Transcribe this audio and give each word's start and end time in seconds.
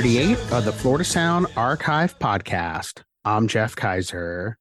38 0.01 0.39
of 0.53 0.65
the 0.65 0.73
Florida 0.73 1.05
Sound 1.05 1.47
Archive 1.59 2.19
podcast. 2.19 3.03
I'm 3.27 3.47
Jeff 3.47 3.77
Kaiser. 3.77 4.57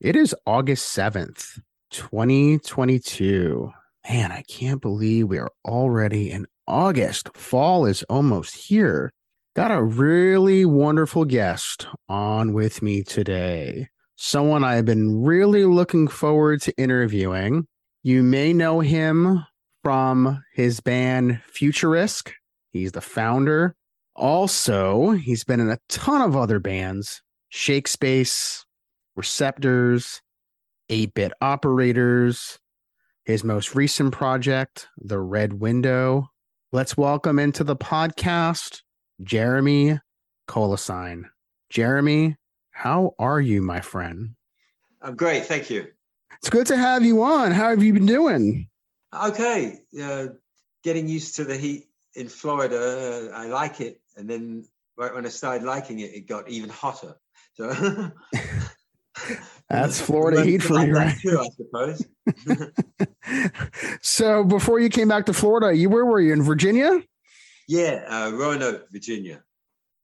It 0.00 0.16
is 0.16 0.34
August 0.46 0.96
7th, 0.96 1.60
2022. 1.90 3.70
Man, 4.08 4.32
I 4.32 4.40
can't 4.48 4.80
believe 4.80 5.28
we 5.28 5.36
are 5.36 5.50
already 5.66 6.30
in 6.30 6.46
August. 6.66 7.28
Fall 7.36 7.84
is 7.84 8.04
almost 8.04 8.54
here. 8.54 9.12
Got 9.54 9.70
a 9.70 9.82
really 9.82 10.64
wonderful 10.64 11.26
guest 11.26 11.86
on 12.08 12.54
with 12.54 12.80
me 12.80 13.02
today. 13.02 13.90
Someone 14.16 14.64
I've 14.64 14.86
been 14.86 15.22
really 15.22 15.66
looking 15.66 16.08
forward 16.08 16.62
to 16.62 16.74
interviewing. 16.78 17.66
You 18.02 18.22
may 18.22 18.54
know 18.54 18.80
him 18.80 19.44
from 19.84 20.42
his 20.54 20.80
band 20.80 21.42
Futurisk. 21.54 22.30
He's 22.72 22.92
the 22.92 23.02
founder. 23.02 23.76
Also, 24.20 25.12
he's 25.12 25.44
been 25.44 25.60
in 25.60 25.70
a 25.70 25.78
ton 25.88 26.20
of 26.20 26.36
other 26.36 26.60
bands 26.60 27.22
Shake 27.48 27.88
Space, 27.88 28.66
Receptors, 29.16 30.20
8 30.90 31.14
bit 31.14 31.32
operators. 31.40 32.58
His 33.24 33.44
most 33.44 33.74
recent 33.74 34.12
project, 34.12 34.88
The 34.98 35.18
Red 35.18 35.54
Window. 35.54 36.28
Let's 36.70 36.98
welcome 36.98 37.38
into 37.38 37.64
the 37.64 37.76
podcast 37.76 38.82
Jeremy 39.22 39.98
Kolosine. 40.46 41.24
Jeremy, 41.70 42.36
how 42.72 43.14
are 43.18 43.40
you, 43.40 43.62
my 43.62 43.80
friend? 43.80 44.34
I'm 45.00 45.16
great, 45.16 45.46
thank 45.46 45.70
you. 45.70 45.86
It's 46.36 46.50
good 46.50 46.66
to 46.66 46.76
have 46.76 47.02
you 47.02 47.22
on. 47.22 47.52
How 47.52 47.70
have 47.70 47.82
you 47.82 47.94
been 47.94 48.04
doing? 48.04 48.68
Okay, 49.18 49.78
uh, 50.02 50.26
getting 50.84 51.08
used 51.08 51.36
to 51.36 51.44
the 51.44 51.56
heat 51.56 51.86
in 52.14 52.28
Florida. 52.28 53.30
Uh, 53.32 53.36
I 53.36 53.46
like 53.46 53.80
it, 53.80 54.00
and 54.16 54.28
then 54.28 54.64
right 54.96 55.14
when 55.14 55.26
I 55.26 55.30
started 55.30 55.64
liking 55.64 56.00
it, 56.00 56.14
it 56.14 56.26
got 56.26 56.48
even 56.48 56.70
hotter. 56.70 57.16
So 57.54 58.12
That's 59.68 60.00
Florida 60.06 60.44
heat 60.44 60.62
for 60.62 60.84
you, 60.84 60.94
right? 60.94 61.16
Too, 61.20 61.38
I 61.38 61.48
suppose. 61.56 62.04
so 64.02 64.44
before 64.44 64.80
you 64.80 64.88
came 64.88 65.08
back 65.08 65.26
to 65.26 65.32
Florida, 65.32 65.76
you 65.76 65.88
where 65.88 66.04
were 66.04 66.20
you 66.20 66.32
in 66.32 66.42
Virginia? 66.42 67.00
yeah, 67.68 68.04
uh, 68.08 68.30
Roanoke, 68.32 68.90
Virginia, 68.90 69.42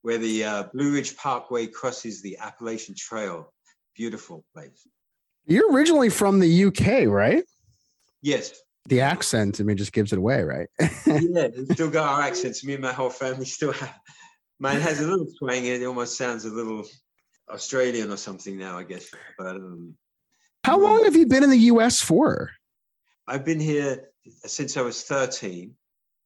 where 0.03 0.19
the 0.19 0.45
uh, 0.45 0.63
Blue 0.73 0.93
Ridge 0.95 1.17
Parkway 1.17 1.67
crosses 1.67 2.23
the 2.23 2.39
Appalachian 2.39 2.95
Trail. 2.97 3.53
Beautiful 3.97 4.45
place. 4.55 4.87
You're 5.47 5.73
originally 5.73 6.11
from 6.11 6.39
the 6.39 6.65
UK, 6.67 7.09
right? 7.09 7.45
Yes. 8.23 8.53
The 8.89 9.01
accent, 9.01 9.61
I 9.61 9.65
mean, 9.65 9.77
just 9.77 9.93
gives 9.93 10.13
it 10.13 10.19
away, 10.19 10.43
right? 10.43 10.69
yeah, 11.07 11.49
we 11.57 11.67
still 11.73 11.91
got 11.91 12.09
our 12.09 12.23
accents. 12.23 12.65
Me 12.65 12.75
and 12.75 12.83
my 12.83 12.93
whole 12.93 13.11
family 13.11 13.45
still 13.45 13.73
have. 13.73 13.99
Mine 14.59 14.81
has 14.81 15.01
a 15.01 15.07
little 15.07 15.27
twang. 15.39 15.67
It 15.67 15.85
almost 15.85 16.17
sounds 16.17 16.45
a 16.45 16.51
little 16.51 16.85
Australian 17.51 18.11
or 18.11 18.17
something 18.17 18.59
now, 18.59 18.79
I 18.79 18.85
guess. 18.85 19.11
But 19.39 19.57
um, 19.57 19.95
How 20.65 20.79
long 20.79 21.05
have 21.05 21.17
you 21.17 21.27
been 21.27 21.45
in 21.45 21.51
the 21.51 21.59
US 21.73 22.01
for? 22.01 22.51
I've 23.27 23.45
been 23.45 23.61
here 23.61 24.09
since 24.45 24.77
I 24.77 24.83
was 24.83 25.03
13. 25.03 25.75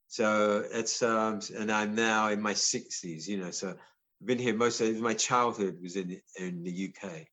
So 0.08 0.64
it's 0.72 1.02
um 1.02 1.40
and 1.56 1.70
I'm 1.70 1.94
now 1.94 2.28
in 2.28 2.40
my 2.42 2.52
60s, 2.52 3.28
you 3.28 3.38
know. 3.38 3.50
So 3.50 3.68
I've 3.68 4.26
been 4.26 4.38
here 4.38 4.54
most 4.54 4.80
of 4.80 5.00
my 5.00 5.14
childhood 5.14 5.78
was 5.82 5.96
in 5.96 6.20
in 6.38 6.62
the 6.64 6.92
UK. 6.92 7.26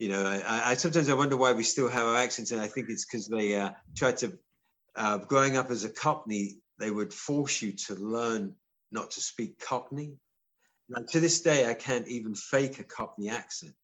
You 0.00 0.08
know, 0.08 0.24
I, 0.24 0.70
I 0.70 0.74
sometimes 0.74 1.10
I 1.10 1.14
wonder 1.14 1.36
why 1.36 1.52
we 1.52 1.62
still 1.62 1.86
have 1.86 2.06
our 2.06 2.16
accents, 2.16 2.52
and 2.52 2.60
I 2.60 2.66
think 2.66 2.88
it's 2.88 3.04
because 3.04 3.28
they 3.28 3.54
uh, 3.54 3.70
tried 3.94 4.16
to. 4.18 4.32
Uh, 4.96 5.18
growing 5.18 5.56
up 5.56 5.70
as 5.70 5.84
a 5.84 5.90
Cockney, 5.90 6.56
they 6.78 6.90
would 6.90 7.12
force 7.12 7.60
you 7.62 7.72
to 7.72 7.94
learn 7.94 8.54
not 8.90 9.10
to 9.12 9.20
speak 9.20 9.60
Cockney. 9.60 10.14
Like 10.88 11.06
to 11.08 11.20
this 11.20 11.42
day, 11.42 11.68
I 11.68 11.74
can't 11.74 12.08
even 12.08 12.34
fake 12.34 12.78
a 12.80 12.84
Cockney 12.84 13.28
accent. 13.28 13.74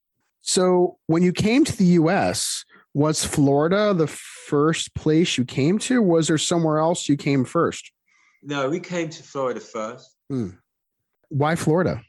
So 0.41 0.97
when 1.07 1.23
you 1.23 1.33
came 1.33 1.65
to 1.67 1.77
the 1.77 1.85
US, 2.01 2.65
was 2.95 3.25
Florida 3.25 3.93
the 3.93 4.07
first 4.07 4.95
place 4.95 5.37
you 5.37 5.45
came 5.45 5.79
to? 5.81 6.01
Was 6.01 6.29
there 6.29 6.39
somewhere 6.39 6.79
else 6.79 7.11
you 7.11 7.17
came 7.17 7.45
first? 7.45 7.93
No, 8.43 8.71
we 8.71 8.81
came 8.81 9.11
to 9.11 9.23
Florida 9.23 9.61
first. 9.61 10.17
Why 11.29 11.57
Florida? 11.57 12.01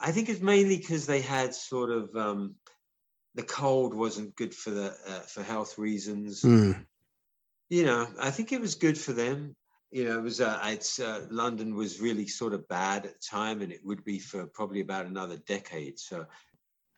I 0.00 0.12
think 0.12 0.28
it's 0.28 0.42
mainly 0.42 0.76
because 0.76 1.06
they 1.06 1.20
had 1.22 1.54
sort 1.54 1.90
of 1.90 2.14
um, 2.14 2.56
the 3.34 3.42
cold 3.42 3.94
wasn't 3.94 4.36
good 4.36 4.54
for 4.54 4.70
the 4.70 4.94
uh, 5.08 5.20
for 5.20 5.42
health 5.42 5.78
reasons. 5.78 6.42
Hmm. 6.42 6.72
You 7.68 7.84
know, 7.84 8.06
I 8.20 8.30
think 8.30 8.52
it 8.52 8.60
was 8.60 8.74
good 8.74 8.96
for 8.98 9.12
them. 9.12 9.56
You 9.90 10.04
know, 10.04 10.18
it 10.18 10.22
was 10.22 10.40
uh, 10.40 10.60
it's 10.64 10.98
uh, 11.00 11.26
London 11.30 11.74
was 11.74 12.00
really 12.00 12.26
sort 12.26 12.52
of 12.52 12.66
bad 12.68 13.06
at 13.06 13.14
the 13.14 13.26
time, 13.26 13.62
and 13.62 13.72
it 13.72 13.80
would 13.84 14.04
be 14.04 14.18
for 14.18 14.46
probably 14.46 14.80
about 14.80 15.06
another 15.06 15.36
decade. 15.36 15.98
So, 15.98 16.26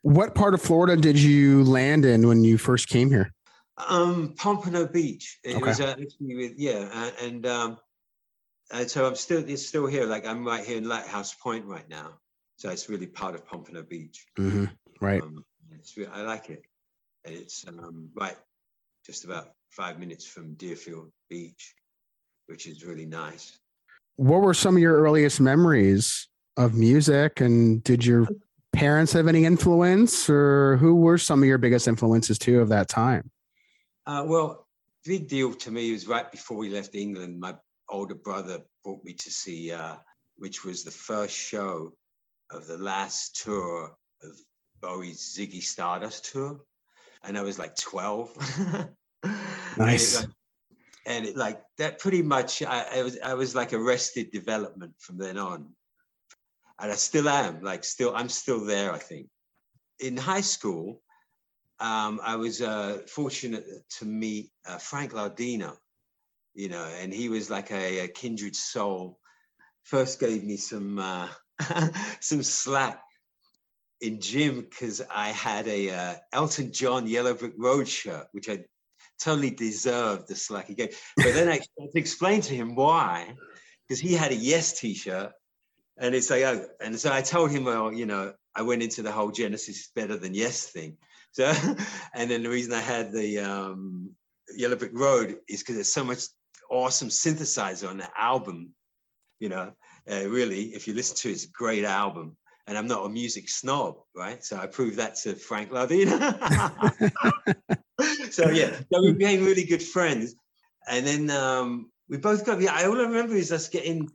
What 0.01 0.35
part 0.35 0.53
of 0.53 0.61
Florida 0.61 0.95
did 0.95 1.19
you 1.19 1.63
land 1.63 2.05
in 2.05 2.27
when 2.27 2.43
you 2.43 2.57
first 2.57 2.89
came 2.89 3.09
here? 3.09 3.31
um, 3.89 4.33
Pompano 4.35 4.87
Beach. 4.87 5.39
It 5.43 5.55
Okay. 5.57 5.65
was 5.65 5.79
uh, 5.79 5.91
actually 5.91 6.35
with 6.35 6.53
yeah, 6.57 6.89
uh, 6.91 7.11
and 7.21 7.45
um, 7.45 7.77
and 8.71 8.89
so 8.89 9.07
I'm 9.07 9.15
still 9.15 9.43
it's 9.47 9.65
still 9.65 9.85
here. 9.87 10.05
Like 10.05 10.25
I'm 10.25 10.45
right 10.45 10.65
here 10.65 10.77
in 10.77 10.87
Lighthouse 10.87 11.33
Point 11.33 11.65
right 11.65 11.87
now. 11.89 12.19
So 12.57 12.69
it's 12.69 12.89
really 12.89 13.05
part 13.07 13.35
of 13.35 13.45
Pompano 13.45 13.83
Beach. 13.83 14.25
Mm-hmm. 14.39 14.65
Right. 14.99 15.21
Um, 15.21 15.45
it's, 15.79 15.97
I 16.13 16.21
like 16.21 16.49
it. 16.49 16.63
And 17.25 17.35
It's 17.35 17.65
um, 17.67 18.09
right, 18.15 18.37
just 19.05 19.25
about 19.25 19.49
five 19.71 19.99
minutes 19.99 20.25
from 20.25 20.53
Deerfield 20.55 21.11
Beach, 21.29 21.75
which 22.47 22.67
is 22.67 22.85
really 22.85 23.05
nice. 23.05 23.57
What 24.15 24.41
were 24.41 24.53
some 24.53 24.75
of 24.75 24.81
your 24.81 24.97
earliest 25.01 25.39
memories 25.39 26.27
of 26.55 26.73
music? 26.73 27.41
And 27.41 27.83
did 27.83 28.05
your 28.05 28.27
parents 28.73 29.13
have 29.13 29.27
any 29.27 29.45
influence, 29.45 30.29
or 30.29 30.77
who 30.77 30.95
were 30.95 31.17
some 31.17 31.41
of 31.41 31.47
your 31.47 31.57
biggest 31.57 31.87
influences 31.87 32.39
too 32.39 32.59
of 32.59 32.69
that 32.69 32.87
time? 32.87 33.31
Uh, 34.05 34.23
well, 34.25 34.67
big 35.05 35.27
deal 35.27 35.53
to 35.53 35.71
me 35.71 35.91
was 35.91 36.07
right 36.07 36.31
before 36.31 36.57
we 36.57 36.69
left 36.69 36.95
England. 36.95 37.39
My 37.39 37.55
older 37.89 38.15
brother 38.15 38.61
brought 38.83 39.03
me 39.03 39.13
to 39.13 39.31
see, 39.31 39.71
uh, 39.71 39.95
which 40.37 40.63
was 40.65 40.83
the 40.83 40.91
first 40.91 41.35
show 41.35 41.93
of 42.51 42.67
the 42.67 42.77
last 42.77 43.41
tour 43.43 43.91
of 44.23 44.31
Bowie's 44.81 45.19
Ziggy 45.19 45.61
Stardust 45.61 46.31
tour, 46.31 46.59
and 47.23 47.37
I 47.37 47.41
was 47.41 47.59
like 47.59 47.75
twelve. 47.75 48.35
And 49.79 49.85
it, 49.85 49.91
Nice. 49.91 50.27
and 51.05 51.25
it 51.25 51.35
like 51.37 51.61
that 51.77 51.99
pretty 51.99 52.21
much 52.21 52.63
I, 52.63 52.85
I 52.97 53.03
was 53.03 53.19
I 53.19 53.33
was 53.35 53.53
like 53.55 53.73
arrested 53.73 54.31
development 54.31 54.93
from 54.99 55.17
then 55.17 55.37
on. 55.37 55.69
And 56.79 56.91
I 56.91 56.95
still 56.95 57.27
am, 57.29 57.61
like 57.61 57.83
still 57.83 58.15
I'm 58.15 58.29
still 58.29 58.65
there, 58.65 58.91
I 58.93 58.99
think. 58.99 59.27
In 59.99 60.17
high 60.17 60.41
school, 60.41 61.01
um, 61.79 62.19
I 62.23 62.35
was 62.35 62.61
uh, 62.61 62.99
fortunate 63.07 63.65
to 63.99 64.05
meet 64.05 64.51
uh, 64.67 64.77
Frank 64.77 65.13
Lardino, 65.13 65.75
you 66.53 66.69
know, 66.69 66.85
and 66.99 67.13
he 67.13 67.29
was 67.29 67.49
like 67.49 67.71
a, 67.71 67.99
a 68.05 68.07
kindred 68.07 68.55
soul. 68.55 69.19
First 69.83 70.19
gave 70.19 70.43
me 70.43 70.57
some 70.57 70.99
uh, 70.99 71.27
some 72.19 72.43
slack 72.43 73.01
in 74.01 74.21
gym 74.21 74.61
because 74.61 75.01
I 75.13 75.29
had 75.29 75.67
a 75.67 75.89
uh, 75.89 76.15
Elton 76.33 76.71
John 76.71 77.07
Yellow 77.07 77.33
Brick 77.33 77.53
Road 77.57 77.87
shirt, 77.87 78.27
which 78.31 78.49
I 78.49 78.63
totally 79.19 79.49
deserved 79.49 80.27
the 80.27 80.35
slack 80.35 80.67
he 80.67 80.75
gave. 80.75 80.99
But 81.15 81.33
then 81.33 81.49
I 81.49 81.53
had 81.79 81.91
to 81.93 81.99
explain 81.99 82.41
to 82.41 82.55
him 82.55 82.75
why, 82.75 83.33
because 83.87 83.99
he 83.99 84.13
had 84.13 84.31
a 84.31 84.35
Yes 84.35 84.79
T-shirt, 84.79 85.31
and 85.97 86.13
it's 86.13 86.29
like, 86.29 86.43
oh, 86.43 86.65
and 86.79 86.99
so 86.99 87.11
I 87.11 87.21
told 87.21 87.51
him, 87.51 87.63
well, 87.63 87.91
you 87.91 88.05
know, 88.05 88.33
I 88.55 88.61
went 88.61 88.83
into 88.83 89.01
the 89.01 89.11
whole 89.11 89.31
Genesis 89.31 89.89
better 89.95 90.17
than 90.17 90.33
Yes 90.33 90.67
thing. 90.67 90.97
So, 91.31 91.51
and 92.13 92.29
then 92.29 92.43
the 92.43 92.49
reason 92.49 92.73
I 92.73 92.81
had 92.81 93.11
the 93.11 93.39
um, 93.39 94.11
Yellow 94.55 94.75
Brick 94.75 94.91
Road 94.93 95.37
is 95.49 95.59
because 95.59 95.75
there's 95.75 95.93
so 95.93 96.03
much 96.03 96.23
awesome 96.69 97.09
synthesizer 97.09 97.89
on 97.89 97.97
the 97.97 98.09
album. 98.17 98.73
You 99.39 99.49
know, 99.49 99.71
uh, 100.09 100.27
really, 100.27 100.73
if 100.73 100.87
you 100.87 100.93
listen 100.93 101.15
to 101.17 101.29
it, 101.29 101.33
it's 101.33 101.45
a 101.45 101.51
great 101.51 101.83
album. 101.83 102.37
And 102.67 102.77
I'm 102.77 102.87
not 102.87 103.05
a 103.05 103.09
music 103.09 103.49
snob, 103.49 103.95
right? 104.13 104.43
So 104.43 104.57
I 104.57 104.67
proved 104.67 104.97
that 104.97 105.15
to 105.23 105.35
Frank 105.35 105.71
Lardino. 105.71 106.19
so 108.31 108.49
yeah, 108.49 108.75
so 108.91 109.01
we 109.01 109.13
became 109.13 109.45
really 109.45 109.63
good 109.63 109.81
friends, 109.81 110.35
and 110.87 111.07
then 111.07 111.29
um, 111.29 111.89
we 112.09 112.17
both 112.17 112.45
got. 112.45 112.59
Yeah, 112.59 112.75
all 112.85 112.99
I 112.99 113.03
remember 113.03 113.35
is 113.35 113.51
us 113.53 113.69
getting 113.69 114.09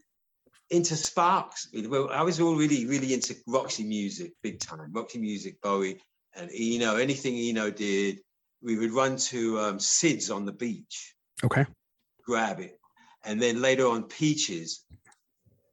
into 0.70 0.96
Sparks. 0.96 1.68
Well, 1.72 2.08
I 2.10 2.22
was 2.22 2.40
all 2.40 2.54
really, 2.54 2.86
really 2.86 3.14
into 3.14 3.34
Roxy 3.46 3.84
music, 3.84 4.32
big 4.42 4.60
time. 4.60 4.92
Roxy 4.92 5.18
music, 5.18 5.60
Bowie, 5.62 6.00
and 6.34 6.50
Eno. 6.54 6.96
Anything 6.96 7.36
Eno 7.36 7.70
did, 7.70 8.20
we 8.62 8.78
would 8.78 8.92
run 8.92 9.16
to 9.16 9.58
um, 9.60 9.78
Sid's 9.78 10.30
on 10.30 10.44
the 10.44 10.52
beach, 10.52 11.14
Okay. 11.44 11.66
grab 12.24 12.60
it, 12.60 12.78
and 13.24 13.40
then 13.40 13.60
later 13.60 13.86
on 13.86 14.04
Peaches. 14.04 14.84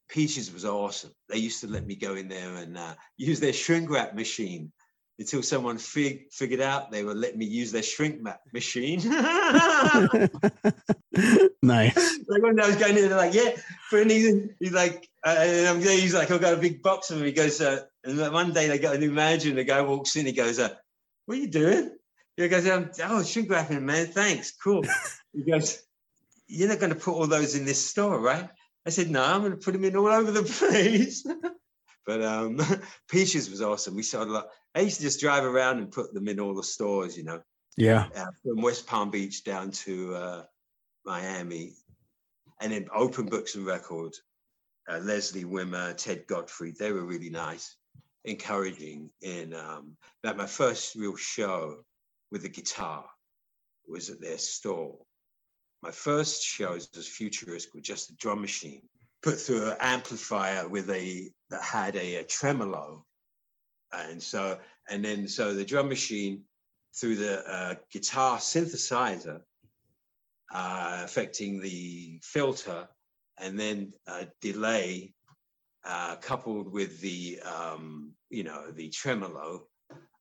Peaches 0.09 0.51
was 0.51 0.65
awesome. 0.65 1.11
They 1.29 1.37
used 1.37 1.61
to 1.61 1.67
let 1.67 1.85
me 1.85 1.95
go 1.95 2.15
in 2.15 2.27
there 2.27 2.55
and 2.55 2.77
uh, 2.77 2.95
use 3.17 3.39
their 3.39 3.53
shrink 3.53 3.89
wrap 3.89 4.15
machine 4.15 4.71
until 5.19 5.43
someone 5.43 5.77
fig- 5.77 6.31
figured 6.31 6.61
out 6.61 6.91
they 6.91 7.03
were 7.03 7.13
letting 7.13 7.37
me 7.37 7.45
use 7.45 7.71
their 7.71 7.83
shrink 7.83 8.19
wrap 8.21 8.41
machine. 8.53 8.99
nice. 11.61 12.19
like 12.27 12.41
when 12.41 12.59
I 12.59 12.67
was 12.67 12.77
going 12.77 12.97
in, 12.97 13.09
they're 13.09 13.17
like, 13.17 13.33
yeah, 13.33 13.51
for 13.89 14.03
he's, 14.03 14.49
he's 14.59 14.71
like, 14.71 15.07
uh, 15.25 15.35
and 15.37 15.67
I'm 15.67 15.81
there, 15.81 15.99
he's 15.99 16.13
like, 16.13 16.31
I've 16.31 16.41
got 16.41 16.53
a 16.53 16.57
big 16.57 16.81
box 16.81 17.11
of 17.11 17.17
them. 17.17 17.25
He 17.25 17.33
goes, 17.33 17.59
uh, 17.59 17.81
and 18.05 18.17
one 18.33 18.53
day 18.53 18.67
they 18.67 18.79
got 18.79 18.95
a 18.95 18.99
new 18.99 19.11
manager, 19.11 19.49
and 19.49 19.57
the 19.57 19.65
guy 19.65 19.81
walks 19.81 20.15
in, 20.15 20.25
he 20.25 20.31
goes, 20.31 20.57
uh, 20.57 20.69
what 21.25 21.37
are 21.37 21.41
you 21.41 21.49
doing? 21.49 21.91
He 22.37 22.47
goes, 22.47 22.67
um, 22.69 22.89
oh, 23.03 23.21
shrink 23.21 23.51
wrapping, 23.51 23.85
man, 23.85 24.07
thanks, 24.07 24.51
cool. 24.51 24.83
he 25.33 25.43
goes, 25.43 25.83
you're 26.47 26.69
not 26.69 26.79
going 26.79 26.93
to 26.93 26.99
put 26.99 27.13
all 27.13 27.27
those 27.27 27.55
in 27.55 27.65
this 27.65 27.85
store, 27.85 28.19
right? 28.19 28.49
I 28.89 28.91
said, 28.91 29.11
no, 29.11 29.23
I'm 29.23 29.41
going 29.41 29.51
to 29.51 29.57
put 29.57 29.73
them 29.73 29.83
in 29.85 29.95
all 29.95 30.07
over 30.07 30.31
the 30.31 30.41
place. 30.59 31.23
but 32.07 32.23
um, 32.23 32.59
Peaches 33.07 33.47
was 33.47 33.61
awesome. 33.61 33.95
We 33.95 34.01
saw 34.01 34.23
a 34.23 34.25
lot. 34.25 34.47
I 34.73 34.79
used 34.81 34.97
to 34.97 35.03
just 35.03 35.19
drive 35.19 35.43
around 35.43 35.77
and 35.77 35.91
put 35.91 36.11
them 36.11 36.27
in 36.27 36.39
all 36.39 36.55
the 36.55 36.63
stores, 36.63 37.15
you 37.15 37.23
know 37.23 37.41
Yeah. 37.77 38.07
uh, 38.15 38.25
from 38.43 38.63
West 38.63 38.87
Palm 38.87 39.11
Beach 39.11 39.43
down 39.43 39.69
to 39.85 40.15
uh, 40.15 40.43
Miami, 41.05 41.75
and 42.59 42.71
then 42.71 42.87
Open 42.91 43.27
Books 43.27 43.53
and 43.55 43.65
Records. 43.65 44.23
Uh, 44.91 44.97
Leslie 44.97 45.43
Wimmer, 45.45 45.95
Ted 45.95 46.25
Godfrey, 46.25 46.71
they 46.71 46.91
were 46.91 47.05
really 47.05 47.29
nice, 47.29 47.75
encouraging. 48.25 49.11
In 49.21 49.53
um, 49.53 49.97
that 50.23 50.35
my 50.35 50.47
first 50.47 50.95
real 50.95 51.15
show 51.15 51.83
with 52.31 52.41
the 52.41 52.49
guitar 52.49 53.05
was 53.87 54.09
at 54.09 54.19
their 54.19 54.39
store. 54.39 54.97
My 55.81 55.91
first 55.91 56.43
shows 56.43 56.89
was 56.95 57.07
futuristic 57.07 57.73
with 57.73 57.83
just 57.83 58.09
a 58.09 58.15
drum 58.15 58.41
machine 58.41 58.81
put 59.21 59.39
through 59.39 59.71
an 59.71 59.77
amplifier 59.79 60.67
with 60.67 60.89
a 60.89 61.29
that 61.49 61.61
had 61.61 61.95
a, 61.95 62.15
a 62.17 62.23
tremolo, 62.23 63.05
and 63.91 64.21
so 64.21 64.59
and 64.89 65.03
then 65.03 65.27
so 65.27 65.53
the 65.53 65.65
drum 65.65 65.89
machine 65.89 66.43
through 66.95 67.15
the 67.15 67.47
uh, 67.49 67.75
guitar 67.91 68.37
synthesizer, 68.37 69.41
uh, 70.53 71.01
affecting 71.03 71.59
the 71.59 72.19
filter, 72.23 72.87
and 73.39 73.59
then 73.59 73.93
uh, 74.07 74.23
delay, 74.41 75.13
uh, 75.85 76.15
coupled 76.17 76.71
with 76.71 76.99
the 77.01 77.39
um, 77.41 78.13
you 78.29 78.43
know 78.43 78.71
the 78.71 78.89
tremolo. 78.89 79.65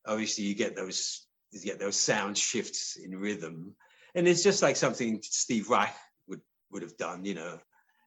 Obviously, 0.07 0.45
you 0.45 0.55
get 0.55 0.75
those 0.75 1.27
you 1.53 1.61
get 1.61 1.79
those 1.79 1.97
sound 1.97 2.37
shifts 2.37 2.97
in 2.97 3.17
rhythm, 3.17 3.75
and 4.15 4.27
it's 4.29 4.43
just 4.43 4.63
like 4.63 4.77
something 4.77 5.21
Steve 5.23 5.69
Reich 5.69 5.95
would 6.27 6.41
would 6.71 6.83
have 6.83 6.97
done. 6.97 7.25
You 7.25 7.35
know, 7.35 7.59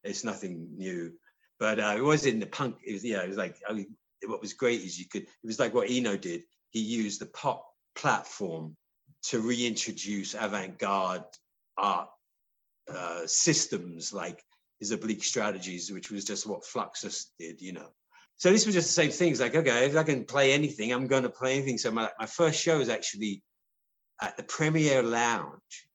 it's 0.04 0.24
nothing 0.24 0.68
new, 0.76 1.12
but 1.60 1.80
uh, 1.80 1.94
it 1.98 2.04
was 2.04 2.26
in 2.26 2.40
the 2.40 2.48
punk. 2.48 2.78
It 2.86 2.94
was 2.94 3.04
yeah, 3.04 3.22
it 3.22 3.30
was 3.30 3.38
like 3.38 3.58
I 3.68 3.74
mean, 3.74 3.96
what 4.26 4.42
was 4.42 4.54
great 4.54 4.82
is 4.82 5.00
you 5.00 5.06
could. 5.08 5.24
It 5.24 5.46
was 5.46 5.60
like 5.60 5.74
what 5.74 5.90
Eno 5.90 6.18
did. 6.18 6.44
He 6.70 6.80
used 6.80 7.22
the 7.22 7.28
pop 7.28 7.66
platform 7.96 8.76
to 9.24 9.40
reintroduce 9.40 10.34
avant-garde 10.34 11.24
art 11.78 12.10
uh, 12.92 13.26
systems 13.26 14.14
like 14.14 14.44
his 14.80 14.92
oblique 14.92 15.24
strategies, 15.24 15.92
which 15.92 16.10
was 16.10 16.26
just 16.26 16.48
what 16.48 16.64
Fluxus 16.64 17.28
did, 17.40 17.62
you 17.62 17.72
know. 17.72 17.90
So 18.38 18.52
this 18.52 18.66
was 18.66 18.74
just 18.74 18.88
the 18.88 18.94
same 18.94 19.12
things. 19.12 19.40
Like, 19.40 19.56
okay, 19.56 19.86
if 19.86 19.96
I 19.96 20.04
can 20.04 20.26
play 20.26 20.54
anything, 20.54 20.92
I'm 20.92 21.06
going 21.06 21.24
to 21.24 21.30
play 21.30 21.54
anything. 21.54 21.78
So 21.78 21.92
my, 21.92 22.10
my 22.20 22.26
first 22.26 22.60
show 22.60 22.80
was 22.80 22.90
actually 22.90 23.44
at 24.22 24.36
the 24.38 24.44
Premiere 24.44 25.04
Lounge, 25.04 25.88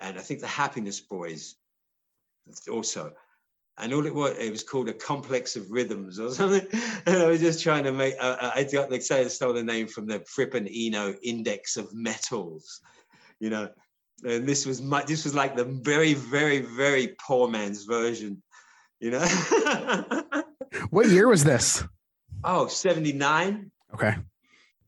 and 0.00 0.18
I 0.18 0.20
think 0.22 0.40
the 0.40 0.46
Happiness 0.46 1.00
Boys 1.00 1.56
also. 2.70 3.12
And 3.78 3.92
all 3.92 4.06
it 4.06 4.14
was, 4.14 4.34
it 4.38 4.50
was 4.50 4.62
called 4.62 4.88
a 4.88 4.94
complex 4.94 5.54
of 5.56 5.70
rhythms 5.70 6.18
or 6.18 6.30
something. 6.34 6.66
And 7.06 7.16
I 7.18 7.26
was 7.26 7.40
just 7.40 7.62
trying 7.62 7.84
to 7.84 7.92
make, 7.92 8.14
uh, 8.18 8.50
I 8.54 8.64
got, 8.64 8.90
like, 8.90 9.02
say, 9.02 9.20
I 9.20 9.28
stole 9.28 9.52
the 9.52 9.62
name 9.62 9.86
from 9.86 10.06
the 10.06 10.20
Fripp 10.26 10.54
and 10.54 10.68
Eno 10.74 11.14
Index 11.22 11.76
of 11.76 11.92
Metals, 11.94 12.80
you 13.38 13.50
know. 13.50 13.68
And 14.24 14.46
this 14.48 14.64
was 14.64 14.80
my, 14.80 15.02
this 15.04 15.24
was 15.24 15.34
like 15.34 15.56
the 15.56 15.64
very, 15.64 16.14
very, 16.14 16.60
very 16.60 17.14
poor 17.26 17.48
man's 17.48 17.84
version, 17.84 18.42
you 19.00 19.10
know. 19.10 19.26
What 20.90 21.08
year 21.08 21.28
was 21.28 21.42
this? 21.44 21.84
oh, 22.44 22.66
79, 22.66 23.70
Okay. 23.94 24.14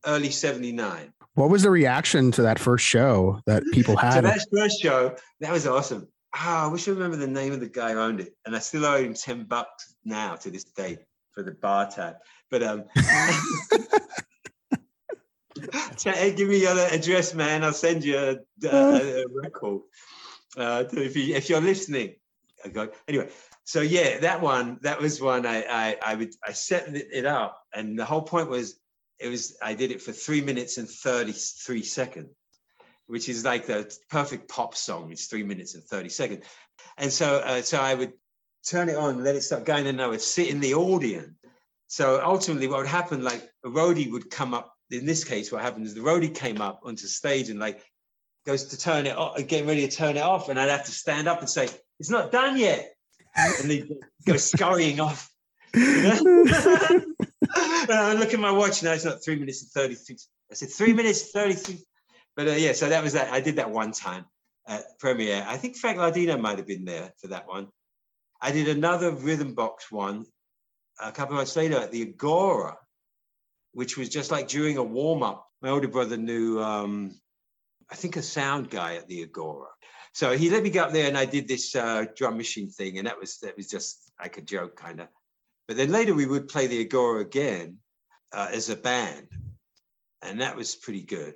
early 0.07 0.31
79. 0.31 1.13
What 1.39 1.51
was 1.51 1.63
the 1.63 1.71
reaction 1.71 2.33
to 2.33 2.43
that 2.43 2.59
first 2.59 2.85
show 2.85 3.41
that 3.47 3.63
people 3.73 3.97
So 4.01 4.01
had? 4.01 4.25
that 4.25 4.45
first 4.53 4.83
show, 4.83 5.15
that 5.39 5.53
was 5.53 5.69
awesome. 5.69 6.09
Ah, 6.35 6.65
I 6.65 6.73
wish 6.73 6.89
I 6.89 6.91
remember 6.91 7.17
the 7.17 7.29
name 7.29 7.53
of 7.53 7.61
the 7.61 7.69
guy 7.69 7.93
who 7.93 8.01
owned 8.01 8.19
it, 8.19 8.35
and 8.45 8.57
I 8.57 8.59
still 8.59 8.85
owe 8.85 9.01
him 9.01 9.15
ten 9.15 9.45
bucks 9.45 9.95
now 10.05 10.35
to 10.35 10.51
this 10.51 10.65
day 10.65 10.99
for 11.31 11.45
the 11.45 11.53
bar 11.53 11.89
tab. 11.89 12.17
But 12.51 12.65
um, 12.65 12.85
give 16.03 16.49
me 16.49 16.61
your 16.61 16.77
address, 16.77 17.35
man. 17.35 17.63
I'll 17.63 17.73
send 17.73 18.03
you 18.03 18.19
a, 18.19 18.37
a, 18.67 19.23
a 19.23 19.25
record. 19.33 19.83
Uh, 20.57 20.85
if 20.91 21.17
you 21.17 21.37
if 21.37 21.49
you're 21.49 21.61
listening, 21.61 22.17
I 22.65 22.69
go 22.71 22.89
anyway. 23.07 23.31
So 23.63 23.81
yeah, 23.81 24.19
that 24.19 24.41
one 24.41 24.81
that 24.83 25.01
was 25.01 25.21
one 25.21 25.47
I 25.47 25.63
I 25.71 25.97
I 26.05 26.15
would 26.17 26.35
I 26.45 26.51
set 26.51 26.89
it 26.89 27.27
up, 27.27 27.63
and 27.73 27.97
the 27.97 28.05
whole 28.05 28.23
point 28.23 28.51
was 28.51 28.81
it 29.21 29.29
was 29.29 29.57
I 29.63 29.75
did 29.75 29.91
it 29.91 30.03
for 30.03 30.13
three 30.13 30.41
minutes 30.41 30.79
and 30.79 30.89
thirty 30.89 31.33
three 31.33 31.83
seconds 31.83 32.31
which 33.09 33.29
is 33.29 33.45
like 33.45 33.67
the 33.67 33.93
perfect 34.11 34.49
pop 34.49 34.75
song. 34.77 35.11
It's 35.11 35.27
three 35.27 35.43
minutes 35.43 35.75
and 35.75 35.83
30 35.83 36.09
seconds. 36.11 36.45
And 36.99 37.13
so, 37.13 37.37
uh, 37.39 37.63
so 37.63 37.81
I 37.81 37.95
would 37.95 38.13
turn 38.67 38.89
it 38.89 38.97
on, 38.97 39.25
let 39.25 39.35
it 39.35 39.43
start 39.43 39.65
going, 39.65 39.87
and 39.87 40.01
I 40.01 40.07
would 40.07 40.21
sit 40.21 40.49
in 40.49 40.61
the 40.61 40.75
audience. 40.75 41.31
So 41.89 42.21
ultimately, 42.23 42.69
what 42.69 42.79
would 42.79 42.87
happen, 42.87 43.25
like 43.25 43.49
a 43.65 43.69
roadie 43.69 44.13
would 44.13 44.31
come 44.31 44.55
up. 44.55 44.75
In 44.91 45.07
this 45.07 45.25
case, 45.25 45.51
what 45.51 45.63
happened 45.63 45.87
is 45.87 45.95
the 45.95 46.01
roadie 46.01 46.35
came 46.35 46.61
up 46.61 46.81
onto 46.85 47.07
stage 47.07 47.49
and 47.49 47.59
like 47.59 47.83
goes 48.47 48.67
to 48.67 48.79
turn 48.79 49.07
it 49.07 49.17
off, 49.17 49.37
getting 49.47 49.67
ready 49.67 49.89
to 49.89 49.97
turn 49.97 50.17
it 50.17 50.23
off, 50.23 50.49
and 50.49 50.61
I'd 50.61 50.71
have 50.71 50.85
to 50.85 50.93
stand 50.93 51.29
up 51.29 51.41
and 51.41 51.49
say, 51.49 51.69
"It's 51.99 52.11
not 52.11 52.33
done 52.33 52.59
yet," 52.59 52.95
and 53.37 53.71
they 53.71 53.89
go 54.27 54.37
scurrying 54.37 55.01
off. 55.01 55.31
I 57.89 58.15
look 58.15 58.35
at 58.35 58.41
my 58.41 58.51
watch 58.51 58.83
now; 58.83 58.93
it's 58.93 59.05
not 59.05 59.23
three 59.25 59.37
minutes 59.37 59.63
and 59.63 59.71
thirty-six. 59.71 60.29
I 60.51 60.55
said 60.55 60.71
three 60.71 60.93
minutes 60.93 61.31
thirty-six. 61.31 61.83
But 62.37 62.49
uh, 62.49 62.53
yeah, 62.53 62.73
so 62.73 62.89
that 62.89 63.03
was 63.03 63.15
that. 63.15 63.33
I 63.33 63.41
did 63.41 63.57
that 63.57 63.71
one 63.71 63.93
time 63.93 64.25
at 64.67 64.99
premiere. 64.99 65.45
I 65.47 65.57
think 65.57 65.77
Frank 65.77 65.99
Lardino 65.99 66.41
might 66.41 66.59
have 66.59 66.67
been 66.67 66.85
there 66.85 67.13
for 67.21 67.29
that 67.29 67.49
one. 67.49 67.69
I 68.41 68.53
did 68.53 68.69
another 68.69 69.11
rhythm 69.11 69.55
box 69.55 69.91
one 69.91 70.25
a 71.01 71.13
couple 71.13 71.35
of 71.35 71.39
months 71.39 71.57
later 71.57 71.77
at 71.77 71.91
the 71.91 72.03
Agora, 72.03 72.77
which 73.73 73.97
was 73.97 74.09
just 74.09 74.31
like 74.31 74.49
during 74.49 74.77
a 74.77 74.83
warm 74.83 75.23
up. 75.23 75.47
My 75.63 75.71
older 75.71 75.89
brother 75.89 76.17
knew, 76.17 76.61
um, 76.61 77.19
I 77.91 77.97
think, 77.97 78.17
a 78.17 78.23
sound 78.23 78.71
guy 78.71 78.95
at 78.95 79.09
the 79.09 79.23
Agora. 79.23 79.69
So 80.13 80.37
he 80.37 80.51
let 80.51 80.63
me 80.63 80.71
go 80.71 80.83
up 80.83 80.93
there, 80.93 81.09
and 81.09 81.19
I 81.19 81.25
did 81.25 81.49
this 81.49 81.75
uh, 81.75 82.07
drum 82.17 82.37
machine 82.37 82.71
thing, 82.71 82.99
and 82.99 83.07
that 83.07 83.19
was 83.19 83.39
that 83.41 83.57
was 83.57 83.69
just 83.69 84.11
like 84.21 84.39
a 84.39 84.43
joke, 84.43 84.77
kind 84.77 85.01
of. 85.01 85.09
But 85.69 85.77
then 85.77 85.93
later 85.93 86.15
we 86.15 86.27
would 86.27 86.49
play 86.49 86.67
the 86.67 86.81
Agora 86.81 87.21
again 87.21 87.79
uh, 88.33 88.49
as 88.53 88.71
a 88.71 88.77
band, 88.77 89.29
and 90.23 90.41
that 90.41 90.57
was 90.57 90.75
pretty 90.75 91.03
good 91.03 91.35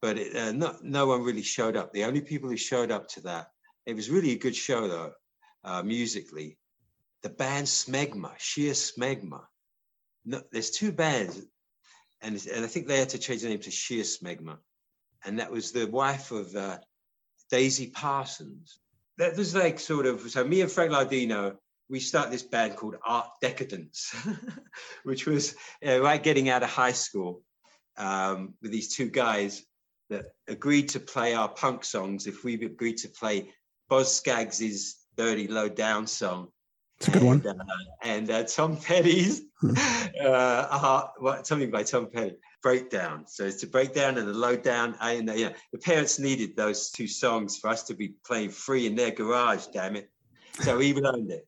but 0.00 0.18
it, 0.18 0.34
uh, 0.36 0.52
no, 0.82 1.06
one 1.06 1.22
really 1.22 1.42
showed 1.42 1.76
up. 1.76 1.92
The 1.92 2.04
only 2.04 2.20
people 2.20 2.48
who 2.48 2.56
showed 2.56 2.90
up 2.90 3.08
to 3.08 3.20
that, 3.22 3.50
it 3.86 3.94
was 3.94 4.10
really 4.10 4.32
a 4.32 4.38
good 4.38 4.56
show 4.56 4.88
though, 4.88 5.12
uh, 5.64 5.82
musically. 5.82 6.58
The 7.22 7.28
band 7.28 7.66
Smegma, 7.66 8.32
Sheer 8.38 8.72
Smegma. 8.72 9.42
No, 10.24 10.40
there's 10.52 10.70
two 10.70 10.92
bands, 10.92 11.40
and, 12.22 12.40
and 12.54 12.64
I 12.64 12.68
think 12.68 12.86
they 12.86 12.98
had 12.98 13.10
to 13.10 13.18
change 13.18 13.42
the 13.42 13.48
name 13.48 13.60
to 13.60 13.70
Sheer 13.70 14.04
Smegma, 14.04 14.58
and 15.24 15.38
that 15.38 15.50
was 15.50 15.72
the 15.72 15.86
wife 15.86 16.30
of 16.30 16.54
uh, 16.54 16.78
Daisy 17.50 17.88
Parsons. 17.88 18.78
That 19.18 19.36
was 19.36 19.54
like 19.54 19.78
sort 19.78 20.06
of 20.06 20.20
so. 20.30 20.44
Me 20.44 20.62
and 20.62 20.70
Frank 20.70 20.92
Lardino, 20.92 21.56
we 21.90 22.00
started 22.00 22.32
this 22.32 22.42
band 22.42 22.76
called 22.76 22.96
Art 23.04 23.28
Decadence, 23.40 24.14
which 25.04 25.26
was 25.26 25.54
uh, 25.86 26.00
right 26.00 26.22
getting 26.22 26.48
out 26.48 26.62
of 26.62 26.70
high 26.70 26.92
school 26.92 27.42
um, 27.96 28.54
with 28.62 28.70
these 28.70 28.94
two 28.94 29.10
guys 29.10 29.62
that 30.08 30.26
agreed 30.48 30.88
to 30.90 31.00
play 31.00 31.34
our 31.34 31.48
punk 31.48 31.84
songs 31.84 32.26
if 32.26 32.44
we 32.44 32.54
agreed 32.54 32.96
to 32.98 33.08
play 33.08 33.52
Boz 33.88 34.14
Scaggs's 34.14 34.96
Dirty 35.16 35.48
Low 35.48 35.68
Down 35.68 36.06
song 36.06 36.48
It's 36.98 37.08
a 37.08 37.10
good 37.10 37.22
one. 37.22 37.42
And, 37.44 37.60
uh, 37.60 37.64
and 38.02 38.30
uh, 38.30 38.44
Tom 38.44 38.76
Petty's 38.76 39.42
Hmm. 39.60 39.74
uh, 40.24 41.08
what, 41.18 41.46
something 41.46 41.70
by 41.70 41.82
Tom 41.82 42.08
Petty, 42.10 42.36
Breakdown. 42.62 43.24
So 43.26 43.44
it's 43.44 43.62
a 43.62 43.66
breakdown 43.66 44.18
and 44.18 44.28
a 44.28 44.32
low 44.32 44.56
down. 44.56 44.96
And 45.00 45.30
yeah, 45.34 45.52
the 45.72 45.78
parents 45.78 46.18
needed 46.18 46.56
those 46.56 46.90
two 46.90 47.06
songs 47.06 47.58
for 47.58 47.68
us 47.68 47.82
to 47.84 47.94
be 47.94 48.14
playing 48.24 48.50
free 48.50 48.86
in 48.86 48.94
their 48.94 49.10
garage, 49.10 49.66
damn 49.72 49.96
it. 49.96 50.10
So 50.60 50.78
we 50.78 50.92
learned 50.94 51.30
it. 51.30 51.46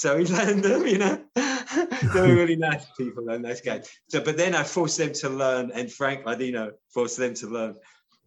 So 0.00 0.16
we 0.16 0.24
learned 0.24 0.62
them, 0.62 0.86
you 0.86 0.96
know. 0.96 1.22
they 1.36 2.20
were 2.22 2.34
really 2.34 2.56
nice 2.56 2.86
people 2.96 3.28
and 3.28 3.42
nice 3.42 3.60
guys. 3.60 3.86
So, 4.08 4.22
but 4.22 4.38
then 4.38 4.54
I 4.54 4.62
forced 4.62 4.96
them 4.96 5.12
to 5.12 5.28
learn, 5.28 5.72
and 5.72 5.92
Frank 5.92 6.24
Lardino 6.24 6.70
forced 6.88 7.18
them 7.18 7.34
to 7.34 7.46
learn. 7.46 7.74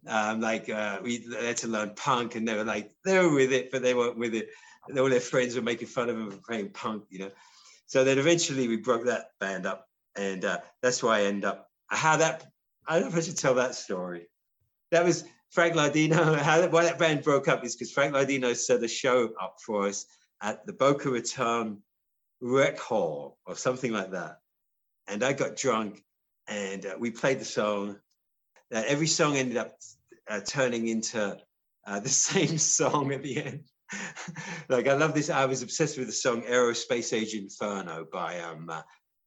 Um, 0.06 0.40
like 0.40 0.68
uh, 0.68 1.00
we 1.02 1.26
had 1.36 1.56
to 1.58 1.66
learn 1.66 1.94
punk, 1.96 2.36
and 2.36 2.46
they 2.46 2.54
were 2.54 2.62
like 2.62 2.92
they 3.04 3.18
were 3.18 3.34
with 3.34 3.52
it, 3.52 3.72
but 3.72 3.82
they 3.82 3.92
weren't 3.92 4.16
with 4.16 4.36
it. 4.36 4.50
And 4.86 4.96
all 5.00 5.10
their 5.10 5.18
friends 5.18 5.56
were 5.56 5.62
making 5.62 5.88
fun 5.88 6.08
of 6.08 6.16
them 6.16 6.30
for 6.30 6.38
playing 6.46 6.68
punk, 6.68 7.06
you 7.10 7.18
know. 7.18 7.30
So 7.86 8.04
then 8.04 8.20
eventually 8.20 8.68
we 8.68 8.76
broke 8.76 9.06
that 9.06 9.30
band 9.40 9.66
up, 9.66 9.88
and 10.14 10.44
uh, 10.44 10.58
that's 10.80 11.02
why 11.02 11.18
I 11.18 11.22
end 11.22 11.44
up 11.44 11.68
how 11.88 12.18
that. 12.18 12.46
I 12.86 13.00
don't 13.00 13.10
know 13.10 13.16
if 13.16 13.16
I 13.16 13.26
should 13.26 13.36
tell 13.36 13.56
that 13.56 13.74
story. 13.74 14.28
That 14.92 15.04
was 15.04 15.24
Frank 15.50 15.74
Lardino. 15.74 16.38
How 16.38 16.60
that, 16.60 16.70
why 16.70 16.84
that 16.84 17.00
band 17.00 17.24
broke 17.24 17.48
up 17.48 17.64
is 17.64 17.74
because 17.74 17.90
Frank 17.90 18.14
Lardino 18.14 18.54
set 18.54 18.84
a 18.84 18.86
show 18.86 19.30
up 19.40 19.56
for 19.66 19.88
us 19.88 20.06
at 20.44 20.66
the 20.66 20.74
Boca 20.74 21.10
Raton 21.10 21.78
Rec 22.40 22.78
Hall 22.78 23.38
or 23.46 23.56
something 23.56 23.90
like 23.92 24.10
that, 24.10 24.36
and 25.08 25.24
I 25.24 25.32
got 25.32 25.56
drunk, 25.56 26.04
and 26.46 26.84
uh, 26.84 26.96
we 26.98 27.10
played 27.10 27.40
the 27.40 27.46
song. 27.46 27.96
Uh, 28.72 28.82
every 28.86 29.06
song 29.06 29.36
ended 29.36 29.56
up 29.56 29.72
uh, 30.28 30.40
turning 30.46 30.88
into 30.88 31.38
uh, 31.86 32.00
the 32.00 32.08
same 32.30 32.58
song 32.58 33.12
at 33.12 33.22
the 33.22 33.42
end. 33.42 33.64
like 34.68 34.86
I 34.86 34.94
love 34.94 35.14
this. 35.14 35.30
I 35.30 35.46
was 35.46 35.62
obsessed 35.62 35.96
with 35.96 36.08
the 36.08 36.12
song 36.12 36.42
"Aerospace 36.42 37.14
Age 37.14 37.34
Inferno" 37.34 38.06
by 38.12 38.40
um, 38.40 38.68
uh, 38.68 38.82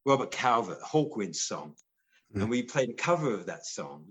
Robert 0.06 0.30
Calvert, 0.32 0.82
Hawkwind's 0.82 1.42
song, 1.42 1.74
Mhm. 2.36 2.42
and 2.42 2.50
we 2.50 2.62
played 2.62 2.90
a 2.92 2.94
cover 2.94 3.34
of 3.34 3.48
that 3.48 3.66
song. 3.66 4.06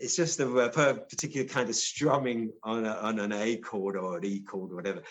It's 0.00 0.16
just 0.16 0.40
a, 0.40 0.46
per- 0.68 1.06
particular 1.08 1.46
kind 1.46 1.68
of 1.70 1.76
strumming 1.76 2.50
on, 2.64 2.84
a, 2.84 2.92
on 2.94 3.20
an 3.20 3.32
A 3.32 3.56
chord 3.58 3.96
or 3.96 4.18
an 4.18 4.24
E 4.24 4.40
chord 4.40 4.72
or 4.72 4.74
whatever. 4.74 5.02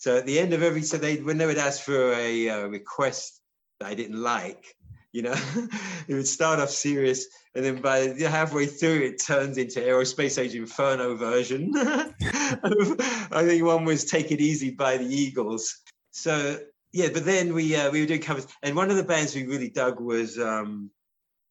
So 0.00 0.16
at 0.16 0.24
the 0.24 0.38
end 0.38 0.54
of 0.54 0.62
every, 0.62 0.80
so 0.82 0.96
they 0.96 1.16
when 1.16 1.36
they 1.36 1.44
would 1.44 1.58
ask 1.58 1.82
for 1.82 2.14
a 2.14 2.48
uh, 2.48 2.66
request 2.68 3.42
that 3.78 3.90
I 3.90 3.94
didn't 3.94 4.20
like, 4.20 4.74
you 5.12 5.20
know, 5.20 5.34
it 6.08 6.14
would 6.14 6.26
start 6.26 6.58
off 6.58 6.70
serious, 6.70 7.26
and 7.54 7.62
then 7.62 7.82
by 7.82 8.06
the- 8.06 8.30
halfway 8.30 8.64
through, 8.64 9.02
it 9.02 9.22
turns 9.22 9.58
into 9.58 9.80
Aerospace 9.80 10.40
Age 10.40 10.54
Inferno 10.54 11.16
version. 11.16 11.70
I 11.76 13.44
think 13.44 13.62
one 13.62 13.84
was 13.84 14.06
"Take 14.06 14.32
It 14.32 14.40
Easy" 14.40 14.70
by 14.70 14.96
the 14.96 15.04
Eagles. 15.04 15.76
So 16.12 16.58
yeah, 16.94 17.08
but 17.12 17.26
then 17.26 17.52
we 17.52 17.76
uh, 17.76 17.90
we 17.90 18.00
were 18.00 18.06
doing 18.06 18.22
covers, 18.22 18.46
and 18.62 18.74
one 18.74 18.90
of 18.90 18.96
the 18.96 19.04
bands 19.04 19.34
we 19.34 19.46
really 19.46 19.68
dug 19.68 20.00
was 20.00 20.38
um. 20.38 20.90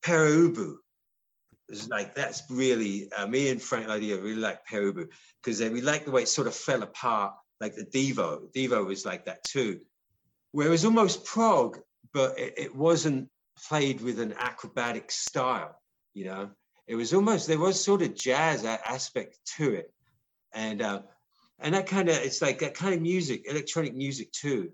It 0.08 0.78
was 1.70 1.88
like 1.88 2.16
that's 2.16 2.42
really 2.50 3.12
uh, 3.16 3.28
me 3.28 3.50
and 3.50 3.62
Frank 3.62 3.88
Lydia 3.88 4.18
really 4.18 4.36
like 4.36 4.66
Pere 4.66 4.92
Ubu 4.92 5.08
because 5.44 5.62
we 5.62 5.82
liked 5.82 6.06
the 6.06 6.12
way 6.12 6.24
it 6.24 6.30
sort 6.30 6.48
of 6.48 6.56
fell 6.56 6.82
apart, 6.82 7.36
like 7.60 7.76
the 7.76 7.86
Devo. 7.86 8.52
Devo 8.54 8.86
was 8.86 9.06
like 9.06 9.26
that 9.26 9.44
too, 9.44 9.80
where 10.52 10.68
it 10.68 10.72
was 10.72 10.86
almost 10.86 11.26
prog, 11.26 11.80
but 12.14 12.38
it, 12.40 12.54
it 12.58 12.76
wasn't 12.76 13.30
played 13.68 14.02
with 14.02 14.20
an 14.20 14.34
acrobatic 14.38 15.12
style. 15.12 15.80
You 16.14 16.26
know, 16.26 16.50
it 16.88 16.96
was 16.96 17.14
almost 17.14 17.48
there 17.48 17.60
was 17.60 17.84
sort 17.84 18.02
of 18.02 18.16
jazz 18.16 18.66
aspect 18.66 19.38
to 19.58 19.74
it, 19.76 19.94
and 20.54 20.82
uh, 20.82 21.02
and 21.60 21.76
that 21.76 21.88
kind 21.88 22.10
of 22.10 22.16
it's 22.16 22.42
like 22.42 22.60
that 22.60 22.74
kind 22.74 22.94
of 22.94 23.02
music, 23.02 23.46
electronic 23.48 23.96
music 23.96 24.32
too. 24.32 24.72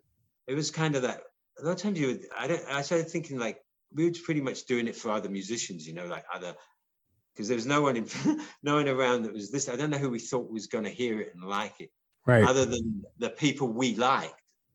It 0.48 0.56
was 0.56 0.72
kind 0.72 0.96
of 0.96 1.04
that. 1.04 1.22
A 1.58 1.64
lot 1.64 1.72
of 1.72 1.78
times 1.78 2.00
you, 2.00 2.08
would, 2.08 2.26
I 2.38 2.48
don't. 2.48 2.62
I 2.70 2.82
started 2.82 3.10
thinking 3.10 3.40
like 3.40 3.60
we 3.94 4.06
were 4.06 4.16
pretty 4.24 4.42
much 4.42 4.66
doing 4.66 4.88
it 4.88 4.96
for 4.96 5.12
other 5.12 5.30
musicians, 5.30 5.88
you 5.88 5.94
know, 5.94 6.06
like 6.06 6.26
other 6.34 6.54
because 7.34 7.48
there 7.48 7.56
was 7.56 7.66
no 7.66 7.82
one 7.82 7.98
in, 7.98 8.08
no 8.64 8.76
one 8.76 8.88
around 8.88 9.24
that 9.24 9.34
was 9.34 9.52
this. 9.52 9.68
I 9.70 9.76
don't 9.76 9.90
know 9.90 9.98
who 9.98 10.10
we 10.10 10.20
thought 10.20 10.52
was 10.52 10.68
going 10.68 10.86
to 10.86 10.90
hear 10.90 11.20
it 11.20 11.34
and 11.34 11.44
like 11.44 11.76
it, 11.80 11.92
Right. 12.26 12.44
other 12.44 12.66
than 12.66 13.04
the 13.20 13.30
people 13.30 13.68
we 13.68 13.96
liked 13.96 14.34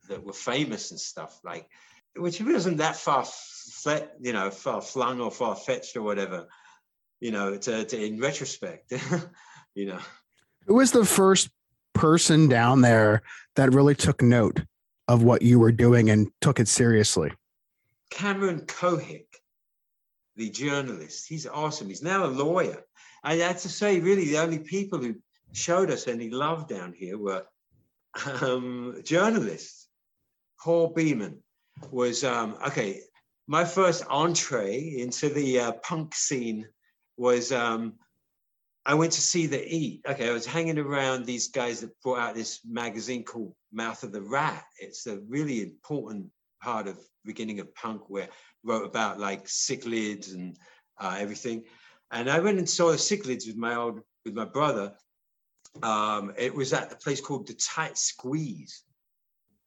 that 0.08 0.24
were 0.24 0.32
famous 0.32 0.90
and 0.90 1.00
stuff 1.00 1.40
like, 1.44 1.68
which 2.16 2.40
wasn't 2.40 2.78
that 2.78 2.96
far, 2.96 3.24
fle- 3.24 4.08
you 4.20 4.32
know, 4.32 4.50
far 4.50 4.80
flung 4.80 5.20
or 5.20 5.30
far 5.30 5.56
fetched 5.56 5.96
or 5.96 6.02
whatever, 6.02 6.46
you 7.20 7.30
know, 7.30 7.56
to, 7.56 7.84
to 7.84 8.04
in 8.04 8.20
retrospect, 8.20 8.92
you 9.74 9.86
know. 9.86 9.98
Who 10.66 10.74
was 10.74 10.92
the 10.92 11.04
first 11.04 11.50
person 11.94 12.48
down 12.48 12.82
there 12.82 13.22
that 13.56 13.74
really 13.74 13.94
took 13.94 14.22
note 14.22 14.62
of 15.08 15.22
what 15.22 15.42
you 15.42 15.58
were 15.58 15.72
doing 15.72 16.10
and 16.10 16.28
took 16.40 16.60
it 16.60 16.68
seriously? 16.68 17.32
Cameron 18.10 18.60
Cohick, 18.60 19.26
the 20.36 20.50
journalist, 20.50 21.26
he's 21.28 21.46
awesome. 21.46 21.88
He's 21.88 22.02
now 22.02 22.24
a 22.24 22.28
lawyer. 22.28 22.82
I 23.22 23.34
had 23.36 23.58
to 23.58 23.68
say, 23.68 24.00
really, 24.00 24.26
the 24.26 24.38
only 24.38 24.58
people 24.58 24.98
who 24.98 25.16
showed 25.52 25.90
us 25.90 26.08
any 26.08 26.30
love 26.30 26.68
down 26.68 26.92
here 26.92 27.18
were 27.18 27.44
um, 28.42 29.00
journalists. 29.04 29.88
Paul 30.62 30.88
Beeman 30.88 31.42
was, 31.90 32.24
um, 32.24 32.56
okay, 32.66 33.00
my 33.46 33.64
first 33.64 34.04
entree 34.08 34.96
into 34.98 35.28
the 35.28 35.60
uh, 35.60 35.72
punk 35.72 36.14
scene 36.14 36.66
was 37.16 37.52
um, 37.52 37.94
I 38.86 38.94
went 38.94 39.12
to 39.12 39.20
see 39.20 39.46
the 39.46 39.62
E. 39.62 40.00
Okay, 40.06 40.28
I 40.28 40.32
was 40.32 40.46
hanging 40.46 40.78
around 40.78 41.24
these 41.24 41.48
guys 41.48 41.80
that 41.80 42.00
brought 42.02 42.18
out 42.18 42.34
this 42.34 42.60
magazine 42.66 43.24
called 43.24 43.54
Mouth 43.72 44.02
of 44.02 44.12
the 44.12 44.22
Rat. 44.22 44.64
It's 44.78 45.06
a 45.06 45.20
really 45.28 45.62
important 45.62 46.26
part 46.62 46.88
of 46.88 46.98
beginning 47.24 47.60
of 47.60 47.74
punk 47.74 48.08
where 48.08 48.28
wrote 48.64 48.84
about 48.84 49.20
like 49.20 49.44
cichlids 49.44 50.34
and 50.34 50.56
uh, 50.98 51.16
everything. 51.18 51.64
And 52.10 52.30
I 52.30 52.40
went 52.40 52.58
and 52.58 52.68
saw 52.68 52.90
the 52.90 52.96
cichlids 52.96 53.46
with 53.46 53.56
my 53.56 53.74
old 53.74 54.00
with 54.24 54.34
my 54.34 54.44
brother. 54.44 54.94
Um, 55.82 56.32
it 56.36 56.54
was 56.54 56.72
at 56.72 56.90
the 56.90 56.96
place 56.96 57.20
called 57.20 57.46
the 57.46 57.54
Tight 57.54 57.96
Squeeze, 57.96 58.82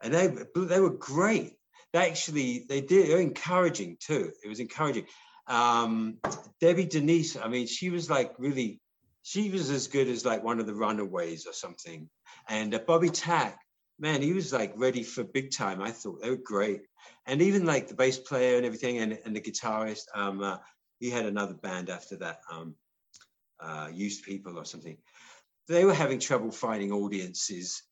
and 0.01 0.13
they 0.13 0.27
they 0.55 0.79
were 0.79 0.91
great. 0.91 1.53
They 1.93 2.09
actually 2.09 2.65
they 2.67 2.81
did 2.81 3.07
they 3.07 3.13
were 3.13 3.21
encouraging 3.21 3.97
too. 3.99 4.31
It 4.43 4.47
was 4.47 4.59
encouraging. 4.59 5.07
Um, 5.47 6.19
Debbie 6.61 6.85
Denise, 6.85 7.35
I 7.35 7.49
mean, 7.49 7.67
she 7.67 7.89
was 7.89 8.09
like 8.09 8.33
really, 8.37 8.79
she 9.23 9.49
was 9.49 9.69
as 9.69 9.87
good 9.87 10.07
as 10.07 10.25
like 10.25 10.43
one 10.43 10.59
of 10.59 10.65
the 10.65 10.73
Runaways 10.73 11.45
or 11.45 11.53
something. 11.53 12.09
And 12.47 12.73
uh, 12.73 12.79
Bobby 12.79 13.09
Tack, 13.09 13.59
man, 13.99 14.21
he 14.21 14.31
was 14.31 14.53
like 14.53 14.73
ready 14.77 15.03
for 15.03 15.23
big 15.23 15.51
time. 15.51 15.81
I 15.81 15.91
thought 15.91 16.21
they 16.21 16.29
were 16.29 16.37
great 16.37 16.83
and 17.25 17.41
even 17.41 17.65
like 17.65 17.87
the 17.87 17.93
bass 17.93 18.17
player 18.17 18.57
and 18.57 18.65
everything 18.65 18.97
and, 18.99 19.17
and 19.25 19.35
the 19.35 19.41
guitarist 19.41 20.05
um 20.13 20.41
uh, 20.41 20.57
he 20.99 21.09
had 21.09 21.25
another 21.25 21.53
band 21.53 21.89
after 21.89 22.15
that 22.17 22.41
um 22.51 22.75
uh 23.59 23.89
used 23.91 24.23
people 24.23 24.57
or 24.57 24.65
something 24.65 24.97
they 25.67 25.85
were 25.85 25.93
having 25.93 26.19
trouble 26.19 26.51
finding 26.51 26.91
audiences. 26.91 27.83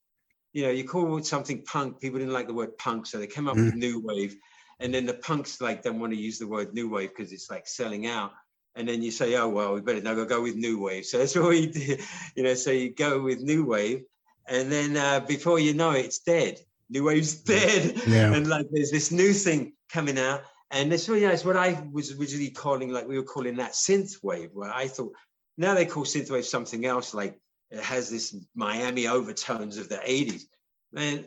You 0.54 0.64
know 0.64 0.72
you 0.72 0.84
call 0.84 1.22
something 1.24 1.64
punk 1.64 2.02
people 2.02 2.20
didn't 2.20 2.34
like 2.34 2.48
the 2.48 2.54
word 2.54 2.78
punk 2.78 3.06
so 3.06 3.18
they 3.18 3.28
came 3.28 3.48
up 3.48 3.56
with 3.56 3.74
new 3.74 4.02
wave 4.02 4.36
and 4.82 4.94
then 4.94 5.06
the 5.06 5.14
punks 5.14 5.62
like 5.62 5.82
don't 5.82 6.00
want 6.00 6.12
to 6.12 6.20
use 6.20 6.40
the 6.40 6.48
word 6.48 6.74
new 6.74 6.90
wave 6.90 7.12
because 7.16 7.32
it's 7.32 7.50
like 7.50 7.68
selling 7.68 8.06
out 8.08 8.34
and 8.76 8.88
then 8.88 9.02
you 9.02 9.12
say 9.12 9.36
oh 9.36 9.48
well 9.48 9.74
we 9.74 9.80
better 9.80 10.02
now 10.02 10.14
go, 10.14 10.26
go 10.26 10.42
with 10.42 10.56
new 10.56 10.82
wave. 10.82 11.06
So 11.06 11.20
that's 11.20 11.36
what 11.38 11.50
we 11.50 11.68
did 11.68 12.02
you 12.36 12.44
know 12.44 12.54
so 12.54 12.72
you 12.72 12.94
go 12.94 13.22
with 13.22 13.40
new 13.40 13.66
wave 13.66 14.04
and 14.48 14.70
then 14.70 14.98
uh, 14.98 15.22
before 15.22 15.60
you 15.60 15.74
know 15.74 15.92
it 15.92 16.06
it's 16.06 16.20
dead. 16.20 16.60
New 16.90 17.06
wave's 17.06 17.36
dead. 17.36 18.02
Yeah. 18.06 18.34
and 18.34 18.48
like 18.48 18.68
there's 18.72 18.92
this 18.92 19.12
new 19.12 19.32
thing 19.32 19.72
coming 19.90 20.20
out 20.20 20.42
and 20.72 20.92
it's 20.92 21.08
really 21.08 21.26
nice. 21.26 21.46
What 21.46 21.56
i 21.56 21.82
was 21.92 22.20
originally 22.20 22.50
calling 22.50 22.92
like 22.92 23.08
we 23.08 23.18
were 23.18 23.24
calling 23.24 23.56
that 23.58 23.72
synth 23.72 24.22
wave 24.22 24.50
where 24.54 24.74
i 24.74 24.88
thought 24.88 25.14
now 25.58 25.76
they 25.76 25.86
call 25.86 26.04
synth 26.04 26.30
wave 26.32 26.46
something 26.46 26.86
else 26.86 27.14
like 27.14 27.40
it 27.72 27.80
has 27.82 28.10
this 28.10 28.36
miami 28.56 29.08
overtones 29.08 29.78
of 29.78 29.90
the 29.90 29.98
80s 29.98 30.44
man 30.92 31.26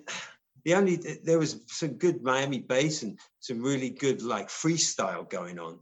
the 0.64 0.74
only 0.74 0.96
there 0.96 1.38
was 1.38 1.60
some 1.66 1.94
good 1.94 2.22
miami 2.22 2.58
bass 2.58 3.02
and 3.02 3.18
some 3.40 3.62
really 3.62 3.90
good 3.90 4.22
like 4.22 4.48
freestyle 4.48 5.28
going 5.28 5.58
on 5.58 5.78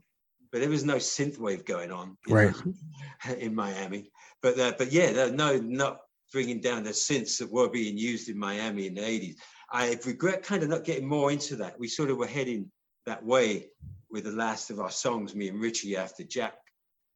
but 0.51 0.61
there 0.61 0.69
was 0.69 0.83
no 0.83 0.95
synth 0.95 1.37
wave 1.37 1.65
going 1.65 1.91
on 1.91 2.17
you 2.27 2.33
Right. 2.35 2.53
know, 2.55 3.33
in 3.37 3.53
miami 3.55 4.11
but 4.41 4.59
uh, 4.59 4.73
but 4.77 4.91
yeah 4.91 5.29
no 5.29 5.57
not 5.57 5.99
bringing 6.31 6.61
down 6.61 6.83
the 6.83 6.89
synths 6.91 7.37
that 7.39 7.51
were 7.51 7.69
being 7.69 7.97
used 7.97 8.29
in 8.29 8.37
miami 8.37 8.87
in 8.87 8.95
the 8.95 9.01
80s 9.01 9.35
I 9.73 9.97
regret 10.05 10.43
kind 10.43 10.61
of 10.61 10.69
not 10.69 10.83
getting 10.83 11.07
more 11.07 11.31
into 11.31 11.55
that. 11.57 11.79
We 11.79 11.87
sort 11.87 12.11
of 12.11 12.17
were 12.17 12.27
heading 12.27 12.71
that 13.07 13.25
way 13.25 13.69
with 14.11 14.25
the 14.25 14.31
last 14.31 14.69
of 14.69 14.79
our 14.79 14.91
songs, 14.91 15.33
me 15.33 15.49
and 15.49 15.59
Richie, 15.59 15.97
after 15.97 16.23
Jack 16.23 16.53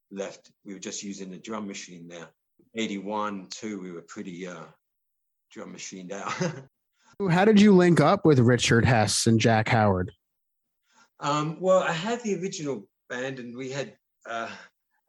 left. 0.09 0.51
We 0.65 0.73
were 0.73 0.79
just 0.79 1.03
using 1.03 1.29
the 1.29 1.37
drum 1.37 1.67
machine 1.67 2.07
there. 2.07 2.29
81, 2.77 3.47
too, 3.49 3.81
we 3.81 3.91
were 3.91 4.01
pretty 4.01 4.47
uh, 4.47 4.63
drum 5.51 5.73
machined 5.73 6.11
out. 6.11 6.31
How 7.31 7.45
did 7.45 7.59
you 7.59 7.75
link 7.75 7.99
up 7.99 8.25
with 8.25 8.39
Richard 8.39 8.85
Hess 8.85 9.25
and 9.25 9.39
Jack 9.39 9.67
Howard? 9.69 10.11
um, 11.19 11.57
well, 11.59 11.79
I 11.79 11.91
had 11.91 12.21
the 12.21 12.39
original 12.39 12.87
band 13.09 13.39
and 13.39 13.55
we 13.55 13.71
had, 13.71 13.95
uh, 14.29 14.49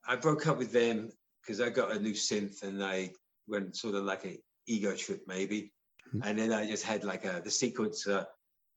I 0.07 0.17
broke 0.17 0.47
up 0.47 0.59
with 0.59 0.73
them 0.73 1.11
because 1.43 1.61
I 1.61 1.69
got 1.69 1.93
a 1.93 1.99
new 1.99 2.13
synth 2.13 2.63
and 2.63 2.83
I 2.83 3.13
went 3.47 3.77
sort 3.77 3.95
of 3.95 4.05
like 4.05 4.25
a 4.25 4.39
ego 4.67 4.95
trip 4.95 5.23
maybe. 5.27 5.73
Mhm. 6.15 6.23
And 6.25 6.39
then 6.39 6.53
I 6.53 6.67
just 6.67 6.85
had 6.85 7.05
like 7.05 7.25
a, 7.25 7.43
the 7.45 7.51
sequence, 7.51 8.07
uh, 8.07 8.25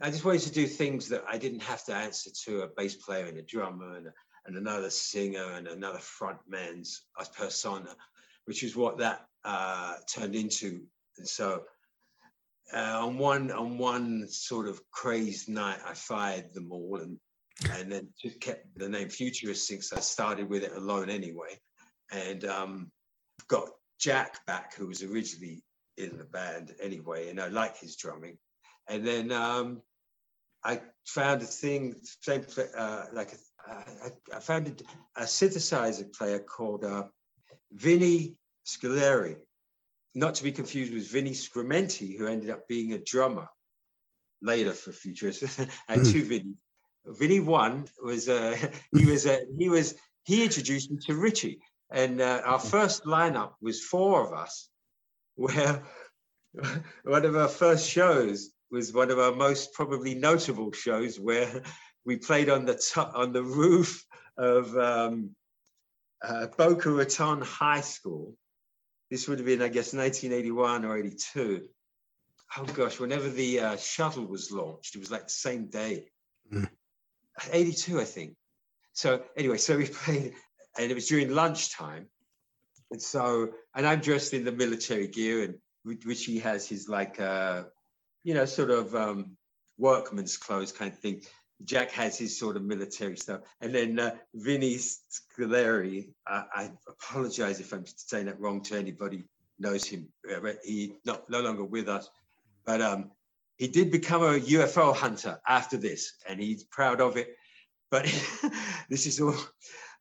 I 0.02 0.10
just 0.10 0.26
wanted 0.26 0.42
to 0.42 0.52
do 0.52 0.68
things 0.68 1.08
that 1.10 1.24
I 1.30 1.38
didn't 1.38 1.62
have 1.62 1.86
to 1.86 1.96
answer 1.96 2.32
to 2.46 2.64
a 2.64 2.68
bass 2.76 2.96
player 2.96 3.28
and 3.28 3.38
a 3.38 3.44
drummer 3.44 3.96
and, 3.96 4.08
and 4.46 4.58
another 4.58 4.90
singer 4.90 5.54
and 5.54 5.68
another 5.68 6.00
frontman's 6.00 7.04
persona, 7.38 7.96
which 8.51 8.63
is 8.63 8.75
what 8.75 8.98
that 8.98 9.22
uh, 9.46 9.93
turned 10.13 10.36
into. 10.36 10.81
And 11.17 11.25
so 11.25 11.63
uh, 12.74 13.00
on 13.08 13.17
one 13.17 13.50
on 13.50 13.77
one 13.77 14.27
sort 14.27 14.67
of 14.67 14.81
crazed 14.91 15.48
night, 15.48 15.79
I 15.88 15.93
fired 15.93 16.53
them 16.53 16.70
all 16.70 17.00
and 17.00 17.17
and 17.75 17.89
then 17.89 18.10
just 18.22 18.41
kept 18.41 18.65
the 18.75 18.89
name 18.89 19.08
Futurisk 19.08 19.55
since 19.55 19.93
I 19.93 20.01
started 20.01 20.50
with 20.50 20.63
it 20.63 20.75
alone 20.75 21.10
anyway, 21.10 21.62
and 22.12 22.43
um, 22.43 22.91
got 23.48 23.70
Jack 24.01 24.46
back, 24.48 24.75
who 24.75 24.88
was 24.88 25.01
originally 25.01 25.63
in 25.96 26.17
the 26.17 26.25
band 26.25 26.75
anyway, 26.84 27.29
and 27.29 27.39
I 27.39 27.48
like 27.48 27.79
his 27.79 27.96
drumming, 27.96 28.38
and 28.89 29.08
then 29.08 29.31
um, 29.31 29.81
I 30.65 30.81
found 31.05 31.41
a 31.41 31.46
thing, 31.46 31.96
same 32.22 32.46
uh, 32.77 33.05
like 33.13 33.31
a, 33.31 33.72
I, 33.72 34.10
I 34.36 34.39
found 34.41 34.67
a, 34.67 35.22
a 35.22 35.24
synthesizer 35.24 36.13
player 36.13 36.39
called 36.39 36.84
uh, 36.84 37.03
Vinny 37.72 38.36
Scoleri, 38.65 39.36
not 40.13 40.36
to 40.36 40.44
be 40.44 40.51
confused 40.51 40.94
with 40.94 41.12
Vinnie 41.12 41.32
Scrementi, 41.32 42.18
who 42.18 42.27
ended 42.27 42.50
up 42.50 42.68
being 42.68 42.94
a 42.94 43.00
drummer 43.00 43.48
later 44.41 44.74
for 44.74 44.91
Futurisk, 44.91 45.70
and 45.88 46.06
two 46.06 46.24
Vinny. 46.24 46.56
Vinny 47.06 47.39
one 47.39 47.88
was 48.03 48.30
uh, 48.30 48.58
he 48.96 49.06
was 49.06 49.25
uh, 49.25 49.39
he 49.58 49.70
was 49.70 49.96
he 50.24 50.44
introduced 50.44 50.91
me 50.91 50.98
to 51.08 51.15
Richie, 51.15 51.60
and 51.91 52.22
uh, 52.22 52.41
our 52.46 52.60
first 52.60 53.06
lineup 53.06 53.53
was 53.62 53.84
four 53.84 54.25
of 54.25 54.34
us, 54.34 54.70
where 55.36 55.84
one 57.03 57.25
of 57.25 57.36
our 57.36 57.48
first 57.48 57.89
shows 57.89 58.51
was 58.70 58.94
one 58.94 59.12
of 59.12 59.20
our 59.20 59.34
most 59.34 59.74
probably 59.74 60.15
notable 60.15 60.72
shows 60.72 61.20
where 61.20 61.62
we 62.06 62.18
played 62.18 62.50
on 62.50 62.65
the 62.65 62.75
top 62.75 63.13
on 63.15 63.34
the 63.34 63.44
roof 63.44 64.06
of 64.38 64.75
um, 64.77 65.32
uh, 66.24 66.48
Boca 66.58 66.89
Raton 66.89 67.41
High 67.41 67.82
School. 67.82 68.36
This 69.12 69.27
would 69.27 69.39
have 69.39 69.46
been, 69.46 69.62
I 69.62 69.68
guess, 69.68 69.94
1981 69.94 70.86
or 70.86 70.98
82. 70.98 71.68
Oh 72.58 72.63
gosh, 72.63 72.98
whenever 72.98 73.30
the 73.30 73.60
uh, 73.60 73.77
shuttle 73.77 74.25
was 74.25 74.53
launched, 74.53 74.96
it 74.96 75.00
was 75.00 75.12
like 75.12 75.25
the 75.25 75.32
same 75.32 75.68
day. 75.68 76.08
Mm. 76.51 76.70
82, 77.51 78.00
I 78.00 78.06
think. 78.06 78.36
So 78.94 79.22
anyway, 79.36 79.58
so 79.58 79.77
we 79.77 79.86
played, 79.88 80.34
and 80.77 80.89
it 80.89 80.96
was 80.96 81.08
during 81.08 81.30
lunchtime. 81.30 82.08
And 82.89 83.01
so, 83.01 83.50
and 83.75 83.86
I'm 83.86 84.00
dressed 84.00 84.34
in 84.34 84.46
the 84.46 84.51
military 84.51 85.08
gear, 85.08 85.44
and 85.44 85.56
which 86.06 86.24
he 86.24 86.39
has 86.39 86.68
his 86.68 86.88
like, 86.88 87.20
uh, 87.20 87.63
you 88.24 88.34
know, 88.34 88.46
sort 88.46 88.72
of 88.72 88.96
um, 88.96 89.38
workman's 89.77 90.38
clothes 90.38 90.72
kind 90.72 90.91
of 90.91 91.00
thing. 91.00 91.22
Jack 91.65 91.91
has 91.91 92.18
his 92.18 92.38
sort 92.38 92.56
of 92.56 92.63
military 92.63 93.18
stuff. 93.18 93.41
And 93.62 93.74
then 93.74 94.00
uh, 94.00 94.15
Vinny 94.34 94.77
Scoleri, 94.77 96.10
I, 96.27 96.44
I 96.53 96.72
apologize 96.88 97.60
if 97.60 97.74
I'm 97.74 97.86
saying 97.86 98.25
that 98.25 98.39
wrong 98.39 98.62
to 98.63 98.77
anybody 98.77 99.25
knows 99.60 99.86
him. 99.86 100.08
Uh, 100.30 100.51
he 100.63 100.94
not 101.06 101.30
no 101.30 101.41
longer 101.41 101.63
with 101.63 101.88
us, 101.88 102.10
but 102.65 102.82
um, 102.82 103.12
he 103.58 103.68
did 103.68 103.91
become 103.91 104.24
a 104.24 104.39
UFO 104.39 104.96
hunter 104.96 105.39
after 105.48 105.77
this, 105.77 106.14
and 106.27 106.40
he's 106.40 106.64
proud 106.64 107.00
of 107.00 107.18
it. 107.18 107.36
But 107.90 108.03
this 108.90 109.05
is 109.05 109.22
all. 109.22 109.36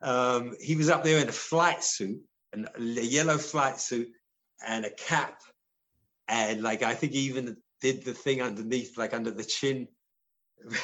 Um, 0.03 0.55
he 0.61 0.77
was 0.77 0.89
up 0.89 1.05
there 1.05 1.21
in 1.21 1.29
a 1.29 1.33
flight 1.33 1.85
suit, 1.85 2.21
and 2.53 2.69
a 2.77 2.81
yellow 2.81 3.37
flight 3.37 3.79
suit, 3.81 4.09
and 4.67 4.85
a 4.85 4.91
cap, 4.91 5.41
and 6.29 6.63
like 6.63 6.83
I 6.83 6.95
think 6.95 7.13
he 7.13 7.21
even 7.21 7.57
did 7.81 8.05
the 8.05 8.15
thing 8.15 8.43
underneath, 8.43 8.97
like 8.97 9.15
under 9.15 9.31
the 9.31 9.45
chin. 9.45 9.89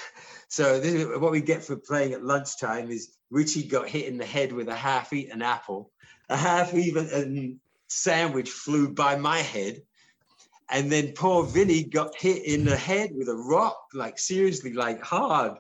so 0.49 0.81
this 0.81 0.95
is 0.95 1.07
what 1.19 1.33
we 1.33 1.41
get 1.41 1.65
for 1.65 1.77
playing 1.77 2.13
at 2.13 2.25
lunchtime 2.25 2.91
is 2.91 3.17
Richie 3.31 3.67
got 3.67 3.89
hit 3.89 4.07
in 4.07 4.19
the 4.19 4.27
head 4.27 4.53
with 4.53 4.69
a 4.69 4.75
half-eaten 4.75 5.43
apple, 5.43 5.91
a 6.29 6.37
half-eaten 6.37 7.61
sandwich 7.89 8.51
flew 8.51 8.93
by 8.93 9.17
my 9.17 9.39
head, 9.39 9.83
and 10.71 10.91
then 10.91 11.13
poor 11.13 11.45
Vinny 11.45 11.85
got 11.85 12.17
hit 12.17 12.45
in 12.45 12.65
the 12.65 12.77
head 12.77 13.11
with 13.15 13.29
a 13.29 13.37
rock, 13.37 13.79
like 13.95 14.19
seriously, 14.19 14.73
like 14.73 15.01
hard. 15.03 15.59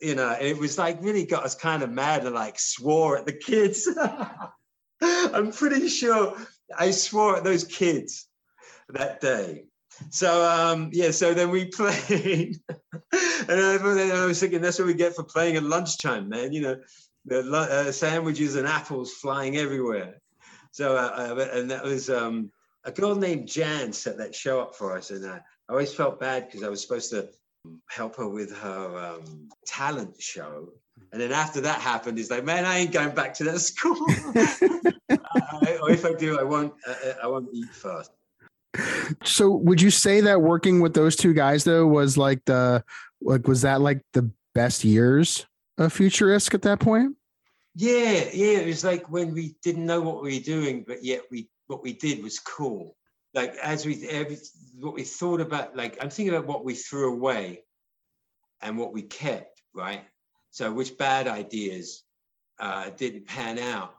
You 0.00 0.14
know, 0.14 0.36
it 0.40 0.58
was 0.58 0.78
like 0.78 1.02
really 1.02 1.24
got 1.24 1.44
us 1.44 1.54
kind 1.54 1.82
of 1.82 1.90
mad 1.90 2.24
and 2.24 2.34
like 2.34 2.58
swore 2.58 3.18
at 3.18 3.26
the 3.26 3.32
kids. 3.32 3.88
I'm 5.02 5.52
pretty 5.52 5.88
sure 5.88 6.36
I 6.76 6.90
swore 6.90 7.36
at 7.36 7.44
those 7.44 7.64
kids 7.64 8.26
that 8.88 9.20
day. 9.20 9.64
So 10.10 10.44
um, 10.44 10.90
yeah, 10.92 11.10
so 11.10 11.34
then 11.34 11.50
we 11.50 11.64
played, 11.76 12.56
and 13.48 13.60
I, 13.60 14.24
was 14.26 14.40
thinking 14.40 14.60
that's 14.60 14.78
what 14.78 14.86
we 14.86 14.94
get 14.94 15.14
for 15.14 15.24
playing 15.24 15.56
at 15.56 15.62
lunchtime, 15.62 16.28
man. 16.28 16.52
You 16.52 16.62
know, 16.62 16.76
the 17.24 17.40
uh, 17.52 17.92
sandwiches 17.92 18.56
and 18.56 18.66
apples 18.66 19.12
flying 19.12 19.56
everywhere. 19.56 20.20
So 20.72 20.96
uh, 20.96 21.34
uh 21.36 21.48
and 21.52 21.70
that 21.70 21.84
was 21.84 22.10
um, 22.10 22.50
a 22.84 22.92
girl 22.92 23.14
named 23.14 23.48
Jan 23.48 23.92
set 23.92 24.18
that 24.18 24.34
show 24.34 24.60
up 24.60 24.74
for 24.74 24.96
us, 24.96 25.10
and 25.10 25.26
I, 25.26 25.36
I 25.36 25.72
always 25.72 25.94
felt 25.94 26.20
bad 26.20 26.46
because 26.46 26.62
I 26.62 26.68
was 26.68 26.82
supposed 26.82 27.10
to 27.10 27.28
help 27.88 28.16
her 28.16 28.28
with 28.28 28.56
her 28.56 29.16
um, 29.16 29.48
talent 29.66 30.20
show. 30.20 30.72
And 31.12 31.20
then 31.20 31.32
after 31.32 31.60
that 31.60 31.80
happened, 31.80 32.18
he's 32.18 32.30
like, 32.30 32.44
"Man, 32.44 32.64
I 32.64 32.78
ain't 32.78 32.92
going 32.92 33.14
back 33.14 33.34
to 33.34 33.44
that 33.44 33.58
school. 33.70 34.06
Or 35.82 35.90
if 35.90 36.04
I 36.04 36.12
do, 36.14 36.38
I 36.38 36.42
won't. 36.42 36.72
I, 36.86 37.14
I 37.24 37.26
won't 37.26 37.48
eat 37.52 37.68
first. 37.70 38.10
So, 39.24 39.50
would 39.50 39.82
you 39.82 39.90
say 39.90 40.20
that 40.22 40.40
working 40.40 40.80
with 40.80 40.94
those 40.94 41.16
two 41.16 41.34
guys 41.34 41.64
though 41.64 41.86
was 41.86 42.16
like 42.16 42.44
the 42.46 42.84
like 43.20 43.46
was 43.46 43.62
that 43.62 43.80
like 43.80 44.00
the 44.12 44.30
best 44.54 44.84
years 44.84 45.46
of 45.78 45.92
Futurisk 45.92 46.54
at 46.54 46.62
that 46.62 46.80
point? 46.80 47.16
Yeah, 47.74 48.28
yeah. 48.32 48.58
It 48.58 48.66
was 48.66 48.84
like 48.84 49.10
when 49.10 49.34
we 49.34 49.56
didn't 49.62 49.86
know 49.86 50.00
what 50.00 50.22
we 50.22 50.38
were 50.38 50.44
doing, 50.44 50.84
but 50.86 51.04
yet 51.04 51.22
we 51.30 51.48
what 51.66 51.82
we 51.82 51.92
did 51.92 52.22
was 52.22 52.38
cool. 52.38 52.96
Like 53.34 53.56
as 53.56 53.86
we 53.86 54.06
every, 54.08 54.38
what 54.78 54.94
we 54.94 55.04
thought 55.04 55.40
about, 55.40 55.76
like 55.76 56.02
I'm 56.02 56.10
thinking 56.10 56.34
about 56.34 56.46
what 56.46 56.64
we 56.64 56.74
threw 56.74 57.12
away 57.12 57.64
and 58.60 58.78
what 58.78 58.92
we 58.92 59.02
kept, 59.02 59.62
right? 59.74 60.04
So 60.50 60.70
which 60.72 60.98
bad 60.98 61.28
ideas 61.28 62.02
uh, 62.58 62.90
didn't 62.90 63.26
pan 63.26 63.58
out. 63.58 63.94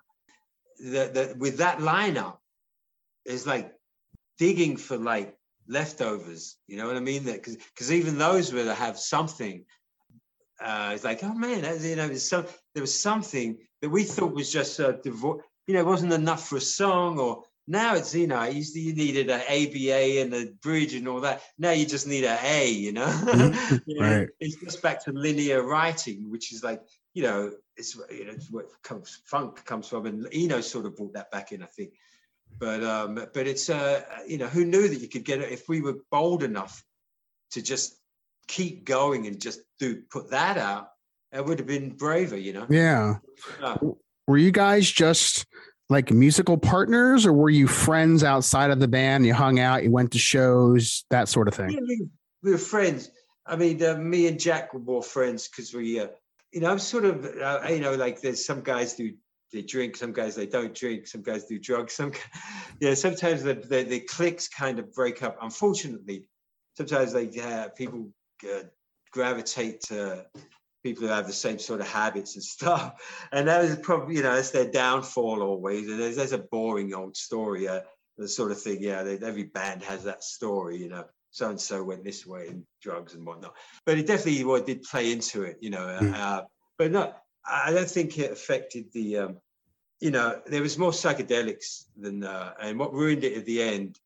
That 0.80 1.38
with 1.38 1.58
that 1.58 1.80
lineup, 1.80 2.38
it's 3.26 3.46
like 3.46 3.74
digging 4.38 4.78
for 4.78 4.98
like 4.98 5.38
leftovers. 5.68 6.58
You 6.68 6.78
know 6.78 6.88
what 6.88 6.98
I 6.98 7.02
mean? 7.02 7.26
That 7.26 7.36
because 7.36 7.58
because 7.58 7.92
even 7.92 8.18
those 8.18 8.54
will 8.54 8.74
have 8.74 8.98
something. 8.98 9.66
Uh, 10.62 10.92
it's 10.94 11.04
like, 11.04 11.24
oh 11.24 11.34
man, 11.34 11.64
you 11.82 11.96
know, 11.96 12.14
some, 12.14 12.46
there 12.74 12.84
was 12.84 13.02
something 13.02 13.58
that 13.82 13.90
we 13.90 14.04
thought 14.04 14.34
was 14.34 14.52
just 14.52 14.80
a 14.80 14.94
devo- 14.94 15.42
you 15.68 15.74
know, 15.74 15.82
it 15.82 15.86
wasn't 15.86 16.14
enough 16.14 16.48
for 16.48 16.58
a 16.58 16.62
song 16.62 17.20
or 17.20 17.44
now 17.68 17.96
it's 17.96 18.14
you 18.14 18.28
know 18.28 18.44
you, 18.44 18.64
you 18.74 18.94
needed 18.94 19.30
an 19.30 19.42
ABA 19.42 20.22
and 20.22 20.34
a 20.34 20.52
bridge 20.62 20.94
and 20.94 21.08
all 21.08 21.22
that. 21.22 21.42
Now 21.58 21.72
you 21.72 21.86
just 21.86 22.08
need 22.08 22.26
an 22.26 22.38
A, 22.44 22.70
you 22.70 22.92
know. 22.92 23.06
Mm-hmm. 23.06 23.76
you 23.86 24.00
know 24.00 24.20
right. 24.20 24.30
It's 24.40 24.58
just 24.58 24.82
back 24.82 25.04
to 25.06 25.12
linear 25.12 25.64
writing, 25.64 26.30
which 26.30 26.52
is 26.52 26.64
like 26.64 26.82
you 27.14 27.24
know 27.24 27.52
it's 27.78 27.96
you 28.12 28.26
know 28.26 28.34
it's 28.34 28.52
comes, 28.84 29.22
funk 29.26 29.64
comes 29.66 29.88
from, 29.88 30.06
and 30.06 30.28
Eno 30.34 30.62
sort 30.62 30.86
of 30.86 30.98
brought 30.98 31.14
that 31.14 31.32
back 31.32 31.52
in, 31.52 31.64
I 31.64 31.68
think. 31.68 31.94
But 32.60 32.84
um, 32.84 33.16
but 33.16 33.48
it's 33.48 33.70
uh, 33.70 34.02
you 34.28 34.38
know 34.38 34.48
who 34.48 34.66
knew 34.66 34.88
that 34.88 35.00
you 35.00 35.10
could 35.10 35.26
get 35.26 35.42
it 35.42 35.52
if 35.52 35.68
we 35.68 35.82
were 35.82 35.98
bold 36.12 36.44
enough 36.44 36.84
to 37.52 37.62
just 37.62 37.96
keep 38.48 38.86
going 38.86 39.28
and 39.28 39.40
just 39.40 39.62
do 39.80 40.02
put 40.10 40.32
that 40.32 40.58
out. 40.58 40.90
It 41.32 41.44
would 41.44 41.60
have 41.60 41.68
been 41.68 41.92
braver, 41.92 42.38
you 42.38 42.54
know. 42.54 42.68
Yeah. 42.70 43.16
Were 44.28 44.38
you 44.38 44.52
guys 44.52 44.90
just 44.90 45.46
like 45.90 46.12
musical 46.12 46.58
partners 46.58 47.26
or 47.26 47.34
were 47.34 47.50
you 47.50 47.68
friends 47.68 48.24
outside 48.24 48.72
of 48.72 48.80
the 48.80 48.88
band 48.88 49.26
you 49.26 49.34
hung 49.34 49.60
out 49.60 49.84
you 49.84 49.92
went 49.92 50.12
to 50.12 50.18
shows 50.18 51.06
that 51.10 51.28
sort 51.28 51.48
of 51.48 51.54
thing 51.54 51.72
yeah, 51.72 51.80
we, 51.88 52.08
we 52.42 52.52
were 52.52 52.58
friends 52.58 53.12
i 53.46 53.56
mean 53.56 53.84
uh, 53.84 53.96
me 53.96 54.28
and 54.28 54.40
jack 54.40 54.74
were 54.74 54.80
more 54.80 55.04
friends 55.04 55.48
because 55.48 55.74
we 55.74 56.00
uh, 56.00 56.08
you 56.52 56.62
know 56.62 56.72
i'm 56.72 56.80
sort 56.80 57.06
of 57.06 57.26
uh, 57.26 57.60
you 57.70 57.80
know 57.80 57.94
like 57.96 58.22
there's 58.22 58.46
some 58.46 58.62
guys 58.62 58.94
do 58.94 59.14
they 59.54 59.62
drink 59.62 59.96
some 59.96 60.12
guys 60.12 60.36
they 60.36 60.46
don't 60.46 60.76
drink 60.76 61.08
some 61.08 61.22
guys 61.22 61.46
do 61.46 61.58
drugs 61.60 61.94
some 61.94 62.12
yeah 62.82 62.94
sometimes 62.94 63.44
the, 63.44 63.54
the, 63.54 63.84
the 63.84 64.00
cliques 64.02 64.48
kind 64.48 64.80
of 64.80 64.94
break 64.94 65.24
up 65.24 65.38
unfortunately 65.42 66.26
sometimes 66.76 67.14
they 67.14 67.30
uh, 67.40 67.70
people 67.70 68.10
uh, 68.44 68.64
gravitate 69.12 69.82
to 69.82 70.26
people 70.84 71.08
who 71.08 71.14
have 71.14 71.28
the 71.28 71.34
same 71.34 71.58
sort 71.58 71.80
of 71.80 71.88
habits 71.88 72.36
and 72.36 72.44
stuff. 72.56 72.94
And 73.32 73.48
that 73.48 73.64
is 73.64 73.78
probably, 73.78 74.18
you 74.18 74.24
know, 74.24 74.36
that's 74.36 74.52
their 74.52 74.70
downfall 74.70 75.42
always. 75.42 75.88
And 75.88 76.00
there's, 76.00 76.18
there's 76.18 76.34
a 76.34 76.40
boring 76.40 76.94
old 76.94 77.16
story, 77.16 77.68
uh, 77.68 77.82
the 78.18 78.28
sort 78.28 78.52
of 78.52 78.62
thing, 78.62 78.78
yeah, 78.82 79.04
they, 79.04 79.18
every 79.18 79.46
band 79.46 79.82
has 79.84 80.04
that 80.04 80.24
story, 80.24 80.78
you 80.78 80.90
know, 80.90 81.06
so 81.32 81.50
and 81.50 81.60
so 81.60 81.84
went 81.84 82.04
this 82.04 82.28
way 82.28 82.48
in 82.48 82.66
drugs 82.82 83.16
and 83.16 83.26
whatnot. 83.26 83.56
But 83.86 83.98
it 83.98 84.06
definitely 84.06 84.44
well, 84.44 84.62
did 84.62 84.84
play 84.84 85.12
into 85.12 85.44
it, 85.44 85.58
you 85.62 85.72
know. 85.72 85.98
Mm. 86.00 86.14
Uh, 86.14 86.44
but 86.78 86.92
no, 86.92 87.14
I 87.46 87.72
don't 87.72 87.90
think 87.90 88.18
it 88.18 88.32
affected 88.32 88.92
the, 88.94 89.18
um, 89.18 89.38
you 90.00 90.12
know, 90.12 90.42
there 90.46 90.62
was 90.62 90.78
more 90.78 90.92
psychedelics 90.92 91.86
than, 91.98 92.24
uh, 92.24 92.54
and 92.62 92.80
what 92.80 92.94
ruined 92.94 93.24
it 93.24 93.38
at 93.38 93.46
the 93.46 93.62
end, 93.62 94.00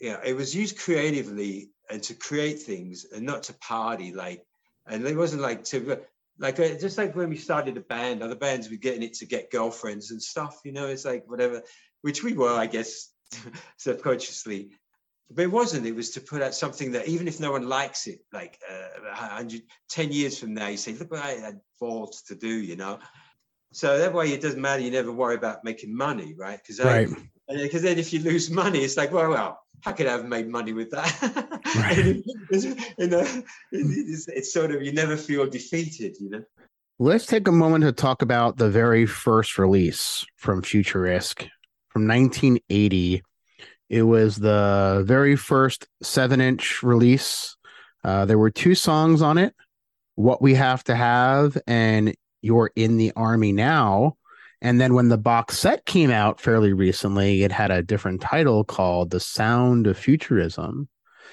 you 0.00 0.10
know, 0.10 0.20
it 0.24 0.34
was 0.34 0.54
used 0.54 0.78
creatively 0.78 1.70
and 1.90 2.02
to 2.02 2.14
create 2.14 2.60
things 2.60 3.06
and 3.14 3.24
not 3.24 3.44
to 3.44 3.54
party 3.54 4.12
like 4.12 4.44
and 4.86 5.06
it 5.06 5.16
wasn't 5.16 5.42
like 5.42 5.64
to 5.64 6.00
like 6.38 6.58
uh, 6.60 6.68
just 6.78 6.98
like 6.98 7.14
when 7.14 7.30
we 7.30 7.36
started 7.36 7.76
a 7.76 7.80
band 7.80 8.22
other 8.22 8.34
bands 8.34 8.70
were 8.70 8.76
getting 8.76 9.02
it 9.02 9.14
to 9.14 9.26
get 9.26 9.50
girlfriends 9.50 10.10
and 10.10 10.22
stuff 10.22 10.60
you 10.64 10.72
know 10.72 10.86
it's 10.86 11.04
like 11.04 11.24
whatever 11.28 11.62
which 12.02 12.22
we 12.22 12.32
were 12.32 12.54
i 12.54 12.66
guess 12.66 13.10
subconsciously 13.78 14.70
but 15.30 15.42
it 15.42 15.50
wasn't 15.50 15.86
it 15.86 15.94
was 15.94 16.10
to 16.10 16.20
put 16.20 16.42
out 16.42 16.54
something 16.54 16.92
that 16.92 17.08
even 17.08 17.26
if 17.28 17.40
no 17.40 17.52
one 17.52 17.68
likes 17.68 18.06
it 18.06 18.20
like 18.32 18.60
uh, 18.70 19.42
10 19.90 20.12
years 20.12 20.38
from 20.38 20.54
now 20.54 20.68
you 20.68 20.76
say 20.76 20.92
look 20.92 21.10
what 21.10 21.22
i 21.22 21.32
had 21.32 21.60
balls 21.80 22.22
to 22.22 22.34
do 22.34 22.48
you 22.48 22.76
know 22.76 22.98
so 23.72 23.98
that 23.98 24.14
way 24.14 24.32
it 24.32 24.40
doesn't 24.40 24.60
matter 24.60 24.82
you 24.82 24.90
never 24.90 25.12
worry 25.12 25.34
about 25.34 25.64
making 25.64 25.94
money 25.94 26.34
right 26.38 26.58
because 26.58 26.80
Right. 26.80 27.08
because 27.48 27.82
then 27.82 27.98
if 27.98 28.12
you 28.12 28.20
lose 28.20 28.50
money 28.50 28.80
it's 28.80 28.96
like 28.96 29.12
well 29.12 29.30
well 29.30 29.60
how 29.82 29.92
could 29.92 30.06
I 30.06 30.12
have 30.12 30.26
made 30.26 30.48
money 30.48 30.72
with 30.72 30.90
that? 30.90 31.60
Right. 31.76 32.22
It's, 32.48 32.64
you 32.64 33.08
know, 33.08 33.26
it's, 33.72 34.28
it's 34.28 34.52
sort 34.52 34.70
of 34.70 34.82
you 34.82 34.92
never 34.92 35.16
feel 35.16 35.46
defeated, 35.46 36.16
you 36.20 36.30
know. 36.30 36.42
Let's 36.98 37.26
take 37.26 37.48
a 37.48 37.52
moment 37.52 37.84
to 37.84 37.92
talk 37.92 38.22
about 38.22 38.56
the 38.56 38.70
very 38.70 39.04
first 39.04 39.58
release 39.58 40.24
from 40.36 40.62
Futurisk 40.62 41.48
from 41.88 42.06
1980. 42.06 43.22
It 43.88 44.02
was 44.02 44.36
the 44.36 45.04
very 45.06 45.36
first 45.36 45.86
seven 46.02 46.40
inch 46.40 46.82
release. 46.82 47.56
Uh, 48.02 48.24
there 48.24 48.38
were 48.38 48.50
two 48.50 48.74
songs 48.74 49.22
on 49.22 49.38
it 49.38 49.54
What 50.16 50.42
We 50.42 50.54
Have 50.54 50.82
to 50.84 50.94
Have 50.94 51.56
and 51.66 52.14
You're 52.42 52.70
in 52.74 52.96
the 52.96 53.12
Army 53.16 53.52
Now. 53.52 54.16
And 54.62 54.80
then 54.80 54.94
when 54.94 55.08
the 55.08 55.18
box 55.18 55.58
set 55.58 55.84
came 55.84 56.10
out 56.10 56.40
fairly 56.40 56.72
recently, 56.72 57.42
it 57.42 57.52
had 57.52 57.70
a 57.70 57.82
different 57.82 58.22
title 58.22 58.64
called 58.64 59.10
The 59.10 59.20
Sound 59.20 59.86
of 59.86 59.98
Futurism. 59.98 60.88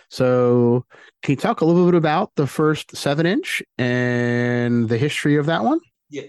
So, 0.09 0.85
can 1.23 1.31
you 1.31 1.37
talk 1.37 1.61
a 1.61 1.65
little 1.65 1.85
bit 1.85 1.95
about 1.95 2.35
the 2.35 2.45
first 2.45 2.95
seven 2.95 3.25
inch 3.25 3.63
and 3.79 4.87
the 4.87 4.97
history 4.97 5.37
of 5.37 5.47
that 5.47 5.63
one? 5.63 5.79
Yeah. 6.09 6.23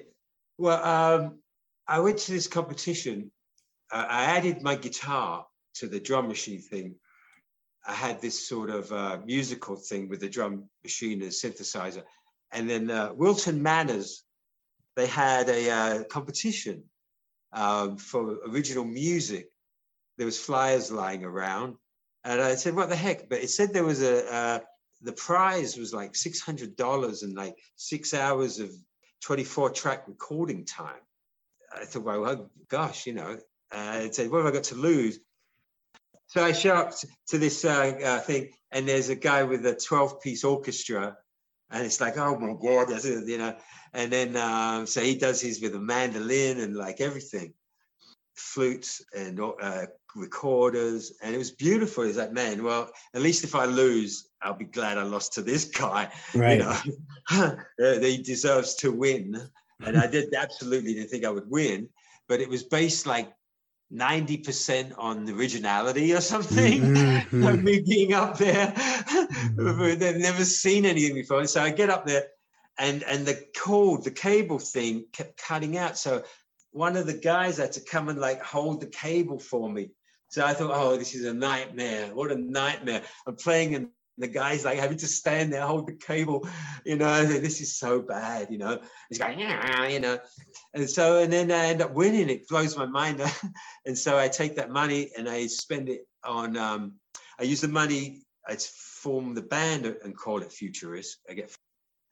Well, 0.56 0.82
um, 0.82 1.38
I 1.86 2.00
went 2.00 2.18
to 2.18 2.32
this 2.32 2.46
competition. 2.46 3.30
Uh, 3.92 4.06
I 4.08 4.24
added 4.36 4.62
my 4.62 4.76
guitar 4.76 5.44
to 5.74 5.88
the 5.88 6.00
drum 6.00 6.28
machine 6.28 6.60
thing. 6.60 6.96
I 7.86 7.92
had 7.92 8.20
this 8.20 8.48
sort 8.48 8.70
of 8.70 8.92
uh, 8.92 9.18
musical 9.24 9.76
thing 9.76 10.08
with 10.08 10.20
the 10.20 10.28
drum 10.28 10.70
machine 10.82 11.22
and 11.22 11.30
synthesizer. 11.30 12.02
And 12.52 12.70
then 12.70 12.90
uh, 12.90 13.12
Wilton 13.14 13.62
Manors, 13.62 14.24
they 14.96 15.06
had 15.06 15.48
a 15.48 15.70
uh, 15.70 16.04
competition 16.04 16.84
um, 17.52 17.96
for 17.96 18.38
original 18.48 18.84
music. 18.84 19.48
There 20.16 20.26
was 20.26 20.38
flyers 20.38 20.92
lying 20.92 21.24
around, 21.24 21.76
and 22.22 22.40
I 22.40 22.54
said, 22.54 22.76
"What 22.76 22.88
the 22.88 22.96
heck?" 22.96 23.28
But 23.28 23.42
it 23.42 23.50
said 23.50 23.72
there 23.72 23.84
was 23.84 24.02
a 24.02 24.32
uh, 24.32 24.58
the 25.02 25.12
prize 25.12 25.76
was 25.76 25.92
like 25.92 26.14
six 26.14 26.40
hundred 26.40 26.76
dollars 26.76 27.22
and 27.24 27.34
like 27.34 27.56
six 27.74 28.14
hours 28.14 28.60
of 28.60 28.70
twenty 29.20 29.44
four 29.44 29.70
track 29.70 30.06
recording 30.06 30.64
time. 30.64 31.02
I 31.74 31.84
thought, 31.84 32.04
well, 32.04 32.20
well 32.20 32.50
gosh, 32.68 33.06
you 33.06 33.14
know, 33.14 33.38
uh, 33.72 34.00
it 34.04 34.14
said, 34.14 34.30
what 34.30 34.38
have 34.38 34.46
I 34.46 34.52
got 34.52 34.64
to 34.64 34.76
lose? 34.76 35.18
So 36.34 36.42
I 36.42 36.50
show 36.50 36.74
up 36.74 36.92
to 37.28 37.38
this 37.38 37.64
uh, 37.64 37.92
uh, 38.04 38.18
thing, 38.18 38.48
and 38.72 38.88
there's 38.88 39.08
a 39.08 39.14
guy 39.14 39.44
with 39.44 39.64
a 39.66 39.76
12 39.76 40.20
piece 40.20 40.42
orchestra, 40.42 41.16
and 41.70 41.86
it's 41.86 42.00
like, 42.00 42.18
oh 42.18 42.36
my 42.36 42.54
God, 42.60 42.88
that's 42.88 43.04
it, 43.04 43.28
you 43.28 43.38
know. 43.38 43.54
And 43.92 44.10
then, 44.10 44.36
um, 44.36 44.84
so 44.84 45.00
he 45.00 45.14
does 45.14 45.40
his 45.40 45.62
with 45.62 45.76
a 45.76 45.78
mandolin 45.78 46.58
and 46.58 46.74
like 46.74 47.00
everything, 47.00 47.54
flutes 48.34 49.00
and 49.16 49.38
uh, 49.38 49.86
recorders, 50.16 51.12
and 51.22 51.32
it 51.32 51.38
was 51.38 51.52
beautiful. 51.52 52.02
He's 52.02 52.16
like, 52.16 52.32
man, 52.32 52.64
well, 52.64 52.90
at 53.14 53.22
least 53.22 53.44
if 53.44 53.54
I 53.54 53.66
lose, 53.66 54.30
I'll 54.42 54.54
be 54.54 54.64
glad 54.64 54.98
I 54.98 55.04
lost 55.04 55.34
to 55.34 55.42
this 55.42 55.66
guy 55.66 56.10
you 56.34 56.40
know, 56.40 56.76
uh, 57.30 58.00
he 58.00 58.20
deserves 58.20 58.74
to 58.76 58.90
win. 58.90 59.40
And 59.86 59.96
I 59.96 60.08
did 60.08 60.34
absolutely 60.34 60.94
didn't 60.94 61.10
think 61.10 61.24
I 61.24 61.30
would 61.30 61.48
win, 61.48 61.88
but 62.28 62.40
it 62.40 62.48
was 62.48 62.64
based 62.64 63.06
like 63.06 63.30
90% 63.92 64.94
on 64.98 65.28
originality 65.28 66.14
or 66.14 66.20
something. 66.20 66.80
Mhm. 66.94 67.42
Like 67.44 67.62
me 67.62 67.80
being 67.80 68.12
up 68.12 68.38
there. 68.38 68.72
They've 69.96 70.16
never 70.16 70.44
seen 70.44 70.84
anything 70.84 71.14
before. 71.14 71.46
So 71.46 71.62
I 71.62 71.70
get 71.70 71.90
up 71.90 72.06
there 72.06 72.26
and 72.78 73.02
and 73.04 73.24
the 73.26 73.40
cord, 73.56 74.04
the 74.04 74.10
cable 74.10 74.58
thing 74.58 75.06
kept 75.12 75.36
cutting 75.42 75.76
out. 75.76 75.96
So 75.98 76.22
one 76.72 76.96
of 76.96 77.06
the 77.06 77.14
guys 77.14 77.58
had 77.58 77.72
to 77.72 77.80
come 77.80 78.08
and 78.08 78.18
like 78.20 78.42
hold 78.42 78.80
the 78.80 78.86
cable 78.86 79.38
for 79.38 79.70
me. 79.70 79.90
So 80.28 80.44
I 80.44 80.54
thought, 80.54 80.72
oh, 80.72 80.96
this 80.96 81.14
is 81.14 81.24
a 81.24 81.34
nightmare. 81.34 82.14
What 82.14 82.32
a 82.32 82.36
nightmare. 82.36 83.02
I'm 83.26 83.36
playing 83.36 83.74
and 83.76 83.88
the 84.18 84.28
guy's 84.28 84.64
like 84.64 84.78
having 84.78 84.98
to 84.98 85.06
stand 85.06 85.52
there, 85.52 85.62
hold 85.62 85.86
the 85.86 85.94
cable, 85.94 86.46
you 86.84 86.96
know, 86.96 87.24
this 87.24 87.60
is 87.60 87.76
so 87.76 88.00
bad, 88.00 88.48
you 88.50 88.58
know. 88.58 88.80
He's 89.08 89.18
going, 89.18 89.38
yeah, 89.38 89.88
you 89.88 90.00
know. 90.00 90.18
And 90.72 90.88
so, 90.88 91.18
and 91.18 91.32
then 91.32 91.50
I 91.50 91.66
end 91.66 91.82
up 91.82 91.92
winning. 91.92 92.30
It 92.30 92.48
blows 92.48 92.76
my 92.76 92.86
mind. 92.86 93.20
and 93.86 93.96
so 93.96 94.18
I 94.18 94.28
take 94.28 94.56
that 94.56 94.70
money 94.70 95.10
and 95.16 95.28
I 95.28 95.46
spend 95.46 95.88
it 95.88 96.06
on, 96.24 96.56
um, 96.56 96.94
I 97.38 97.44
use 97.44 97.60
the 97.60 97.68
money, 97.68 98.22
I 98.46 98.56
form 98.56 99.34
the 99.34 99.42
band 99.42 99.86
and 99.86 100.16
call 100.16 100.42
it 100.42 100.50
Futurisk. 100.50 101.14
I 101.28 101.34
get, 101.34 101.54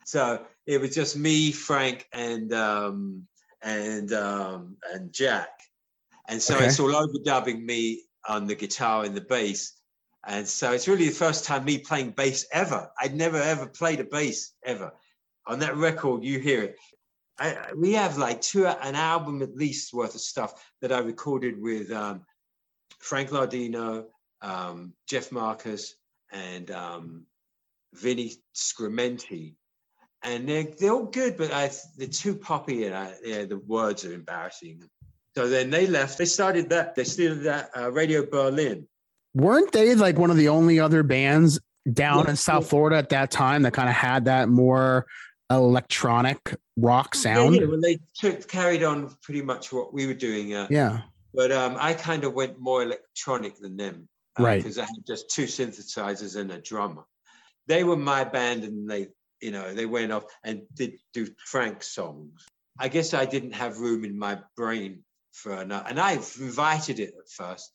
so 0.04 0.44
it 0.66 0.80
was 0.80 0.94
just 0.94 1.16
me, 1.16 1.52
Frank, 1.52 2.06
and, 2.12 2.52
um, 2.52 3.26
and, 3.62 4.12
um, 4.12 4.76
and 4.92 5.12
Jack. 5.12 5.50
And 6.28 6.42
so 6.42 6.56
Okay. 6.56 6.66
it's 6.66 6.80
all 6.80 6.90
overdubbing 6.90 7.62
me 7.62 8.02
on 8.28 8.46
the 8.46 8.54
guitar 8.54 9.04
and 9.04 9.14
the 9.14 9.20
bass. 9.20 9.72
And 10.26 10.46
so 10.46 10.72
it's 10.72 10.88
really 10.88 11.08
the 11.08 11.14
first 11.14 11.44
time 11.44 11.64
me 11.64 11.78
playing 11.78 12.10
bass 12.10 12.46
ever. 12.52 12.90
I'd 13.00 13.14
never 13.14 13.38
ever 13.38 13.66
played 13.66 14.00
a 14.00 14.04
bass 14.04 14.52
ever. 14.64 14.92
On 15.46 15.58
that 15.58 15.76
record, 15.76 16.22
you 16.22 16.38
hear 16.38 16.62
it. 16.62 16.76
I, 17.38 17.72
we 17.76 17.92
have 17.94 18.18
like 18.18 18.40
two 18.40 18.66
an 18.66 18.94
album 18.94 19.42
at 19.42 19.56
least 19.56 19.92
worth 19.92 20.14
of 20.14 20.20
stuff 20.20 20.64
that 20.80 20.92
I 20.92 20.98
recorded 20.98 21.60
with 21.60 21.90
um, 21.90 22.24
Frank 23.00 23.30
Lardino, 23.30 24.04
um, 24.42 24.92
Jeff 25.08 25.32
Marcus, 25.32 25.94
and 26.30 26.70
um, 26.70 27.26
Vinny 27.94 28.34
Scrimenti. 28.54 29.54
And 30.22 30.48
they're, 30.48 30.68
they're 30.78 30.92
all 30.92 31.06
good, 31.06 31.36
but 31.36 31.52
I, 31.52 31.70
they're 31.96 32.06
too 32.06 32.36
poppy 32.36 32.84
and 32.84 32.94
I, 32.94 33.12
yeah, 33.24 33.44
the 33.44 33.58
words 33.58 34.04
are 34.04 34.12
embarrassing. 34.12 34.84
So 35.34 35.48
then 35.48 35.70
they 35.70 35.88
left. 35.88 36.18
They 36.18 36.26
started 36.26 36.68
that. 36.68 36.94
They 36.94 37.04
started 37.04 37.42
that 37.42 37.70
uh, 37.76 37.90
Radio 37.90 38.24
Berlin. 38.24 38.86
Weren't 39.34 39.72
they 39.72 39.94
like 39.94 40.18
one 40.18 40.30
of 40.30 40.36
the 40.36 40.48
only 40.48 40.78
other 40.80 41.02
bands 41.02 41.60
down 41.90 42.24
Yeah, 42.24 42.30
in 42.30 42.36
South. 42.36 42.68
Florida 42.68 42.96
at 42.96 43.08
that 43.10 43.30
time 43.30 43.62
that 43.62 43.72
kind 43.72 43.88
of 43.88 43.94
had 43.94 44.26
that 44.26 44.48
more 44.48 45.06
electronic 45.50 46.56
rock 46.76 47.14
sound? 47.14 47.54
Yeah, 47.54 47.62
yeah, 47.62 47.66
well, 47.66 47.80
they 47.80 47.98
took 48.14 48.48
carried 48.48 48.82
on 48.82 49.14
pretty 49.22 49.42
much 49.42 49.72
what 49.72 49.92
we 49.92 50.06
were 50.06 50.14
doing. 50.14 50.54
Uh, 50.54 50.66
Yeah. 50.70 51.02
But 51.34 51.50
um, 51.50 51.76
I 51.78 51.94
kind 51.94 52.24
of 52.24 52.34
went 52.34 52.60
more 52.60 52.82
electronic 52.82 53.58
than 53.58 53.76
them. 53.76 54.08
Right. 54.38 54.62
Because 54.62 54.78
I 54.78 54.82
had 54.82 55.06
just 55.06 55.30
two 55.30 55.44
synthesizers 55.44 56.36
and 56.36 56.50
a 56.50 56.58
drummer. 56.58 57.04
They 57.68 57.84
were 57.84 57.96
my 57.96 58.24
band 58.24 58.64
and 58.64 58.88
they, 58.88 59.08
you 59.40 59.50
know, 59.50 59.74
they 59.74 59.86
went 59.86 60.12
off 60.12 60.24
and 60.44 60.62
did 60.74 60.94
do 61.14 61.26
Frank 61.46 61.82
songs. 61.82 62.44
I 62.78 62.88
guess 62.88 63.14
I 63.14 63.24
didn't 63.24 63.52
have 63.52 63.78
room 63.78 64.04
in 64.04 64.18
my 64.18 64.38
brain 64.56 65.04
for 65.32 65.52
another. 65.54 65.86
And 65.88 66.00
I 66.00 66.12
invited 66.12 66.98
it 66.98 67.14
at 67.18 67.28
first 67.30 67.70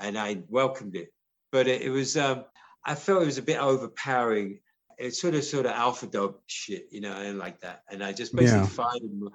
and 0.00 0.18
I 0.18 0.42
welcomed 0.48 0.96
it. 0.96 1.12
But 1.52 1.66
it, 1.66 1.82
it 1.82 1.90
was, 1.90 2.16
um, 2.16 2.44
I 2.84 2.94
felt 2.94 3.22
it 3.22 3.26
was 3.26 3.38
a 3.38 3.42
bit 3.42 3.60
overpowering. 3.60 4.60
It's 4.98 5.20
sort 5.20 5.34
of, 5.34 5.44
sort 5.44 5.66
of 5.66 5.72
alpha 5.72 6.06
dog 6.06 6.36
shit, 6.46 6.86
you 6.90 7.00
know, 7.00 7.12
and 7.12 7.38
like 7.38 7.60
that. 7.60 7.82
And 7.90 8.02
I 8.02 8.12
just 8.12 8.34
basically 8.34 8.60
Yeah. 8.62 8.66
fired 8.66 9.02
him 9.02 9.28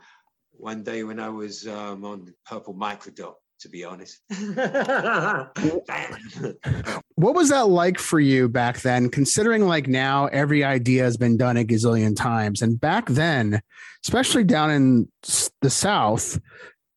one 0.52 0.84
day 0.84 1.04
when 1.04 1.20
I 1.20 1.30
was 1.30 1.68
um, 1.68 2.04
on 2.06 2.26
the 2.26 2.34
Purple 2.46 2.74
Microdot, 2.74 3.36
to 3.62 3.70
be 3.70 3.84
honest. 3.84 4.22
What 7.16 7.36
was 7.36 7.50
that 7.50 7.70
like 7.70 8.00
for 8.00 8.20
you 8.20 8.50
back 8.50 8.82
then? 8.82 9.10
Considering 9.10 9.68
like 9.68 9.88
now 9.88 10.26
every 10.28 10.64
idea 10.64 11.04
has 11.04 11.16
been 11.16 11.38
done 11.38 11.58
a 11.58 11.64
gazillion 11.64 12.16
times, 12.16 12.62
and 12.62 12.82
back 12.82 13.08
then, 13.08 13.62
especially 14.04 14.44
down 14.44 14.72
in 14.72 15.08
the 15.62 15.70
South, 15.70 16.40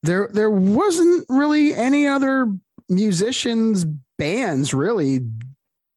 there 0.03 0.31
there 0.33 0.51
wasn't 0.51 1.27
really 1.29 1.75
any 1.75 2.07
other 2.07 2.51
musicians 2.89 3.85
bands 4.19 4.73
really 4.73 5.21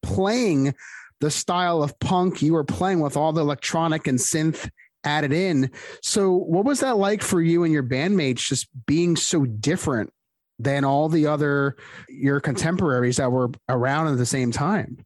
playing 0.04 0.74
the 1.22 1.32
style 1.32 1.84
of 1.84 1.98
punk 2.00 2.42
you 2.42 2.54
were 2.54 2.64
playing 2.64 3.00
with 3.00 3.18
all 3.18 3.34
the 3.34 3.42
electronic 3.42 4.08
and 4.08 4.20
synth 4.20 4.70
added 5.04 5.32
in. 5.32 5.72
So, 6.02 6.32
what 6.32 6.66
was 6.66 6.80
that 6.82 6.98
like 6.98 7.22
for 7.22 7.42
you 7.42 7.64
and 7.64 7.74
your 7.74 7.84
bandmates 7.84 8.48
just 8.48 8.68
being 8.86 9.16
so 9.16 9.46
different 9.46 10.12
than 10.58 10.84
all 10.84 11.08
the 11.10 11.28
other 11.28 11.78
your 12.10 12.40
contemporaries 12.40 13.18
that 13.18 13.32
were 13.32 13.52
around 13.70 14.08
at 14.08 14.18
the 14.18 14.26
same 14.26 14.52
time? 14.52 14.98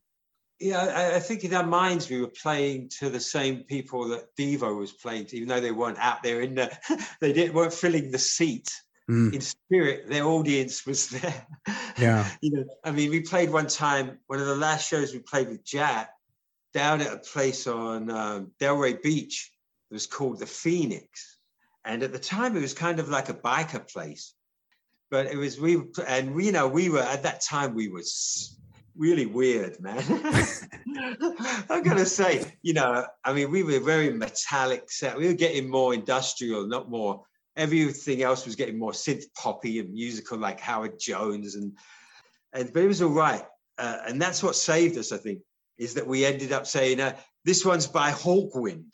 Yeah, 0.60 1.12
I, 1.16 1.20
think 1.20 1.44
in 1.44 1.54
our 1.54 1.66
minds 1.66 2.10
we 2.10 2.22
were 2.22 2.28
playing 2.28 2.88
to 3.00 3.10
the 3.10 3.20
same 3.20 3.64
people 3.64 4.08
that 4.10 4.34
Devo 4.38 4.78
was 4.78 4.94
playing 4.94 5.26
to, 5.26 5.36
even 5.36 5.50
though 5.50 5.60
they 5.60 5.72
weren't 5.72 5.98
out 6.00 6.24
there 6.24 6.40
in 6.40 6.56
the, 6.56 6.72
they 7.20 7.34
didn't 7.34 7.54
weren't 7.54 7.74
filling 7.74 8.12
the 8.12 8.20
seat. 8.20 8.72
Mm. 9.14 9.34
In 9.34 9.42
spirit, 9.42 10.10
their 10.10 10.26
audience 10.26 10.86
was 10.86 11.10
there. 11.10 11.46
Yeah. 12.00 12.28
you 12.42 12.52
know, 12.52 12.66
I 12.84 12.90
mean, 12.90 13.12
we 13.12 13.22
played 13.22 13.52
one 13.52 13.68
time, 13.68 14.18
one 14.26 14.40
of 14.40 14.48
the 14.48 14.56
last 14.56 14.90
shows 14.90 15.14
we 15.14 15.20
played 15.20 15.50
with 15.50 15.64
Jack. 15.64 16.10
down 16.74 17.02
at 17.02 17.14
a 17.14 17.18
place 17.18 17.68
on 17.68 18.10
um, 18.10 18.52
Delray 18.60 19.02
Beach. 19.02 19.52
It 19.92 19.94
was 19.94 20.08
called 20.08 20.40
the 20.40 20.48
Phoenix, 20.48 21.38
and 21.86 22.02
at 22.02 22.12
the 22.12 22.18
time 22.18 22.58
it 22.58 22.62
was 22.62 22.74
kind 22.74 23.00
of 23.00 23.10
like 23.10 23.30
a 23.30 23.36
biker 23.36 23.88
place. 23.88 24.34
But 25.12 25.28
it 25.28 25.38
was 25.38 25.60
we 25.60 25.84
and 26.08 26.34
we, 26.34 26.48
you 26.48 26.52
know 26.52 26.68
we 26.68 26.90
were 26.90 27.04
at 27.04 27.22
that 27.22 27.42
time 27.42 27.76
we 27.76 27.90
were 27.90 28.02
really 28.96 29.28
weird, 29.28 29.80
man. 29.80 30.04
I'm 31.70 31.84
gonna 31.84 32.06
say, 32.06 32.44
you 32.64 32.74
know, 32.74 33.06
I 33.24 33.34
mean, 33.34 33.52
we 33.52 33.62
were 33.62 33.80
very 33.80 34.12
metallic 34.12 34.90
set. 34.90 35.18
We 35.18 35.28
were 35.28 35.34
getting 35.34 35.70
more 35.70 35.94
industrial, 35.94 36.68
not 36.68 36.90
more. 36.90 37.24
Everything 37.56 38.24
else 38.24 38.46
was 38.46 38.56
getting 38.56 38.80
more 38.80 38.92
synth 38.92 39.26
poppy 39.36 39.80
and 39.80 39.92
musical, 39.92 40.38
like 40.38 40.60
Howard 40.60 41.00
Jones, 41.00 41.56
and 41.56 41.78
and 42.54 42.72
but 42.74 42.84
it 42.84 42.88
was 42.88 43.02
all 43.02 43.10
right. 43.10 43.44
Uh, 43.78 43.98
and 44.08 44.22
that's 44.22 44.44
what 44.44 44.56
saved 44.56 44.98
us, 44.98 45.12
I 45.12 45.18
think, 45.18 45.40
is 45.78 45.96
that 45.96 46.08
we 46.08 46.26
ended 46.26 46.52
up 46.52 46.66
saying, 46.66 47.00
uh, 47.00 47.16
"This 47.46 47.66
one's 47.66 47.88
by 47.88 48.12
Hawkwind," 48.12 48.92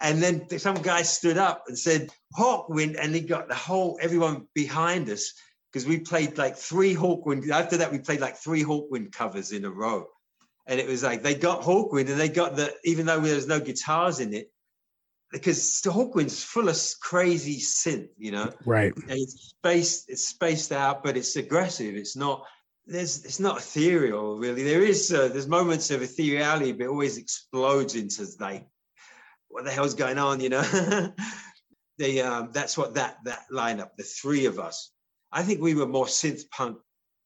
and 0.00 0.22
then 0.22 0.46
some 0.58 0.76
guy 0.76 1.02
stood 1.02 1.38
up 1.38 1.64
and 1.68 1.78
said 1.78 2.10
Hawkwind, 2.36 2.96
and 2.98 3.14
he 3.14 3.20
got 3.20 3.48
the 3.48 3.54
whole 3.54 3.98
everyone 4.02 4.46
behind 4.54 5.08
us 5.08 5.32
because 5.72 5.86
we 5.86 6.00
played 6.00 6.36
like 6.36 6.56
three 6.56 6.94
Hawkwind. 6.94 7.48
After 7.48 7.78
that, 7.78 7.92
we 7.92 7.98
played 7.98 8.20
like 8.20 8.36
three 8.36 8.62
Hawkwind 8.62 9.12
covers 9.12 9.52
in 9.52 9.64
a 9.64 9.70
row. 9.70 10.06
And 10.66 10.78
it 10.78 10.86
was 10.86 11.02
like 11.02 11.22
they 11.22 11.34
got 11.34 11.62
Hawkwind 11.62 12.10
and 12.10 12.20
they 12.20 12.28
got 12.28 12.56
the, 12.56 12.74
even 12.84 13.06
though 13.06 13.20
there's 13.20 13.46
no 13.48 13.58
guitars 13.58 14.20
in 14.20 14.34
it, 14.34 14.52
because 15.32 15.80
the 15.80 15.90
Hawkwind's 15.90 16.44
full 16.44 16.68
of 16.68 16.78
crazy 17.00 17.58
synth, 17.58 18.10
you 18.18 18.30
know, 18.30 18.52
Right. 18.66 18.94
and 18.94 19.10
it's 19.10 19.54
spaced, 19.58 20.10
it's 20.10 20.28
spaced 20.28 20.72
out, 20.72 21.02
but 21.02 21.16
it's 21.16 21.36
aggressive. 21.36 21.96
It's 21.96 22.16
not, 22.16 22.44
there's, 22.86 23.24
it's 23.24 23.40
not 23.40 23.58
ethereal 23.58 24.38
really. 24.38 24.62
There 24.62 24.82
is, 24.82 25.12
uh, 25.12 25.28
there's 25.28 25.48
moments 25.48 25.90
of 25.90 26.02
ethereality, 26.02 26.76
but 26.76 26.84
it 26.84 26.90
always 26.90 27.16
explodes 27.16 27.94
into 27.94 28.26
like, 28.38 28.68
what 29.48 29.64
the 29.64 29.70
hell's 29.70 29.94
going 29.94 30.18
on, 30.18 30.40
you 30.40 30.50
know? 30.50 30.62
they, 31.98 32.20
um, 32.20 32.50
that's 32.52 32.76
what 32.76 32.94
that, 32.94 33.18
that 33.24 33.44
lineup, 33.50 33.96
the 33.96 34.04
three 34.04 34.44
of 34.44 34.58
us, 34.58 34.92
I 35.32 35.42
think 35.42 35.60
we 35.60 35.74
were 35.74 35.86
more 35.86 36.06
synth 36.06 36.48
punk 36.50 36.78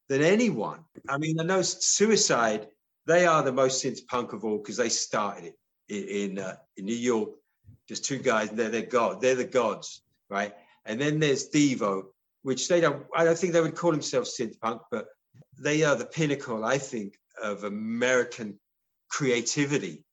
than 0.08 0.22
anyone. 0.22 0.84
I 1.08 1.18
mean, 1.18 1.40
I 1.40 1.44
know 1.44 1.62
Suicide, 1.62 2.68
they 3.06 3.26
are 3.26 3.42
the 3.42 3.52
most 3.52 3.84
synth 3.84 4.06
punk 4.06 4.32
of 4.32 4.44
all 4.44 4.58
because 4.58 4.76
they 4.76 4.88
started 4.88 5.44
it 5.44 5.54
in 5.88 6.30
in, 6.30 6.38
uh, 6.38 6.56
in 6.76 6.84
New 6.84 6.94
York. 6.94 7.30
Just 7.88 8.04
two 8.04 8.18
guys, 8.18 8.50
they're 8.50 8.68
they're 8.68 8.82
god, 8.82 9.20
they're 9.20 9.34
the 9.34 9.44
gods, 9.44 10.02
right? 10.28 10.54
And 10.84 11.00
then 11.00 11.20
there's 11.20 11.48
Devo, 11.48 12.06
which 12.42 12.68
they 12.68 12.80
don't. 12.80 13.06
I 13.14 13.24
don't 13.24 13.38
think 13.38 13.52
they 13.52 13.60
would 13.60 13.76
call 13.76 13.92
themselves 13.92 14.36
synth 14.38 14.58
punk, 14.60 14.82
but 14.90 15.06
they 15.58 15.84
are 15.84 15.96
the 15.96 16.06
pinnacle, 16.06 16.64
I 16.64 16.78
think, 16.78 17.18
of 17.42 17.64
American 17.64 18.58
creativity. 19.08 20.04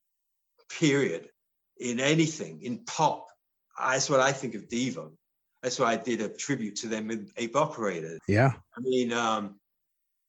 Period. 0.69 1.29
In 1.79 1.99
anything, 1.99 2.61
in 2.61 2.79
pop, 2.85 3.27
that's 3.77 4.09
what 4.09 4.19
I 4.19 4.31
think 4.31 4.55
of 4.55 4.67
Devo. 4.69 5.11
That's 5.63 5.79
why 5.79 5.93
I 5.93 5.95
did 5.97 6.21
a 6.21 6.29
tribute 6.29 6.75
to 6.77 6.87
them 6.87 7.09
in 7.09 7.31
Ape 7.37 7.55
Operator. 7.55 8.19
Yeah. 8.27 8.51
I 8.77 8.79
mean, 8.81 9.11
um, 9.11 9.59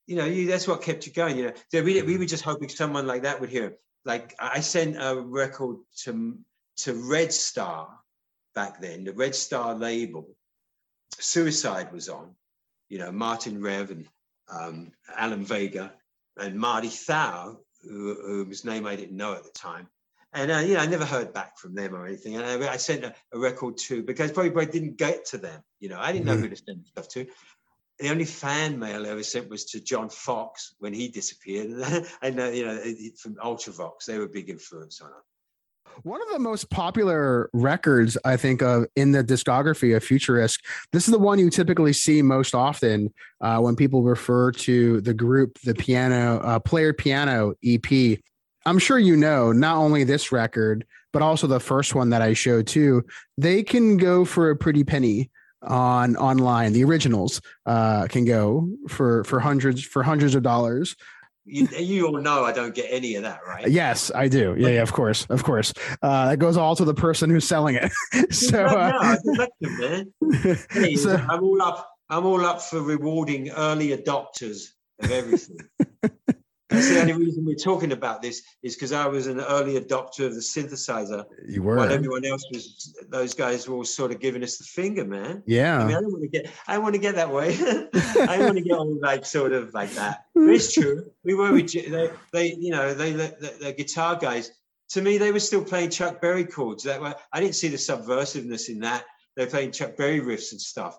you 0.07 0.17
know, 0.17 0.25
you, 0.25 0.47
that's 0.47 0.67
what 0.67 0.83
kept 0.83 1.07
you 1.07 1.13
going. 1.13 1.37
You 1.37 1.47
know, 1.47 1.53
so 1.71 1.83
we, 1.83 2.01
we 2.03 2.17
were 2.17 2.25
just 2.25 2.45
hoping 2.45 2.69
someone 2.69 3.07
like 3.07 3.23
that 3.23 3.41
would 3.41 3.51
hear. 3.51 3.67
it. 3.67 3.81
Like 4.05 4.35
I 4.39 4.61
sent 4.61 4.97
a 4.97 5.21
record 5.21 5.79
to 6.05 6.39
to 6.79 6.95
Red 6.95 7.33
Star 7.33 7.89
back 8.55 8.81
then, 8.81 9.05
the 9.05 9.13
Red 9.13 9.35
Star 9.35 9.75
label. 9.75 10.29
Suicide 11.19 11.93
was 11.93 12.09
on. 12.09 12.35
You 12.89 12.99
know, 12.99 13.13
Martin 13.13 13.63
Rev 13.63 13.91
and 13.91 14.07
um, 14.49 14.93
Alan 15.17 15.45
Vega 15.45 15.93
and 16.37 16.59
Marty 16.59 16.89
Thau, 16.89 17.59
who, 17.83 18.15
whose 18.45 18.65
name 18.65 18.87
I 18.87 18.97
didn't 18.97 19.17
know 19.17 19.35
at 19.35 19.45
the 19.45 19.51
time. 19.51 19.89
And 20.33 20.51
uh, 20.51 20.59
you 20.59 20.75
know, 20.75 20.81
I 20.81 20.87
never 20.87 21.05
heard 21.05 21.33
back 21.33 21.59
from 21.59 21.75
them 21.75 21.95
or 21.95 22.07
anything. 22.07 22.37
And 22.37 22.45
I, 22.65 22.73
I 22.73 22.77
sent 22.77 23.05
a, 23.05 23.15
a 23.33 23.39
record 23.39 23.77
to 23.87 24.03
because 24.03 24.33
probably 24.33 24.61
I 24.61 24.69
didn't 24.69 24.97
get 24.97 25.25
to 25.27 25.39
them. 25.39 25.63
You 25.79 25.89
know, 25.89 25.99
I 26.01 26.13
didn't 26.13 26.27
know 26.27 26.37
who 26.37 26.49
to 26.49 26.57
send 26.57 26.85
stuff 26.87 27.09
to 27.11 27.27
the 27.99 28.11
only 28.11 28.25
fan 28.25 28.79
mail 28.79 29.07
I 29.07 29.11
ever 29.11 29.23
sent 29.23 29.49
was 29.49 29.65
to 29.67 29.81
John 29.81 30.09
Foxx 30.09 30.75
when 30.79 30.93
he 30.93 31.09
disappeared. 31.09 31.71
and 32.23 32.41
uh, 32.41 32.47
you 32.47 32.65
know, 32.65 32.81
from 33.21 33.37
Ultravox, 33.37 34.07
they 34.07 34.19
were 34.19 34.25
a 34.25 34.29
big 34.29 34.51
influence 34.51 35.01
on 35.01 35.11
it. 35.11 35.15
One 36.03 36.21
of 36.21 36.29
the 36.33 36.39
most 36.39 36.71
popular 36.71 37.49
records, 37.53 38.19
I 38.25 38.37
think, 38.37 38.63
of 38.63 38.87
in 38.97 39.13
the 39.13 39.23
discography 39.23 39.97
of 39.97 40.03
Futurisk. 40.03 40.61
This 40.93 41.07
is 41.07 41.13
the 41.13 41.19
one 41.19 41.39
you 41.39 41.51
typically 41.51 41.93
see 41.93 42.21
most 42.23 42.55
often 42.55 43.13
uh, 43.41 43.61
when 43.61 43.77
people 43.77 44.03
refer 44.03 44.51
to 44.53 45.01
the 45.01 45.15
group, 45.15 45.59
the 45.61 45.75
piano 45.75 46.41
uh, 46.41 46.59
player 46.59 46.93
piano 46.93 47.55
EP. 47.65 48.19
I'm 48.67 48.79
sure 48.79 48.99
you 48.99 49.17
know 49.17 49.53
not 49.53 49.77
only 49.77 50.05
this 50.05 50.33
record, 50.33 50.87
but 51.13 51.23
also 51.23 51.47
the 51.47 51.61
first 51.61 51.95
one 51.95 52.11
that 52.11 52.23
I 52.23 52.33
showed 52.33 52.67
too. 52.67 53.05
They 53.39 53.63
can 53.63 53.97
go 53.97 54.25
for 54.25 54.51
a 54.51 54.57
pretty 54.57 54.85
penny 54.85 55.31
on 55.63 56.17
online. 56.17 56.73
The 56.73 56.85
originals 56.85 57.41
uh, 57.67 58.07
can 58.09 58.25
go 58.25 58.69
for 58.89 59.25
for 59.25 59.41
hundreds 59.41 59.83
for 59.83 60.03
hundreds 60.03 60.35
of 60.35 60.43
dollars. 60.43 60.97
You, 61.47 61.69
you 61.79 62.07
all 62.07 62.21
know 62.21 62.45
I 62.45 62.53
don't 62.53 62.75
get 62.75 62.87
any 62.89 63.17
of 63.17 63.23
that, 63.25 63.41
right? 63.47 63.69
Yes, 63.69 64.11
I 64.15 64.29
do. 64.29 64.55
Yeah, 64.59 64.69
yeah, 64.69 64.83
of 64.83 64.93
course, 64.93 65.27
of 65.29 65.45
course. 65.45 65.75
Uh, 66.01 66.31
that 66.31 66.39
goes 66.39 66.57
all 66.57 66.75
to 66.77 66.87
the 66.87 66.95
person 66.95 67.29
who's 67.29 67.47
selling 67.47 67.75
it. 67.77 67.93
so, 68.35 68.65
no, 68.65 68.67
uh, 68.67 69.17
elective, 69.25 69.79
man. 69.79 70.13
Hey, 70.71 70.97
so 70.97 71.17
I'm 71.17 71.43
all 71.43 71.63
up. 71.63 71.91
I'm 72.09 72.25
all 72.25 72.45
up 72.45 72.63
for 72.63 72.81
rewarding 72.81 73.51
early 73.51 73.89
adopters 73.89 74.69
of 75.01 75.11
everything. 75.11 75.59
That's 76.75 76.89
the 76.89 77.01
only 77.01 77.13
reason 77.13 77.45
we're 77.45 77.55
talking 77.55 77.93
about 77.93 78.23
this 78.23 78.43
is 78.63 78.75
because 78.75 78.93
I 78.93 79.07
was 79.07 79.27
an 79.27 79.41
early 79.41 79.81
adopter 79.81 80.27
of 80.27 80.35
the 80.35 80.41
synthesizer, 80.41 81.25
you 81.47 81.63
were. 81.63 81.77
while 81.77 81.91
everyone 81.91 82.25
else 82.25 82.45
was. 82.53 82.97
Those 83.09 83.35
guys 83.35 83.69
were 83.69 83.77
all 83.77 83.85
sort 83.85 84.11
of 84.11 84.21
giving 84.21 84.43
us 84.43 84.59
the 84.59 84.65
finger, 84.65 85.05
man. 85.05 85.43
I 85.77 85.79
mean, 85.85 85.91
yeah, 85.91 85.99
I 85.99 86.01
don't 86.01 86.13
want 86.13 86.23
to 86.23 86.29
get. 86.29 86.51
I 86.67 86.75
don't 86.75 86.83
want 86.83 86.95
to 86.95 87.01
get 87.01 87.15
that 87.15 87.31
way. 87.31 87.55
I 87.95 88.37
don't 88.37 88.47
want 88.47 88.59
to 88.59 88.65
get 88.65 88.77
all 88.77 88.99
like 89.01 89.25
sort 89.25 89.53
of 89.53 89.73
like 89.75 89.93
that. 89.93 90.27
But 90.35 90.51
it's 90.51 90.73
true. 90.73 91.11
We 91.25 91.35
were. 91.35 91.53
They, 91.61 92.11
they 92.33 92.55
you 92.55 92.71
know, 92.71 92.95
they 92.95 93.13
the, 93.13 93.37
the, 93.41 93.65
the 93.65 93.73
guitar 93.73 94.17
guys. 94.17 94.51
To 94.91 95.03
me, 95.03 95.19
they 95.19 95.33
were 95.33 95.41
still 95.41 95.65
playing 95.65 95.91
Chuck 95.91 96.21
Berry 96.21 96.45
chords. 96.45 96.85
That 96.85 97.01
way, 97.01 97.15
I 97.33 97.41
didn't 97.41 97.55
see 97.55 97.69
the 97.69 97.77
subversiveness 97.77 98.69
in 98.69 98.81
that. 98.81 99.05
They're 99.37 99.47
playing 99.47 99.73
Chuck 99.73 99.97
Berry 99.97 100.21
riffs 100.21 100.53
and 100.53 100.61
stuff. 100.61 100.99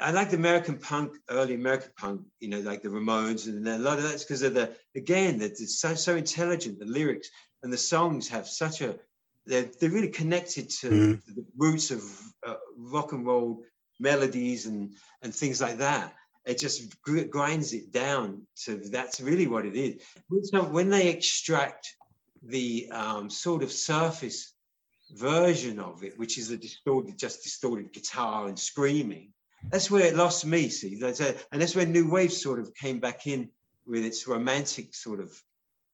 I 0.00 0.10
like 0.12 0.30
the 0.30 0.36
American 0.36 0.78
punk, 0.78 1.16
early 1.28 1.54
American 1.54 1.90
punk. 1.96 2.22
You 2.40 2.48
know, 2.48 2.60
like 2.60 2.82
the 2.82 2.88
Ramones, 2.88 3.46
and 3.46 3.66
a 3.66 3.78
lot 3.78 3.98
of 3.98 4.04
that's 4.04 4.24
because 4.24 4.42
of 4.42 4.54
the 4.54 4.74
again, 4.96 5.38
that 5.38 5.52
it's 5.52 5.80
so 5.80 5.94
so 5.94 6.16
intelligent. 6.16 6.78
The 6.78 6.84
lyrics 6.86 7.28
and 7.62 7.72
the 7.72 7.78
songs 7.78 8.28
have 8.28 8.46
such 8.48 8.80
a. 8.80 8.98
They're 9.46 9.70
they're 9.80 9.90
really 9.90 10.10
connected 10.10 10.70
to 10.80 10.88
Mhm. 10.90 11.24
the 11.26 11.44
roots 11.56 11.90
of 11.90 12.02
uh, 12.46 12.56
rock 12.76 13.12
and 13.12 13.26
roll 13.26 13.64
melodies 13.98 14.66
and 14.66 14.94
and 15.22 15.34
things 15.34 15.60
like 15.60 15.78
that. 15.78 16.14
It 16.46 16.58
just 16.58 17.00
gr- 17.02 17.24
grinds 17.24 17.72
it 17.74 17.92
down 17.92 18.46
to 18.64 18.76
that's 18.76 19.20
really 19.20 19.46
what 19.46 19.66
it 19.66 19.74
is. 19.76 20.02
So 20.44 20.62
when 20.64 20.88
they 20.90 21.08
extract 21.08 21.94
the 22.42 22.88
um, 22.90 23.30
sort 23.30 23.62
of 23.62 23.72
surface 23.72 24.54
version 25.10 25.78
of 25.80 26.04
it, 26.04 26.18
which 26.18 26.38
is 26.38 26.50
a 26.50 26.56
distorted, 26.56 27.18
just 27.18 27.42
distorted 27.42 27.92
guitar 27.92 28.46
and 28.46 28.58
screaming, 28.58 29.32
that's 29.64 29.90
where 29.90 30.04
it 30.04 30.16
lost 30.16 30.46
me. 30.46 30.68
See, 30.68 30.96
that's 30.96 31.20
a, 31.20 31.34
and 31.52 31.60
that's 31.60 31.74
where 31.74 31.86
New 31.86 32.10
Wave 32.10 32.32
sort 32.32 32.58
of 32.60 32.74
came 32.74 33.00
back 33.00 33.26
in 33.26 33.50
with 33.86 34.04
its 34.04 34.26
romantic 34.26 34.94
sort 34.94 35.20
of. 35.20 35.32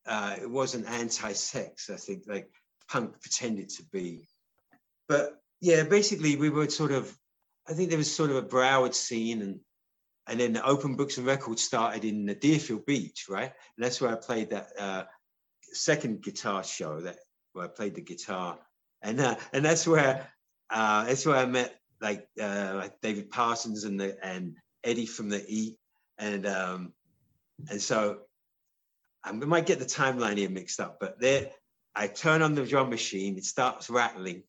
Uh, 0.07 0.37
it 0.41 0.51
wasn't 0.51 0.87
anti-sex, 0.87 1.89
I 1.89 1.97
think, 1.97 2.25
like 2.27 2.51
punk 2.89 3.21
pretended 3.23 3.71
to 3.71 3.83
be. 3.91 4.29
But 5.09 5.41
yeah, 5.61 5.85
basically 5.85 6.37
we 6.37 6.51
were 6.51 6.69
sort 6.69 6.93
of. 6.93 7.17
I 7.67 7.73
think 7.73 7.89
there 7.89 7.99
was 7.99 8.15
sort 8.15 8.31
of 8.31 8.37
a 8.37 8.43
Broward 8.43 8.95
scene, 8.95 9.41
and 9.41 9.61
and 10.27 10.39
then 10.39 10.53
the 10.53 10.65
Open 10.65 10.97
Books 10.97 11.17
and 11.17 11.27
Records 11.27 11.63
started 11.63 12.05
in 12.05 12.27
the 12.27 12.35
Deerfield 12.35 12.85
Beach, 12.85 13.27
right? 13.29 13.53
And 13.77 13.85
that's 13.85 14.01
where 14.01 14.11
I 14.11 14.17
played 14.17 14.51
that 14.51 14.69
uh, 14.79 15.05
second 15.73 16.23
guitar 16.23 16.63
show 16.63 17.01
that 17.01 17.17
where 17.53 17.65
I 17.65 17.69
played 17.69 17.95
the 17.95 18.03
guitar, 18.03 18.59
and 19.01 19.21
uh, 19.21 19.37
and 19.53 19.65
that's 19.65 19.87
where 19.87 20.27
uh, 20.71 21.05
that's 21.05 21.25
where 21.25 21.37
I 21.37 21.47
met 21.47 21.75
like 22.05 22.29
uh, 22.41 22.87
David 23.03 23.31
Parsons 23.31 23.85
and 23.85 23.99
the 23.99 24.17
and 24.25 24.57
Eddie 24.85 25.07
from 25.07 25.31
the 25.31 25.43
E, 25.49 25.77
and 26.19 26.47
um, 26.47 26.93
and 27.71 27.81
so 27.81 28.19
I 29.25 29.33
might 29.33 29.67
get 29.67 29.79
the 29.79 29.87
timeline 29.87 30.37
here 30.37 30.51
mixed 30.51 30.79
up, 30.81 30.99
but 31.01 31.19
there 31.19 31.51
I 31.95 32.09
turn 32.09 32.43
on 32.43 32.55
the 32.55 32.67
drum 32.67 32.91
machine, 32.91 33.39
it 33.39 33.45
starts 33.45 33.89
rattling. 33.89 34.43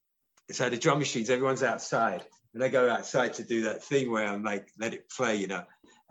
So 0.51 0.69
the 0.69 0.77
drum 0.77 0.99
machines, 0.99 1.29
everyone's 1.29 1.63
outside, 1.63 2.23
and 2.53 2.63
I 2.63 2.67
go 2.67 2.89
outside 2.89 3.33
to 3.35 3.43
do 3.43 3.63
that 3.63 3.83
thing 3.83 4.11
where 4.11 4.27
I'm 4.27 4.43
like, 4.43 4.67
let 4.77 4.93
it 4.93 5.09
play, 5.09 5.37
you 5.37 5.47
know. 5.47 5.63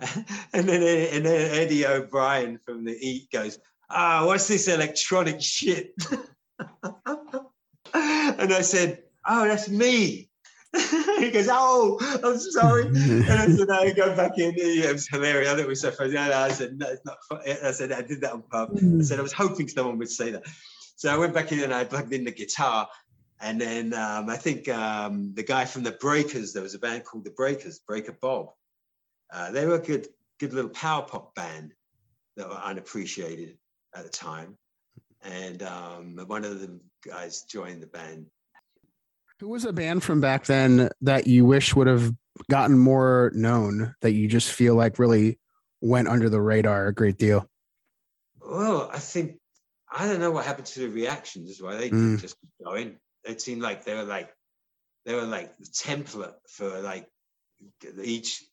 and 0.53 0.69
then 0.69 0.83
and 1.13 1.27
then 1.27 1.55
Eddie 1.55 1.87
O'Brien 1.87 2.59
from 2.59 2.85
the 2.85 2.97
Eat 2.99 3.31
goes, 3.31 3.59
ah, 3.91 4.25
what's 4.25 4.49
this 4.49 4.67
electronic 4.67 5.43
shit? 5.43 5.93
and 7.95 8.53
I 8.53 8.63
said, 8.63 9.03
oh, 9.27 9.47
that's 9.47 9.69
me. 9.69 10.31
he 11.19 11.31
goes, 11.31 11.49
oh, 11.51 11.99
I'm 12.25 12.39
sorry. 12.39 12.87
And 12.95 13.31
I 13.31 13.47
said, 13.47 13.69
no, 13.69 13.95
go 13.95 14.17
back 14.17 14.39
in. 14.39 14.55
It 14.57 14.93
was 14.93 15.09
hilarious. 15.09 15.49
I 15.49 15.53
thought 15.53 15.61
it 15.61 15.69
was 15.69 15.81
so 15.81 15.91
funny. 15.91 16.13
No, 16.13 16.33
I 16.33 16.51
said, 16.51 16.79
no, 16.79 16.89
it's 16.89 17.05
not 17.05 17.19
funny. 17.29 17.53
I 17.53 17.71
said, 17.71 17.93
I 17.93 18.03
did 18.03 18.21
that 18.23 18.33
on 18.33 18.43
purpose. 18.43 18.83
I 18.83 19.03
said, 19.03 19.19
I 19.19 19.23
was 19.23 19.33
hoping 19.33 19.69
someone 19.69 19.99
would 19.99 20.11
say 20.11 20.31
that. 20.33 20.43
so 20.97 21.13
I 21.13 21.17
went 21.17 21.33
back 21.33 21.53
in 21.53 21.61
and 21.61 21.73
I 21.73 21.85
plugged 21.85 22.13
in 22.13 22.25
the 22.25 22.33
guitar. 22.33 22.89
And 23.41 23.61
then 23.61 23.95
um, 23.95 24.29
I 24.31 24.37
think 24.37 24.69
um, 24.69 25.33
the 25.35 25.43
guy 25.43 25.65
from 25.65 25.83
the 25.83 25.93
Breakers, 25.93 26.53
there 26.53 26.63
was 26.63 26.75
a 26.75 26.79
band 26.79 27.05
called 27.05 27.25
the 27.25 27.31
Breakers, 27.31 27.79
Breaker 27.79 28.17
Bob. 28.21 28.51
Uh, 29.33 29.51
they 29.53 29.67
were 29.67 29.77
a 29.77 29.81
good, 29.81 30.09
good 30.41 30.53
little 30.53 30.71
power 30.71 31.03
pop 31.03 31.35
band 31.35 31.73
that 32.37 32.49
were 32.49 32.55
unappreciated 32.55 33.59
at 33.95 34.05
the 34.05 34.11
time. 34.11 34.57
And 35.23 35.63
um, 35.63 36.19
one 36.27 36.45
of 36.45 36.61
the 36.61 36.81
guys 37.07 37.43
joined 37.43 37.83
the 37.83 37.87
band. 37.87 38.27
Who 39.41 39.49
was 39.49 39.65
a 39.65 39.73
band 39.73 40.03
from 40.03 40.21
back 40.21 40.47
then 40.47 40.91
that 41.01 41.27
you 41.27 41.45
wish 41.45 41.75
would 41.75 41.87
have 41.87 42.13
gotten 42.51 42.79
more 42.79 43.33
known 43.35 43.95
that 44.01 44.13
you 44.13 44.29
just 44.29 44.53
feel 44.53 44.75
like 44.75 44.99
really 44.99 45.39
went 45.81 46.09
under 46.09 46.29
the 46.29 46.41
radar 46.41 46.87
a 46.87 46.95
great 46.95 47.19
deal? 47.19 47.49
Well, 48.41 48.91
I 48.93 48.99
think 48.99 49.39
I 49.91 50.07
don't 50.09 50.21
know 50.21 50.31
what 50.31 50.45
happened 50.45 50.67
to 50.69 50.81
the 50.81 50.89
reactions. 50.89 51.61
Why 51.61 51.77
they 51.77 51.91
Mm. 51.91 52.21
just 52.21 52.41
keep 52.41 52.51
going? 52.65 52.99
It 53.25 53.41
seemed 53.41 53.63
like 53.63 53.85
they 53.85 53.95
were 53.95 54.05
like 54.05 54.35
they 55.05 55.15
were 55.15 55.23
like 55.23 55.57
the 55.59 55.67
template 55.67 56.35
for 56.49 56.81
like 56.81 57.09
each 58.03 58.45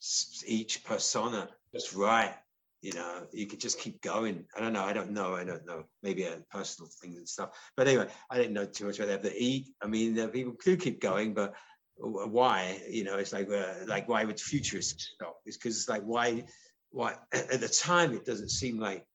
each 0.46 0.84
persona 0.84 1.50
just 1.74 1.94
right. 1.94 2.36
You 2.82 2.94
know, 2.94 3.28
you 3.32 3.46
could 3.46 3.60
just 3.60 3.80
keep 3.80 4.02
going. 4.02 4.46
I 4.56 4.60
don't 4.60 4.74
know. 4.74 4.84
I 4.84 4.94
don't 4.94 5.12
know. 5.12 5.36
I 5.36 5.44
don't 5.44 5.66
know. 5.68 5.84
Maybe 6.02 6.26
uh, 6.26 6.38
personal 6.50 6.90
things 7.02 7.18
and 7.18 7.30
stuff. 7.30 7.50
But 7.78 7.88
anyway, 7.88 8.08
I 8.30 8.38
didn't 8.38 8.54
know 8.54 8.66
too 8.66 8.86
much 8.86 8.98
about 8.98 9.10
that. 9.10 9.22
The 9.22 9.44
E. 9.44 9.68
I 9.84 9.88
mean, 9.88 10.16
people 10.30 10.56
do 10.64 10.76
keep 10.78 11.00
going, 11.00 11.34
but 11.36 11.54
why? 11.98 12.82
You 12.90 13.04
know, 13.04 13.18
it's 13.18 13.34
like 13.34 13.50
uh, 13.52 13.86
like 13.86 14.10
why 14.10 14.24
would 14.26 14.38
Futurisk 14.38 15.00
stop? 15.00 15.38
It's 15.46 15.58
because 15.58 15.78
it's 15.78 15.90
like 15.90 16.04
why 16.04 16.46
why 16.90 17.16
at 17.34 17.62
the 17.62 17.70
time 17.70 18.14
it 18.14 18.26
doesn't 18.26 18.50
seem 18.50 18.80
like 18.80 19.06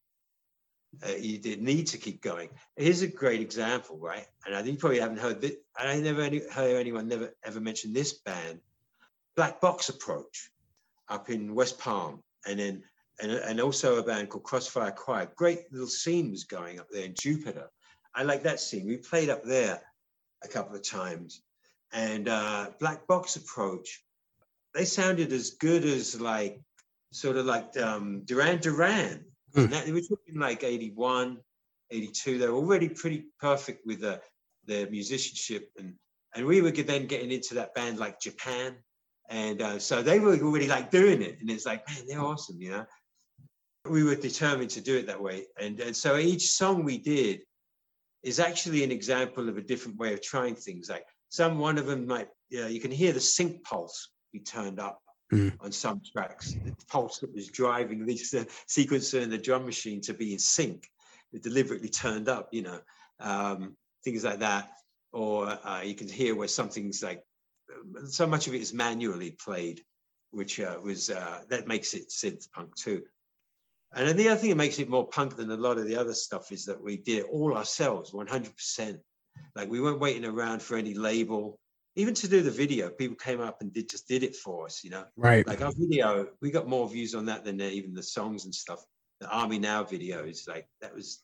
uh, 1.04 1.16
you 1.18 1.38
did 1.38 1.60
need 1.60 1.88
to 1.88 1.98
keep 1.98 2.22
going. 2.22 2.48
Here's 2.76 3.02
a 3.02 3.08
great 3.08 3.40
example, 3.40 3.98
right? 3.98 4.26
And 4.46 4.54
I 4.54 4.62
think 4.62 4.74
you 4.74 4.78
probably 4.78 5.00
haven't 5.00 5.18
heard 5.18 5.40
this. 5.40 5.56
I 5.76 5.98
never 6.00 6.22
any, 6.22 6.40
heard 6.50 6.76
anyone 6.76 7.08
never 7.08 7.34
ever 7.44 7.60
mention 7.60 7.92
this 7.92 8.14
band, 8.14 8.60
Black 9.34 9.60
Box 9.60 9.88
Approach, 9.88 10.50
up 11.08 11.30
in 11.30 11.54
West 11.54 11.78
Palm, 11.78 12.22
and 12.46 12.58
then 12.58 12.82
and, 13.20 13.32
and 13.32 13.60
also 13.60 13.96
a 13.96 14.02
band 14.02 14.28
called 14.28 14.44
Crossfire 14.44 14.90
Choir. 14.90 15.30
Great 15.36 15.72
little 15.72 15.86
scene 15.86 16.30
was 16.30 16.44
going 16.44 16.78
up 16.78 16.88
there 16.90 17.04
in 17.04 17.14
Jupiter. 17.18 17.68
I 18.14 18.22
like 18.22 18.42
that 18.42 18.60
scene. 18.60 18.86
We 18.86 18.96
played 18.96 19.30
up 19.30 19.44
there 19.44 19.80
a 20.44 20.48
couple 20.48 20.74
of 20.74 20.82
times, 20.82 21.42
and 21.92 22.28
uh, 22.28 22.70
Black 22.80 23.06
Box 23.06 23.36
Approach, 23.36 24.02
they 24.74 24.84
sounded 24.84 25.32
as 25.32 25.50
good 25.50 25.84
as 25.84 26.20
like 26.20 26.60
sort 27.12 27.36
of 27.36 27.46
like 27.46 27.76
um, 27.78 28.22
Duran 28.24 28.58
Duran. 28.58 29.24
And 29.54 29.72
that, 29.72 29.86
we're 29.86 30.02
talking 30.02 30.38
like 30.38 30.64
81, 30.64 31.38
82. 31.90 32.38
They're 32.38 32.50
already 32.50 32.88
pretty 32.90 33.26
perfect 33.40 33.86
with 33.86 34.00
the, 34.00 34.20
their 34.66 34.90
musicianship. 34.90 35.70
And, 35.78 35.94
and 36.34 36.44
we 36.44 36.60
were 36.60 36.70
then 36.70 37.06
getting 37.06 37.32
into 37.32 37.54
that 37.54 37.74
band 37.74 37.98
like 37.98 38.20
Japan. 38.20 38.76
And 39.30 39.62
uh, 39.62 39.78
so 39.78 40.02
they 40.02 40.18
were 40.18 40.36
already 40.36 40.68
like 40.68 40.90
doing 40.90 41.22
it. 41.22 41.38
And 41.40 41.50
it's 41.50 41.64
like, 41.64 41.88
man, 41.88 42.04
they're 42.06 42.20
awesome, 42.20 42.60
you 42.60 42.70
know? 42.70 42.84
We 43.90 44.04
were 44.04 44.14
determined 44.14 44.70
to 44.70 44.80
do 44.80 44.96
it 44.98 45.06
that 45.06 45.22
way. 45.22 45.46
And, 45.60 45.80
and 45.80 45.96
so 45.96 46.16
each 46.16 46.50
song 46.50 46.84
we 46.84 46.98
did 46.98 47.40
is 48.22 48.40
actually 48.40 48.84
an 48.84 48.90
example 48.90 49.48
of 49.48 49.56
a 49.56 49.62
different 49.62 49.98
way 49.98 50.12
of 50.12 50.22
trying 50.22 50.56
things. 50.56 50.88
Like 50.88 51.04
some 51.28 51.58
one 51.58 51.78
of 51.78 51.86
them 51.86 52.06
might, 52.06 52.28
you 52.48 52.60
know, 52.62 52.66
you 52.68 52.80
can 52.80 52.90
hear 52.90 53.12
the 53.12 53.20
sync 53.20 53.62
pulse 53.64 54.10
be 54.32 54.40
turned 54.40 54.80
up 54.80 55.00
Mm. 55.32 55.56
on 55.58 55.72
some 55.72 56.00
tracks. 56.12 56.56
The 56.64 56.72
pulse 56.88 57.18
that 57.18 57.34
was 57.34 57.48
driving 57.48 58.06
this 58.06 58.32
uh, 58.32 58.44
sequencer 58.68 59.20
and 59.20 59.32
the 59.32 59.38
drum 59.38 59.66
machine 59.66 60.00
to 60.02 60.14
be 60.14 60.32
in 60.32 60.38
sync, 60.38 60.88
it 61.32 61.42
deliberately 61.42 61.88
turned 61.88 62.28
up, 62.28 62.50
you 62.52 62.62
know, 62.62 62.78
um, 63.18 63.76
things 64.04 64.22
like 64.22 64.38
that. 64.38 64.70
Or 65.12 65.46
uh, 65.48 65.82
you 65.82 65.96
can 65.96 66.08
hear 66.08 66.36
where 66.36 66.46
something's 66.46 67.02
like, 67.02 67.22
um, 67.74 68.06
so 68.06 68.26
much 68.28 68.46
of 68.46 68.54
it 68.54 68.60
is 68.60 68.72
manually 68.72 69.32
played, 69.32 69.82
which 70.30 70.60
uh, 70.60 70.78
was, 70.80 71.10
uh, 71.10 71.42
that 71.48 71.66
makes 71.66 71.94
it 71.94 72.10
synth 72.10 72.48
punk 72.52 72.76
too. 72.76 73.02
And 73.94 74.06
then 74.06 74.16
the 74.16 74.28
other 74.28 74.40
thing 74.40 74.50
that 74.50 74.56
makes 74.56 74.78
it 74.78 74.88
more 74.88 75.06
punk 75.06 75.36
than 75.36 75.50
a 75.50 75.56
lot 75.56 75.78
of 75.78 75.86
the 75.86 75.96
other 75.96 76.12
stuff 76.12 76.52
is 76.52 76.64
that 76.66 76.82
we 76.82 76.96
did 76.96 77.20
it 77.20 77.26
all 77.30 77.56
ourselves, 77.56 78.12
100%. 78.12 78.98
Like 79.54 79.70
we 79.70 79.80
weren't 79.80 80.00
waiting 80.00 80.24
around 80.24 80.62
for 80.62 80.76
any 80.76 80.94
label. 80.94 81.58
Even 81.94 82.14
to 82.14 82.28
do 82.28 82.42
the 82.42 82.50
video, 82.50 82.90
people 82.90 83.16
came 83.16 83.40
up 83.40 83.62
and 83.62 83.72
did 83.72 83.88
just 83.88 84.06
did 84.06 84.22
it 84.22 84.36
for 84.36 84.66
us, 84.66 84.84
you 84.84 84.90
know. 84.90 85.04
Right. 85.16 85.46
Like 85.46 85.62
our 85.62 85.72
video, 85.72 86.28
we 86.42 86.50
got 86.50 86.68
more 86.68 86.88
views 86.88 87.14
on 87.14 87.26
that 87.26 87.44
than 87.44 87.60
even 87.60 87.94
the 87.94 88.02
songs 88.02 88.44
and 88.44 88.54
stuff. 88.54 88.84
The 89.20 89.28
Army 89.28 89.58
Now 89.58 89.82
videos, 89.82 90.46
like 90.46 90.68
that 90.82 90.94
was, 90.94 91.22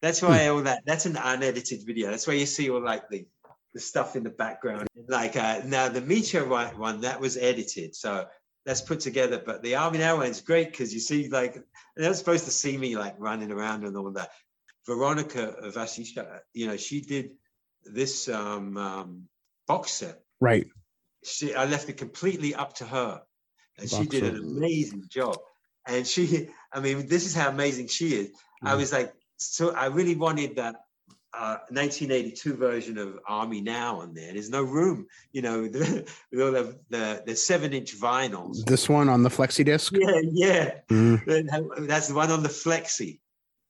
that's 0.00 0.22
why 0.22 0.48
all 0.48 0.62
that, 0.62 0.82
that's 0.86 1.04
an 1.04 1.16
unedited 1.16 1.86
video. 1.86 2.10
That's 2.10 2.26
why 2.26 2.34
you 2.34 2.46
see 2.46 2.70
all 2.70 2.82
like 2.82 3.08
the, 3.10 3.26
the 3.74 3.80
stuff 3.80 4.16
in 4.16 4.22
the 4.22 4.30
background. 4.30 4.88
Like 5.08 5.36
uh, 5.36 5.60
now 5.66 5.90
the 5.90 6.00
Meteorite 6.00 6.78
one, 6.78 7.02
that 7.02 7.20
was 7.20 7.36
edited. 7.36 7.94
So 7.94 8.26
that's 8.64 8.80
put 8.80 9.00
together. 9.00 9.42
But 9.44 9.62
the 9.62 9.74
Army 9.74 9.98
Now 9.98 10.16
one's 10.16 10.40
great 10.40 10.70
because 10.70 10.94
you 10.94 11.00
see 11.00 11.28
like, 11.28 11.62
they're 11.98 12.14
supposed 12.14 12.44
to 12.46 12.50
see 12.50 12.76
me 12.78 12.96
like 12.96 13.16
running 13.18 13.50
around 13.52 13.84
and 13.84 13.96
all 13.96 14.10
that. 14.12 14.30
Veronica 14.86 15.54
Vasisha, 15.74 16.40
you 16.54 16.66
know, 16.66 16.76
she 16.78 17.02
did 17.02 17.32
this 17.84 18.28
um, 18.28 18.76
um, 18.76 19.28
box 19.66 19.90
set 19.92 20.20
Right. 20.40 20.66
she 21.24 21.54
I 21.54 21.64
left 21.66 21.88
it 21.88 21.96
completely 21.98 22.54
up 22.54 22.74
to 22.76 22.84
her. 22.84 23.22
And 23.78 23.88
she 23.90 23.96
Box 23.96 24.08
did 24.08 24.24
an 24.24 24.36
amazing 24.36 25.04
job. 25.08 25.38
And 25.86 26.06
she, 26.06 26.48
I 26.72 26.80
mean, 26.80 27.06
this 27.06 27.26
is 27.26 27.34
how 27.34 27.48
amazing 27.48 27.88
she 27.88 28.14
is. 28.14 28.32
I 28.64 28.74
Mm. 28.74 28.78
was 28.78 28.92
like, 28.92 29.12
so 29.36 29.74
I 29.74 29.86
really 29.86 30.16
wanted 30.16 30.56
that 30.56 30.76
uh, 31.38 31.58
1982 31.70 32.54
version 32.54 32.98
of 32.98 33.18
Army 33.28 33.60
Now 33.60 34.00
on 34.00 34.12
there. 34.14 34.32
There's 34.32 34.50
no 34.50 34.62
room, 34.62 35.06
you 35.32 35.40
know, 35.42 35.62
with, 35.62 35.72
the, 35.74 36.42
all 36.44 36.50
the, 36.52 36.78
the, 36.90 37.22
the 37.26 37.36
seven 37.36 37.72
inch 37.72 37.96
vinyls. 37.98 38.64
This 38.64 38.88
one 38.88 39.08
on 39.08 39.22
the 39.22 39.28
flexi 39.30 39.64
disc. 39.64 39.92
Yeah, 39.96 40.20
yeah. 40.32 40.70
Mm, 40.90 41.86
That's 41.86 42.08
the 42.08 42.14
one 42.14 42.30
on 42.30 42.42
the 42.42 42.48
Flexi. 42.48 43.20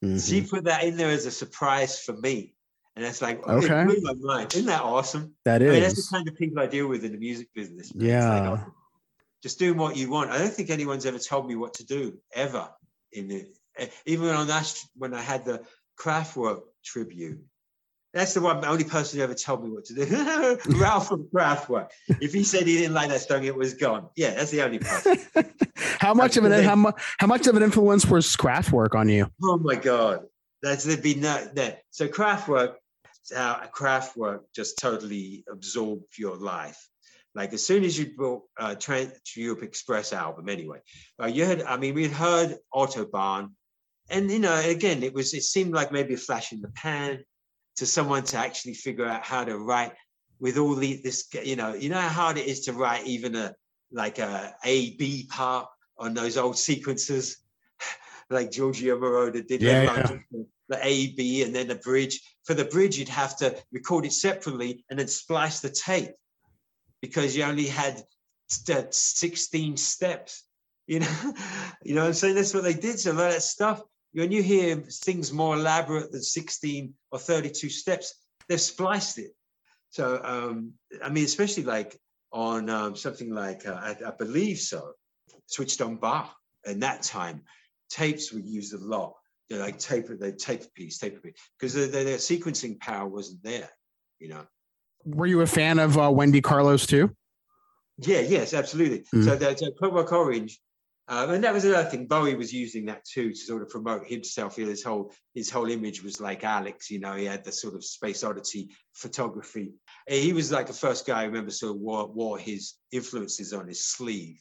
mhm. 0.02 0.26
She 0.26 0.42
put 0.42 0.64
that 0.64 0.84
in 0.84 0.96
there 0.96 1.10
as 1.10 1.26
a 1.26 1.30
surprise 1.30 2.00
for 2.00 2.14
me. 2.14 2.54
And 2.96 3.04
it's 3.04 3.20
like, 3.22 3.46
Okay. 3.46 3.82
it 3.82 3.86
blew 3.86 4.00
my 4.00 4.14
mind. 4.14 4.54
Isn't 4.54 4.66
that 4.66 4.82
awesome? 4.82 5.34
That 5.44 5.62
I 5.62 5.66
mean, 5.66 5.82
that's 5.82 5.98
is. 5.98 6.08
the 6.08 6.16
kind 6.16 6.26
of 6.28 6.34
people 6.36 6.60
I 6.60 6.66
deal 6.66 6.88
with 6.88 7.04
in 7.04 7.12
the 7.12 7.18
music 7.18 7.48
business. 7.54 7.94
man. 7.94 8.06
It's 8.08 8.24
like, 8.26 8.42
Yeah. 8.42 8.64
oh, 8.66 8.72
just 9.42 9.58
doing 9.60 9.76
what 9.76 9.96
you 9.96 10.10
want. 10.10 10.30
I 10.30 10.38
don't 10.38 10.52
think 10.52 10.70
anyone's 10.70 11.06
ever 11.06 11.18
told 11.18 11.46
me 11.46 11.54
what 11.54 11.74
to 11.74 11.84
do 11.84 12.18
ever. 12.34 12.68
In 13.12 13.28
the 13.28 13.46
eh, 13.76 13.86
even 14.06 14.28
on 14.30 14.48
that 14.48 14.74
when 14.96 15.14
I 15.14 15.20
had 15.20 15.44
the 15.44 15.62
Kraftwerk 16.00 16.62
tribute. 16.84 17.38
That's 18.14 18.32
the 18.32 18.40
one 18.40 18.64
only 18.64 18.84
person 18.84 19.18
who 19.18 19.24
ever 19.24 19.34
told 19.34 19.64
me 19.64 19.70
what 19.70 19.84
to 19.86 19.94
do. 19.94 20.58
Ralf 20.78 21.08
from 21.08 21.24
Kraftwerk. 21.24 21.90
If 22.20 22.32
he 22.32 22.42
said 22.42 22.66
he 22.66 22.78
didn't 22.78 22.94
like 22.94 23.10
that 23.10 23.20
song, 23.20 23.44
it 23.44 23.54
was 23.54 23.74
gone. 23.74 24.08
Yeah, 24.16 24.30
that's 24.30 24.50
the 24.50 24.62
only 24.62 24.78
person. 24.78 25.18
how 25.98 26.14
much 26.14 26.38
of 26.38 26.44
an 26.44 26.64
how, 26.64 26.74
mu- 26.74 26.92
how 27.18 27.26
much 27.26 27.46
of 27.46 27.56
an 27.56 27.62
influence 27.62 28.06
was 28.06 28.34
Kraftwerk 28.34 28.94
on 28.94 29.10
you? 29.10 29.30
Oh 29.42 29.58
my 29.58 29.74
God. 29.74 30.24
That's 30.62 30.84
there'd 30.84 31.02
be 31.02 31.16
no 31.16 31.48
that. 31.54 31.82
So 31.90 32.08
Kraftwerk, 32.08 32.74
uh, 33.36 33.66
Kraftwerk 33.68 34.40
just 34.54 34.78
totally 34.78 35.44
absorbed 35.50 36.16
your 36.18 36.36
life. 36.36 36.88
Like 37.34 37.52
as 37.52 37.64
soon 37.64 37.84
as 37.84 37.98
you 37.98 38.16
brought 38.16 38.42
uh, 38.58 38.74
Trans 38.74 39.12
Europe 39.36 39.62
Express 39.62 40.14
album, 40.14 40.48
anyway, 40.48 40.78
uh, 41.22 41.26
you 41.26 41.44
had. 41.44 41.62
I 41.62 41.76
mean, 41.76 41.94
we 41.94 42.04
had 42.04 42.12
heard 42.12 42.56
Autobahn, 42.74 43.50
and 44.08 44.30
you 44.30 44.38
know, 44.38 44.58
again, 44.58 45.02
it 45.02 45.12
was. 45.12 45.34
It 45.34 45.44
seemed 45.44 45.72
like 45.72 45.92
maybe 45.92 46.14
a 46.14 46.16
flash 46.16 46.52
in 46.52 46.62
the 46.62 46.68
pan 46.70 47.22
to 47.78 47.86
someone 47.86 48.24
to 48.24 48.36
actually 48.36 48.74
figure 48.74 49.06
out 49.06 49.24
how 49.24 49.44
to 49.44 49.56
write 49.56 49.92
with 50.40 50.58
all 50.58 50.74
the 50.74 51.00
this. 51.02 51.28
You 51.32 51.56
know, 51.56 51.74
you 51.74 51.88
know 51.88 52.00
how 52.00 52.08
hard 52.08 52.38
it 52.38 52.46
is 52.46 52.60
to 52.62 52.72
write 52.72 53.06
even 53.06 53.34
a 53.36 53.54
like 53.92 54.18
a 54.18 54.54
A 54.64 54.96
B 54.96 55.26
part 55.30 55.68
on 55.98 56.14
those 56.14 56.36
old 56.36 56.58
sequences, 56.58 57.38
like 58.30 58.50
Giorgio 58.50 58.98
Moroder 58.98 59.46
did. 59.46 59.62
Yeah, 59.62 59.82
yeah. 59.82 60.18
The 60.70 60.86
A, 60.86 61.14
B, 61.14 61.44
and 61.44 61.54
then 61.54 61.68
the 61.68 61.76
bridge. 61.76 62.20
For 62.44 62.52
the 62.52 62.66
bridge, 62.66 62.98
you'd 62.98 63.08
have 63.08 63.36
to 63.38 63.56
record 63.72 64.04
it 64.04 64.12
separately 64.12 64.84
and 64.90 64.98
then 64.98 65.08
splice 65.08 65.60
the 65.60 65.70
tape 65.70 66.10
because 67.00 67.34
you 67.34 67.44
only 67.44 67.66
had 67.66 68.02
st- 68.48 68.92
16 68.92 69.78
steps. 69.78 70.44
You 70.86 71.00
know, 71.00 71.34
you 71.82 71.94
know 71.94 72.02
what 72.02 72.08
I'm 72.08 72.12
saying? 72.12 72.34
That's 72.34 72.52
what 72.52 72.64
they 72.64 72.74
did. 72.74 73.00
So 73.00 73.12
a 73.12 73.14
lot 73.14 73.28
of 73.28 73.32
that 73.32 73.42
stuff, 73.42 73.80
when 74.18 74.32
you 74.32 74.42
hear 74.42 74.76
things 74.76 75.32
more 75.32 75.54
elaborate 75.54 76.10
than 76.10 76.22
16 76.22 76.92
or 77.12 77.18
32 77.18 77.68
steps, 77.68 78.14
they've 78.48 78.60
spliced 78.60 79.18
it. 79.18 79.30
So, 79.90 80.20
um, 80.22 80.72
I 81.02 81.08
mean, 81.08 81.24
especially 81.24 81.62
like 81.62 81.96
on 82.32 82.68
um, 82.68 82.96
something 82.96 83.32
like, 83.32 83.66
uh, 83.66 83.74
I, 83.74 83.96
I 84.06 84.10
believe 84.18 84.58
so, 84.58 84.92
switched 85.46 85.80
on 85.80 85.96
Bach. 85.96 86.34
And 86.66 86.82
that 86.82 87.02
time, 87.02 87.42
tapes 87.90 88.32
were 88.32 88.40
used 88.40 88.74
a 88.74 88.78
lot. 88.78 89.14
They're 89.48 89.60
like 89.60 89.78
tape, 89.78 90.06
they 90.08 90.32
tape 90.32 90.62
a 90.62 90.70
piece, 90.74 90.98
tape 90.98 91.16
a 91.16 91.20
piece, 91.20 91.34
because 91.58 91.74
their, 91.74 91.86
the, 91.86 92.10
the 92.10 92.16
sequencing 92.16 92.78
power 92.80 93.08
wasn't 93.08 93.42
there, 93.42 93.70
you 94.18 94.28
know. 94.28 94.44
Were 95.04 95.26
you 95.26 95.40
a 95.40 95.46
fan 95.46 95.78
of 95.78 95.96
uh, 95.96 96.10
Wendy 96.10 96.40
Carlos 96.40 96.86
too? 96.86 97.14
Yeah, 97.98 98.20
yes, 98.20 98.52
absolutely. 98.52 99.04
Mhm. 99.14 99.24
So 99.24 99.36
the, 99.36 99.46
the 99.54 99.72
Clockwork 99.78 100.12
Orange, 100.12 100.60
Um, 101.10 101.30
and 101.30 101.44
that 101.44 101.54
was 101.54 101.64
another 101.64 101.88
thing. 101.88 102.06
Bowie 102.06 102.34
was 102.34 102.52
using 102.52 102.84
that 102.86 103.04
too 103.04 103.30
to 103.30 103.36
sort 103.36 103.62
of 103.62 103.70
promote 103.70 104.06
himself. 104.06 104.56
His 104.56 104.82
whole 104.84 105.10
his 105.34 105.48
whole 105.48 105.70
image 105.70 106.02
was 106.02 106.20
like 106.20 106.44
Alex. 106.44 106.90
You 106.90 107.00
know, 107.00 107.14
he 107.14 107.24
had 107.24 107.44
the 107.44 107.52
sort 107.52 107.74
of 107.74 107.82
space 107.82 108.22
oddity 108.22 108.70
photography. 108.92 109.72
He 110.06 110.34
was 110.34 110.52
like 110.52 110.66
the 110.66 110.74
first 110.74 111.06
guy 111.06 111.22
I 111.22 111.24
remember 111.24 111.50
sort 111.50 111.76
of 111.76 111.80
wore, 111.80 112.08
wore 112.08 112.38
his 112.38 112.74
influences 112.92 113.54
on 113.54 113.66
his 113.66 113.86
sleeve, 113.86 114.38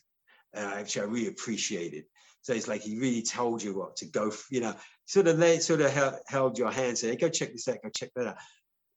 uh, 0.55 0.79
which 0.79 0.97
I 0.97 1.03
really 1.03 1.27
appreciated. 1.27 2.03
So 2.41 2.53
it's 2.53 2.67
like 2.67 2.81
he 2.81 2.99
really 2.99 3.21
told 3.21 3.63
you 3.63 3.73
what 3.73 3.95
to 3.97 4.05
go. 4.05 4.29
For, 4.29 4.53
you 4.53 4.59
know, 4.59 4.75
sort 5.05 5.27
of 5.27 5.37
they 5.37 5.59
sort 5.59 5.79
of 5.79 5.91
held, 5.91 6.15
held 6.27 6.57
your 6.57 6.71
hand, 6.71 6.97
say, 6.97 7.09
hey, 7.09 7.15
"Go 7.15 7.29
check 7.29 7.53
this 7.53 7.69
out. 7.69 7.81
Go 7.81 7.89
check 7.95 8.11
that 8.17 8.27
out." 8.27 8.37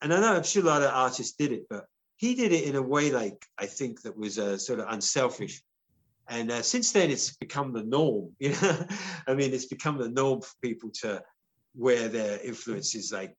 And 0.03 0.12
I 0.12 0.21
know 0.21 0.35
I'm 0.35 0.43
sure 0.43 0.62
a 0.64 0.66
lot 0.66 0.83
of 0.83 0.91
artists 0.93 1.37
did 1.37 1.53
it, 1.53 1.66
but 1.71 1.85
he 2.16 2.35
did 2.35 2.51
it 2.51 2.64
in 2.64 2.75
a 2.75 2.83
way 2.83 3.12
like 3.12 3.47
I 3.57 3.66
think 3.66 4.03
that 4.03 4.16
was 4.16 4.41
uh, 4.41 4.59
sort 4.59 4.81
of 4.81 4.87
unselfish 4.89 5.62
and 6.31 6.51
uh, 6.53 6.62
since 6.62 6.93
then, 6.93 7.11
it's 7.11 7.37
become 7.37 7.72
the 7.72 7.83
norm. 7.83 8.31
You 8.39 8.51
know, 8.53 8.87
I 9.26 9.35
mean, 9.35 9.53
it's 9.53 9.66
become 9.66 9.99
the 9.99 10.09
norm 10.09 10.41
for 10.41 10.55
people 10.62 10.91
to 11.03 11.22
wear 11.74 12.09
their 12.09 12.41
influences 12.41 13.12
like. 13.12 13.37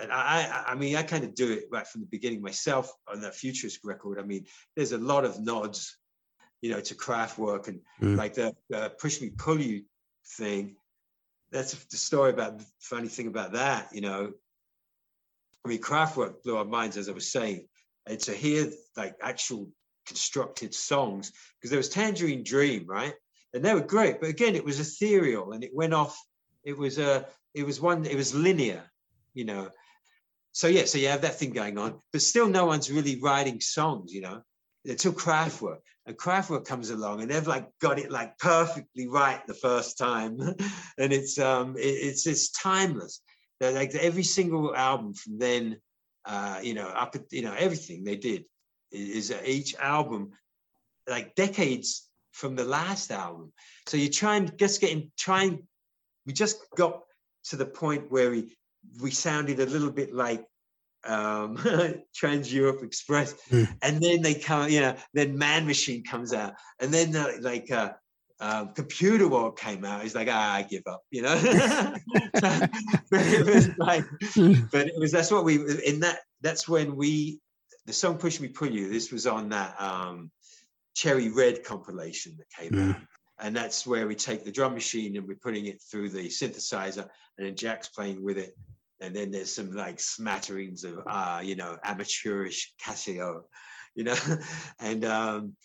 And 0.00 0.12
I, 0.12 0.64
I 0.66 0.74
mean, 0.74 0.96
I 0.96 1.04
kind 1.04 1.24
of 1.24 1.34
do 1.34 1.52
it 1.52 1.64
right 1.70 1.86
from 1.86 2.00
the 2.00 2.08
beginning 2.08 2.42
myself 2.42 2.92
on 3.08 3.20
that 3.20 3.32
Futurisk 3.34 3.78
record. 3.84 4.18
I 4.18 4.24
mean, 4.24 4.44
there's 4.76 4.92
a 4.92 4.98
lot 4.98 5.24
of 5.24 5.40
nods, 5.40 5.96
you 6.62 6.70
know, 6.70 6.80
to 6.80 6.94
Kraftwerk 6.94 7.68
and 7.68 7.80
Mm. 8.02 8.16
like 8.16 8.34
the 8.34 8.54
uh, 8.74 8.88
push 9.00 9.20
me 9.20 9.30
pull 9.30 9.60
you 9.60 9.84
thing. 10.36 10.76
That's 11.52 11.72
the 11.86 11.96
story 11.96 12.30
about 12.30 12.58
the 12.58 12.66
funny 12.80 13.08
thing 13.08 13.28
about 13.28 13.52
that, 13.52 13.88
you 13.92 14.00
know. 14.00 14.32
I 15.64 15.68
mean, 15.68 15.80
Kraftwerk 15.80 16.42
blew 16.42 16.56
our 16.56 16.64
minds, 16.64 16.96
as 16.96 17.08
I 17.08 17.12
was 17.12 17.30
saying, 17.30 17.68
and 18.06 18.18
to 18.20 18.32
hear 18.34 18.70
like 18.96 19.14
actual 19.22 19.70
constructed 20.06 20.74
songs 20.74 21.32
because 21.56 21.70
there 21.70 21.78
was 21.78 21.88
Tangerine 21.88 22.44
Dream, 22.44 22.86
right? 22.86 23.14
And 23.52 23.64
they 23.64 23.74
were 23.74 23.80
great, 23.80 24.20
but 24.20 24.30
again, 24.30 24.56
it 24.56 24.64
was 24.64 24.80
ethereal 24.80 25.52
and 25.52 25.62
it 25.62 25.74
went 25.74 25.94
off. 25.94 26.20
It 26.64 26.76
was 26.76 26.98
a, 26.98 27.26
it 27.54 27.64
was 27.64 27.80
one, 27.80 28.04
it 28.04 28.16
was 28.16 28.34
linear, 28.34 28.82
you 29.32 29.44
know. 29.44 29.70
So 30.52 30.68
yeah, 30.68 30.84
so 30.84 30.98
you 30.98 31.08
have 31.08 31.22
that 31.22 31.38
thing 31.38 31.50
going 31.50 31.78
on, 31.78 32.00
but 32.12 32.22
still, 32.22 32.48
no 32.48 32.66
one's 32.66 32.90
really 32.90 33.20
writing 33.20 33.60
songs, 33.60 34.12
you 34.12 34.20
know, 34.20 34.42
until 34.84 35.12
Kraftwerk. 35.12 35.78
And 36.06 36.16
Kraftwerk 36.16 36.64
comes 36.64 36.90
along, 36.90 37.22
and 37.22 37.30
they've 37.30 37.46
like 37.46 37.68
got 37.80 37.98
it 37.98 38.10
like 38.10 38.38
perfectly 38.38 39.08
right 39.08 39.44
the 39.46 39.54
first 39.54 39.98
time, 39.98 40.38
and 40.98 41.12
it's 41.12 41.38
um, 41.38 41.76
it, 41.76 41.80
it's 41.80 42.26
it's 42.26 42.50
timeless. 42.50 43.20
They're 43.58 43.72
like 43.72 43.94
every 43.94 44.22
single 44.22 44.76
album 44.76 45.14
from 45.14 45.38
then, 45.38 45.80
uh, 46.24 46.60
you 46.62 46.74
know, 46.74 46.86
up 46.86 47.16
you 47.30 47.42
know 47.42 47.54
everything 47.54 48.04
they 48.04 48.16
did 48.16 48.44
is 48.94 49.28
that 49.28 49.46
each 49.48 49.74
album 49.76 50.32
like 51.08 51.34
decades 51.34 52.08
from 52.32 52.56
the 52.56 52.64
last 52.64 53.10
album 53.10 53.52
so 53.86 53.96
you 53.96 54.08
try 54.08 54.36
and 54.36 54.56
just 54.58 54.80
get 54.80 54.90
in 54.90 55.10
try 55.18 55.56
we 56.26 56.32
just 56.32 56.58
got 56.76 57.02
to 57.44 57.56
the 57.56 57.66
point 57.66 58.10
where 58.10 58.30
we 58.30 58.56
we 59.02 59.10
sounded 59.10 59.60
a 59.60 59.66
little 59.66 59.90
bit 59.90 60.14
like 60.14 60.44
um 61.04 61.58
trans 62.14 62.52
europe 62.52 62.82
express 62.82 63.34
Hmm. 63.50 63.64
and 63.82 64.02
then 64.02 64.22
they 64.22 64.34
come 64.34 64.70
you 64.70 64.80
know 64.80 64.96
then 65.12 65.36
man 65.36 65.66
machine 65.66 66.02
comes 66.02 66.32
out 66.32 66.54
and 66.80 66.92
then 66.92 67.14
uh, 67.14 67.32
like 67.40 67.70
uh 67.70 67.92
um, 68.40 68.74
computer 68.74 69.28
world 69.28 69.56
came 69.56 69.84
out. 69.84 70.02
He's 70.02 70.14
like, 70.14 70.28
ah, 70.30 70.54
I 70.54 70.62
give 70.62 70.82
up, 70.86 71.02
you 71.10 71.22
know. 71.22 71.34
but 72.34 72.70
it 73.12 73.46
was 73.46 73.70
like, 73.78 74.04
but 74.70 74.86
it 74.88 74.98
was 74.98 75.12
that's 75.12 75.30
what 75.30 75.44
we 75.44 75.56
in 75.84 76.00
that. 76.00 76.18
That's 76.40 76.68
when 76.68 76.96
we 76.96 77.40
the 77.86 77.92
song 77.92 78.18
"Push 78.18 78.40
Me 78.40 78.48
Pull 78.48 78.70
You." 78.70 78.88
This 78.88 79.12
was 79.12 79.26
on 79.26 79.50
that 79.50 79.80
um, 79.80 80.30
Cherry 80.94 81.28
Red 81.28 81.64
compilation 81.64 82.36
that 82.38 82.50
came 82.50 82.90
out, 82.90 82.96
and 83.38 83.54
that's 83.54 83.86
where 83.86 84.06
we 84.06 84.14
take 84.14 84.44
the 84.44 84.52
drum 84.52 84.74
machine 84.74 85.16
and 85.16 85.26
we're 85.26 85.36
putting 85.36 85.66
it 85.66 85.82
through 85.82 86.10
the 86.10 86.28
synthesizer, 86.28 87.08
and 87.38 87.46
then 87.46 87.56
Jack's 87.56 87.88
playing 87.88 88.22
with 88.22 88.38
it, 88.38 88.56
and 89.00 89.14
then 89.14 89.30
there's 89.30 89.52
some 89.52 89.72
like 89.72 90.00
smatterings 90.00 90.84
of 90.84 91.00
uh, 91.06 91.40
you 91.42 91.56
know 91.56 91.76
amateurish 91.84 92.72
Casio, 92.82 93.42
you 93.94 94.04
know, 94.04 94.16
and 94.80 95.04
um, 95.04 95.56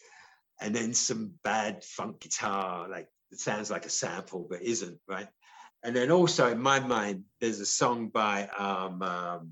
and 0.61 0.76
then 0.76 0.93
some 0.93 1.34
bad 1.43 1.84
funk 1.84 2.20
guitar, 2.20 2.89
like 2.89 3.07
it 3.32 3.39
sounds 3.39 3.70
like 3.70 3.86
a 3.86 3.89
sample 3.89 4.47
but 4.49 4.61
isn't, 4.61 4.97
right? 5.07 5.28
And 5.84 5.95
then 5.95 6.11
also 6.11 6.51
in 6.51 6.59
my 6.59 6.80
mind, 6.80 7.24
there's 7.39 7.59
a 7.59 7.65
song 7.65 8.09
by 8.09 8.47
um, 8.47 9.01
um, 9.01 9.51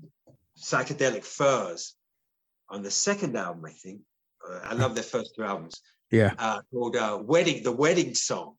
Psychedelic 0.58 1.24
Furs 1.24 1.94
on 2.70 2.82
the 2.82 2.90
second 2.90 3.36
album, 3.36 3.64
I 3.64 3.72
think. 3.72 4.00
Uh, 4.48 4.60
I 4.62 4.74
love 4.74 4.94
their 4.94 5.04
first 5.04 5.34
two 5.34 5.44
albums 5.44 5.80
Yeah. 6.10 6.32
uh, 6.38 6.60
called 6.72 6.96
uh, 6.96 7.18
"Wedding," 7.22 7.62
the 7.62 7.72
wedding 7.72 8.14
song. 8.14 8.54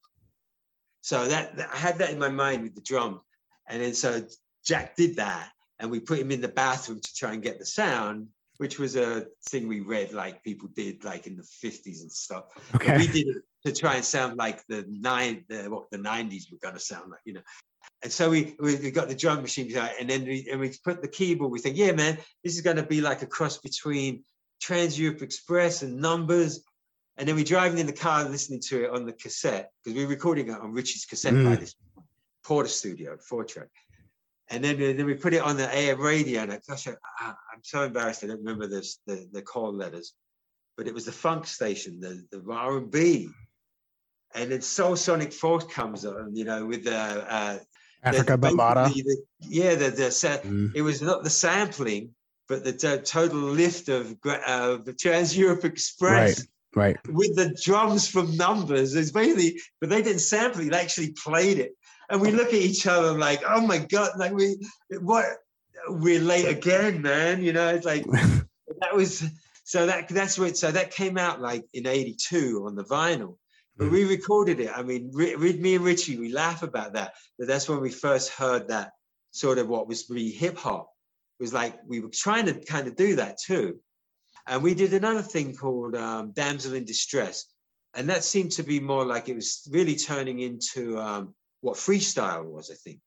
So 1.02 1.28
that, 1.28 1.56
that- 1.58 1.70
I 1.74 1.78
had 1.78 1.98
that 2.00 2.12
in 2.12 2.20
my 2.20 2.30
mind 2.30 2.64
with 2.64 2.76
the 2.76 2.82
drum, 2.82 3.22
and 3.68 3.82
then 3.82 3.94
so 3.94 4.22
Jack 4.66 4.96
did 4.96 5.16
that, 5.18 5.52
and 5.80 5.90
we 5.90 6.00
put 6.00 6.20
him 6.20 6.32
in 6.32 6.42
the 6.42 6.48
bathroom 6.50 7.00
to 7.00 7.14
try 7.16 7.34
and 7.34 7.42
get 7.42 7.60
the 7.60 7.66
sound, 7.66 8.28
which 8.58 8.78
was 8.78 8.96
a 8.96 9.26
thing 9.50 9.68
we 9.68 9.80
read 9.80 10.12
like 10.12 10.44
people 10.44 10.68
did 10.76 11.04
like 11.04 11.28
in 11.28 11.38
the 11.38 11.44
fifties 11.44 12.02
and 12.02 12.12
stuff. 12.12 12.46
But 12.74 12.82
Okay. 12.82 12.98
we 12.98 13.08
did 13.08 13.28
it 13.28 13.44
to 13.66 13.72
try 13.74 13.96
and 13.96 14.06
sound 14.06 14.38
like 14.38 14.66
the 14.68 14.86
nine, 14.90 15.46
the, 15.48 15.70
what 15.70 15.90
the 15.92 15.98
nineties 15.98 16.50
were 16.52 16.58
going 16.62 16.74
to 16.76 16.80
sound 16.80 17.12
like, 17.12 17.22
you 17.26 17.34
know. 17.34 17.42
And 18.02 18.12
so 18.12 18.30
we, 18.30 18.56
we 18.60 18.76
we 18.78 18.92
got 18.92 19.10
the 19.10 19.16
drum 19.16 19.42
machine 19.42 19.76
out, 19.76 19.92
and 20.00 20.10
then 20.10 20.24
we 20.24 20.48
and 20.52 20.60
we 20.62 20.74
put 20.84 21.02
the 21.02 21.08
keyboard. 21.08 21.52
We 21.52 21.60
think, 21.60 21.76
yeah, 21.78 21.92
man, 21.92 22.18
this 22.44 22.56
is 22.56 22.62
going 22.62 22.78
to 22.78 22.84
be 22.84 23.02
like 23.02 23.22
a 23.24 23.28
cross 23.28 23.58
between 23.58 24.24
Trans 24.62 24.98
Europe 24.98 25.22
Express 25.22 25.84
and 25.84 25.98
Numbers. 26.00 26.64
And 27.18 27.28
then 27.28 27.36
we're 27.36 27.44
driving 27.44 27.80
in 27.80 27.86
the 27.86 27.92
car 27.92 28.22
and 28.22 28.32
listening 28.32 28.62
to 28.70 28.86
it 28.86 28.92
on 28.92 29.06
the 29.06 29.12
cassette 29.12 29.72
because 29.84 29.98
we're 29.98 30.08
recording 30.08 30.48
it 30.48 30.54
on 30.58 30.72
Richie's 30.72 31.04
cassette 31.04 31.34
by 31.34 31.58
Mm. 31.58 31.60
this 31.60 31.76
Portastudio, 32.46 33.22
four 33.22 33.44
track. 33.44 33.68
And 34.50 34.64
then, 34.64 34.80
then 34.80 35.06
we 35.06 35.16
put 35.16 35.34
it 35.34 35.42
on 35.42 35.58
the 35.58 35.68
AM 35.76 36.00
radio. 36.00 36.42
And 36.44 36.54
I, 36.54 36.60
gosh, 36.66 36.88
I, 36.88 36.94
I'm 37.20 37.62
so 37.64 37.84
embarrassed. 37.84 38.24
I 38.24 38.28
don't 38.28 38.38
remember 38.40 38.68
this, 38.68 39.00
the, 39.06 39.28
the 39.34 39.42
call 39.42 39.74
letters, 39.74 40.14
but 40.78 40.88
it 40.88 40.94
was 40.94 41.06
the 41.06 41.12
funk 41.12 41.46
station, 41.46 42.00
the, 42.00 42.24
the 42.32 42.42
R&B. 42.50 43.30
And 44.34 44.52
then 44.52 44.60
Soulsonic 44.60 45.34
Force 45.34 45.66
comes 45.66 46.06
on, 46.06 46.36
you 46.36 46.46
know, 46.46 46.66
with 46.66 46.86
the, 46.86 46.96
uh, 46.96 47.54
the- 47.54 47.66
Africa 48.04 48.38
the- 49.04 49.24
yeah, 49.42 49.76
the, 49.76 49.90
the, 49.90 50.04
Mm. 50.46 50.72
it 50.76 50.82
was 50.82 51.02
not 51.02 51.24
the 51.24 51.30
sampling, 51.30 52.14
but 52.48 52.64
the 52.64 52.74
to- 52.74 53.02
total 53.02 53.40
lift 53.40 53.90
of 53.90 54.16
uh, 54.26 54.78
the 54.78 54.94
Trans 54.94 55.38
Europe 55.38 55.66
Express 55.66 56.46
Right. 56.76 56.98
with 57.08 57.36
the 57.36 57.58
drums 57.64 58.08
from 58.08 58.38
Numbers. 58.38 58.94
It's 58.96 59.12
basically, 59.12 59.60
but 59.82 59.90
they 59.90 60.02
didn't 60.04 60.20
sample 60.22 60.62
it; 60.62 60.70
they 60.72 60.80
actually 60.80 61.14
played 61.14 61.58
it. 61.58 61.74
And 62.12 62.22
we 62.22 62.32
look 62.32 62.50
at 62.50 62.54
each 62.54 62.86
other 62.86 63.14
like, 63.18 63.42
"Oh 63.48 63.66
my 63.66 63.80
god!" 63.80 64.12
Like 64.18 64.34
we, 64.34 64.58
what? 65.02 65.26
We're 65.88 66.22
late 66.22 66.48
again, 66.48 67.02
man. 67.02 67.42
You 67.42 67.54
know, 67.54 67.70
it's 67.70 67.86
like 67.86 68.06
that 68.82 68.94
was 68.96 69.24
so 69.64 69.88
that 69.88 70.10
that's 70.10 70.38
what 70.38 70.58
so 70.58 70.72
that 70.72 70.92
came 70.92 71.18
out 71.18 71.42
like 71.42 71.66
in 71.74 71.88
'82 71.88 72.64
on 72.68 72.76
the 72.76 72.84
vinyl. 72.84 73.38
But 73.80 73.92
we 73.92 74.04
recorded 74.04 74.60
it. 74.60 74.70
I 74.76 74.84
mean, 74.84 75.10
Ri- 75.14 75.38
me 75.38 75.76
and 75.76 75.86
Richie, 75.86 76.20
we 76.20 76.34
laugh 76.34 76.64
about 76.64 76.94
that. 76.94 77.14
But 77.40 77.48
that's 77.48 77.70
when 77.70 77.80
we 77.80 77.90
first 77.90 78.30
heard 78.30 78.68
that 78.68 78.92
sort 79.32 79.58
of 79.58 79.70
what 79.70 79.88
was 79.88 80.10
really 80.10 80.32
hip 80.32 80.58
hop. 80.58 80.90
Was 81.40 81.54
like 81.54 81.80
we 81.88 82.02
were 82.02 82.10
trying 82.10 82.48
to 82.48 82.54
kind 82.54 82.90
of 82.90 82.98
do 82.98 83.16
that 83.16 83.38
too. 83.40 83.80
And 84.46 84.62
we 84.62 84.74
did 84.74 84.94
another 84.94 85.22
thing 85.22 85.56
called 85.56 85.96
um, 85.96 86.34
Damsel 86.34 86.74
in 86.74 86.84
Distress. 86.84 87.46
And 87.94 88.10
that 88.10 88.26
seemed 88.26 88.52
to 88.54 88.64
be 88.64 88.82
more 88.82 89.06
like 89.06 89.30
it 89.30 89.36
was 89.36 89.66
really 89.72 89.96
turning 89.96 90.40
into 90.40 91.00
um, 91.00 91.34
what 91.62 91.78
freestyle 91.78 92.44
was, 92.44 92.70
I 92.70 92.76
think. 92.76 93.00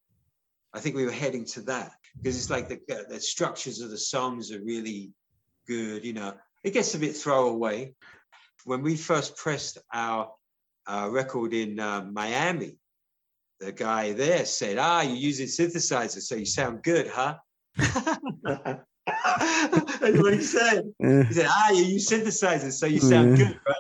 I 0.73 0.81
think 0.81 0.97
we 0.97 1.05
were 1.05 1.13
heading 1.13 1.45
to 1.47 1.61
that 1.63 1.93
because 2.17 2.39
it's 2.39 2.49
like 2.49 2.71
the, 2.71 2.81
uh, 2.91 3.03
the 3.11 3.21
structures 3.21 3.83
of 3.83 3.91
the 3.91 3.99
songs 3.99 4.51
are 4.51 4.63
really 4.63 5.13
good. 5.69 6.03
You 6.03 6.15
know, 6.15 6.33
it 6.65 6.73
gets 6.73 6.95
a 6.95 6.99
bit 6.99 7.15
throwaway. 7.15 7.95
When 8.65 8.81
we 8.81 8.97
first 8.97 9.37
pressed 9.37 9.77
our 9.93 10.31
uh, 10.87 11.09
record 11.11 11.55
in 11.55 11.79
uh, 11.79 12.05
Miami, 12.11 12.77
the 13.61 13.73
guy 13.73 14.13
there 14.13 14.45
said, 14.45 14.79
"Ah, 14.79 15.03
you're 15.03 15.17
using 15.17 15.47
synthesizers, 15.47 16.23
so 16.23 16.35
you 16.35 16.47
sound 16.47 16.83
good, 16.83 17.09
huh?" 17.09 17.37
That's 17.77 18.89
what 20.19 20.35
he 20.35 20.43
said. 20.43 20.93
He 20.99 21.35
said, 21.35 21.47
"Ah, 21.49 21.71
you 21.71 21.85
use 21.85 22.09
synthesizers, 22.09 22.73
so 22.73 22.87
you 22.87 23.01
sound 23.01 23.37
good, 23.37 23.59
right?" 23.67 23.77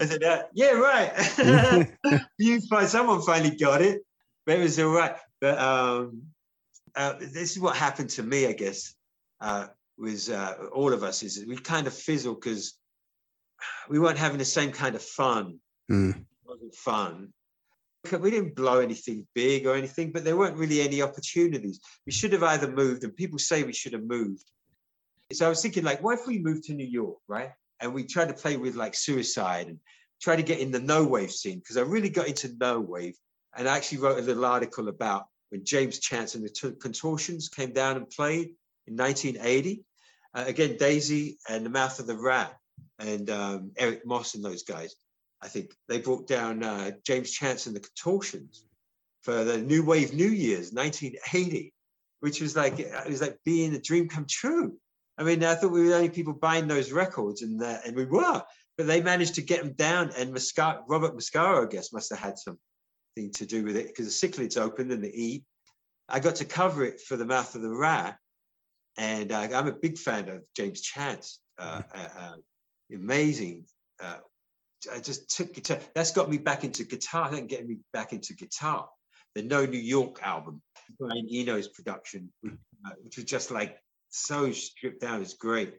I 0.00 0.06
said, 0.06 0.24
uh, 0.24 0.42
"Yeah, 0.52 0.72
right." 0.72 2.20
you 2.38 2.60
find 2.62 2.88
someone 2.88 3.22
finally 3.22 3.56
got 3.56 3.82
it, 3.82 4.02
but 4.44 4.58
it 4.58 4.62
was 4.62 4.78
all 4.78 4.90
right. 4.90 5.16
But 5.40 5.58
um, 5.58 6.22
uh, 6.96 7.14
this 7.18 7.52
is 7.52 7.60
what 7.60 7.76
happened 7.76 8.10
to 8.10 8.22
me, 8.22 8.46
I 8.46 8.52
guess. 8.52 8.94
Uh, 9.40 9.66
was 9.98 10.30
uh, 10.30 10.54
all 10.72 10.92
of 10.92 11.02
us 11.02 11.22
is 11.22 11.44
we 11.46 11.56
kind 11.56 11.86
of 11.86 11.94
fizzled 11.94 12.40
because 12.40 12.74
we 13.88 13.98
weren't 13.98 14.18
having 14.18 14.38
the 14.38 14.44
same 14.44 14.72
kind 14.72 14.94
of 14.94 15.02
fun. 15.02 15.58
Mm. 15.90 16.24
Wasn't 16.52 16.74
fun. 16.74 17.32
We 18.20 18.30
didn't 18.30 18.56
blow 18.56 18.80
anything 18.80 19.26
big 19.34 19.66
or 19.66 19.74
anything, 19.74 20.12
but 20.12 20.22
there 20.22 20.36
weren't 20.36 20.58
really 20.58 20.82
any 20.82 21.00
opportunities. 21.00 21.80
We 22.04 22.12
should 22.12 22.32
have 22.34 22.42
either 22.42 22.70
moved, 22.70 23.04
and 23.04 23.16
people 23.16 23.38
say 23.38 23.62
we 23.62 23.72
should 23.72 23.94
have 23.94 24.04
moved. 24.04 24.44
So 25.32 25.46
I 25.46 25.48
was 25.48 25.62
thinking, 25.62 25.82
like, 25.82 26.02
what 26.02 26.18
if 26.18 26.26
we 26.26 26.38
moved 26.38 26.64
to 26.64 26.74
New 26.74 26.86
York, 26.86 27.16
right? 27.26 27.52
And 27.80 27.94
we 27.94 28.04
tried 28.04 28.28
to 28.28 28.34
play 28.34 28.58
with 28.58 28.74
like 28.74 28.94
suicide 28.94 29.68
and 29.68 29.78
try 30.20 30.36
to 30.36 30.42
get 30.42 30.58
in 30.58 30.70
the 30.70 30.80
no 30.80 31.06
wave 31.06 31.32
scene 31.32 31.58
because 31.58 31.78
I 31.78 31.82
really 31.82 32.10
got 32.10 32.28
into 32.28 32.54
no 32.60 32.80
wave. 32.80 33.16
And 33.56 33.66
I 33.66 33.76
actually 33.76 33.98
wrote 33.98 34.18
a 34.18 34.22
little 34.22 34.44
article 34.44 34.88
about 34.88 35.24
when 35.48 35.64
James 35.64 36.00
Chance 36.00 36.34
and 36.34 36.44
the 36.44 36.50
T- 36.50 36.76
Contortions 36.80 37.48
came 37.48 37.72
down 37.72 37.96
and 37.96 38.10
played 38.10 38.50
in 38.86 38.96
1980. 38.96 39.84
Uh, 40.34 40.44
again, 40.46 40.76
Daisy 40.76 41.38
and 41.48 41.64
the 41.64 41.70
Mouth 41.70 41.98
of 41.98 42.06
the 42.06 42.16
Rat 42.16 42.54
and 42.98 43.30
um, 43.30 43.70
Eric 43.78 44.04
Moss 44.04 44.34
and 44.34 44.44
those 44.44 44.64
guys. 44.64 44.94
I 45.42 45.48
think 45.48 45.74
they 45.88 46.00
brought 46.00 46.26
down 46.26 46.62
uh, 46.62 46.92
James 47.04 47.30
Chance 47.32 47.66
and 47.66 47.74
the 47.74 47.80
Contortions 47.80 48.64
for 49.22 49.44
the 49.44 49.58
New 49.58 49.84
Wave 49.84 50.14
New 50.14 50.28
Year's 50.28 50.72
1980, 50.72 51.72
which 52.20 52.40
was 52.40 52.54
like 52.54 52.78
it 52.78 53.08
was 53.08 53.20
like 53.20 53.38
being 53.44 53.74
a 53.74 53.80
dream 53.80 54.08
come 54.08 54.26
true. 54.28 54.76
I 55.18 55.24
mean, 55.24 55.42
I 55.44 55.54
thought 55.54 55.72
we 55.72 55.82
were 55.82 55.88
the 55.88 55.96
only 55.96 56.10
people 56.10 56.32
buying 56.32 56.68
those 56.68 56.92
records, 56.92 57.42
and 57.42 57.60
uh, 57.62 57.78
and 57.84 57.96
we 57.96 58.04
were, 58.04 58.42
but 58.76 58.86
they 58.86 59.02
managed 59.02 59.34
to 59.34 59.42
get 59.42 59.62
them 59.62 59.72
down. 59.72 60.10
And 60.16 60.30
Robert 60.88 61.16
Mascaro, 61.16 61.66
I 61.66 61.70
guess, 61.70 61.92
must 61.92 62.10
have 62.10 62.20
had 62.20 62.38
something 62.38 63.32
to 63.34 63.46
do 63.46 63.64
with 63.64 63.76
it 63.76 63.88
because 63.88 64.06
the 64.06 64.28
cichlids 64.28 64.56
opened 64.56 64.92
and 64.92 65.02
the 65.02 65.08
E. 65.08 65.44
I 66.08 66.20
got 66.20 66.36
to 66.36 66.44
cover 66.44 66.84
it 66.84 67.00
for 67.00 67.16
the 67.16 67.26
Mouth 67.26 67.54
of 67.54 67.62
the 67.62 67.74
Rat, 67.74 68.16
and 68.96 69.32
uh, 69.32 69.48
I'm 69.52 69.66
a 69.66 69.72
big 69.72 69.98
fan 69.98 70.28
of 70.28 70.42
James 70.56 70.80
Chance. 70.80 71.40
Uh, 71.58 71.82
uh, 71.94 72.08
uh, 72.18 72.36
amazing. 72.94 73.64
Uh, 74.90 74.94
I 74.96 75.00
just 75.00 75.34
took 75.34 75.54
guitar. 75.54 75.78
That's 75.94 76.12
got 76.12 76.30
me 76.30 76.38
back 76.38 76.64
into 76.64 76.84
guitar. 76.84 77.30
Then 77.30 77.46
getting 77.46 77.68
me 77.68 77.78
back 77.92 78.12
into 78.12 78.34
guitar. 78.34 78.88
The 79.34 79.42
No 79.42 79.64
New 79.64 79.78
York 79.78 80.22
album, 80.22 80.60
Brian 80.98 81.26
Eno's 81.30 81.68
production, 81.68 82.30
uh, 82.46 82.90
which 83.02 83.16
was 83.16 83.24
just 83.24 83.50
like 83.50 83.78
so 84.10 84.52
stripped 84.52 85.00
down. 85.00 85.22
It's 85.22 85.34
great. 85.34 85.74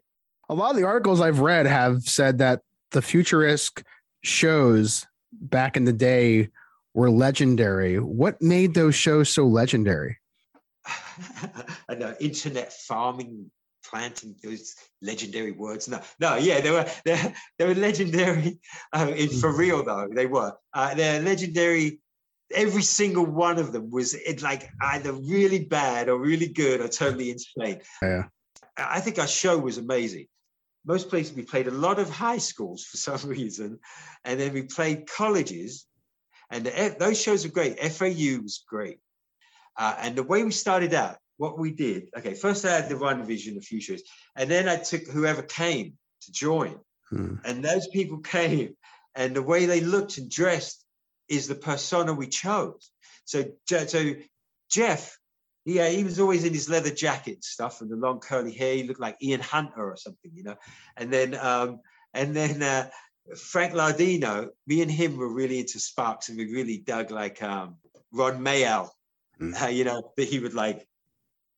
A 0.49 0.53
lot 0.53 0.71
of 0.71 0.77
the 0.77 0.85
articles 0.85 1.21
I've 1.21 1.39
read 1.39 1.65
have 1.67 2.01
said 2.03 2.39
that 2.39 2.61
the 2.91 3.01
futuristic 3.01 3.85
shows 4.23 5.05
back 5.31 5.77
in 5.77 5.85
the 5.85 5.93
day 5.93 6.49
were 6.93 7.09
legendary. 7.09 7.99
What 7.99 8.41
made 8.41 8.73
those 8.73 8.95
shows 8.95 9.29
so 9.29 9.45
legendary? 9.45 10.17
I 11.89 11.95
know 11.95 12.15
internet 12.19 12.73
farming, 12.73 13.49
planting 13.93 14.35
those 14.43 14.75
legendary 15.01 15.51
words. 15.51 15.87
No, 15.87 16.01
no, 16.19 16.35
yeah, 16.35 16.59
they 16.61 16.71
were 16.71 16.89
they, 17.05 17.33
they 17.57 17.67
were 17.67 17.75
legendary. 17.75 18.59
Uh, 18.91 19.13
in, 19.15 19.29
for 19.29 19.55
real 19.55 19.83
though, 19.83 20.07
they 20.11 20.25
were. 20.25 20.53
Uh, 20.73 20.95
they're 20.95 21.21
legendary. 21.21 21.99
Every 22.53 22.81
single 22.81 23.25
one 23.25 23.59
of 23.59 23.71
them 23.71 23.89
was 23.91 24.13
it 24.13 24.41
like 24.41 24.69
either 24.81 25.13
really 25.13 25.65
bad 25.65 26.09
or 26.09 26.19
really 26.19 26.49
good 26.49 26.81
or 26.81 26.87
totally 26.87 27.31
insane. 27.31 27.81
Yeah. 28.01 28.23
I 28.77 28.99
think 28.99 29.19
our 29.19 29.27
show 29.27 29.57
was 29.57 29.77
amazing. 29.77 30.27
Most 30.85 31.09
places 31.09 31.35
we 31.35 31.43
played 31.43 31.67
a 31.67 31.71
lot 31.71 31.99
of 31.99 32.09
high 32.09 32.39
schools 32.39 32.83
for 32.83 32.97
some 33.07 33.29
reason, 33.29 33.79
and 34.25 34.39
then 34.39 34.53
we 34.53 34.63
played 34.63 35.07
colleges, 35.07 35.85
and 36.49 36.65
the, 36.65 36.95
those 36.99 37.21
shows 37.21 37.45
were 37.45 37.51
great. 37.51 37.79
FAU 37.79 38.41
was 38.41 38.63
great, 38.67 38.97
uh, 39.77 39.95
and 39.99 40.15
the 40.15 40.23
way 40.23 40.43
we 40.43 40.51
started 40.51 40.93
out, 40.93 41.17
what 41.43 41.59
we 41.63 41.71
did. 41.87 42.01
Okay, 42.17 42.33
first 42.45 42.63
I 42.65 42.71
had 42.79 42.89
the 42.89 42.97
one 43.09 43.19
vision 43.33 43.57
of 43.57 43.63
few 43.65 43.81
shows, 43.81 44.01
and 44.37 44.47
then 44.49 44.65
I 44.69 44.77
took 44.77 45.03
whoever 45.15 45.43
came 45.43 45.87
to 46.23 46.29
join, 46.31 46.75
Hmm. 47.09 47.35
and 47.47 47.55
those 47.63 47.87
people 47.97 48.19
came, 48.19 48.69
and 49.19 49.29
the 49.35 49.47
way 49.51 49.61
they 49.65 49.81
looked 49.81 50.17
and 50.19 50.29
dressed 50.41 50.79
is 51.27 51.47
the 51.47 51.55
persona 51.71 52.11
we 52.13 52.27
chose. 52.27 52.83
So, 53.25 53.37
so 53.67 54.01
Jeff, 54.77 55.01
yeah, 55.65 55.87
he 55.97 56.03
was 56.03 56.19
always 56.19 56.43
in 56.45 56.53
his 56.53 56.69
leather 56.69 56.93
jacket 57.05 57.35
and 57.41 57.43
stuff 57.43 57.81
and 57.81 57.89
the 57.91 57.95
long 58.05 58.19
curly 58.19 58.53
hair. 58.61 58.75
He 58.75 58.83
looked 58.83 58.99
like 59.07 59.17
Ian 59.21 59.41
Hunter 59.41 59.83
or 59.91 59.97
something, 59.97 60.31
you 60.33 60.43
know. 60.43 60.57
And 60.97 61.07
then, 61.15 61.29
um, 61.35 61.79
and 62.13 62.35
then 62.35 62.61
uh, 62.63 62.89
Frank 63.37 63.73
Lardino, 63.73 64.49
me 64.67 64.81
and 64.81 64.91
him 64.91 65.17
were 65.17 65.33
really 65.41 65.59
into 65.59 65.79
Sparks, 65.79 66.29
and 66.29 66.37
we 66.37 66.45
really 66.59 66.77
dug 66.79 67.11
like 67.11 67.41
um, 67.43 67.77
Ron 68.11 68.41
Mael, 68.41 68.89
Mm. 69.41 69.63
uh, 69.63 69.67
you 69.77 69.83
know, 69.83 69.99
that 70.15 70.27
he 70.27 70.39
would 70.39 70.53
like. 70.53 70.87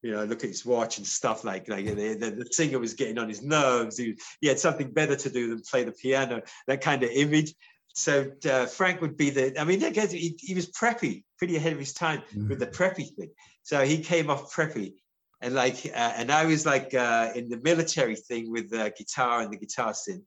You 0.05 0.11
know, 0.11 0.23
look 0.23 0.43
at 0.43 0.51
his 0.51 0.63
watch 0.63 0.99
and 0.99 1.07
stuff 1.07 1.43
like 1.43 1.67
like 1.67 1.85
the, 1.85 2.13
the, 2.13 2.29
the 2.29 2.47
singer 2.51 2.77
was 2.77 2.93
getting 2.93 3.17
on 3.17 3.27
his 3.27 3.41
nerves. 3.41 3.97
He, 3.97 4.15
he 4.39 4.47
had 4.47 4.59
something 4.59 4.91
better 4.91 5.15
to 5.15 5.29
do 5.31 5.49
than 5.49 5.63
play 5.63 5.83
the 5.83 5.93
piano. 5.93 6.43
That 6.67 6.81
kind 6.81 7.01
of 7.01 7.09
image. 7.09 7.55
So 7.95 8.31
uh, 8.47 8.67
Frank 8.67 9.01
would 9.01 9.17
be 9.17 9.31
the. 9.31 9.59
I 9.59 9.63
mean, 9.63 9.83
I 9.83 9.89
guess 9.89 10.11
he, 10.11 10.37
he 10.39 10.53
was 10.53 10.69
preppy, 10.69 11.23
pretty 11.39 11.55
ahead 11.55 11.73
of 11.73 11.79
his 11.79 11.93
time 11.93 12.21
with 12.35 12.59
the 12.59 12.67
preppy 12.67 13.15
thing. 13.15 13.31
So 13.63 13.83
he 13.83 13.97
came 13.97 14.29
off 14.29 14.53
preppy, 14.53 14.93
and 15.41 15.55
like, 15.55 15.83
uh, 15.87 16.13
and 16.15 16.31
I 16.31 16.45
was 16.45 16.67
like 16.67 16.93
uh, 16.93 17.31
in 17.33 17.49
the 17.49 17.59
military 17.63 18.15
thing 18.15 18.51
with 18.51 18.69
the 18.69 18.93
guitar 18.95 19.41
and 19.41 19.51
the 19.51 19.57
guitar 19.57 19.93
synth. 19.93 20.21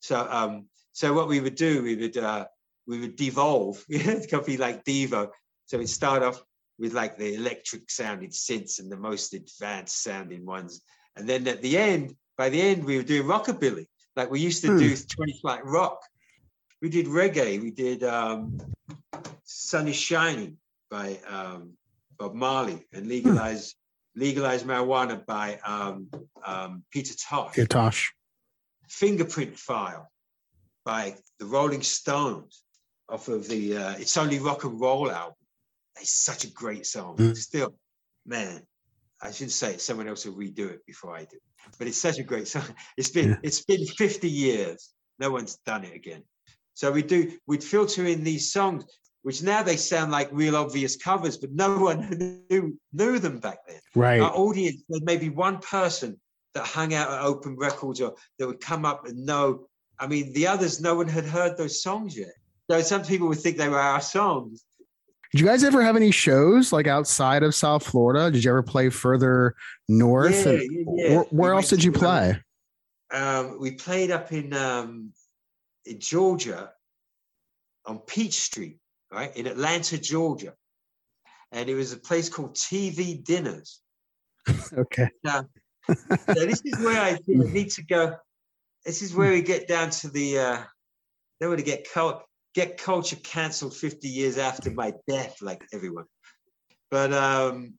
So, 0.00 0.26
um, 0.30 0.68
so 0.94 1.12
what 1.12 1.28
we 1.28 1.40
would 1.40 1.56
do, 1.56 1.82
we 1.82 1.96
would 1.96 2.16
uh, 2.16 2.46
we 2.86 3.00
would 3.00 3.16
devolve. 3.16 3.84
it 3.90 4.30
could 4.30 4.46
be 4.46 4.56
like 4.56 4.84
Devo. 4.84 5.28
So 5.66 5.76
we'd 5.76 5.88
start 5.90 6.22
off 6.22 6.42
with 6.78 6.92
like 6.94 7.16
the 7.18 7.34
electric 7.34 7.90
sounding 7.90 8.30
synths 8.30 8.80
and 8.80 8.90
the 8.90 8.96
most 8.96 9.34
advanced 9.34 10.02
sounding 10.02 10.44
ones, 10.44 10.80
and 11.16 11.28
then 11.28 11.46
at 11.48 11.62
the 11.62 11.76
end, 11.76 12.14
by 12.38 12.48
the 12.48 12.60
end, 12.60 12.84
we 12.84 12.96
were 12.96 13.02
doing 13.02 13.26
rockabilly, 13.28 13.86
like 14.16 14.30
we 14.30 14.40
used 14.40 14.62
to 14.62 14.68
Hmm. 14.72 14.78
do 14.78 14.96
20 14.96 15.38
Flight 15.40 15.64
Rock. 15.64 16.00
We 16.80 16.88
did 16.88 17.06
reggae. 17.06 17.62
We 17.62 17.70
did 17.70 18.02
um, 18.02 18.58
"Sun 19.44 19.88
Is 19.88 19.96
Shining" 19.96 20.56
by 20.90 21.18
um, 21.28 21.76
Bob 22.18 22.34
Marley 22.34 22.84
and 22.92 23.06
legalize 23.06 23.74
legalize 24.14 24.62
marijuana 24.64 25.24
by 25.24 25.58
um, 25.64 26.08
um, 26.44 26.82
Peter 26.90 27.14
Tosh. 27.14 27.56
Yeah, 27.56 27.64
Tosh. 27.66 28.12
Fingerprint 28.88 29.56
File 29.58 30.10
by 30.84 31.16
the 31.38 31.46
Rolling 31.46 31.82
Stones 31.82 32.62
off 33.08 33.28
of 33.28 33.48
the 33.48 33.76
uh, 33.76 33.92
It's 33.98 34.16
Only 34.16 34.38
Rock 34.38 34.64
and 34.64 34.78
Roll 34.80 35.10
album. 35.10 35.34
It's 36.00 36.12
such 36.24 36.44
a 36.44 36.50
great 36.50 36.86
song. 36.86 37.16
Mm. 37.16 37.36
Still, 37.36 37.74
man, 38.26 38.62
I 39.20 39.30
shouldn't 39.30 39.52
say 39.52 39.74
it. 39.74 39.80
Someone 39.80 40.08
else 40.08 40.24
will 40.26 40.34
redo 40.34 40.70
it 40.70 40.84
before 40.86 41.14
I 41.16 41.24
do. 41.24 41.38
But 41.78 41.86
it's 41.86 42.00
such 42.00 42.18
a 42.18 42.22
great 42.24 42.48
song. 42.48 42.64
It's 42.96 43.10
been 43.10 43.30
Yeah. 43.30 43.36
it's 43.42 43.64
been 43.64 43.86
50 43.86 44.28
years. 44.28 44.90
No 45.18 45.30
one's 45.30 45.56
done 45.66 45.84
it 45.84 45.94
again. 45.94 46.22
So 46.74 46.90
we 46.90 47.02
do 47.02 47.32
we'd 47.46 47.62
filter 47.62 48.06
in 48.06 48.24
these 48.24 48.50
songs, 48.52 48.84
which 49.22 49.42
now 49.42 49.62
they 49.62 49.76
sound 49.76 50.10
like 50.10 50.28
real 50.32 50.56
obvious 50.56 50.96
covers, 50.96 51.36
but 51.36 51.52
no 51.52 51.78
one 51.78 51.98
knew 52.50 52.78
knew 52.92 53.18
them 53.18 53.38
back 53.38 53.58
then 53.68 53.80
Right. 53.94 54.20
our 54.20 54.32
audience, 54.34 54.82
there 54.88 55.00
may 55.04 55.18
be 55.18 55.28
one 55.28 55.58
person 55.58 56.20
that 56.54 56.66
hung 56.66 56.92
out 56.94 57.10
at 57.12 57.22
open 57.22 57.56
records 57.56 58.00
or 58.00 58.14
that 58.38 58.46
would 58.46 58.60
come 58.60 58.84
up 58.84 59.06
and 59.06 59.24
know. 59.24 59.66
I 59.98 60.06
mean, 60.06 60.32
the 60.32 60.48
others, 60.48 60.80
no 60.80 60.94
one 60.96 61.08
had 61.08 61.24
heard 61.24 61.56
those 61.56 61.82
songs 61.82 62.16
yet. 62.16 62.34
So 62.70 62.80
some 62.80 63.04
people 63.04 63.28
would 63.28 63.38
think 63.38 63.56
they 63.56 63.68
were 63.68 63.78
our 63.78 64.00
songs. 64.00 64.64
Did 65.32 65.40
you 65.40 65.46
guys 65.46 65.64
ever 65.64 65.82
have 65.82 65.96
any 65.96 66.10
shows 66.10 66.72
like 66.72 66.86
outside 66.86 67.42
of 67.42 67.54
South 67.54 67.86
Florida? 67.86 68.30
Did 68.30 68.44
you 68.44 68.50
ever 68.50 68.62
play 68.62 68.90
further 68.90 69.54
north? 69.88 70.44
Yeah, 70.44 70.52
yeah, 70.52 70.82
yeah. 70.94 71.16
Where, 71.16 71.24
where 71.30 71.54
else 71.54 71.70
did 71.70 71.82
you 71.82 71.92
um, 71.92 71.98
play? 71.98 72.42
Um, 73.12 73.58
we 73.58 73.72
played 73.72 74.10
up 74.10 74.30
in 74.32 74.52
um, 74.52 75.12
in 75.86 75.98
Georgia 76.00 76.70
on 77.86 77.98
Peach 78.00 78.40
Street, 78.42 78.78
right 79.10 79.34
in 79.34 79.46
Atlanta, 79.46 79.96
Georgia, 79.96 80.52
and 81.50 81.70
it 81.70 81.74
was 81.76 81.92
a 81.92 81.98
place 81.98 82.28
called 82.28 82.54
TV 82.54 83.22
Dinners. 83.22 83.80
Okay. 84.76 85.08
So 85.26 85.46
this 86.26 86.62
is 86.64 86.78
where 86.84 87.00
I 87.00 87.18
need 87.26 87.70
to 87.72 87.84
go. 87.84 88.16
This 88.84 89.02
is 89.02 89.14
where 89.14 89.30
we 89.32 89.42
get 89.42 89.66
down 89.66 89.90
to 89.90 90.08
the. 90.08 90.38
Uh, 90.38 90.62
want 91.40 91.58
to 91.58 91.64
get 91.64 91.88
cult, 91.92 92.22
get 92.54 92.78
culture 92.78 93.16
cancelled 93.16 93.74
50 93.74 94.08
years 94.08 94.38
after 94.38 94.70
my 94.70 94.94
death, 95.08 95.36
like 95.40 95.64
everyone. 95.72 96.04
But 96.90 97.12
um, 97.12 97.74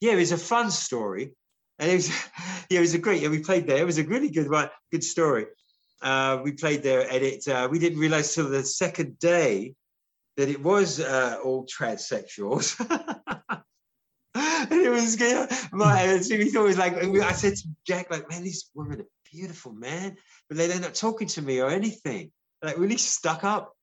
yeah, 0.00 0.12
it 0.12 0.16
was 0.16 0.32
a 0.32 0.38
fun 0.38 0.70
story, 0.70 1.34
and 1.78 1.90
it 1.90 1.94
was 1.94 2.08
yeah, 2.70 2.78
it 2.78 2.80
was 2.80 2.94
a 2.94 2.98
great. 2.98 3.22
Yeah, 3.22 3.28
we 3.28 3.40
played 3.40 3.66
there. 3.66 3.78
It 3.78 3.86
was 3.86 3.98
a 3.98 4.04
really 4.04 4.30
good 4.30 4.50
one, 4.50 4.70
good 4.92 5.04
story. 5.04 5.46
Uh, 6.02 6.40
we 6.44 6.52
played 6.52 6.82
there, 6.82 7.00
and 7.10 7.22
it 7.22 7.48
uh, 7.48 7.68
we 7.70 7.78
didn't 7.78 7.98
realize 7.98 8.34
till 8.34 8.48
the 8.48 8.62
second 8.62 9.18
day 9.18 9.74
that 10.36 10.48
it 10.48 10.62
was 10.62 11.00
uh, 11.00 11.38
all 11.42 11.66
transsexuals. 11.66 12.78
and 14.34 14.80
it 14.82 14.90
was 14.90 15.16
good. 15.16 15.48
My, 15.72 16.20
we 16.30 16.50
thought 16.50 16.64
it 16.64 16.68
was 16.68 16.78
like 16.78 16.94
I 16.96 17.32
said 17.32 17.56
to 17.56 17.68
Jack, 17.86 18.10
like, 18.10 18.28
man, 18.28 18.42
these 18.42 18.70
women 18.74 19.00
are 19.00 19.06
beautiful, 19.32 19.72
man, 19.72 20.16
but 20.48 20.58
they- 20.58 20.66
they're 20.66 20.80
not 20.80 20.94
talking 20.94 21.28
to 21.28 21.42
me 21.42 21.60
or 21.60 21.70
anything. 21.70 22.30
Like 22.62 22.78
really 22.78 22.96
stuck 22.96 23.44
up. 23.44 23.75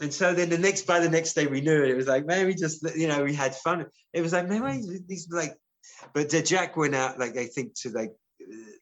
And 0.00 0.12
so 0.12 0.34
then 0.34 0.50
the 0.50 0.58
next 0.58 0.86
by 0.86 1.00
the 1.00 1.08
next 1.08 1.34
day 1.34 1.46
we 1.46 1.60
knew 1.60 1.82
it. 1.82 1.90
It 1.90 1.96
was 1.96 2.06
like, 2.06 2.26
man, 2.26 2.46
we 2.46 2.54
just 2.54 2.86
you 2.96 3.08
know, 3.08 3.24
we 3.24 3.34
had 3.34 3.54
fun. 3.54 3.86
It 4.12 4.20
was 4.20 4.32
like, 4.32 4.48
why 4.48 4.80
these 5.06 5.28
like 5.30 5.56
but 6.12 6.28
Jack 6.44 6.76
went 6.76 6.94
out, 6.94 7.18
like 7.18 7.36
I 7.36 7.46
think 7.46 7.74
to 7.80 7.90
like 7.90 8.12
uh, 8.42 8.72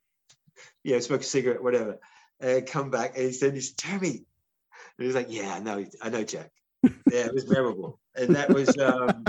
you 0.83 0.93
know, 0.93 1.01
smoke 1.01 1.21
a 1.21 1.25
cigarette, 1.25 1.63
whatever, 1.63 1.99
uh, 2.43 2.61
come 2.67 2.91
back 2.91 3.17
and 3.17 3.27
he 3.27 3.33
said, 3.33 3.55
he's 3.55 3.73
Jeremy. 3.73 4.09
And 4.19 4.27
he 4.99 5.07
was 5.07 5.15
like, 5.15 5.29
Yeah, 5.31 5.55
I 5.55 5.61
know, 5.61 5.85
I 6.03 6.09
know, 6.09 6.25
Jack. 6.25 6.51
Yeah, 6.83 7.27
it 7.27 7.35
was 7.35 7.49
memorable. 7.49 8.01
And 8.17 8.37
that 8.37 8.53
was 8.53 8.77
um 8.79 9.25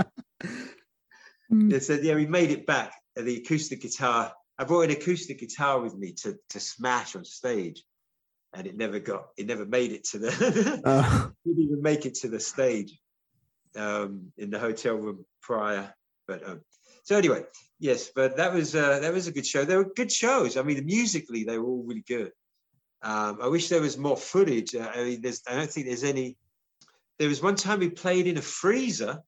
they 1.50 1.80
said, 1.80 2.04
yeah, 2.04 2.14
we 2.14 2.26
made 2.26 2.50
it 2.50 2.66
back. 2.66 2.92
The 3.14 3.36
acoustic 3.36 3.82
guitar, 3.82 4.32
I 4.58 4.64
brought 4.64 4.82
an 4.82 4.90
acoustic 4.90 5.38
guitar 5.38 5.80
with 5.80 5.96
me 5.96 6.12
to, 6.22 6.36
to 6.50 6.60
smash 6.60 7.16
on 7.16 7.24
stage. 7.24 7.82
And 8.54 8.66
it 8.66 8.76
never 8.76 8.98
got 8.98 9.28
it 9.36 9.46
never 9.46 9.66
made 9.66 9.92
it 9.92 10.04
to 10.04 10.18
the 10.18 10.80
Uh, 10.84 11.28
didn't 11.46 11.62
even 11.64 11.82
make 11.82 12.06
it 12.06 12.14
to 12.16 12.28
the 12.28 12.40
stage 12.40 12.98
um, 13.76 14.32
in 14.38 14.50
the 14.50 14.58
hotel 14.58 14.94
room 14.96 15.24
prior. 15.42 15.92
But 16.26 16.46
um, 16.48 16.60
so 17.04 17.16
anyway, 17.16 17.44
yes, 17.78 18.10
but 18.14 18.36
that 18.38 18.52
was 18.52 18.74
uh, 18.74 18.98
that 19.00 19.12
was 19.12 19.26
a 19.28 19.32
good 19.32 19.46
show. 19.46 19.64
They 19.64 19.76
were 19.76 19.84
good 19.94 20.10
shows. 20.10 20.56
I 20.56 20.62
mean, 20.62 20.84
musically 20.86 21.44
they 21.44 21.58
were 21.58 21.66
all 21.66 21.84
really 21.86 22.04
good. 22.06 22.32
Um, 23.02 23.38
I 23.40 23.48
wish 23.48 23.68
there 23.68 23.80
was 23.82 23.96
more 23.98 24.16
footage. 24.16 24.74
Uh, 24.74 24.90
I 24.92 25.04
mean, 25.04 25.20
there's 25.22 25.42
I 25.46 25.54
don't 25.54 25.70
think 25.70 25.86
there's 25.86 26.04
any. 26.04 26.36
There 27.18 27.28
was 27.28 27.42
one 27.42 27.54
time 27.56 27.78
we 27.80 27.90
played 27.90 28.26
in 28.26 28.38
a 28.38 28.42
freezer. 28.42 29.20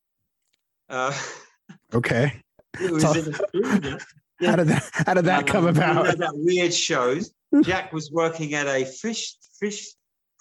Uh, 0.89 1.13
okay. 1.95 2.43
it 2.81 2.91
was 2.91 3.05
in 3.17 3.35
a 3.35 3.37
freezer. 3.37 3.99
How 4.41 4.57
did 4.57 4.69
that 4.69 4.91
how 4.93 5.15
did 5.15 5.25
that 5.27 5.47
come 5.47 5.67
Um, 5.67 5.75
one 5.75 5.77
about? 5.77 6.19
that 6.19 6.33
weird 6.35 6.73
shows. 6.75 7.31
Jack 7.63 7.93
was 7.93 8.11
working 8.11 8.55
at 8.55 8.67
a 8.67 8.85
fish 8.85 9.37
fish 9.59 9.87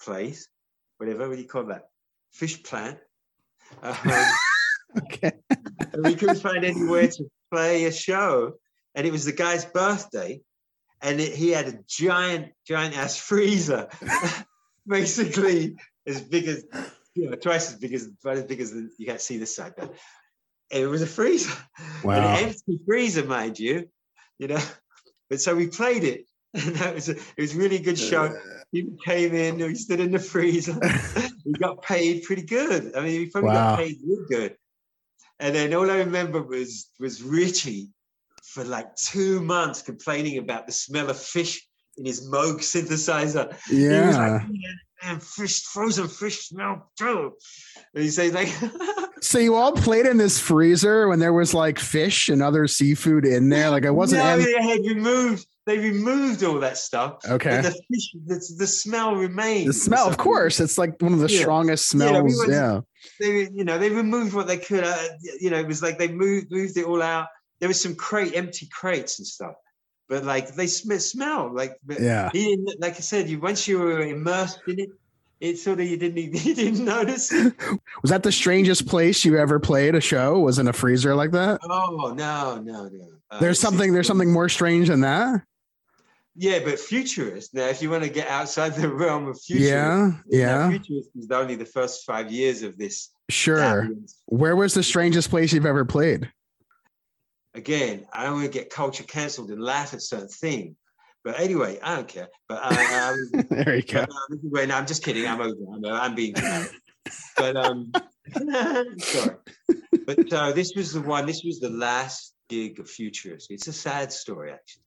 place, 0.00 0.48
whatever. 0.98 1.28
What 1.28 1.36
do 1.36 1.42
you 1.42 1.48
call 1.48 1.64
that? 1.64 1.88
Fish 2.32 2.62
plant. 2.62 2.98
Um, 3.82 3.96
Okay. 4.96 5.32
and 5.92 6.02
we 6.02 6.14
couldn't 6.14 6.40
find 6.40 6.64
anywhere 6.64 7.08
to 7.08 7.30
play 7.52 7.84
a 7.84 7.92
show, 7.92 8.54
and 8.94 9.06
it 9.06 9.10
was 9.12 9.26
the 9.26 9.32
guy's 9.32 9.66
birthday, 9.66 10.40
and 11.02 11.20
it, 11.20 11.34
he 11.34 11.50
had 11.50 11.68
a 11.68 11.78
giant, 11.86 12.52
giant 12.66 12.96
ass 12.96 13.18
freezer, 13.18 13.88
basically 14.86 15.76
as 16.06 16.22
big 16.22 16.48
as 16.48 16.64
you 17.14 17.28
know, 17.28 17.36
twice 17.36 17.70
as 17.70 17.78
big 17.78 17.92
as 17.92 18.06
about 18.22 18.38
as 18.38 18.44
big 18.44 18.60
as 18.60 18.72
the, 18.72 18.90
you 18.98 19.06
can't 19.06 19.20
see 19.20 19.36
this 19.36 19.54
side, 19.54 19.74
but 19.76 19.92
it 20.70 20.86
was 20.86 21.02
a 21.02 21.06
freezer, 21.06 21.52
Wow. 22.02 22.14
an 22.14 22.44
empty 22.48 22.78
freezer, 22.86 23.24
mind 23.24 23.58
you, 23.58 23.88
you 24.38 24.48
know. 24.48 24.60
But 25.28 25.42
so 25.42 25.54
we 25.54 25.66
played 25.66 26.04
it, 26.04 26.24
that 26.54 26.94
was 26.94 27.08
a, 27.08 27.12
it 27.12 27.38
was 27.38 27.54
a 27.54 27.58
really 27.58 27.78
good 27.78 27.98
show. 27.98 28.34
People 28.74 28.96
came 29.04 29.34
in, 29.34 29.58
we 29.58 29.74
stood 29.74 30.00
in 30.00 30.10
the 30.12 30.18
freezer. 30.18 30.78
we 31.44 31.52
got 31.52 31.82
paid 31.82 32.22
pretty 32.24 32.42
good. 32.42 32.94
I 32.96 33.00
mean, 33.00 33.20
we 33.20 33.26
probably 33.30 33.48
Wow. 33.50 33.76
got 33.76 33.78
paid 33.78 33.96
real 34.06 34.26
good. 34.30 34.56
And 35.40 35.54
then 35.54 35.72
all 35.74 35.90
I 35.90 35.98
remember 35.98 36.42
was 36.42 36.90
was 36.98 37.22
Richie 37.22 37.90
for 38.44 38.64
like 38.64 38.94
two 38.96 39.40
months 39.40 39.82
complaining 39.82 40.38
about 40.38 40.66
the 40.66 40.72
smell 40.72 41.10
of 41.10 41.18
fish 41.18 41.66
in 41.96 42.06
his 42.06 42.28
Moog 42.28 42.58
synthesizer. 42.60 43.54
He 43.68 43.86
was 43.88 44.16
like, 44.16 44.42
Yeah. 44.42 44.46
"Man, 44.46 44.78
man, 45.02 45.20
fish, 45.20 45.62
frozen 45.64 46.08
fish 46.08 46.48
smell 46.48 46.90
too. 46.98 47.34
And 47.94 48.02
he 48.02 48.10
says 48.10 48.32
like, 48.32 48.48
So 49.20 49.38
you 49.38 49.54
all 49.56 49.72
played 49.72 50.06
in 50.06 50.16
this 50.16 50.38
freezer 50.40 51.08
when 51.08 51.18
there 51.18 51.32
was 51.32 51.52
like 51.54 51.78
fish 51.78 52.28
and 52.28 52.42
other 52.42 52.66
seafood 52.68 53.24
in 53.24 53.48
there. 53.48 53.70
Like 53.70 53.84
I 53.86 53.90
wasn't. 53.90 54.22
no, 54.24 54.30
en- 54.30 54.42
they 54.42 54.62
had 54.62 54.80
removed. 54.80 55.46
They 55.68 55.78
removed 55.78 56.42
all 56.42 56.58
that 56.60 56.78
stuff. 56.78 57.18
Okay. 57.28 57.60
The 57.60 57.70
fish, 57.70 58.06
the, 58.26 58.54
the 58.58 58.66
smell 58.66 59.14
remains. 59.16 59.66
the 59.66 59.72
smell, 59.74 60.08
of 60.08 60.16
course, 60.16 60.60
it's 60.60 60.78
like 60.78 61.00
one 61.02 61.12
of 61.12 61.18
the 61.18 61.28
Yeah. 61.30 61.40
strongest 61.42 61.92
Yeah, 61.94 62.20
we 62.22 62.30
smells. 62.30 62.48
Yeah. 62.50 62.80
they 63.20 63.48
you 63.52 63.64
know 63.64 63.76
they 63.78 63.90
removed 63.90 64.32
what 64.34 64.46
they 64.46 64.56
could 64.56 64.82
uh, 64.84 64.96
you 65.40 65.50
know 65.50 65.58
it 65.58 65.66
was 65.66 65.82
like 65.82 65.98
they 65.98 66.08
moved 66.08 66.50
moved 66.50 66.76
it 66.78 66.86
all 66.86 67.02
out 67.02 67.26
there 67.60 67.68
was 67.68 67.80
some 67.80 67.94
crate 67.94 68.34
empty 68.34 68.66
crates 68.72 69.18
and 69.18 69.26
stuff 69.26 69.54
but 70.08 70.24
like 70.24 70.54
they 70.54 70.66
sm- 70.66 70.96
smell 70.96 71.52
like 71.54 71.72
Yeah. 72.00 72.30
he 72.32 72.40
didn't 72.56 72.80
like 72.80 72.96
i 72.96 73.00
said 73.00 73.28
you 73.28 73.38
once 73.40 73.68
you 73.68 73.78
were 73.78 74.00
immersed 74.00 74.60
in 74.66 74.80
it 74.80 74.90
it 75.40 75.58
sort 75.58 75.78
of 75.80 75.86
you 75.86 75.96
didn't 75.96 76.18
even- 76.18 76.40
you 76.48 76.54
didn't 76.54 76.84
notice 76.84 77.30
Was 78.02 78.10
that 78.10 78.22
the 78.24 78.32
strangest 78.32 78.86
place 78.88 79.24
you 79.24 79.36
ever 79.38 79.60
played 79.60 79.94
a 79.94 80.00
show? 80.00 80.40
Was 80.40 80.58
in 80.58 80.66
a 80.66 80.72
freezer 80.72 81.14
like 81.14 81.30
that? 81.32 81.60
oh 81.62 82.12
no 82.16 82.58
no 82.64 82.88
no 82.90 83.08
Uh, 83.30 83.38
There's 83.40 83.60
something. 83.60 83.92
There's 83.92 84.06
something 84.06 84.32
more 84.32 84.48
strange 84.48 84.88
than 84.88 85.02
that. 85.02 85.42
Yeah 86.40 86.60
but 86.60 86.74
Futurisk 86.74 87.48
now 87.52 87.66
if 87.66 87.82
you 87.82 87.90
want 87.90 88.04
to 88.04 88.10
get 88.10 88.28
outside 88.28 88.74
the 88.76 88.88
realm 88.88 89.26
of 89.26 89.36
Futurisk 89.36 89.68
Yeah. 89.70 90.12
Yeah. 90.30 90.70
Futurisk 90.70 91.08
is 91.16 91.28
only 91.32 91.56
the 91.56 91.64
first 91.66 92.06
five 92.06 92.30
years 92.30 92.62
of 92.62 92.78
this 92.78 93.10
Sure. 93.28 93.58
ambience. 93.58 94.14
Where 94.26 94.54
was 94.56 94.72
the 94.72 94.82
strangest 94.82 95.28
place 95.30 95.52
you've 95.52 95.66
ever 95.66 95.84
played? 95.84 96.30
again, 97.54 98.06
I 98.12 98.22
don't 98.24 98.34
want 98.34 98.44
to 98.44 98.50
get 98.58 98.70
culture 98.70 99.02
cancelled 99.02 99.50
and 99.50 99.60
laugh 99.60 99.92
at 99.92 100.00
certain 100.00 100.28
things. 100.28 100.76
But 101.24 101.40
anyway, 101.40 101.80
I 101.82 101.96
don't 101.96 102.06
care. 102.06 102.28
But 102.48 102.60
I, 102.62 103.08
um, 103.08 103.46
there 103.50 103.74
you 103.76 103.82
go. 103.82 104.06
but, 104.06 104.10
uh, 104.10 104.36
where- 104.42 104.66
no, 104.68 104.76
I'm 104.76 104.86
just 104.86 105.02
kidding. 105.02 105.26
I'm 105.26 105.40
over. 105.40 105.56
I'm, 105.74 105.84
uh, 105.84 105.88
I'm 106.04 106.14
being. 106.14 106.34
But 107.36 107.56
um, 107.56 107.90
sorry. 108.98 109.34
But 110.06 110.32
uh, 110.32 110.52
this 110.52 110.72
was 110.76 110.92
the 110.92 111.00
one. 111.00 111.26
This 111.26 111.42
was 111.44 111.58
the 111.58 111.70
last 111.70 112.34
gig 112.48 112.78
of 112.78 112.86
Futurisk. 112.86 113.46
It's 113.50 113.66
a 113.66 113.72
sad 113.72 114.12
story 114.12 114.52
actually. 114.52 114.82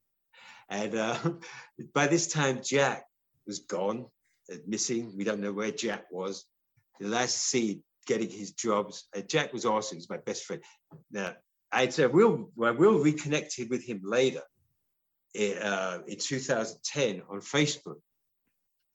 And 0.72 0.96
uh, 0.96 1.18
by 1.94 2.08
this 2.08 2.28
time, 2.28 2.62
Jack 2.64 3.04
was 3.46 3.60
gone, 3.60 4.06
uh, 4.52 4.56
missing. 4.66 5.14
We 5.16 5.26
don't 5.26 5.42
know 5.42 5.54
where 5.54 5.72
Jack 5.72 6.06
was. 6.10 6.46
The 7.00 7.08
last 7.08 7.38
see 7.38 7.82
getting 8.08 8.30
his 8.30 8.54
jobs. 8.54 9.08
Uh, 9.16 9.22
Jack 9.22 9.54
was 9.54 9.66
awesome. 9.66 9.98
He's 9.98 10.10
my 10.10 10.18
best 10.18 10.46
friend. 10.46 10.64
Now, 11.12 11.34
I'd 11.72 11.94
say 11.94 12.08
we'll 12.08 12.52
I 12.64 12.72
will 12.72 13.00
reconnected 13.00 13.70
with 13.70 13.84
him 13.84 14.02
later 14.04 14.42
in, 15.34 15.58
uh, 15.58 16.00
in 16.08 16.18
2010 16.18 17.22
on 17.30 17.40
Facebook, 17.40 18.00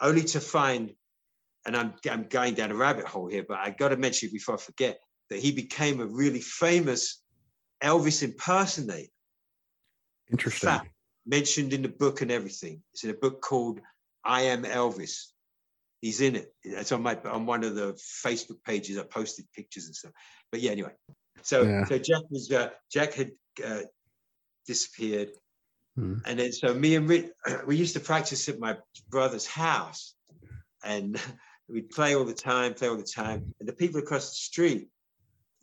only 0.01 0.25
to 0.25 0.41
find, 0.41 0.93
and 1.67 1.77
I'm 1.77 1.95
I'm 2.11 2.25
going 2.25 2.55
down 2.55 2.71
a 2.71 2.75
rabbit 2.75 3.07
hole 3.07 3.29
here, 3.29 3.45
but 3.49 3.59
I 3.59 3.71
got 3.71 3.89
to 3.89 3.97
mention 3.97 4.31
before 4.33 4.57
I 4.57 4.59
forget 4.59 4.99
that 5.31 5.41
he 5.41 5.53
became 5.53 6.01
a 6.01 6.07
really 6.07 6.41
famous 6.41 7.23
Elvis 7.83 8.23
impersonator, 8.23 9.09
Interesting. 10.31 10.69
fact, 10.69 10.89
mentioned 11.27 11.73
in 11.73 11.83
the 11.83 11.89
book 11.89 12.21
and 12.21 12.31
everything. 12.31 12.83
It's 12.93 13.05
in 13.05 13.11
a 13.11 13.15
book 13.15 13.41
called 13.43 13.81
I 14.25 14.43
Am 14.43 14.63
Elvis. 14.65 15.27
He's 16.01 16.21
in 16.21 16.37
it. 16.37 16.53
It's 16.63 16.93
on 16.93 17.03
my 17.03 17.17
on 17.25 17.47
one 17.47 17.65
of 17.65 17.75
the 17.75 17.93
Facebook 18.25 18.63
pages. 18.65 18.99
I 18.99 19.03
posted 19.03 19.47
pictures 19.55 19.87
and 19.87 19.95
stuff. 19.95 20.13
But 20.53 20.61
yeah, 20.61 20.73
anyway. 20.73 20.93
So 21.43 21.63
Yeah. 21.63 21.85
so 21.85 21.99
Jack 21.99 22.23
was 22.31 22.51
uh, 22.51 22.71
Jack 22.93 23.15
had 23.15 23.33
uh, 23.65 23.83
disappeared, 24.67 25.31
Hmm. 25.97 26.17
and 26.27 26.39
then 26.39 26.53
so 26.53 26.75
me 26.75 26.95
and 26.95 27.09
Rick, 27.09 27.33
we 27.67 27.77
used 27.77 27.95
to 27.95 28.01
practice 28.01 28.49
at 28.49 28.59
my 28.59 28.77
brother's 29.09 29.47
house, 29.47 30.15
and 30.85 31.19
we'd 31.69 31.91
play 31.91 32.15
all 32.15 32.25
the 32.25 32.35
time, 32.35 32.75
play 32.75 32.89
all 32.89 32.97
the 32.97 33.03
time, 33.03 33.55
and 33.59 33.69
the 33.69 33.73
people 33.73 34.01
across 34.01 34.29
the 34.31 34.37
street 34.37 34.89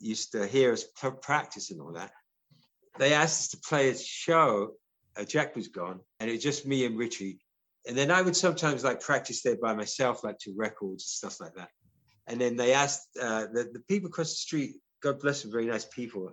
used 0.00 0.32
to 0.32 0.46
hear 0.46 0.72
us 0.72 0.84
practice 1.22 1.70
and 1.70 1.80
all 1.80 1.92
that. 1.92 2.12
They 2.98 3.14
asked 3.14 3.40
us 3.40 3.48
to 3.50 3.68
play 3.68 3.88
a 3.88 3.96
show. 3.96 4.74
Uh, 5.16 5.24
Jack 5.24 5.54
was 5.54 5.68
gone, 5.68 6.00
and 6.18 6.28
it 6.28 6.34
was 6.34 6.42
just 6.42 6.66
me 6.66 6.84
and 6.86 6.98
Richie. 6.98 7.38
And 7.86 7.96
then 7.96 8.10
I 8.10 8.22
would 8.22 8.36
sometimes 8.36 8.82
like 8.82 9.00
practice 9.00 9.42
there 9.42 9.56
by 9.56 9.74
myself, 9.74 10.24
like 10.24 10.38
to 10.40 10.54
records 10.56 11.04
and 11.04 11.30
stuff 11.30 11.40
like 11.40 11.54
that. 11.54 11.68
And 12.26 12.40
then 12.40 12.56
they 12.56 12.72
asked 12.72 13.08
uh, 13.20 13.46
the, 13.52 13.70
the 13.72 13.80
people 13.80 14.08
across 14.08 14.30
the 14.30 14.36
street, 14.36 14.76
God 15.02 15.20
bless 15.20 15.42
them, 15.42 15.52
very 15.52 15.66
nice 15.66 15.84
people. 15.84 16.32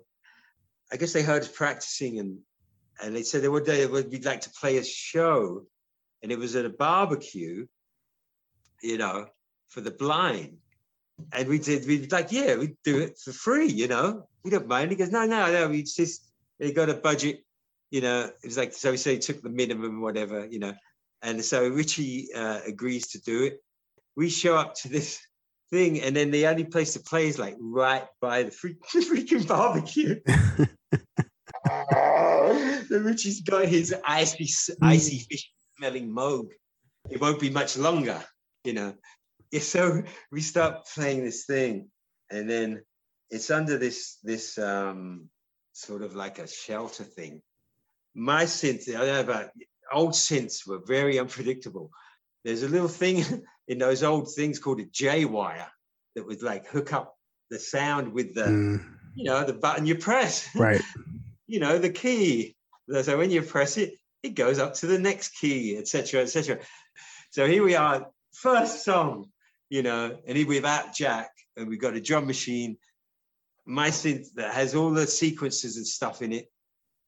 I 0.92 0.98
guess 0.98 1.14
they 1.14 1.22
heard 1.22 1.42
us 1.42 1.50
practicing 1.50 2.20
and 2.20 2.40
and 3.02 3.16
they 3.16 3.24
said 3.24 3.42
they 3.42 3.50
would 3.50 3.66
they 3.66 3.86
would 3.86 4.12
we'd 4.12 4.26
like 4.26 4.42
to 4.42 4.50
play 4.52 4.78
a 4.78 4.84
show, 4.84 5.66
and 6.22 6.32
it 6.32 6.38
was 6.38 6.56
at 6.56 6.66
a 6.66 6.70
barbecue, 6.70 7.66
you 8.82 8.98
know, 8.98 9.28
for 9.70 9.82
the 9.82 9.92
blind. 9.92 10.58
And 11.34 11.48
we 11.48 11.60
did 11.60 11.86
we'd 11.88 12.12
like, 12.12 12.32
yeah, 12.32 12.56
we'd 12.56 12.78
do 12.84 13.00
it 13.00 13.18
for 13.18 13.32
free, 13.32 13.68
you 13.68 13.88
know. 13.88 14.28
We 14.44 14.52
don't 14.52 14.68
mind. 14.68 14.92
He 14.92 14.98
goes, 14.98 15.12
no, 15.12 15.26
no, 15.26 15.52
no, 15.52 15.70
we 15.70 15.84
just 15.84 16.32
they 16.60 16.72
got 16.72 16.90
a 16.90 16.94
budget, 16.94 17.44
you 17.92 18.02
know. 18.02 18.32
It 18.44 18.48
was 18.48 18.58
like 18.58 18.74
so 18.74 18.92
we 18.92 18.98
say 18.98 19.14
he 19.14 19.20
took 19.20 19.42
the 19.42 19.50
minimum, 19.50 20.02
whatever, 20.02 20.48
you 20.48 20.60
know. 20.60 20.74
And 21.22 21.44
so 21.46 21.68
Richie 21.68 22.30
uh, 22.34 22.62
agrees 22.66 23.10
to 23.10 23.22
do 23.22 23.44
it. 23.44 23.60
We 24.16 24.30
show 24.30 24.58
up 24.58 24.74
to 24.76 24.90
this 24.90 25.20
thing, 25.70 26.02
and 26.02 26.16
then 26.16 26.32
the 26.32 26.48
only 26.48 26.64
place 26.66 26.94
to 26.94 27.00
play 27.00 27.28
is 27.28 27.38
like 27.38 27.56
right 27.60 28.06
by 28.22 28.44
the 28.44 28.52
freak, 28.52 28.78
freaking 28.94 29.48
barbecue. 29.48 30.20
the 31.66 33.02
Richie's 33.04 33.42
got 33.42 33.66
his 33.66 33.94
icy, 34.06 34.50
icy 34.82 35.20
fish 35.20 35.52
smelling 35.78 36.10
moog. 36.10 36.48
It 37.10 37.22
won't 37.22 37.40
be 37.40 37.50
much 37.50 37.78
longer, 37.78 38.24
you 38.64 38.74
know. 38.74 38.94
Yeah, 39.52 39.60
so 39.62 40.04
we 40.32 40.42
start 40.42 40.86
playing 40.94 41.24
this 41.24 41.46
thing, 41.46 41.90
and 42.30 42.50
then 42.50 42.84
it's 43.30 43.50
under 43.50 43.78
this 43.78 44.18
this 44.24 44.58
um 44.58 45.30
sort 45.74 46.02
of 46.04 46.16
like 46.16 46.40
a 46.40 46.48
shelter 46.48 47.04
thing. 47.04 47.42
My 48.14 48.44
synth, 48.44 48.90
I 48.90 49.06
don't 49.06 49.08
know 49.08 49.20
about 49.22 49.50
old 49.92 50.12
synths 50.12 50.68
were 50.68 50.80
very 50.86 51.20
unpredictable. 51.20 51.92
There's 52.44 52.64
a 52.64 52.70
little 52.70 52.88
thing 52.88 53.24
in 53.68 53.78
those 53.78 54.04
old 54.04 54.34
things 54.34 54.60
called 54.60 54.80
a 54.82 54.86
J 54.86 55.26
wire 55.26 55.68
that 56.16 56.26
would 56.26 56.42
like 56.42 56.68
hook 56.68 56.94
up 56.94 57.16
the 57.50 57.60
sound 57.60 58.14
with 58.14 58.34
the 58.34 58.44
Mm, 58.46 58.86
you 59.16 59.26
know 59.26 59.44
the 59.44 59.54
button 59.54 59.86
you 59.86 59.96
press. 59.96 60.50
Right. 60.56 60.82
you 61.48 61.60
know 61.60 61.78
the 61.78 61.90
key. 61.90 62.56
So 63.02 63.18
when 63.18 63.32
you 63.32 63.42
press 63.42 63.78
it 63.78 63.94
it 64.24 64.36
goes 64.36 64.60
up 64.60 64.74
to 64.76 64.88
the 64.88 65.00
next 65.00 65.30
key 65.40 65.78
etc 65.78 66.22
etc 66.22 66.60
so 67.32 67.48
here 67.48 67.64
we 67.64 67.76
are 67.76 68.08
first 68.34 68.84
song 68.84 69.32
you 69.70 69.82
know 69.82 70.18
and 70.28 70.38
here 70.38 70.48
without 70.48 70.94
jack 70.94 71.30
and 71.58 71.68
we've 71.68 71.82
got 71.82 71.96
a 71.96 72.02
drum 72.02 72.28
machine. 72.28 72.78
My 73.66 73.90
synth 73.90 74.34
that 74.36 74.54
has 74.54 74.76
all 74.76 74.92
the 74.92 75.08
sequences 75.08 75.78
and 75.78 75.88
stuff 75.88 76.22
in 76.22 76.34
it 76.34 76.52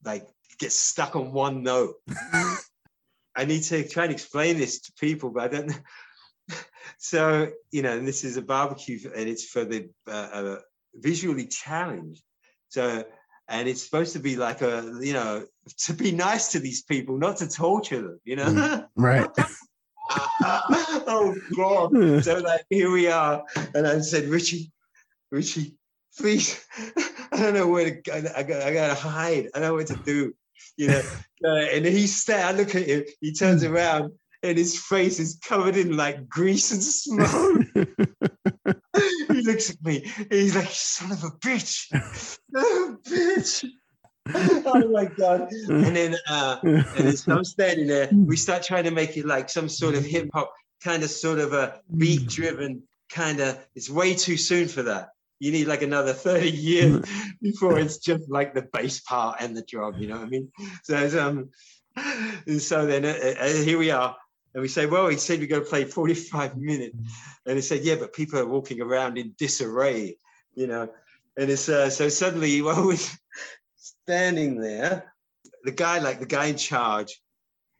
like 0.04 0.26
gets 0.58 0.78
stuck 0.78 1.16
on 1.16 1.32
one 1.32 1.62
note 1.62 1.94
I 3.36 3.44
need 3.44 3.62
to 3.64 3.86
try 3.88 4.04
and 4.04 4.12
explain 4.12 4.58
this 4.58 4.80
to 4.80 4.92
people, 4.92 5.30
but 5.30 5.44
I 5.44 5.48
don't. 5.48 5.66
know. 5.68 6.56
so 6.98 7.48
you 7.72 7.82
know, 7.82 7.96
and 7.96 8.06
this 8.06 8.24
is 8.24 8.36
a 8.36 8.42
barbecue, 8.42 8.98
and 9.14 9.28
it's 9.28 9.44
for 9.44 9.64
the 9.64 9.88
uh, 10.08 10.28
uh, 10.32 10.58
visually 10.94 11.46
challenged. 11.46 12.22
So, 12.68 13.04
and 13.48 13.68
it's 13.68 13.82
supposed 13.82 14.12
to 14.14 14.20
be 14.20 14.36
like 14.36 14.62
a, 14.62 14.98
you 15.00 15.12
know, 15.12 15.46
to 15.78 15.92
be 15.92 16.12
nice 16.12 16.52
to 16.52 16.60
these 16.60 16.82
people, 16.82 17.18
not 17.18 17.38
to 17.38 17.48
torture 17.48 18.02
them. 18.02 18.20
You 18.24 18.36
know. 18.36 18.46
Mm. 18.46 18.88
Right. 18.96 19.30
oh 20.10 21.34
God! 21.56 22.24
So 22.24 22.38
like 22.38 22.64
here 22.70 22.90
we 22.90 23.08
are, 23.08 23.42
and 23.74 23.86
I 23.86 23.98
said, 24.00 24.26
Richie, 24.26 24.70
Richie, 25.32 25.74
please, 26.16 26.64
I 27.32 27.38
don't 27.38 27.54
know 27.54 27.66
where 27.66 27.84
to 27.84 27.90
go. 27.90 28.12
I 28.36 28.42
got, 28.44 28.62
I 28.62 28.72
got 28.72 28.88
to 28.88 28.94
hide. 28.94 29.48
I 29.54 29.58
don't 29.58 29.68
know 29.68 29.74
what 29.74 29.88
to 29.88 29.96
do. 29.96 30.34
You 30.76 30.88
know, 30.88 31.02
uh, 31.44 31.66
and 31.72 31.84
he 31.84 32.06
sta 32.06 32.34
I 32.34 32.52
look 32.52 32.74
at 32.74 32.86
him. 32.86 33.04
He 33.20 33.32
turns 33.32 33.64
around, 33.64 34.12
and 34.42 34.58
his 34.58 34.78
face 34.78 35.18
is 35.18 35.38
covered 35.42 35.76
in 35.76 35.96
like 35.96 36.28
grease 36.28 36.70
and 36.70 36.82
smoke. 36.82 37.66
he 39.32 39.40
looks 39.42 39.70
at 39.70 39.82
me. 39.82 40.04
And 40.18 40.32
he's 40.32 40.54
like, 40.54 40.68
"Son 40.70 41.12
of 41.12 41.24
a 41.24 41.30
bitch, 41.30 41.86
oh, 42.56 42.96
bitch." 43.06 43.64
oh 44.34 44.88
my 44.90 45.04
god! 45.04 45.48
And 45.68 45.96
then, 45.96 46.16
uh, 46.28 46.58
and 46.62 47.18
so 47.18 47.36
I'm 47.36 47.44
standing 47.44 47.86
there. 47.86 48.08
We 48.12 48.36
start 48.36 48.62
trying 48.62 48.84
to 48.84 48.90
make 48.90 49.16
it 49.16 49.26
like 49.26 49.48
some 49.48 49.68
sort 49.68 49.94
of 49.94 50.04
hip 50.04 50.28
hop, 50.32 50.52
kind 50.82 51.02
of, 51.02 51.10
sort 51.10 51.38
of 51.38 51.52
a 51.52 51.80
beat 51.96 52.28
driven 52.28 52.82
kind 53.10 53.40
of. 53.40 53.58
It's 53.74 53.90
way 53.90 54.14
too 54.14 54.36
soon 54.36 54.68
for 54.68 54.82
that. 54.82 55.10
You 55.44 55.52
need 55.52 55.66
like 55.66 55.82
another 55.82 56.14
30 56.14 56.50
years 56.50 57.04
before 57.42 57.78
it's 57.78 57.98
just 57.98 58.30
like 58.30 58.54
the 58.54 58.62
bass 58.72 59.00
part 59.00 59.42
and 59.42 59.54
the 59.54 59.60
drum. 59.60 59.98
You 59.98 60.08
know 60.08 60.16
what 60.16 60.24
I 60.24 60.30
mean? 60.30 60.50
So, 60.84 61.22
um, 61.22 61.50
and 62.46 62.62
so 62.62 62.86
then 62.86 63.04
uh, 63.04 63.34
uh, 63.38 63.62
here 63.62 63.76
we 63.76 63.90
are. 63.90 64.16
And 64.54 64.62
we 64.62 64.68
say, 64.68 64.86
well, 64.86 65.08
he 65.08 65.18
said 65.18 65.40
we're 65.40 65.48
going 65.48 65.62
to 65.62 65.68
play 65.68 65.84
45 65.84 66.56
minutes. 66.70 66.96
And 67.44 67.56
he 67.56 67.60
said, 67.60 67.82
yeah, 67.82 67.96
but 67.96 68.14
people 68.14 68.38
are 68.38 68.46
walking 68.46 68.80
around 68.80 69.18
in 69.18 69.34
disarray, 69.36 70.16
you 70.54 70.66
know. 70.66 70.88
And 71.36 71.50
it's 71.50 71.68
uh, 71.68 71.90
so 71.90 72.08
suddenly, 72.08 72.62
while 72.62 72.86
we're 72.86 72.96
standing 73.76 74.58
there, 74.58 75.12
the 75.64 75.72
guy, 75.72 75.98
like 75.98 76.20
the 76.20 76.26
guy 76.26 76.46
in 76.46 76.56
charge, 76.56 77.20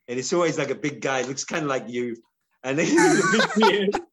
and 0.07 0.19
it's 0.19 0.35
always 0.35 0.59
like 0.59 0.69
a 0.69 0.75
big 0.75 1.01
guy, 1.01 1.23
looks 1.23 1.45
kind 1.45 1.63
of 1.63 1.69
like 1.71 1.89
you. 1.89 2.17
And 2.63 2.79
then 2.79 2.85
he's 2.85 3.25
a 3.25 3.39
big 3.39 3.55
beard, 3.57 4.04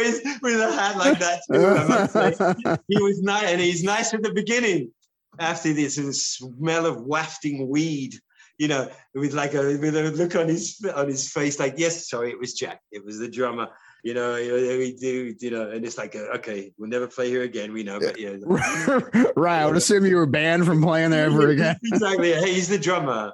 always 0.00 0.20
with 0.42 0.60
a 0.60 0.72
hat 0.72 0.96
like 0.96 1.18
that. 1.18 1.40
Too, 1.50 1.66
I 1.66 1.86
must 1.86 2.12
say. 2.12 2.76
He 2.88 3.02
was 3.02 3.20
nice, 3.22 3.44
and 3.44 3.60
he's 3.60 3.82
nice 3.82 4.14
at 4.14 4.22
the 4.22 4.32
beginning. 4.32 4.92
After 5.38 5.72
this, 5.72 5.96
smell 5.96 6.86
of 6.86 7.02
wafting 7.02 7.68
weed, 7.68 8.14
you 8.58 8.68
know, 8.68 8.90
with 9.14 9.32
like 9.32 9.54
a 9.54 9.78
with 9.78 9.96
a 9.96 10.10
look 10.10 10.34
on 10.34 10.48
his 10.48 10.84
on 10.94 11.08
his 11.08 11.30
face, 11.30 11.58
like 11.58 11.74
yes, 11.76 12.10
sorry, 12.10 12.30
it 12.30 12.38
was 12.38 12.54
Jack, 12.54 12.80
it 12.90 13.04
was 13.04 13.18
the 13.18 13.28
drummer. 13.28 13.68
You 14.02 14.14
know, 14.14 14.32
we 14.34 14.96
do, 14.98 15.34
you 15.38 15.50
know, 15.50 15.70
and 15.70 15.84
it's 15.84 15.98
like, 15.98 16.16
uh, 16.16 16.36
okay, 16.36 16.72
we'll 16.78 16.88
never 16.88 17.06
play 17.06 17.28
here 17.28 17.42
again. 17.42 17.72
We 17.72 17.82
know, 17.82 18.00
but 18.00 18.18
yeah, 18.18 18.36
right. 19.36 19.62
I 19.62 19.66
would 19.66 19.76
assume 19.76 20.06
you 20.06 20.16
were 20.16 20.24
banned 20.24 20.64
from 20.64 20.82
playing 20.82 21.10
there 21.10 21.26
ever 21.26 21.50
again. 21.50 21.78
exactly. 21.84 22.32
Hey, 22.32 22.54
he's 22.54 22.68
the 22.68 22.78
drummer. 22.78 23.32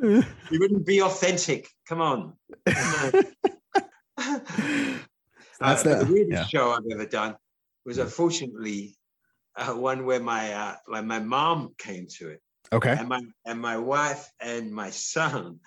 He 0.00 0.58
wouldn't 0.58 0.86
be 0.86 1.02
authentic. 1.02 1.68
Come 1.86 2.00
on. 2.00 2.34
That's 5.60 5.84
Uh, 5.86 5.98
the- 5.98 6.04
the 6.04 6.12
weirdest 6.12 6.42
yeah. 6.42 6.46
show 6.46 6.70
I've 6.72 6.90
ever 6.90 7.06
done 7.06 7.36
was 7.84 7.98
unfortunately 7.98 8.96
uh, 9.56 9.72
one 9.74 10.04
where 10.04 10.20
my 10.20 10.52
uh, 10.52 10.76
like 10.86 11.04
my 11.06 11.18
mom 11.18 11.74
came 11.78 12.06
to 12.18 12.28
it, 12.28 12.42
Okay. 12.72 12.92
and 12.98 13.08
my 13.08 13.22
and 13.46 13.58
my 13.60 13.78
wife 13.78 14.30
and 14.40 14.70
my 14.70 14.90
son. 14.90 15.60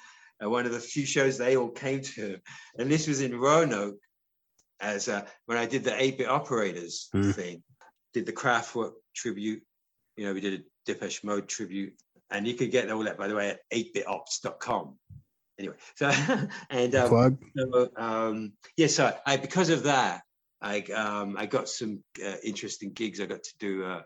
Uh, 0.43 0.49
one 0.49 0.65
of 0.65 0.71
the 0.71 0.79
few 0.79 1.05
shows 1.05 1.37
they 1.37 1.57
all 1.57 1.69
came 1.71 2.01
to, 2.01 2.39
and 2.77 2.89
this 2.89 3.07
was 3.07 3.19
in 3.21 3.35
Roanoke, 3.37 3.97
as 4.79 5.09
uh, 5.09 5.27
when 5.47 5.57
I 5.57 5.65
did 5.65 5.83
the 5.83 5.99
eight 6.01 6.17
bit 6.19 6.29
operators 6.29 7.09
Hmm. 7.11 7.31
thing, 7.31 7.63
did 8.13 8.25
the 8.27 8.31
Kraftwerk 8.33 8.93
tribute. 9.15 9.63
You 10.17 10.25
know, 10.25 10.33
we 10.33 10.41
did 10.41 10.61
a 10.61 10.63
Depeche 10.85 11.23
Mode 11.23 11.47
tribute, 11.49 11.95
and 12.29 12.47
you 12.47 12.53
could 12.53 12.69
get 12.71 12.89
all 12.91 13.03
that 13.05 13.17
by 13.17 13.27
the 13.27 13.35
way 13.35 13.49
at 13.49 13.61
8bitops.com. 13.71 14.99
Anyway, 15.59 15.75
so 15.95 16.09
and 16.69 16.95
um, 16.95 17.09
Plug. 17.09 17.37
so, 17.57 17.89
um, 17.97 18.53
yes, 18.77 18.95
so 18.95 19.13
I 19.25 19.35
because 19.37 19.69
of 19.69 19.83
that, 19.83 20.21
I 20.61 20.79
um, 20.95 21.35
I 21.37 21.45
got 21.45 21.67
some 21.67 22.01
uh, 22.25 22.35
interesting 22.43 22.93
gigs. 22.93 23.19
I 23.19 23.25
got 23.25 23.43
to 23.43 23.53
do 23.59 23.83
uh, 23.83 24.01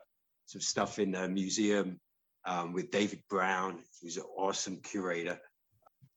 some 0.47 0.61
stuff 0.61 0.97
in 0.97 1.13
a 1.13 1.27
museum 1.29 1.99
um, 2.45 2.73
with 2.73 2.89
David 2.89 3.21
Brown, 3.29 3.79
who's 4.01 4.17
an 4.17 4.23
awesome 4.35 4.77
curator, 4.77 5.39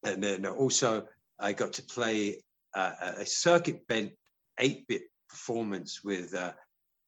and 0.04 0.24
then 0.24 0.46
also 0.46 1.06
I 1.38 1.52
got 1.52 1.74
to 1.74 1.82
play 1.82 2.42
uh, 2.74 2.92
a- 3.02 3.20
a 3.20 3.26
circuit 3.26 3.86
bent 3.88 4.12
eight 4.58 4.86
bit 4.88 5.02
performance 5.28 6.02
with 6.02 6.34
uh, 6.34 6.52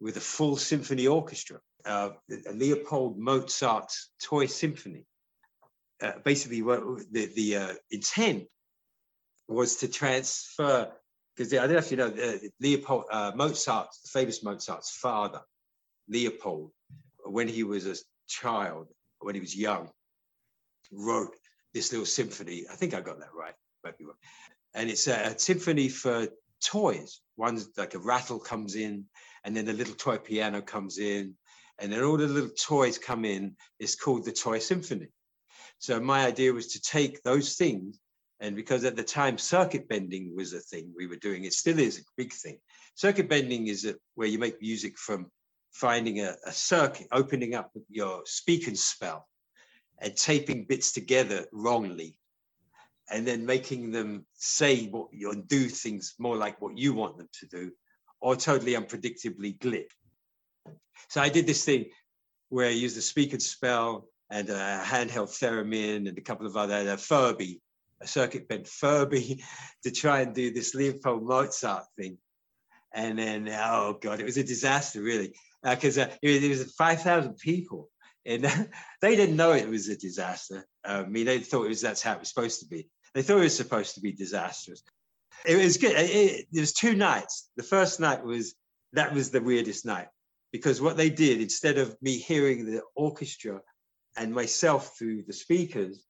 with 0.00 0.18
a 0.18 0.20
full 0.20 0.56
symphony 0.58 1.06
orchestra, 1.06 1.60
uh, 1.86 2.10
Leopold 2.52 3.18
Mozart's 3.18 4.10
Toy 4.22 4.44
Symphony 4.46 5.06
uh, 6.02 6.12
basically 6.24 6.62
what 6.62 6.82
the 7.12 7.26
the 7.34 7.56
uh, 7.56 7.74
intent 7.90 8.44
was 9.48 9.76
to 9.76 9.88
transfer 9.88 10.92
because 11.38 11.52
I 11.54 11.58
don't 11.58 11.72
know 11.72 11.78
if 11.78 11.90
you 11.90 11.96
know 11.96 12.08
uh, 12.08 12.38
Leopold 12.60 13.04
uh, 13.10 13.32
Mozart, 13.34 13.88
the 14.02 14.10
famous 14.10 14.42
Mozart's 14.42 14.90
father, 14.90 15.40
Leopold, 16.08 16.72
when 17.24 17.46
he 17.46 17.62
was 17.62 17.86
a 17.86 17.94
child, 18.26 18.88
when 19.20 19.36
he 19.36 19.40
was 19.40 19.56
young, 19.56 19.88
wrote 20.90 21.34
this 21.74 21.92
little 21.92 22.06
symphony. 22.06 22.64
I 22.70 22.74
think 22.74 22.92
I 22.92 23.00
got 23.00 23.20
that 23.20 23.34
right, 23.38 23.54
might 23.84 23.96
be 23.96 24.04
wrong. 24.04 24.16
And 24.74 24.90
it's 24.90 25.06
a, 25.06 25.14
a 25.14 25.38
symphony 25.38 25.88
for 25.88 26.26
toys. 26.64 27.20
One's 27.36 27.68
like 27.76 27.94
a 27.94 28.00
rattle 28.00 28.40
comes 28.40 28.74
in, 28.74 29.04
and 29.44 29.56
then 29.56 29.68
a 29.68 29.72
little 29.72 29.94
toy 29.94 30.18
piano 30.18 30.60
comes 30.60 30.98
in, 30.98 31.34
and 31.78 31.92
then 31.92 32.02
all 32.02 32.16
the 32.16 32.26
little 32.26 32.50
toys 32.50 32.98
come 32.98 33.24
in. 33.24 33.54
It's 33.78 33.94
called 33.94 34.24
the 34.24 34.32
Toy 34.32 34.58
Symphony. 34.58 35.08
So 35.78 36.00
my 36.00 36.26
idea 36.26 36.52
was 36.52 36.68
to 36.72 36.80
take 36.80 37.22
those 37.22 37.54
things, 37.54 38.00
and 38.40 38.56
because 38.56 38.84
at 38.84 38.96
the 38.96 39.02
time 39.02 39.38
circuit 39.38 39.88
bending 39.88 40.34
was 40.34 40.52
a 40.52 40.60
thing 40.60 40.92
we 40.96 41.06
were 41.06 41.16
doing, 41.16 41.44
it 41.44 41.52
still 41.52 41.78
is 41.78 41.98
a 41.98 42.02
big 42.16 42.32
thing. 42.32 42.58
Circuit 42.94 43.28
bending 43.28 43.68
is 43.68 43.84
a, 43.84 43.94
where 44.14 44.28
you 44.28 44.38
make 44.38 44.60
music 44.60 44.98
from 44.98 45.30
finding 45.72 46.20
a, 46.20 46.34
a 46.46 46.52
circuit, 46.52 47.06
opening 47.12 47.54
up 47.54 47.70
your 47.88 48.22
speak 48.24 48.66
and 48.66 48.78
spell, 48.78 49.28
and 50.00 50.16
taping 50.16 50.64
bits 50.64 50.92
together 50.92 51.46
wrongly, 51.52 52.16
and 53.10 53.26
then 53.26 53.46
making 53.46 53.90
them 53.92 54.26
say 54.34 54.86
what 54.86 55.08
you 55.12 55.32
do 55.46 55.68
things 55.68 56.14
more 56.18 56.36
like 56.36 56.60
what 56.60 56.76
you 56.76 56.92
want 56.92 57.16
them 57.18 57.28
to 57.40 57.46
do, 57.46 57.70
or 58.20 58.34
totally 58.34 58.72
unpredictably 58.72 59.58
glib. 59.60 59.86
So 61.08 61.20
I 61.20 61.28
did 61.28 61.46
this 61.46 61.64
thing 61.64 61.86
where 62.48 62.66
I 62.66 62.70
used 62.70 62.96
the 62.96 63.02
speak 63.02 63.32
and 63.32 63.42
spell 63.42 64.08
and 64.30 64.48
a 64.50 64.80
handheld 64.84 65.30
theremin 65.40 66.08
and 66.08 66.18
a 66.18 66.22
couple 66.22 66.46
of 66.46 66.56
other 66.56 66.90
a 66.90 66.96
Furby, 66.96 67.60
a 68.00 68.06
circuit 68.06 68.48
bent 68.48 68.66
Furby, 68.66 69.42
to 69.84 69.90
try 69.90 70.20
and 70.20 70.34
do 70.34 70.52
this 70.52 70.74
Leopold 70.74 71.22
Mozart 71.22 71.84
thing. 71.96 72.18
And 72.92 73.18
then, 73.18 73.48
oh 73.48 73.98
god, 74.00 74.20
it 74.20 74.24
was 74.24 74.38
a 74.38 74.44
disaster, 74.44 75.02
really, 75.02 75.34
because 75.62 75.98
uh, 75.98 76.08
it, 76.22 76.28
was- 76.28 76.44
it 76.44 76.48
was 76.48 76.74
five 76.74 77.02
thousand 77.02 77.36
people, 77.38 77.90
and 78.24 78.44
they 79.02 79.16
didn't 79.16 79.36
know 79.36 79.52
it 79.52 79.68
was 79.68 79.88
a 79.88 79.96
disaster. 79.96 80.64
Uh, 80.86 81.04
I 81.04 81.08
mean, 81.08 81.26
they 81.26 81.38
thought 81.38 81.64
it 81.64 81.68
was 81.68 81.80
that's 81.82 82.02
how 82.02 82.14
it 82.14 82.20
was 82.20 82.28
supposed 82.28 82.60
to 82.60 82.66
be. 82.66 82.88
They 83.14 83.22
thought 83.22 83.38
it 83.38 83.44
was 83.44 83.56
supposed 83.56 83.94
to 83.94 84.00
be 84.00 84.12
disastrous. 84.12 84.82
It 85.46 85.56
was 85.56 85.76
good. 85.76 85.92
It, 85.92 86.10
it, 86.10 86.46
there 86.50 86.62
was 86.62 86.72
two 86.72 86.94
nights. 86.94 87.50
The 87.56 87.62
first 87.62 88.00
night 88.00 88.24
was 88.24 88.54
that 88.94 89.12
was 89.12 89.30
the 89.30 89.40
weirdest 89.42 89.84
night 89.84 90.08
because 90.52 90.80
what 90.80 90.96
they 90.96 91.10
did 91.10 91.40
instead 91.40 91.78
of 91.78 91.96
me 92.00 92.16
hearing 92.16 92.64
the 92.64 92.82
orchestra 92.96 93.60
and 94.18 94.34
myself 94.34 94.96
through 94.98 95.22
the 95.26 95.32
speakers 95.32 96.04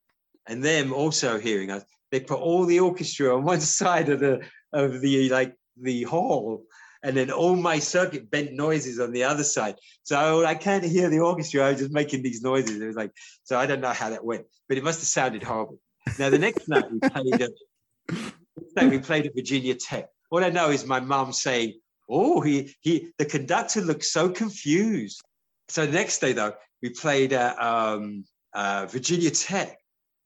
and 0.47 0.65
them 0.65 0.93
also 0.93 1.39
hearing 1.39 1.71
us 1.71 1.85
they 2.11 2.21
put 2.21 2.41
all 2.41 2.65
the 2.65 2.81
orchestra 2.81 3.35
on 3.37 3.45
one 3.45 3.61
side 3.61 4.09
of 4.09 4.21
the 4.21 4.41
of 4.73 5.01
the 5.01 5.29
like 5.31 5.55
the 5.81 6.03
hall 6.05 6.65
and 7.03 7.17
then 7.17 7.31
all 7.31 7.55
my 7.55 7.79
circuit 7.79 8.29
bent 8.31 8.53
noises 8.53 8.99
on 8.99 9.13
the 9.13 9.23
other 9.23 9.45
side. 9.45 9.77
So 10.03 10.45
i 10.45 10.55
can't 10.55 10.85
hear 10.85 11.09
the 11.09 11.21
orchestra 11.21 11.65
i 11.65 11.71
was 11.71 11.81
just 11.81 11.93
making 11.93 12.23
these 12.23 12.43
noises 12.43 12.81
it 12.81 12.87
was 12.87 12.97
like 12.97 13.13
so 13.45 13.59
i 13.59 13.67
don't 13.67 13.81
know 13.81 13.93
how 13.93 14.11
that 14.11 14.25
went 14.25 14.47
but 14.69 14.79
it 14.79 14.85
must 14.85 15.01
have 15.01 15.09
sounded 15.09 15.43
horrible. 15.43 15.79
Now 16.19 16.31
the 16.31 16.39
next 16.39 16.69
night 16.69 16.91
we 16.91 17.01
played 17.01 17.43
at 17.43 17.51
night 18.77 18.91
we 18.91 18.99
played 18.99 19.27
at 19.27 19.35
virginia 19.35 19.75
tech. 19.75 20.09
All 20.31 20.45
i 20.45 20.51
know 20.51 20.71
is 20.71 20.87
my 20.87 21.01
mum 21.01 21.33
saying 21.33 21.75
oh 22.09 22.41
he 22.41 22.75
he 22.81 23.13
the 23.19 23.25
conductor 23.25 23.81
looks 23.81 24.11
so 24.13 24.29
confused. 24.29 25.23
So 25.69 25.87
the 25.87 25.93
next 25.93 26.19
day 26.21 26.33
though 26.33 26.55
we 26.83 26.91
played 26.91 27.33
at 27.33 27.61
um, 27.63 28.25
uh, 28.55 28.87
Virginia 28.91 29.31
Tech. 29.31 29.77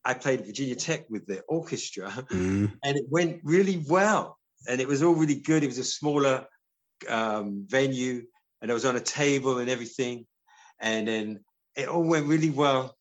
I 0.05 0.15
played 0.15 0.45
Virginia 0.47 0.75
Tech 0.75 1.09
with 1.09 1.27
the 1.27 1.41
orchestra, 1.49 2.11
Mm. 2.31 2.73
and 2.85 2.97
it 2.97 3.05
went 3.09 3.41
really 3.45 3.85
well. 3.89 4.39
And 4.69 4.81
it 4.81 4.89
was 4.89 5.03
all 5.03 5.15
really 5.15 5.37
good. 5.41 5.63
It 5.63 5.69
was 5.69 5.79
a 5.79 5.85
smaller 5.85 6.47
um, 7.09 7.65
venue, 7.69 8.25
and 8.61 8.71
I 8.71 8.75
was 8.75 8.85
on 8.85 8.97
a 8.97 9.01
table 9.01 9.59
and 9.59 9.69
everything. 9.69 10.27
And 10.81 11.09
then 11.09 11.41
it 11.77 11.89
all 11.89 12.03
went 12.05 12.27
really 12.27 12.51
well, 12.51 12.97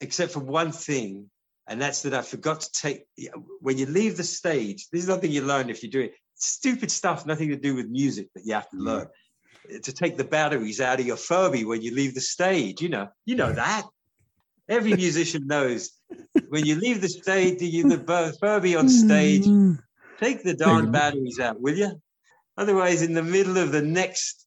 except 0.00 0.32
for 0.32 0.40
one 0.40 0.72
thing. 0.72 1.28
and 1.68 1.80
that's 1.80 2.02
that 2.02 2.12
I 2.12 2.22
forgot 2.22 2.60
to 2.62 2.70
take 2.72 3.06
when 3.60 3.78
you 3.78 3.86
leave 3.86 4.16
the 4.16 4.24
stage. 4.24 4.88
This 4.90 5.02
is 5.02 5.08
nothing 5.08 5.30
you 5.30 5.42
learn 5.42 5.70
if 5.70 5.82
you 5.82 5.88
do 5.90 6.00
it. 6.00 6.14
Stupid 6.34 6.90
stuff, 6.90 7.24
nothing 7.24 7.48
to 7.50 7.56
do 7.56 7.74
with 7.76 7.88
music, 7.88 8.28
but 8.34 8.44
you 8.44 8.52
have 8.54 8.68
to 8.70 8.76
learn 8.76 9.06
to 9.82 9.92
take 9.92 10.16
the 10.16 10.24
batteries 10.24 10.80
out 10.80 11.00
of 11.00 11.06
your 11.06 11.16
Furby 11.16 11.64
when 11.64 11.82
you 11.82 11.94
leave 11.94 12.14
the 12.14 12.20
stage. 12.20 12.80
You 12.80 12.88
know, 12.88 13.08
you 13.24 13.36
know 13.36 13.52
that. 13.52 13.82
Every 14.68 14.94
musician 14.94 15.46
knows 15.46 15.90
when 16.48 16.64
you 16.64 16.76
leave 16.76 17.00
the 17.00 17.08
stage, 17.08 17.58
do 17.58 17.66
you 17.66 17.88
the 17.88 18.36
Furby 18.40 18.76
on 18.76 18.88
stage, 18.88 19.44
take 20.18 20.42
the 20.42 20.54
darn 20.54 20.92
batteries 20.92 21.40
out, 21.40 21.60
will 21.60 21.76
you? 21.76 22.00
Otherwise, 22.56 23.02
in 23.02 23.14
the 23.14 23.22
middle 23.22 23.58
of 23.58 23.72
the 23.72 23.82
next 23.82 24.46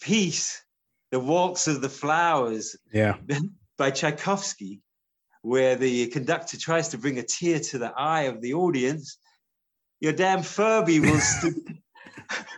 piece, 0.00 0.62
the 1.10 1.20
Waltz 1.20 1.68
of 1.68 1.80
the 1.80 1.88
Flowers 1.88 2.76
Yeah. 2.92 3.16
by 3.78 3.90
Tchaikovsky, 3.90 4.80
where 5.42 5.76
the 5.76 6.08
conductor 6.08 6.58
tries 6.58 6.88
to 6.88 6.98
bring 6.98 7.18
a 7.18 7.22
tear 7.22 7.60
to 7.60 7.78
the 7.78 7.92
eye 7.96 8.22
of 8.22 8.40
the 8.40 8.54
audience, 8.54 9.18
your 10.00 10.12
damn 10.12 10.42
Furby 10.42 11.00
will, 11.00 11.20
st- 11.20 11.78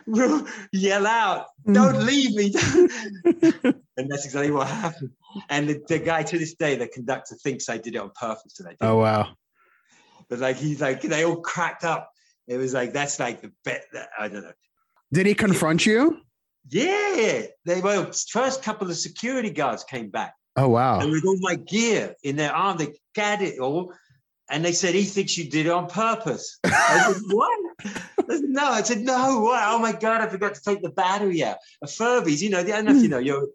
will 0.07 0.45
yell 0.71 1.07
out, 1.07 1.47
mm. 1.67 1.73
Don't 1.73 2.03
leave 2.05 2.35
me. 2.35 2.53
and 3.97 4.09
that's 4.09 4.25
exactly 4.25 4.51
what 4.51 4.67
happened. 4.67 5.11
And 5.49 5.69
the, 5.69 5.81
the 5.87 5.99
guy 5.99 6.23
to 6.23 6.37
this 6.37 6.55
day, 6.55 6.75
the 6.75 6.87
conductor 6.87 7.35
thinks 7.35 7.69
I 7.69 7.77
did 7.77 7.95
it 7.95 7.99
on 7.99 8.11
purpose. 8.19 8.59
And 8.59 8.67
I 8.67 8.71
didn't. 8.71 8.83
Oh 8.83 8.97
wow. 8.97 9.29
But 10.29 10.39
like, 10.39 10.57
he's 10.57 10.81
like, 10.81 11.01
they 11.01 11.25
all 11.25 11.37
cracked 11.41 11.83
up. 11.83 12.11
It 12.47 12.57
was 12.57 12.73
like, 12.73 12.93
that's 12.93 13.19
like 13.19 13.41
the 13.41 13.51
bet. 13.63 13.85
That, 13.93 14.09
I 14.17 14.27
don't 14.27 14.43
know. 14.43 14.53
Did 15.11 15.25
he 15.25 15.33
confront 15.33 15.85
you? 15.85 16.21
Yeah. 16.69 17.43
They 17.65 17.81
were, 17.81 18.11
first 18.29 18.63
couple 18.63 18.89
of 18.89 18.95
security 18.97 19.49
guards 19.49 19.83
came 19.83 20.09
back. 20.09 20.33
Oh 20.55 20.67
wow. 20.67 20.99
and 20.99 21.11
with 21.11 21.25
all 21.25 21.37
my 21.39 21.55
gear 21.55 22.15
in 22.23 22.35
their 22.35 22.53
arm, 22.53 22.77
they 22.77 22.93
got 23.15 23.41
it 23.41 23.59
all. 23.59 23.93
And 24.49 24.65
they 24.65 24.73
said, 24.73 24.95
he 24.95 25.03
thinks 25.03 25.37
you 25.37 25.49
did 25.49 25.67
it 25.67 25.71
on 25.71 25.87
purpose. 25.87 26.59
I 26.65 27.13
said, 27.13 27.21
what? 27.31 27.59
No, 28.41 28.63
I 28.63 28.83
said, 28.83 29.01
no, 29.01 29.39
what? 29.41 29.61
Oh 29.65 29.79
my 29.79 29.91
God, 29.91 30.21
I 30.21 30.27
forgot 30.27 30.53
to 30.55 30.61
take 30.61 30.81
the 30.81 30.89
battery 30.89 31.43
out. 31.43 31.57
A 31.81 31.87
Furbies, 31.87 32.41
you 32.41 32.49
know, 32.49 32.59
I 32.59 32.63
don't 32.63 32.85
know 32.85 32.91
if 32.91 32.97
you 32.97 33.03
hmm. 33.03 33.11
know, 33.11 33.17
you're, 33.17 33.47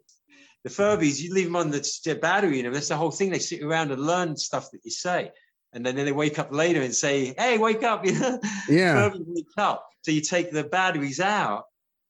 the 0.65 0.71
Furbies, 0.71 1.21
you 1.21 1.33
leave 1.33 1.47
them 1.47 1.57
on 1.57 1.71
the, 1.71 2.19
battery 2.21 2.59
in 2.59 2.65
them. 2.65 2.73
That's 2.73 2.89
the 2.89 2.97
whole 2.97 3.11
thing. 3.11 3.31
They 3.31 3.39
sit 3.39 3.63
around 3.63 3.93
and 3.93 4.05
learn 4.05 4.37
stuff 4.37 4.71
that 4.73 4.81
you 4.83 4.91
say. 4.91 5.31
And 5.73 5.85
then, 5.85 5.97
then 5.97 6.07
they 6.07 6.13
wake 6.13 6.39
up 6.39 6.53
later 6.53 6.81
and 6.83 6.95
say, 6.95 7.35
hey, 7.39 7.59
wake 7.59 7.83
up. 7.83 8.05
You 8.07 8.19
know? 8.19 8.41
Yeah. 8.69 9.11
Wake 9.15 9.47
up. 9.59 9.87
So 10.03 10.11
you 10.11 10.21
take 10.21 10.51
the 10.51 10.65
batteries 10.65 11.21
out 11.21 11.65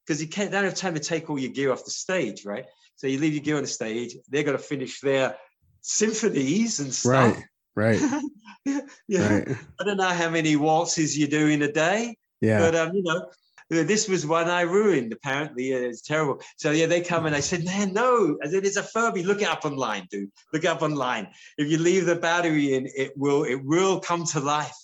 because 0.06 0.22
you 0.22 0.28
can't, 0.28 0.52
don't 0.52 0.64
have 0.64 0.74
time 0.74 0.94
to 0.94 1.00
take 1.00 1.28
all 1.28 1.38
your 1.38 1.52
gear 1.52 1.72
off 1.72 1.84
the 1.84 1.90
stage, 1.90 2.44
right? 2.44 2.66
So 2.96 3.06
you 3.06 3.18
leave 3.18 3.34
your 3.34 3.42
gear 3.42 3.56
on 3.56 3.62
the 3.62 3.68
stage. 3.68 4.16
They're 4.28 4.42
going 4.42 4.56
to 4.56 4.62
finish 4.62 5.00
their 5.00 5.36
symphonies 5.80 6.80
and 6.80 6.94
stuff. 6.94 7.36
Right. 7.76 8.00
Right. 8.00 8.22
yeah. 9.08 9.34
Right. 9.34 9.56
I 9.80 9.84
don't 9.84 9.96
know 9.96 10.08
how 10.08 10.30
many 10.30 10.56
waltzes 10.56 11.18
you 11.18 11.26
do 11.26 11.48
in 11.48 11.62
a 11.62 11.72
day, 11.72 12.16
Yeah. 12.40 12.58
but 12.58 12.74
um, 12.74 12.92
you 12.94 13.02
know, 13.02 13.26
this 13.70 14.08
was 14.08 14.26
one 14.26 14.48
I 14.48 14.62
ruined. 14.62 15.12
Apparently, 15.12 15.74
uh, 15.74 15.78
it's 15.78 16.02
terrible. 16.02 16.40
So 16.56 16.70
yeah, 16.70 16.86
they 16.86 17.00
come 17.00 17.26
and 17.26 17.34
I 17.34 17.40
said, 17.40 17.64
"Man, 17.64 17.92
no!" 17.92 18.36
I 18.42 18.48
said, 18.48 18.64
"It's 18.64 18.76
a 18.76 18.82
Furby. 18.82 19.22
Look 19.22 19.42
it 19.42 19.48
up 19.48 19.64
online, 19.64 20.06
dude. 20.10 20.30
Look 20.52 20.64
it 20.64 20.68
up 20.68 20.82
online. 20.82 21.28
If 21.56 21.70
you 21.70 21.78
leave 21.78 22.06
the 22.06 22.16
battery 22.16 22.74
in, 22.74 22.88
it 22.94 23.12
will 23.16 23.44
it 23.44 23.64
will 23.64 24.00
come 24.00 24.24
to 24.26 24.40
life, 24.40 24.76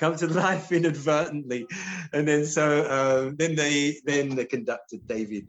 come 0.00 0.16
to 0.16 0.26
life 0.44 0.72
inadvertently." 0.72 1.66
And 2.12 2.26
then 2.26 2.44
so 2.44 2.82
uh, 2.82 3.32
then 3.36 3.54
they 3.54 3.98
then 4.04 4.34
the 4.34 4.44
conductor 4.44 4.96
David, 5.06 5.46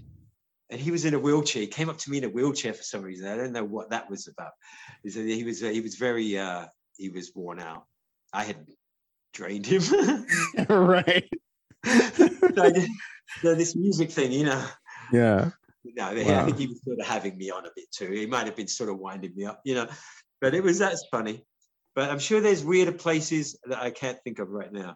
and 0.69 0.79
he 0.79 0.91
was 0.91 1.05
in 1.05 1.15
a 1.15 1.19
wheelchair. 1.19 1.63
He 1.63 1.67
came 1.67 1.89
up 1.89 1.97
to 1.99 2.11
me 2.11 2.19
in 2.19 2.25
a 2.25 2.29
wheelchair 2.29 2.73
for 2.73 2.83
some 2.83 3.01
reason. 3.01 3.27
I 3.27 3.35
don't 3.35 3.53
know 3.53 3.65
what 3.65 3.89
that 3.89 4.09
was 4.09 4.27
about. 4.27 4.51
He 5.03 5.09
said 5.09 5.25
he 5.25 5.43
was 5.43 5.59
he 5.61 5.81
was 5.81 5.95
very 5.95 6.37
uh, 6.37 6.67
he 6.97 7.09
was 7.09 7.31
worn 7.33 7.59
out. 7.59 7.85
I 8.31 8.43
had 8.43 8.57
drained 9.33 9.65
him. 9.65 9.81
right. 10.69 11.29
so 11.85 12.73
so 13.41 13.55
this 13.55 13.75
music 13.75 14.11
thing, 14.11 14.31
you 14.31 14.45
know. 14.45 14.65
Yeah. 15.11 15.51
No, 15.83 16.07
I 16.07 16.45
think 16.45 16.57
he 16.57 16.67
was 16.67 16.83
sort 16.83 16.99
of 16.99 17.05
having 17.05 17.37
me 17.37 17.49
on 17.51 17.65
a 17.65 17.69
bit 17.75 17.85
too. 17.91 18.11
He 18.11 18.25
might 18.25 18.45
have 18.45 18.55
been 18.55 18.67
sort 18.67 18.89
of 18.89 18.97
winding 18.99 19.33
me 19.35 19.45
up, 19.45 19.61
you 19.63 19.75
know. 19.75 19.87
But 20.41 20.53
it 20.53 20.63
was 20.63 20.79
that's 20.79 21.05
funny. 21.09 21.45
But 21.95 22.09
I'm 22.09 22.19
sure 22.19 22.41
there's 22.41 22.63
weirder 22.63 22.91
places 22.91 23.57
that 23.65 23.81
I 23.81 23.89
can't 23.89 24.17
think 24.23 24.39
of 24.39 24.49
right 24.49 24.71
now. 24.71 24.95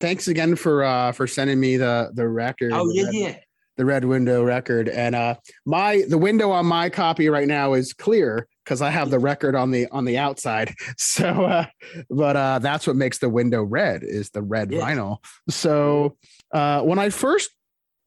Thanks 0.00 0.28
again 0.28 0.56
for 0.56 0.84
uh 0.84 1.12
for 1.12 1.26
sending 1.26 1.60
me 1.60 1.76
the 1.76 2.10
the 2.14 2.26
record. 2.26 2.72
Oh 2.72 2.90
yeah, 2.92 3.10
yeah. 3.10 3.36
The 3.76 3.84
red 3.84 4.04
window 4.04 4.42
record. 4.44 4.88
And 4.88 5.14
uh 5.14 5.36
my 5.64 6.04
the 6.08 6.18
window 6.18 6.50
on 6.50 6.66
my 6.66 6.90
copy 6.90 7.28
right 7.28 7.48
now 7.48 7.74
is 7.74 7.92
clear 7.92 8.46
because 8.64 8.80
I 8.82 8.90
have 8.90 9.10
the 9.10 9.18
record 9.18 9.54
on 9.54 9.70
the 9.70 9.86
on 9.88 10.04
the 10.04 10.18
outside. 10.18 10.74
So 10.96 11.44
uh 11.44 11.66
but 12.10 12.36
uh 12.36 12.58
that's 12.60 12.86
what 12.86 12.96
makes 12.96 13.18
the 13.18 13.28
window 13.28 13.62
red 13.62 14.02
is 14.02 14.30
the 14.30 14.42
red 14.42 14.70
vinyl. 14.70 15.18
So 15.48 16.16
uh 16.52 16.82
when 16.82 16.98
I 16.98 17.10
first 17.10 17.50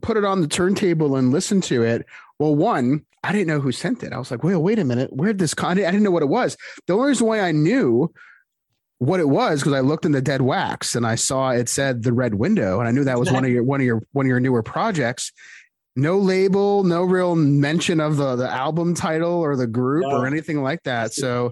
put 0.02 0.18
it 0.18 0.26
on 0.26 0.42
the 0.42 0.48
turntable 0.48 1.16
and 1.16 1.32
listened 1.32 1.64
to 1.64 1.84
it, 1.84 2.06
well, 2.40 2.56
one, 2.56 3.06
I 3.24 3.32
didn't 3.32 3.48
know 3.48 3.60
who 3.60 3.72
sent 3.72 4.04
it. 4.04 4.14
I 4.14 4.20
was 4.20 4.30
like, 4.30 4.44
wait, 4.44 4.56
wait 4.56 4.80
a 4.80 4.84
minute, 4.84 5.12
where'd 5.12 5.40
this 5.40 5.54
con? 5.54 5.72
I 5.72 5.92
didn't 5.92 6.04
know 6.04 6.12
what 6.12 6.24
it 6.24 6.30
was. 6.30 6.56
The 6.86 6.94
only 6.94 7.10
reason 7.10 7.28
why 7.28 7.42
I 7.42 7.52
knew 7.52 8.14
what 9.00 9.20
it 9.20 9.30
was 9.30 9.60
because 9.60 9.74
I 9.74 9.82
looked 9.82 10.06
in 10.06 10.12
the 10.12 10.22
dead 10.22 10.42
wax 10.42 10.96
and 10.96 11.06
I 11.06 11.16
saw 11.16 11.50
it 11.52 11.70
said 11.70 12.04
the 12.04 12.14
red 12.14 12.36
window, 12.36 12.80
and 12.80 12.88
I 12.88 12.92
knew 12.92 13.04
that 13.04 13.20
was 13.20 13.32
one 13.32 13.46
of 13.46 13.52
your 13.52 13.64
one 13.64 13.80
of 13.80 13.86
your 13.86 14.02
one 14.12 14.26
of 14.26 14.30
your 14.30 14.40
newer 14.40 14.64
projects. 14.64 15.32
No 15.98 16.20
label, 16.20 16.84
no 16.84 17.04
real 17.04 17.36
mention 17.36 18.00
of 18.00 18.18
the 18.18 18.36
the 18.36 18.50
album 18.50 18.94
title 18.94 19.34
or 19.34 19.56
the 19.56 19.66
group 19.68 20.04
No. 20.08 20.18
or 20.18 20.28
anything 20.28 20.62
like 20.62 20.84
that. 20.84 21.14
So 21.14 21.52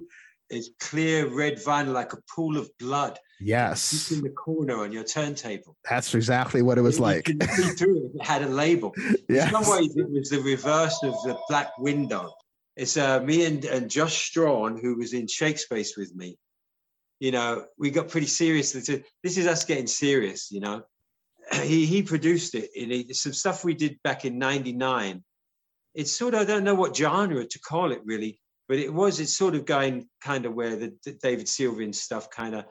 It's 0.52 0.70
clear 0.80 1.28
red 1.28 1.56
vinyl 1.58 1.93
like 1.93 2.14
a 2.14 2.20
pool 2.34 2.56
of 2.58 2.70
blood. 2.78 3.18
yes, 3.41 4.12
in 4.12 4.22
the 4.22 4.30
corner 4.30 4.76
on 4.84 4.91
your 4.91 5.04
turntable. 5.04 5.76
that's 5.89 6.14
exactly 6.14 6.62
what 6.62 6.78
it 6.78 6.82
was 6.82 6.98
You 6.98 7.04
like. 7.10 7.26
can 7.26 7.41
see 7.41 7.70
through 7.80 7.98
it. 8.06 8.12
It 8.22 8.24
had 8.26 8.43
a 8.43 8.48
label. 8.64 8.93
In 9.30 9.50
some 9.50 9.68
ways, 9.68 9.91
it 9.98 10.10
was 10.12 10.30
the 10.30 10.41
reverse 10.41 10.98
of 11.04 11.14
the 11.24 11.36
Black 11.50 11.70
Window. 11.80 12.32
It's 12.78 12.98
uh, 12.98 13.22
me 13.22 13.46
and, 13.46 13.66
and 13.66 13.89
Josh 13.89 14.16
Strawn, 14.28 14.78
who 14.82 14.96
was 14.98 15.14
in 15.14 15.28
Shakespeare's 15.28 15.93
with 15.98 16.14
me. 16.16 16.38
You 17.20 17.32
know, 17.32 17.66
we 17.80 17.89
got 17.89 18.10
pretty 18.10 18.28
serious. 18.28 18.74
This 18.74 19.38
is 19.38 19.48
us 19.48 19.64
getting 19.66 19.88
serious, 19.88 20.52
you 20.52 20.60
know. 20.60 20.84
He, 21.64 21.86
he 21.86 22.02
produced 22.02 22.56
it. 22.56 22.70
And 22.80 22.91
it, 22.91 23.16
some 23.16 23.34
stuff 23.34 23.64
we 23.64 23.74
did 23.74 24.00
back 24.04 24.26
in 24.26 24.39
99. 24.39 25.24
It's 25.93 26.18
sort 26.18 26.34
of, 26.34 26.41
I 26.41 26.46
don't 26.46 26.64
know 26.64 26.76
what 26.76 26.96
genre 26.96 27.46
to 27.46 27.60
call 27.60 27.91
it 27.91 28.02
really, 28.04 28.39
but 28.68 28.78
it 28.78 28.93
was, 28.93 29.20
it's 29.20 29.38
sort 29.38 29.56
of 29.56 29.66
going 29.66 30.10
kind 30.22 30.46
of 30.46 30.54
where 30.54 30.76
the, 30.76 30.93
the 31.06 31.14
David 31.14 31.46
Sylvian 31.46 31.93
stuff 31.93 32.30
kind 32.30 32.56
of, 32.56 32.66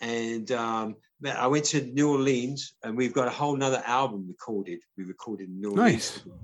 and 0.00 0.50
um, 0.52 0.96
I 1.26 1.46
went 1.46 1.64
to 1.66 1.80
New 1.80 2.10
Orleans 2.10 2.74
and 2.82 2.96
we've 2.96 3.12
got 3.12 3.28
a 3.28 3.30
whole 3.30 3.56
nother 3.56 3.82
album 3.86 4.26
recorded. 4.28 4.80
We 4.96 5.04
recorded 5.04 5.48
in 5.48 5.60
New 5.60 5.70
Orleans. 5.70 6.20
Nice. 6.26 6.36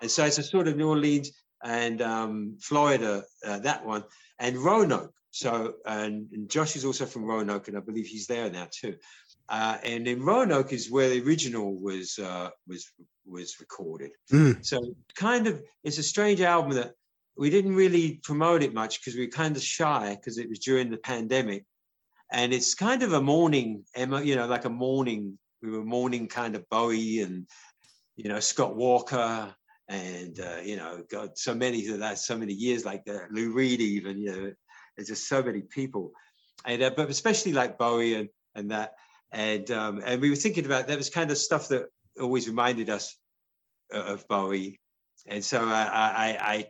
And 0.00 0.10
so 0.10 0.24
it's 0.24 0.38
a 0.38 0.42
sort 0.42 0.68
of 0.68 0.76
New 0.76 0.88
Orleans 0.88 1.30
and 1.62 2.00
um, 2.02 2.56
Florida, 2.60 3.24
uh, 3.46 3.58
that 3.60 3.84
one, 3.84 4.04
and 4.38 4.56
Roanoke. 4.56 5.12
So, 5.30 5.74
and, 5.84 6.28
and 6.32 6.48
Josh 6.48 6.76
is 6.76 6.84
also 6.84 7.06
from 7.06 7.24
Roanoke, 7.24 7.68
and 7.68 7.76
I 7.76 7.80
believe 7.80 8.06
he's 8.06 8.26
there 8.26 8.48
now 8.50 8.68
too. 8.70 8.94
Uh, 9.48 9.76
and 9.84 10.08
in 10.08 10.22
Roanoke 10.22 10.72
is 10.72 10.90
where 10.90 11.10
the 11.10 11.22
original 11.22 11.74
was 11.78 12.18
uh, 12.18 12.50
was 12.66 12.90
was 13.26 13.60
recorded. 13.60 14.10
Mm. 14.32 14.64
So, 14.64 14.94
kind 15.14 15.46
of, 15.46 15.62
it's 15.82 15.98
a 15.98 16.02
strange 16.02 16.40
album 16.40 16.72
that 16.72 16.92
we 17.36 17.50
didn't 17.50 17.74
really 17.74 18.20
promote 18.22 18.62
it 18.62 18.72
much 18.72 19.00
because 19.00 19.14
we 19.14 19.26
were 19.26 19.30
kind 19.30 19.56
of 19.56 19.62
shy 19.62 20.16
because 20.18 20.38
it 20.38 20.48
was 20.48 20.60
during 20.60 20.90
the 20.90 20.96
pandemic, 20.96 21.64
and 22.32 22.54
it's 22.54 22.74
kind 22.74 23.02
of 23.02 23.12
a 23.12 23.20
mourning, 23.20 23.84
you 23.96 24.36
know, 24.36 24.46
like 24.46 24.64
a 24.64 24.70
mourning. 24.70 25.38
We 25.62 25.70
were 25.70 25.84
mourning 25.84 26.28
kind 26.28 26.56
of 26.56 26.68
Bowie 26.70 27.20
and 27.20 27.46
you 28.16 28.28
know 28.28 28.40
Scott 28.40 28.76
Walker 28.76 29.54
and 29.88 30.40
uh, 30.40 30.60
you 30.62 30.76
know 30.76 31.02
God, 31.10 31.36
so 31.36 31.54
many 31.54 31.86
of 31.88 31.98
that, 31.98 32.18
so 32.18 32.36
many 32.36 32.52
years 32.52 32.84
like 32.84 33.04
that. 33.04 33.30
Lou 33.30 33.52
Reed, 33.52 33.80
even 33.80 34.18
you 34.18 34.32
know, 34.32 34.52
there's 34.96 35.08
just 35.08 35.28
so 35.28 35.42
many 35.42 35.62
people, 35.62 36.12
and 36.64 36.82
uh, 36.82 36.90
but 36.96 37.10
especially 37.10 37.52
like 37.52 37.78
Bowie 37.78 38.14
and 38.14 38.28
and 38.54 38.70
that, 38.70 38.94
and 39.34 39.70
um, 39.70 40.02
and 40.04 40.20
we 40.20 40.30
were 40.30 40.36
thinking 40.36 40.64
about 40.64 40.86
that 40.86 40.96
was 40.96 41.10
kind 41.10 41.30
of 41.30 41.36
stuff 41.36 41.68
that 41.68 41.86
always 42.20 42.48
reminded 42.48 42.88
us 42.88 43.16
of 43.92 44.26
Bowie, 44.28 44.80
and 45.26 45.44
so 45.44 45.60
I 45.60 45.82
I, 45.92 46.66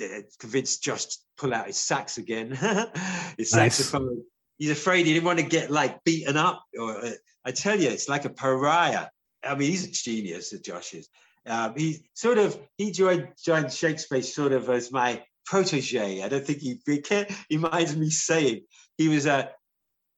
I 0.00 0.04
uh, 0.04 0.22
convinced 0.38 0.82
Josh 0.82 1.06
to 1.06 1.16
pull 1.36 1.52
out 1.52 1.66
his 1.66 1.78
sax 1.78 2.18
again, 2.18 2.50
his 3.36 3.52
Nice. 3.52 3.76
saxophone. 3.76 4.22
He's 4.58 4.70
afraid 4.70 5.06
he 5.06 5.12
didn't 5.12 5.26
want 5.26 5.40
to 5.40 5.44
get 5.44 5.70
like 5.70 6.04
beaten 6.04 6.36
up. 6.36 6.62
Or 6.78 6.96
uh, 7.04 7.10
I 7.44 7.50
tell 7.50 7.78
you, 7.78 7.88
it's 7.90 8.08
like 8.08 8.24
a 8.24 8.30
pariah. 8.30 9.08
I 9.44 9.56
mean, 9.56 9.70
he's 9.70 9.84
a 9.84 9.90
genius, 9.90 10.50
Josh 10.60 10.94
is. 10.94 11.08
Um, 11.46 11.74
he 11.76 12.06
sort 12.14 12.38
of 12.38 12.56
he 12.78 12.92
joined 12.92 13.28
joined 13.44 13.72
Shakespeare 13.72 14.22
sort 14.22 14.52
of 14.52 14.70
as 14.70 14.92
my 14.92 15.24
protege. 15.44 16.22
I 16.22 16.28
don't 16.28 16.46
think 16.46 16.60
he, 16.60 16.80
he, 16.86 17.00
can't, 17.00 17.28
he 17.48 17.56
minds 17.56 17.96
me 17.96 18.10
saying 18.10 18.60
he 18.96 19.08
was 19.08 19.26
a. 19.26 19.50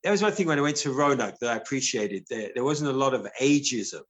that 0.04 0.10
was 0.10 0.22
one 0.22 0.32
thing 0.32 0.46
when 0.46 0.58
I 0.58 0.62
went 0.62 0.76
to 0.78 0.92
Roanoke 0.92 1.38
that 1.40 1.50
I 1.50 1.56
appreciated. 1.56 2.26
There, 2.28 2.50
there 2.54 2.64
wasn't 2.64 2.90
a 2.90 2.96
lot 2.96 3.14
of 3.14 3.26
ageism. 3.40 4.02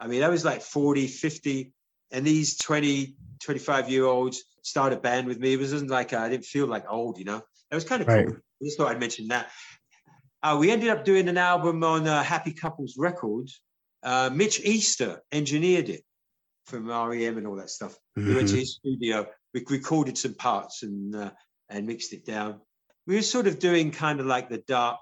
I 0.00 0.06
mean, 0.06 0.22
I 0.22 0.28
was 0.28 0.44
like 0.44 0.62
40, 0.62 1.06
50, 1.08 1.72
and 2.12 2.24
these 2.24 2.56
20, 2.58 3.14
25 3.40 3.90
year 3.90 4.04
olds 4.06 4.44
started 4.62 4.98
a 4.98 5.00
band 5.00 5.26
with 5.26 5.38
me. 5.38 5.52
It 5.54 5.60
wasn't 5.60 5.90
like 5.90 6.12
I 6.12 6.28
didn't 6.28 6.44
feel 6.44 6.66
like 6.66 6.84
old, 6.88 7.18
you 7.18 7.24
know. 7.24 7.42
It 7.70 7.74
was 7.74 7.84
kind 7.84 8.02
of 8.02 8.08
Right. 8.08 8.26
cool. 8.26 8.36
I 8.36 8.64
just 8.64 8.78
thought 8.78 8.90
I'd 8.92 9.00
mention 9.00 9.28
that. 9.28 9.50
Uh, 10.44 10.56
we 10.58 10.70
ended 10.70 10.90
up 10.90 11.04
doing 11.04 11.28
an 11.28 11.38
album 11.38 11.82
on 11.84 12.06
uh, 12.06 12.22
Happy 12.22 12.52
Couples 12.52 12.94
Records. 12.96 13.60
Uh, 14.02 14.30
Mitch 14.32 14.60
Easter 14.60 15.22
engineered 15.32 15.88
it 15.88 16.02
from 16.66 16.88
REM 16.88 17.38
and 17.38 17.46
all 17.46 17.56
that 17.56 17.70
stuff. 17.70 17.96
We 18.16 18.34
went 18.34 18.48
to 18.48 18.54
Mhm. 18.54 18.58
his 18.58 18.74
studio. 18.76 19.26
We 19.54 19.64
recorded 19.68 20.16
some 20.18 20.34
parts 20.34 20.82
and 20.84 21.14
uh, 21.14 21.30
and 21.68 21.86
mixed 21.86 22.12
it 22.12 22.24
down. 22.24 22.60
We 23.06 23.16
were 23.16 23.22
sort 23.22 23.46
of 23.46 23.58
doing 23.58 23.90
kind 23.90 24.20
of 24.20 24.26
like 24.26 24.48
the 24.48 24.58
dark 24.58 24.98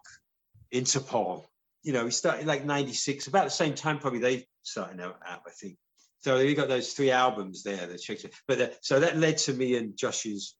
Interpol. 0.72 1.44
You 1.82 1.92
know, 1.92 2.04
we 2.04 2.10
started 2.10 2.46
like 2.46 2.64
'96, 2.64 3.26
about 3.26 3.44
the 3.44 3.50
same 3.50 3.74
time 3.74 3.98
probably 3.98 4.20
they 4.20 4.46
started 4.62 5.00
out, 5.00 5.18
I 5.24 5.50
think. 5.60 5.76
So 6.18 6.36
we 6.36 6.54
got 6.54 6.68
those 6.68 6.92
three 6.92 7.10
albums 7.10 7.62
there. 7.62 7.86
The 7.86 7.96
Shakespeare. 7.96 8.30
But 8.46 8.58
the, 8.58 8.76
so 8.82 9.00
that 9.00 9.16
led 9.16 9.38
to 9.38 9.54
me 9.54 9.76
and 9.76 9.96
Josh's, 9.96 10.54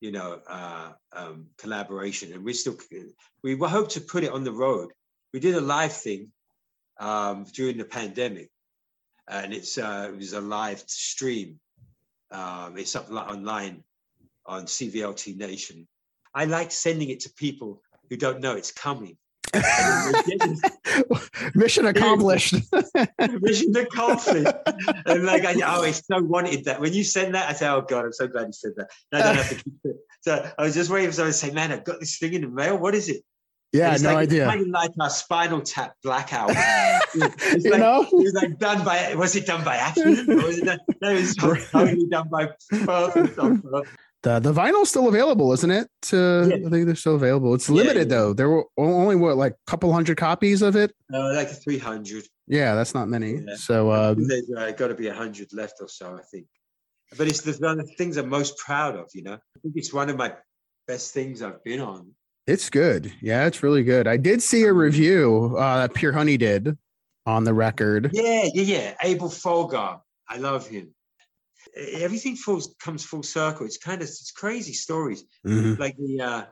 you 0.00 0.10
know, 0.10 0.40
uh, 0.48 0.92
um, 1.12 1.46
collaboration, 1.58 2.32
and 2.32 2.44
we 2.44 2.52
still 2.52 2.76
we 3.42 3.56
hope 3.56 3.90
to 3.90 4.00
put 4.00 4.24
it 4.24 4.32
on 4.32 4.44
the 4.44 4.52
road. 4.52 4.90
We 5.32 5.40
did 5.40 5.54
a 5.54 5.60
live 5.60 5.92
thing 5.92 6.32
um, 6.98 7.44
during 7.52 7.78
the 7.78 7.84
pandemic, 7.84 8.50
and 9.28 9.52
it's 9.52 9.78
uh, 9.78 10.10
it 10.12 10.16
was 10.16 10.32
a 10.32 10.40
live 10.40 10.82
stream. 10.86 11.60
Um, 12.32 12.76
it's 12.76 12.96
up 12.96 13.08
li- 13.08 13.18
online 13.18 13.84
on 14.44 14.64
CVLT 14.64 15.36
Nation. 15.36 15.86
I 16.34 16.44
like 16.46 16.72
sending 16.72 17.10
it 17.10 17.20
to 17.20 17.30
people 17.30 17.80
who 18.10 18.16
don't 18.16 18.40
know 18.40 18.56
it's 18.56 18.72
coming. 18.72 19.16
And 19.54 20.14
they 20.14 20.36
get 20.36 20.48
it. 20.50 21.54
Mission 21.54 21.86
accomplished. 21.86 22.54
Mission 23.40 23.76
accomplished. 23.76 24.52
and 25.06 25.24
like, 25.24 25.44
I, 25.44 25.54
oh, 25.64 25.82
I 25.84 25.90
so 25.92 26.22
wanted 26.22 26.64
that. 26.64 26.80
When 26.80 26.92
you 26.92 27.04
send 27.04 27.34
that, 27.34 27.48
I 27.48 27.52
said, 27.52 27.72
oh 27.72 27.82
God, 27.82 28.04
I'm 28.04 28.12
so 28.12 28.26
glad 28.26 28.46
you 28.46 28.52
said 28.52 28.72
that. 28.76 28.90
I 29.12 29.22
don't 29.22 29.36
have 29.36 29.48
to 29.48 29.54
keep 29.54 29.74
it. 29.84 29.96
So 30.20 30.50
I 30.58 30.62
was 30.62 30.74
just 30.74 30.90
waiting 30.90 31.08
for 31.10 31.14
someone 31.14 31.32
to 31.32 31.38
say, 31.38 31.50
man, 31.50 31.72
I've 31.72 31.84
got 31.84 32.00
this 32.00 32.18
thing 32.18 32.34
in 32.34 32.42
the 32.42 32.48
mail. 32.48 32.76
What 32.78 32.94
is 32.94 33.08
it? 33.08 33.22
yeah, 33.72 33.92
it's 33.92 34.02
no 34.02 34.14
like, 34.14 34.24
it's 34.24 34.32
idea. 34.32 34.46
Kind 34.46 34.60
of 34.62 34.68
like 34.68 34.90
our 35.00 35.10
Spinal 35.10 35.60
Tap 35.60 35.94
blackout. 36.02 36.50
It's 37.18 37.64
you 37.64 37.70
like- 37.70 37.80
know? 37.80 38.02
it 38.02 38.12
was 38.12 38.34
like 38.34 38.58
done 38.58 38.84
by 38.84 39.14
was 39.14 39.34
it 39.36 39.46
done 39.46 39.64
by 39.64 39.76
accident 39.76 40.28
or 40.28 40.36
was 40.36 40.58
it 40.58 40.66
done, 40.66 40.78
no, 41.00 41.10
it 41.10 41.14
was 41.14 41.34
totally 41.70 42.06
done 42.08 42.28
by 42.28 42.50
purpose 42.70 43.38
purpose. 44.26 44.44
The 44.44 44.60
vinyl's 44.60 44.88
still 44.88 45.08
available, 45.08 45.52
isn't 45.52 45.70
it? 45.70 45.88
To, 46.02 46.46
Yeah. 46.48 46.66
I 46.66 46.70
think 46.70 46.86
they're 46.86 46.94
still 46.94 47.16
available. 47.16 47.54
It's 47.54 47.68
limited 47.70 48.10
yeah. 48.10 48.16
though. 48.16 48.32
There 48.32 48.50
were 48.50 48.64
only 48.76 49.16
what 49.16 49.36
like 49.36 49.52
a 49.52 49.70
couple 49.70 49.92
hundred 49.92 50.16
copies 50.16 50.62
of 50.62 50.76
it. 50.76 50.92
Uh, 51.12 51.32
like 51.34 51.48
300 51.48 52.24
Yeah, 52.46 52.74
that's 52.74 52.94
not 52.94 53.08
many. 53.08 53.34
Yeah. 53.34 53.56
So 53.56 53.92
um, 53.92 54.26
there's 54.26 54.50
uh, 54.56 54.70
got 54.72 54.88
to 54.88 54.94
be 54.94 55.06
a 55.06 55.10
100 55.10 55.52
left 55.52 55.74
or 55.80 55.88
so 55.88 56.16
i 56.18 56.22
think 56.30 56.46
but 57.16 57.28
it's 57.28 57.42
the 57.42 57.52
one 57.64 57.78
of 57.80 57.86
the 57.86 57.94
things 57.94 58.16
i'm 58.16 58.28
most 58.28 58.58
proud 58.58 58.96
of 58.96 59.08
you 59.14 59.22
know 59.22 59.34
i 59.34 59.58
think 59.62 59.74
it's 59.76 59.92
one 59.92 60.10
of 60.10 60.16
my 60.16 60.32
best 60.88 61.14
things 61.14 61.42
i've 61.42 61.62
been 61.64 61.80
on 61.80 62.10
it's 62.46 62.70
good. 62.70 63.12
Yeah, 63.20 63.46
it's 63.46 63.64
really 63.64 63.82
good. 63.82 64.06
I 64.06 64.16
did 64.16 64.40
see 64.40 64.62
a 64.62 64.72
review 64.72 65.56
uh, 65.58 65.78
that 65.78 65.94
Pure 65.94 66.12
Honey 66.12 66.36
did 66.36 66.78
on 67.26 67.42
the 67.42 67.52
record. 67.52 68.10
yeah 68.12 68.48
yeah 68.54 68.62
yeah 68.62 68.94
abel 69.02 69.28
folgar 69.28 70.00
i 70.28 70.36
love 70.36 70.68
him 70.68 70.94
everything 71.76 72.36
falls 72.36 72.74
comes 72.80 73.04
full 73.04 73.22
circle 73.22 73.66
it's 73.66 73.78
kind 73.78 74.00
of 74.02 74.08
it's 74.08 74.32
crazy 74.32 74.72
stories 74.72 75.24
Mhm. 75.46 75.78
like 75.78 75.96
the 75.96 76.20
uh 76.20 76.44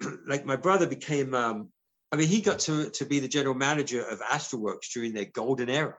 like 0.26 0.44
my 0.44 0.56
brother 0.56 0.86
became 0.86 1.34
um 1.34 1.68
i 2.12 2.16
mean 2.16 2.28
he 2.28 2.40
got 2.40 2.58
to 2.60 2.90
to 2.90 3.04
be 3.04 3.20
the 3.20 3.28
general 3.28 3.54
manager 3.54 4.04
of 4.04 4.20
Astralwerks 4.20 4.92
during 4.92 5.12
their 5.12 5.24
golden 5.26 5.68
era 5.70 5.96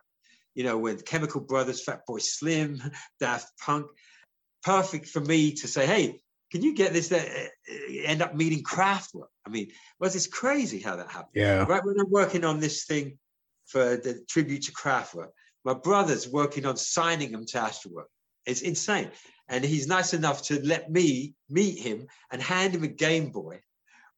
you 0.55 0.63
know 0.63 0.78
with 0.78 1.05
chemical 1.05 1.41
brothers 1.41 1.84
fatboy 1.86 2.22
slim 2.22 2.82
daft 3.20 3.47
punk 3.63 3.88
perfect 4.63 5.07
for 5.07 5.22
me 5.22 5.53
to 5.53 5.67
say 5.67 5.86
hey 5.86 6.20
can 6.51 6.63
you 6.63 6.74
get 6.76 6.93
this 6.93 7.09
that 7.09 7.28
end 8.05 8.22
up 8.22 8.36
meeting 8.36 8.63
Kraftwerk? 8.63 9.28
i 9.45 9.49
mean 9.49 9.72
was 9.99 10.15
it's 10.15 10.28
crazy 10.28 10.80
how 10.80 10.95
that 10.95 11.09
happened 11.09 11.32
Yeah. 11.34 11.65
right 11.65 11.84
when 11.84 11.99
i'm 11.99 12.09
working 12.11 12.45
on 12.45 12.59
this 12.59 12.86
thing 12.86 13.17
for 13.67 13.97
the 13.97 14.24
tribute 14.28 14.63
to 14.63 14.72
Kraftwerk, 14.72 15.30
my 15.63 15.76
brother's 15.76 16.28
working 16.28 16.65
on 16.65 16.76
signing 16.76 17.32
them 17.32 17.45
to 17.45 17.57
Astralwerk. 17.59 18.09
It's 18.45 18.61
insane. 18.61 19.11
And 19.47 19.63
he's 19.63 19.87
nice 19.87 20.13
enough 20.13 20.43
to 20.43 20.61
let 20.65 20.91
me 20.91 21.33
meet 21.49 21.79
him 21.79 22.07
and 22.31 22.41
hand 22.41 22.75
him 22.75 22.83
a 22.83 22.87
Game 22.87 23.31
Boy 23.31 23.61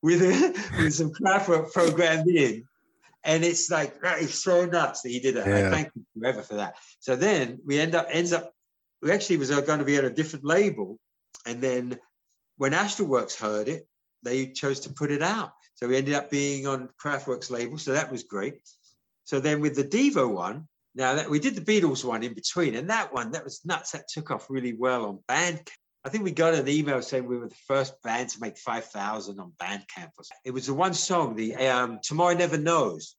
with, 0.01 0.21
with 0.77 0.93
some 0.93 1.11
Kraftwerk 1.11 1.71
programmed 1.71 2.27
in. 2.27 2.65
And 3.23 3.43
it's 3.43 3.69
like, 3.69 4.01
right, 4.01 4.23
it's 4.23 4.43
so 4.43 4.65
nuts 4.65 5.01
that 5.01 5.09
he 5.09 5.19
did 5.19 5.35
that. 5.35 5.47
I 5.47 5.69
thank 5.69 5.95
him 5.95 6.05
forever 6.17 6.41
for 6.41 6.55
that. 6.55 6.75
So 6.99 7.15
then 7.15 7.59
we 7.65 7.79
end 7.79 7.93
up, 7.93 8.07
ends 8.09 8.33
up, 8.33 8.51
we 9.01 9.11
actually 9.11 9.37
was 9.37 9.51
uh, 9.51 9.61
going 9.61 9.79
to 9.79 9.85
be 9.85 9.97
on 9.97 10.05
a 10.05 10.09
different 10.09 10.43
label. 10.43 10.99
And 11.45 11.61
then 11.61 11.99
when 12.57 12.71
Astralwerks 12.71 13.39
heard 13.39 13.67
it, 13.67 13.87
they 14.23 14.47
chose 14.47 14.81
to 14.81 14.89
put 14.93 15.11
it 15.11 15.21
out. 15.21 15.51
So 15.75 15.87
we 15.87 15.97
ended 15.97 16.15
up 16.15 16.29
being 16.29 16.67
on 16.67 16.89
Kraftwerk's 17.03 17.51
label. 17.51 17.77
So 17.77 17.93
that 17.93 18.11
was 18.11 18.23
great. 18.23 18.55
So 19.23 19.39
then 19.39 19.61
with 19.61 19.75
the 19.75 19.83
Devo 19.83 20.31
one, 20.31 20.67
now 20.93 21.15
that 21.15 21.29
we 21.29 21.39
did 21.39 21.55
the 21.55 21.61
Beatles 21.61 22.03
one 22.03 22.23
in 22.23 22.33
between, 22.33 22.75
and 22.75 22.89
that 22.89 23.13
one 23.13 23.31
that 23.31 23.43
was 23.43 23.61
nuts. 23.65 23.91
That 23.91 24.07
took 24.09 24.31
off 24.31 24.49
really 24.49 24.73
well 24.73 25.05
on 25.05 25.19
Bandcamp. 25.29 25.69
I 26.03 26.09
think 26.09 26.23
we 26.23 26.31
got 26.31 26.55
an 26.55 26.67
email 26.67 27.01
saying 27.01 27.27
we 27.27 27.37
were 27.37 27.47
the 27.47 27.55
first 27.67 28.01
band 28.01 28.29
to 28.29 28.41
make 28.41 28.57
five 28.57 28.85
thousand 28.85 29.39
on 29.39 29.53
Bandcamp. 29.61 30.09
It 30.43 30.51
was 30.51 30.67
the 30.67 30.73
one 30.73 30.93
song, 30.93 31.35
the 31.35 31.55
um, 31.55 31.99
"Tomorrow 32.03 32.35
Never 32.35 32.57
Knows." 32.57 33.15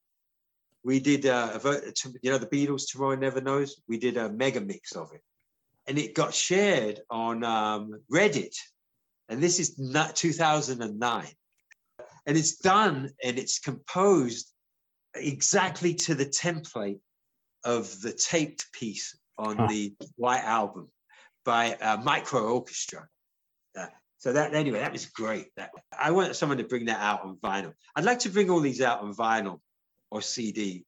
We 0.83 0.99
did, 0.99 1.25
uh, 1.25 1.59
you 2.21 2.31
know, 2.31 2.37
the 2.37 2.45
Beatles 2.45 2.91
"Tomorrow 2.91 3.15
Never 3.15 3.41
Knows." 3.41 3.81
We 3.87 3.97
did 3.97 4.17
a 4.17 4.29
mega 4.29 4.61
mix 4.61 4.95
of 4.95 5.11
it, 5.13 5.21
and 5.87 5.97
it 5.97 6.13
got 6.13 6.33
shared 6.33 6.99
on 7.09 7.43
um, 7.43 8.01
Reddit. 8.11 8.55
And 9.29 9.41
this 9.41 9.59
is 9.59 9.79
not 9.79 10.15
2009, 10.17 11.27
and 12.27 12.37
it's 12.37 12.57
done 12.57 13.09
and 13.23 13.39
it's 13.39 13.59
composed 13.59 14.51
exactly 15.15 15.95
to 15.95 16.13
the 16.13 16.25
template 16.25 16.99
of 17.63 18.01
the 18.01 18.11
taped 18.11 18.71
piece 18.73 19.17
on 19.37 19.57
Huh. 19.57 19.67
the 19.67 19.95
White 20.15 20.43
Album 20.43 20.89
by 21.45 21.73
uh, 21.73 21.97
Micro 21.97 22.53
Orchestra. 22.53 23.07
Uh, 23.77 23.87
so 24.17 24.33
that 24.33 24.53
anyway, 24.53 24.79
that 24.79 24.91
was 24.91 25.05
great. 25.07 25.47
That 25.57 25.71
I 25.97 26.11
want 26.11 26.35
someone 26.35 26.57
to 26.59 26.63
bring 26.63 26.85
that 26.85 26.99
out 26.99 27.23
on 27.23 27.37
vinyl. 27.37 27.73
I'd 27.95 28.05
like 28.05 28.19
to 28.19 28.29
bring 28.29 28.49
all 28.49 28.59
these 28.59 28.81
out 28.81 29.01
on 29.01 29.13
vinyl 29.13 29.59
or 30.11 30.21
CD. 30.21 30.85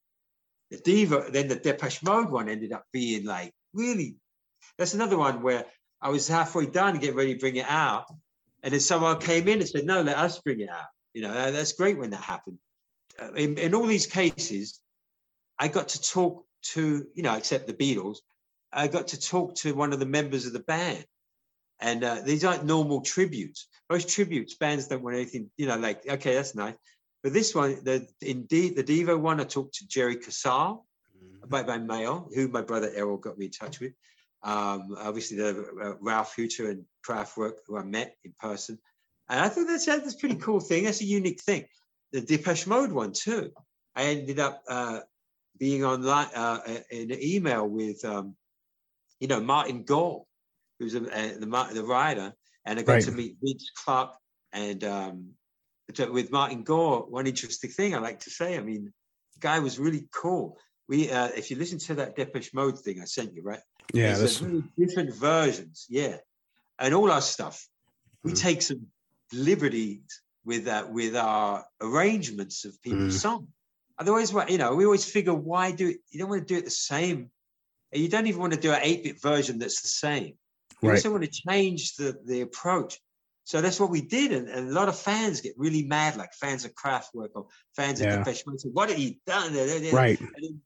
The 0.72 0.78
Devo, 0.78 1.32
then 1.32 1.48
the 1.48 1.56
Depeche 1.56 2.04
Mode 2.04 2.30
one 2.30 2.50
ended 2.50 2.72
up 2.72 2.86
being 2.92 3.26
like 3.26 3.54
really. 3.74 4.16
That's 4.78 4.94
another 4.94 5.18
one 5.18 5.42
where 5.42 5.66
I 6.02 6.10
was 6.10 6.28
halfway 6.28 6.66
done 6.66 6.98
getting 6.98 7.16
ready 7.16 7.34
to 7.34 7.40
bring 7.40 7.56
it 7.56 7.68
out, 7.68 8.06
and 8.64 8.74
then 8.74 8.80
someone 8.80 9.20
came 9.20 9.48
in 9.48 9.60
and 9.60 9.68
said, 9.68 9.86
"No, 9.86 10.02
let 10.02 10.18
us 10.18 10.40
bring 10.40 10.60
it 10.60 10.70
out." 10.70 10.88
You 11.14 11.22
know, 11.22 11.32
uh, 11.32 11.52
that's 11.52 11.74
great 11.74 11.98
when 11.98 12.10
that 12.12 12.22
happened. 12.22 12.58
Uh, 13.22 13.32
in, 13.34 13.58
in 13.58 13.74
all 13.74 13.86
these 13.86 14.08
cases, 14.08 14.82
I 15.60 15.68
got 15.68 15.90
to 15.90 16.02
talk 16.02 16.45
to, 16.74 17.06
you 17.14 17.24
know, 17.24 17.36
except 17.36 17.68
the 17.68 17.74
Beatles, 17.74 18.18
I 18.72 18.88
got 18.88 19.10
to 19.10 19.20
talk 19.20 19.56
to 19.56 19.74
one 19.74 19.94
of 19.94 20.00
the 20.00 20.06
members 20.06 20.46
of 20.46 20.54
the 20.54 20.60
band. 20.60 21.06
And 21.80 22.04
uh, 22.04 22.22
these 22.24 22.46
aren't 22.46 22.66
normal 22.66 23.02
tributes. 23.02 23.68
Most 23.90 24.10
tributes, 24.10 24.56
bands 24.56 24.88
don't 24.88 25.04
want 25.04 25.16
anything, 25.16 25.52
you 25.58 25.68
know, 25.68 25.78
like, 25.78 26.08
okay, 26.08 26.36
that's 26.36 26.56
nice. 26.56 26.76
But 27.24 27.34
this 27.34 27.54
one, 27.54 27.84
the 27.84 28.08
indeed 28.22 28.76
the 28.76 28.84
Devo 28.84 29.20
one, 29.20 29.40
I 29.40 29.44
talked 29.44 29.76
to 29.76 29.88
Jerry 29.88 30.16
Casale 30.16 30.86
by, 31.48 31.64
by 31.64 31.78
mail, 31.78 32.30
who 32.34 32.48
my 32.48 32.62
brother 32.62 32.92
Errol 32.94 33.18
got 33.18 33.38
me 33.38 33.46
in 33.46 33.52
touch 33.52 33.80
with. 33.80 33.94
Um, 34.44 34.96
obviously, 34.98 35.38
the 35.38 35.68
uh, 35.82 35.94
Ralf 36.02 36.36
Hütter 36.36 36.70
and 36.70 36.86
Kraftwerk, 37.06 37.58
who 37.68 37.78
I 37.78 37.84
met 37.84 38.16
in 38.24 38.34
person. 38.40 38.78
And 39.28 39.40
I 39.40 39.50
thought 39.50 39.68
that's, 39.68 39.86
that's 39.86 40.14
a 40.14 40.18
pretty 40.18 40.36
cool 40.36 40.60
thing. 40.60 40.84
That's 40.84 41.02
a 41.02 41.06
unique 41.06 41.42
thing. 41.42 41.66
The 42.12 42.22
Depeche 42.22 42.68
Mode 42.68 42.92
one, 42.92 43.12
too. 43.12 43.52
I 43.96 44.04
ended 44.04 44.40
up 44.40 44.62
uh, 44.70 45.00
being 45.58 45.84
online 45.86 46.28
uh, 46.36 46.60
in 46.90 47.12
an 47.12 47.20
email 47.22 47.68
with, 47.68 48.04
um, 48.06 48.36
you 49.20 49.28
know, 49.28 49.40
Martin 49.40 49.84
Gore, 49.84 50.26
who's 50.80 50.96
a, 50.96 51.00
uh, 51.02 51.40
the 51.40 51.70
the 51.74 51.84
writer, 51.84 52.34
and 52.66 52.80
I 52.80 52.84
got 52.84 52.94
Right. 52.94 53.04
to 53.04 53.12
meet 53.12 53.38
Vince 53.42 53.72
Clarke 53.84 54.16
and 54.52 54.84
um, 54.84 55.30
with 56.12 56.32
Martin 56.32 56.64
Gore. 56.64 57.06
One 57.10 57.28
interesting 57.28 57.70
thing 57.70 57.96
I 57.96 58.00
like 58.00 58.20
to 58.22 58.30
say, 58.30 58.58
I 58.58 58.62
mean, 58.62 58.94
the 59.34 59.40
guy 59.40 59.60
was 59.60 59.80
really 59.80 60.08
cool. 60.12 60.58
We, 60.88 61.10
uh, 61.12 61.30
if 61.36 61.50
you 61.50 61.58
listen 61.58 61.80
to 61.80 61.96
that 61.96 62.16
Depeche 62.16 62.54
Mode 62.54 62.78
thing 62.80 63.02
I 63.02 63.06
sent 63.06 63.34
you, 63.34 63.42
right? 63.42 63.62
Yeah, 63.94 64.18
There's 64.18 64.42
really 64.42 64.64
different 64.78 65.14
versions, 65.14 65.86
yeah, 65.90 66.18
and 66.80 66.94
all 66.94 67.12
our 67.12 67.22
stuff. 67.22 67.68
We 68.24 68.34
Mhm. 68.34 68.38
take 68.38 68.62
some 68.62 68.88
liberties 69.32 70.22
with 70.44 70.68
uh, 70.68 70.88
with 70.90 71.16
our 71.16 71.66
arrangements 71.82 72.66
of 72.66 72.80
people's 72.82 73.16
Mhm. 73.18 73.22
songs. 73.22 73.48
Otherwise, 73.98 74.34
what 74.34 74.50
you 74.50 74.58
know, 74.58 74.76
we 74.76 74.86
always 74.86 75.06
figure, 75.06 75.34
why 75.34 75.72
do 75.72 75.88
it? 75.90 75.98
You 76.10 76.20
don't 76.20 76.30
want 76.30 76.48
to 76.48 76.54
do 76.54 76.58
it 76.58 76.66
the 76.66 76.72
same. 76.72 77.30
And 77.92 78.02
You 78.02 78.10
don't 78.10 78.28
even 78.28 78.42
want 78.42 78.54
to 78.54 78.60
do 78.60 78.72
an 78.72 78.80
eight-bit 78.82 79.22
version 79.22 79.58
that's 79.60 79.82
the 79.82 79.88
same. 79.88 80.34
You 80.82 80.90
Right. 80.90 80.96
also 80.98 81.12
want 81.12 81.24
to 81.24 81.30
change 81.50 81.96
the 81.96 82.18
the 82.26 82.42
approach. 82.42 83.00
So 83.46 83.62
that's 83.62 83.80
what 83.80 83.92
we 83.92 84.02
did, 84.02 84.32
and, 84.34 84.50
and 84.50 84.70
a 84.70 84.74
lot 84.74 84.90
of 84.90 84.98
fans 84.98 85.40
get 85.40 85.54
really 85.56 85.84
mad, 85.86 86.18
like 86.18 86.34
fans 86.34 86.66
of 86.66 86.74
Kraftwerk 86.74 87.30
or 87.36 87.48
fans 87.76 88.02
Yeah. 88.02 88.16
of 88.20 88.26
Depeche 88.26 88.44
Mode. 88.48 88.60
What 88.74 88.90
have 88.90 88.98
you 89.00 89.16
done? 89.28 89.54
right. 89.94 90.20
Then- 90.20 90.62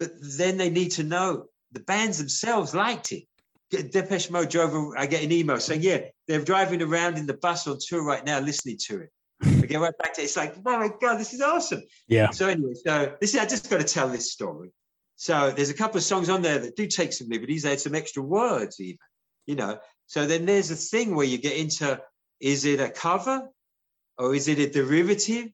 but 0.00 0.10
then 0.20 0.56
they 0.56 0.70
need 0.70 0.90
to 0.92 1.04
know 1.04 1.46
the 1.70 1.80
bands 1.80 2.18
themselves 2.18 2.74
liked 2.74 3.12
it. 3.12 3.24
Depeche 3.70 4.30
Mode 4.30 4.48
drove. 4.48 4.74
Uh, 4.74 4.90
I 4.98 5.06
get 5.06 5.22
an 5.22 5.30
email 5.32 5.60
saying, 5.60 5.82
"Yeah, 5.82 6.08
they're 6.26 6.44
driving 6.44 6.82
around 6.82 7.16
in 7.18 7.26
the 7.26 7.34
bus 7.34 7.66
on 7.68 7.78
tour 7.80 8.02
right 8.02 8.24
now, 8.24 8.40
listening 8.40 8.78
to 8.86 9.00
it." 9.02 9.10
We 9.64 9.68
get 9.68 9.80
right 9.80 9.96
back 9.96 10.12
to 10.12 10.20
it. 10.20 10.24
It's 10.24 10.36
like, 10.36 10.54
oh 10.58 10.78
my 10.78 10.90
God, 11.00 11.16
this 11.16 11.32
is 11.32 11.40
awesome. 11.40 11.82
Yeah. 12.06 12.28
So 12.32 12.48
anyway, 12.48 12.74
so 12.74 13.14
this 13.18 13.32
is 13.32 13.40
I 13.40 13.46
just 13.46 13.70
got 13.70 13.78
to 13.78 13.84
tell 13.84 14.10
this 14.10 14.30
story. 14.30 14.72
So 15.16 15.52
there's 15.52 15.70
a 15.70 15.74
couple 15.74 15.96
of 15.96 16.02
songs 16.02 16.28
on 16.28 16.42
there 16.42 16.58
that 16.58 16.76
do 16.76 16.86
take 16.86 17.14
some 17.14 17.30
liberties. 17.30 17.62
They 17.62 17.70
had 17.70 17.80
some 17.80 17.94
extra 17.94 18.22
words, 18.22 18.78
even, 18.78 18.98
you 19.46 19.54
know. 19.54 19.78
So 20.06 20.26
then 20.26 20.44
there's 20.44 20.70
a 20.70 20.76
thing 20.76 21.16
where 21.16 21.24
you 21.24 21.38
get 21.38 21.56
into 21.56 21.98
is 22.40 22.66
it 22.66 22.78
a 22.78 22.90
cover 22.90 23.48
or 24.18 24.34
is 24.34 24.48
it 24.48 24.58
a 24.58 24.68
derivative? 24.68 25.48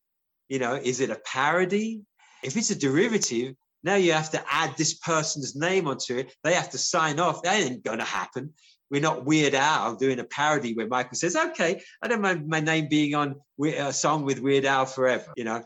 You 0.49 0.59
know, 0.59 0.75
is 0.75 0.99
it 0.99 1.11
a 1.11 1.21
parody? 1.25 2.03
If 2.43 2.57
it's 2.57 2.71
a 2.71 2.79
derivative, 2.79 3.55
now 3.85 3.95
you 3.95 4.13
have 4.13 4.33
to 4.33 4.43
add 4.51 4.77
this 4.77 4.95
person's 4.95 5.55
name 5.55 5.87
onto 5.87 6.17
it. 6.17 6.35
They 6.43 6.55
have 6.55 6.71
to 6.71 6.79
sign 6.79 7.21
off. 7.21 7.45
That 7.45 7.61
ain't 7.61 7.85
going 7.85 8.01
to 8.01 8.05
happen. 8.05 8.55
We're 8.91 9.01
not 9.01 9.25
Weird 9.25 9.55
Al 9.55 9.95
doing 9.97 10.19
a 10.19 10.25
parody 10.25 10.75
where 10.75 10.89
Michael 10.89 11.15
says, 11.15 11.37
"Okay, 11.37 11.83
I 12.03 12.09
don't 12.09 12.21
mind 12.21 12.49
my 12.49 12.61
name 12.61 12.89
being 12.89 13.15
on 13.15 13.37
a 13.63 13.93
song 13.93 14.25
with 14.25 14.41
Weird 14.41 14.65
Al 14.65 14.87
forever." 14.87 15.33
You 15.37 15.45
know, 15.45 15.65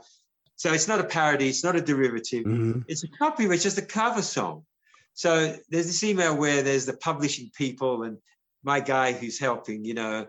so 0.56 0.72
it's 0.72 0.88
not 0.88 1.00
a 1.00 1.04
parody. 1.04 1.48
It's 1.48 1.64
not 1.64 1.76
a 1.76 1.80
derivative. 1.80 2.44
Mhm. 2.44 2.84
It's 2.86 3.04
a 3.04 3.08
copy. 3.08 3.44
It's 3.44 3.62
just 3.62 3.78
a 3.78 3.82
cover 3.82 4.22
song. 4.22 4.66
So 5.14 5.56
there's 5.70 5.86
this 5.86 6.02
email 6.04 6.36
where 6.36 6.62
there's 6.62 6.86
the 6.86 6.96
publishing 6.96 7.50
people 7.56 8.02
and 8.02 8.18
my 8.62 8.80
guy 8.80 9.12
who's 9.12 9.38
helping, 9.38 9.84
you 9.84 9.94
know, 9.94 10.26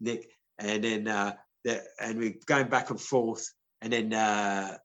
Nick, 0.00 0.28
and 0.58 0.84
then 0.84 1.08
uh, 1.08 1.34
the, 1.64 1.82
and 2.00 2.18
we're 2.18 2.34
going 2.46 2.68
back 2.68 2.90
and 2.90 3.00
forth, 3.00 3.50
and 3.80 3.92
then 3.92 4.12
uh, 4.12 4.76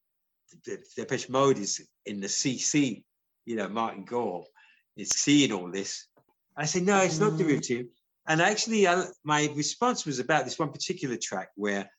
the 0.65 0.83
Depeche 0.95 1.29
Mode 1.29 1.57
is 1.57 1.85
in 2.05 2.19
the 2.21 2.27
CC, 2.27 3.03
you 3.45 3.55
know, 3.55 3.67
Martin 3.67 4.05
Gore 4.05 4.45
is 4.97 5.09
seeing 5.09 5.51
all 5.51 5.69
this. 5.71 6.07
I 6.61 6.65
say, 6.65 6.81
no, 6.81 7.01
it's 7.01 7.19
not 7.19 7.37
derivative. 7.37 7.87
And 8.27 8.41
actually, 8.41 8.87
I, 8.87 9.05
my 9.23 9.49
response 9.55 10.05
was 10.05 10.19
about 10.19 10.45
this 10.45 10.59
one 10.59 10.71
particular 10.71 11.17
track 11.17 11.49
where 11.55 11.89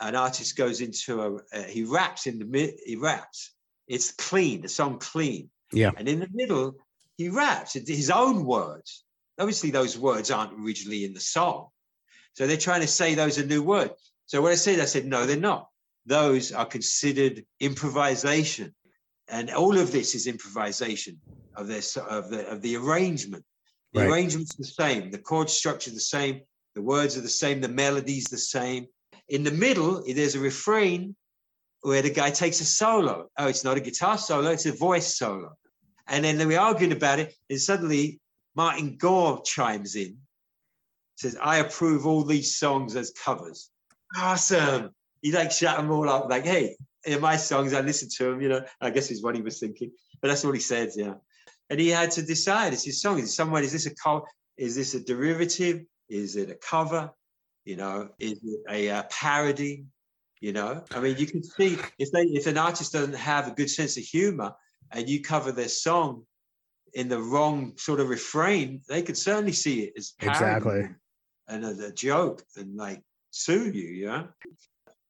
an 0.00 0.16
artist 0.16 0.56
goes 0.56 0.80
into 0.80 1.22
a, 1.22 1.36
uh, 1.36 1.62
he 1.68 1.84
raps 1.84 2.26
in 2.26 2.38
the 2.38 2.44
mid, 2.44 2.74
he 2.84 2.96
raps. 2.96 3.54
It's 3.86 4.12
clean, 4.12 4.62
the 4.62 4.68
song 4.68 4.98
clean. 4.98 5.50
Yeah. 5.72 5.90
And 5.96 6.08
in 6.08 6.20
the 6.20 6.28
middle, 6.32 6.76
he 7.16 7.28
raps 7.28 7.74
his 7.74 8.10
own 8.10 8.44
words. 8.44 9.04
Obviously, 9.38 9.70
those 9.70 9.98
words 9.98 10.30
aren't 10.30 10.58
originally 10.58 11.04
in 11.04 11.14
the 11.14 11.20
song. 11.20 11.68
So 12.34 12.46
they're 12.46 12.56
trying 12.56 12.80
to 12.80 12.86
say 12.86 13.14
those 13.14 13.38
are 13.38 13.46
new 13.46 13.62
words. 13.62 14.12
So 14.26 14.40
what 14.40 14.52
I 14.52 14.56
said, 14.56 14.80
I 14.80 14.84
said, 14.84 15.06
no, 15.06 15.26
they're 15.26 15.36
not. 15.36 15.68
Those 16.06 16.52
are 16.52 16.66
considered 16.66 17.44
improvisation. 17.60 18.74
And 19.28 19.50
all 19.50 19.78
of 19.78 19.92
this 19.92 20.14
is 20.14 20.26
improvisation 20.26 21.20
of 21.56 21.66
this 21.66 21.96
of 21.96 22.30
the 22.30 22.48
of 22.48 22.62
the 22.62 22.76
arrangement. 22.76 23.44
The 23.92 24.00
Right. 24.00 24.08
arrangement's 24.08 24.54
the 24.54 24.64
same, 24.64 25.10
the 25.10 25.18
chord 25.18 25.50
structure 25.50 25.90
the 25.90 26.00
same, 26.00 26.42
the 26.74 26.82
words 26.82 27.16
are 27.16 27.22
the 27.22 27.28
same, 27.28 27.60
the 27.60 27.68
melody's 27.68 28.28
the 28.28 28.38
same. 28.38 28.86
In 29.28 29.42
the 29.42 29.50
middle, 29.50 30.02
there's 30.06 30.36
a 30.36 30.40
refrain 30.40 31.16
where 31.82 32.02
the 32.02 32.10
guy 32.10 32.30
takes 32.30 32.60
a 32.60 32.64
solo. 32.64 33.28
Oh, 33.36 33.48
it's 33.48 33.64
not 33.64 33.76
a 33.76 33.80
guitar 33.80 34.18
solo, 34.18 34.50
it's 34.50 34.66
a 34.66 34.72
voice 34.72 35.16
solo. 35.16 35.56
And 36.06 36.24
then 36.24 36.46
we're 36.46 36.58
arguing 36.58 36.92
about 36.92 37.18
it, 37.18 37.34
and 37.48 37.60
suddenly 37.60 38.20
Martin 38.54 38.96
Gore 38.96 39.42
chimes 39.42 39.96
in, 39.96 40.18
says, 41.16 41.36
I 41.40 41.58
approve 41.58 42.06
all 42.06 42.24
these 42.24 42.56
songs 42.56 42.96
as 42.96 43.10
covers. 43.12 43.70
Awesome. 44.16 44.90
He 45.22 45.32
like 45.32 45.52
shut 45.52 45.76
them 45.76 45.90
all 45.90 46.08
up, 46.08 46.30
like, 46.30 46.44
hey, 46.44 46.76
in 47.04 47.20
my 47.20 47.36
songs, 47.36 47.72
I 47.72 47.80
listen 47.80 48.08
to 48.16 48.24
them, 48.24 48.40
you 48.40 48.48
know. 48.48 48.64
I 48.80 48.90
guess 48.90 49.10
is 49.10 49.22
what 49.22 49.34
he 49.34 49.42
was 49.42 49.58
thinking. 49.58 49.92
But 50.20 50.28
that's 50.28 50.44
all 50.44 50.52
he 50.52 50.60
said, 50.60 50.90
yeah. 50.96 51.14
And 51.70 51.78
he 51.78 51.88
had 51.88 52.10
to 52.12 52.22
decide, 52.22 52.72
it's 52.72 52.84
his 52.84 53.00
song. 53.00 53.20
Is 53.20 53.34
someone, 53.34 53.62
is 53.62 53.72
this 53.72 53.86
a 53.86 53.94
co- 53.94 54.26
is 54.58 54.74
this 54.74 54.94
a 54.94 55.00
derivative? 55.00 55.84
Is 56.08 56.36
it 56.36 56.50
a 56.50 56.56
cover? 56.56 57.10
You 57.64 57.76
know, 57.76 58.10
is 58.18 58.40
it 58.42 58.60
a 58.68 58.90
uh, 58.90 59.02
parody? 59.04 59.84
You 60.40 60.52
know, 60.52 60.82
I 60.90 61.00
mean, 61.00 61.16
you 61.18 61.26
can 61.26 61.42
see 61.42 61.78
if 61.98 62.10
they 62.12 62.22
if 62.22 62.46
an 62.46 62.56
artist 62.56 62.92
doesn't 62.92 63.14
have 63.14 63.46
a 63.46 63.50
good 63.50 63.70
sense 63.70 63.98
of 63.98 64.04
humor 64.04 64.52
and 64.90 65.08
you 65.08 65.20
cover 65.22 65.52
their 65.52 65.68
song 65.68 66.24
in 66.94 67.08
the 67.08 67.20
wrong 67.20 67.74
sort 67.76 68.00
of 68.00 68.08
refrain, 68.08 68.80
they 68.88 69.02
could 69.02 69.18
certainly 69.18 69.52
see 69.52 69.82
it 69.82 69.92
as 69.96 70.14
Exactly. 70.20 70.88
and 71.46 71.64
as 71.64 71.78
a 71.80 71.92
joke 71.92 72.42
and 72.56 72.74
like 72.74 73.02
sue 73.30 73.70
you. 73.70 73.88
Yeah. 73.88 74.24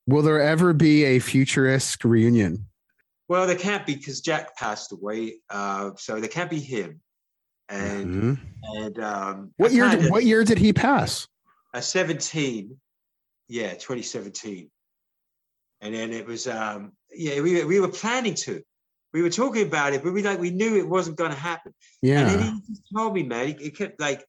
Will 0.06 0.22
there 0.22 0.40
ever 0.40 0.72
be 0.72 1.04
a 1.04 1.20
Futurisk 1.20 2.04
reunion? 2.04 2.66
Well, 3.30 3.46
there 3.46 3.54
can't 3.54 3.86
be 3.86 3.94
because 3.94 4.20
Jack 4.20 4.56
passed 4.56 4.90
away, 4.90 5.36
uh, 5.50 5.92
so 5.96 6.18
there 6.18 6.28
can't 6.28 6.50
be 6.50 6.58
him. 6.58 7.00
And 7.68 8.12
Mhm. 8.12 8.40
and 8.64 8.98
um, 8.98 9.54
What 9.56 9.70
year? 9.72 9.88
Did, 9.88 10.10
what 10.10 10.24
year 10.24 10.42
did 10.42 10.58
he 10.58 10.72
pass? 10.72 11.28
uh, 11.72 11.80
17 11.80 12.76
yeah 13.48 13.74
2017 13.74 14.68
and 15.80 15.94
then 15.94 16.12
it 16.12 16.26
was 16.26 16.48
um 16.48 16.92
yeah 17.12 17.40
we, 17.40 17.62
we 17.64 17.78
were 17.78 17.86
planning 18.02 18.34
to 18.34 18.60
we 19.12 19.22
were 19.22 19.30
talking 19.30 19.64
about 19.64 19.92
it 19.92 20.02
but 20.02 20.12
we 20.12 20.20
like 20.22 20.40
we 20.40 20.50
knew 20.50 20.76
it 20.76 20.88
wasn't 20.88 21.16
going 21.16 21.30
to 21.30 21.36
happen 21.36 21.72
Yeah. 22.02 22.18
and 22.20 22.28
then 22.30 22.40
he 22.40 22.60
just 22.66 22.82
told 22.92 23.14
me 23.14 23.22
man 23.22 23.56
he 23.58 23.70
kept 23.70 24.00
like 24.00 24.24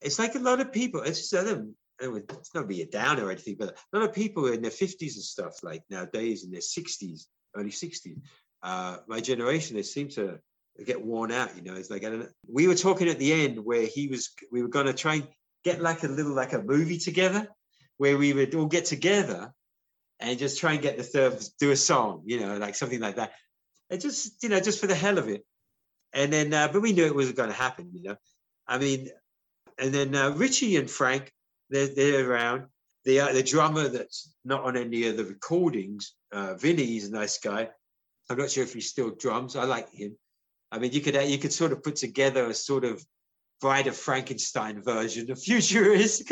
it's 0.00 0.18
like 0.18 0.34
a 0.34 0.38
lot 0.38 0.60
of 0.60 0.72
people 0.72 1.02
it's 1.02 1.20
just 1.20 1.34
other 1.34 1.66
it's 2.00 2.54
not 2.54 2.68
be 2.68 2.80
a 2.80 2.86
downer 2.86 3.26
or 3.26 3.30
anything 3.30 3.56
but 3.58 3.76
a 3.92 3.98
lot 3.98 4.08
of 4.08 4.14
people 4.14 4.46
in 4.46 4.62
their 4.62 4.70
50s 4.70 5.14
and 5.16 5.24
stuff 5.34 5.62
like 5.62 5.82
nowadays 5.90 6.44
in 6.44 6.50
their 6.50 6.62
60s 6.62 7.26
early 7.58 7.70
60s 7.70 8.20
uh 8.62 8.96
my 9.06 9.20
generation 9.20 9.76
they 9.76 9.82
seem 9.82 10.08
to 10.08 10.38
get 10.84 11.04
worn 11.04 11.32
out 11.32 11.56
you 11.56 11.62
know 11.62 11.74
it's 11.74 11.90
like 11.90 12.04
we 12.48 12.68
were 12.68 12.74
talking 12.74 13.08
at 13.08 13.18
the 13.18 13.32
end 13.32 13.58
where 13.64 13.86
he 13.86 14.08
was 14.08 14.30
we 14.52 14.62
were 14.62 14.68
going 14.68 14.86
to 14.86 14.92
try 14.92 15.14
and 15.14 15.28
get 15.64 15.80
like 15.80 16.02
a 16.04 16.08
little 16.08 16.34
like 16.34 16.52
a 16.52 16.62
movie 16.62 16.98
together 16.98 17.48
where 17.96 18.16
we 18.16 18.32
would 18.32 18.54
all 18.54 18.66
get 18.66 18.84
together 18.84 19.52
and 20.20 20.38
just 20.38 20.58
try 20.58 20.72
and 20.72 20.82
get 20.82 20.96
the 20.96 21.02
third 21.02 21.42
do 21.60 21.70
a 21.70 21.76
song 21.76 22.22
you 22.24 22.40
know 22.40 22.56
like 22.56 22.74
something 22.74 23.00
like 23.00 23.16
that. 23.16 23.32
And 23.90 24.00
just 24.00 24.42
you 24.42 24.48
know 24.48 24.60
just 24.60 24.80
for 24.80 24.86
the 24.86 24.94
hell 24.94 25.18
of 25.18 25.28
it. 25.28 25.44
And 26.12 26.32
then 26.32 26.52
uh, 26.54 26.68
but 26.72 26.82
we 26.82 26.92
knew 26.92 27.06
it 27.06 27.14
wasn't 27.14 27.36
going 27.36 27.50
to 27.50 27.54
happen 27.54 27.90
you 27.92 28.02
know. 28.02 28.16
I 28.66 28.78
mean 28.78 29.10
and 29.78 29.92
then 29.92 30.14
uh, 30.14 30.30
richie 30.30 30.76
and 30.76 30.90
frank 30.90 31.30
they're, 31.70 31.88
they're 31.88 32.30
around. 32.30 32.64
The 33.04 33.18
the 33.32 33.42
drummer 33.42 33.88
that's 33.88 34.34
not 34.44 34.64
on 34.64 34.76
any 34.76 35.06
of 35.06 35.16
the 35.16 35.24
recordings 35.24 36.14
uh 36.32 36.54
vinny 36.54 36.84
he's 36.84 37.08
a 37.08 37.12
nice 37.12 37.38
guy. 37.38 37.68
I'm 38.30 38.36
not 38.38 38.50
sure 38.50 38.64
if 38.64 38.74
he 38.74 38.80
still 38.80 39.10
drums. 39.10 39.56
I 39.56 39.64
like 39.64 39.90
him. 39.92 40.16
I 40.70 40.78
mean 40.78 40.92
you 40.92 41.00
could 41.00 41.14
you 41.28 41.38
could 41.38 41.52
sort 41.52 41.72
of 41.72 41.82
put 41.82 41.96
together 41.96 42.46
a 42.46 42.54
sort 42.54 42.84
of 42.84 43.04
bride 43.60 43.86
of 43.86 43.96
frankenstein 43.96 44.82
version 44.82 45.30
of 45.30 45.38
Futurisk 45.46 46.30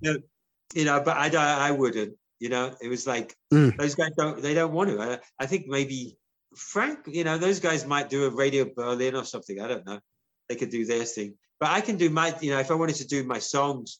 Yeah. 0.00 0.14
you 0.74 0.84
know 0.84 1.00
but 1.04 1.16
i 1.16 1.28
don't- 1.28 1.42
i 1.68 1.70
wouldn't 1.70 2.14
you 2.40 2.48
know? 2.50 2.72
It 2.80 2.88
was 2.88 3.04
like 3.06 3.34
Mm. 3.52 3.76
those 3.76 3.96
guys 3.96 4.12
don't 4.16 4.40
they 4.40 4.54
don't 4.54 4.72
want 4.72 4.90
to. 4.90 5.00
I, 5.02 5.18
I 5.40 5.46
think 5.46 5.66
maybe 5.66 6.16
frank 6.54 7.00
you 7.06 7.24
know 7.24 7.36
those 7.36 7.58
guys 7.60 7.84
might 7.84 8.08
do 8.08 8.26
a 8.26 8.30
radio 8.30 8.64
berlin 8.76 9.16
or 9.16 9.24
something. 9.24 9.60
I 9.60 9.66
don't 9.68 9.84
know. 9.86 9.98
They 10.48 10.54
could 10.54 10.70
do 10.70 10.84
their 10.86 11.04
thing. 11.04 11.34
But 11.60 11.70
i 11.70 11.80
can 11.80 11.96
do 11.96 12.08
my 12.10 12.28
you 12.40 12.50
know 12.52 12.60
if 12.60 12.70
i 12.70 12.74
wanted 12.74 12.94
to 13.02 13.06
do 13.08 13.24
my 13.24 13.40
songs 13.40 13.98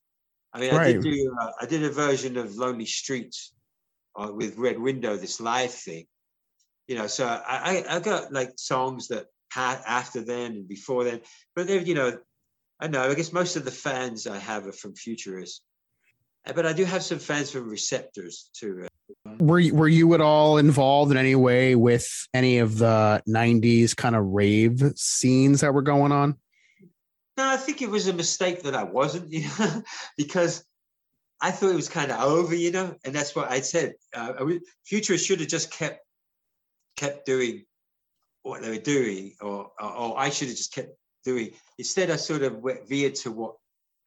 i 0.55 0.61
mean 0.61 0.71
i 0.73 0.93
did 0.93 1.03
do 1.03 1.37
uh, 1.41 1.51
i 1.61 1.67
did 1.67 1.83
a 1.83 1.91
version 1.91 2.37
of 2.37 2.55
lonely 2.57 2.87
streets 2.87 3.53
uh, 4.19 4.33
with 4.33 4.59
red 4.59 4.79
window 4.79 5.17
this 5.17 5.41
live 5.41 5.73
thing. 5.73 6.07
You 6.87 6.97
know 6.97 7.07
so 7.07 7.27
i 7.27 7.85
i, 7.89 7.97
I 7.97 8.01
got 8.01 8.33
like 8.33 8.53
songs 8.57 9.09
that 9.09 9.27
had 9.53 9.81
after 9.87 10.21
then 10.21 10.53
and 10.53 10.69
before 10.69 11.05
then. 11.05 11.21
But 11.55 11.67
they're 11.67 11.81
you 11.81 11.95
know 11.95 12.19
i 12.81 12.87
know 12.87 13.03
i 13.03 13.15
guess 13.15 13.33
most 13.33 13.57
of 13.57 13.65
the 13.65 13.71
fans 13.71 14.27
i 14.27 14.39
have 14.39 14.67
are 14.67 14.73
from 14.73 14.95
futurists 14.95 15.63
Uh, 16.47 16.53
but 16.53 16.65
i 16.65 16.73
do 16.73 16.85
have 16.85 17.03
some 17.03 17.19
fans 17.19 17.51
from 17.51 17.69
receptors 17.69 18.51
too 18.55 18.87
uh, 19.27 19.35
Were 19.41 19.59
you, 19.59 19.75
were 19.75 19.89
you 19.89 20.15
at 20.15 20.21
all 20.21 20.59
involved 20.59 21.11
in 21.11 21.19
any 21.19 21.35
way 21.35 21.75
with 21.75 22.09
any 22.35 22.59
of 22.59 22.79
the 22.79 23.23
'90s 23.29 23.97
kind 23.97 24.15
of 24.17 24.25
rave 24.25 24.83
scenes 24.97 25.61
that 25.61 25.75
were 25.75 25.83
going 25.83 26.13
on? 26.13 26.37
No, 27.37 27.49
I 27.49 27.57
think 27.57 27.83
it 27.83 27.91
was 27.91 28.09
a 28.09 28.13
mistake 28.13 28.63
that 28.65 28.75
I 28.75 28.83
wasn't, 28.83 29.31
you 29.37 29.49
know, 29.59 29.83
because 30.17 30.65
I 31.41 31.51
thought 31.51 31.71
it 31.71 31.77
was 31.77 31.89
kind 31.89 32.11
of 32.11 32.21
over, 32.21 32.55
you 32.55 32.73
know, 32.73 32.95
and 33.05 33.15
that's 33.15 33.35
what 33.35 33.51
I 33.51 33.61
said. 33.61 33.95
Uh, 34.15 34.33
I 34.41 34.59
Futurists 34.85 35.27
should 35.27 35.41
have 35.41 35.49
just 35.49 35.71
kept 35.71 36.01
kept 36.97 37.27
doing 37.27 37.65
what 38.43 38.63
they 38.63 38.71
were 38.71 38.77
doing, 38.79 39.35
or 39.41 39.71
or, 39.81 39.93
or 39.93 40.19
I 40.19 40.31
should 40.31 40.49
have 40.49 40.57
just 40.57 40.75
kept 40.75 40.91
doing. 41.25 41.51
Instead, 41.79 42.11
I 42.11 42.17
sort 42.17 42.43
of 42.43 42.57
went 42.57 42.89
veered 42.89 43.15
to 43.17 43.31
what 43.31 43.55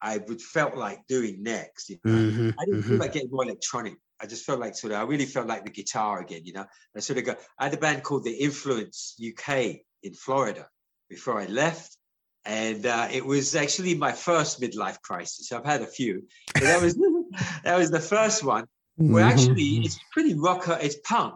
I 0.02 0.18
would 0.18 0.42
felt 0.42 0.76
like 0.76 1.06
doing 1.06 1.42
next. 1.42 1.88
You 1.88 1.98
know? 2.04 2.12
Mhm, 2.12 2.54
I 2.58 2.64
didn't 2.64 2.82
mhm. 2.82 2.88
feel 2.88 2.98
like 2.98 3.12
getting 3.12 3.30
more 3.30 3.44
electronic. 3.44 3.94
I 4.20 4.26
just 4.26 4.44
felt 4.44 4.60
like 4.60 4.74
sort 4.74 4.92
of, 4.92 5.00
I 5.00 5.04
really 5.04 5.26
felt 5.26 5.46
like 5.46 5.64
the 5.64 5.70
guitar 5.70 6.20
again, 6.20 6.42
you 6.44 6.52
know. 6.52 6.66
I 6.96 7.00
sort 7.00 7.18
of 7.18 7.24
got, 7.24 7.38
I 7.58 7.64
had 7.64 7.74
a 7.74 7.78
band 7.78 8.02
called 8.02 8.24
The 8.24 8.34
Influence 8.34 9.16
UK 9.20 9.76
in 10.02 10.14
Florida 10.14 10.68
before 11.08 11.40
I 11.40 11.46
left. 11.46 11.96
And 12.44 12.84
uh, 12.86 13.08
it 13.12 13.24
was 13.24 13.54
actually 13.54 13.94
my 13.94 14.10
first 14.12 14.60
midlife 14.60 15.00
crisis. 15.00 15.52
I've 15.52 15.64
had 15.64 15.82
a 15.82 15.86
few, 15.86 16.26
but 16.54 16.66
that 16.66 16.82
was 16.82 16.96
that 17.64 17.78
was 17.78 17.90
the 17.90 18.00
first 18.00 18.44
one. 18.44 18.66
Well, 18.96 19.24
mm-hmm. 19.24 19.38
actually, 19.38 19.62
it's 19.84 19.98
pretty 20.12 20.34
rocker. 20.34 20.78
It's 20.80 20.96
punk. 21.04 21.34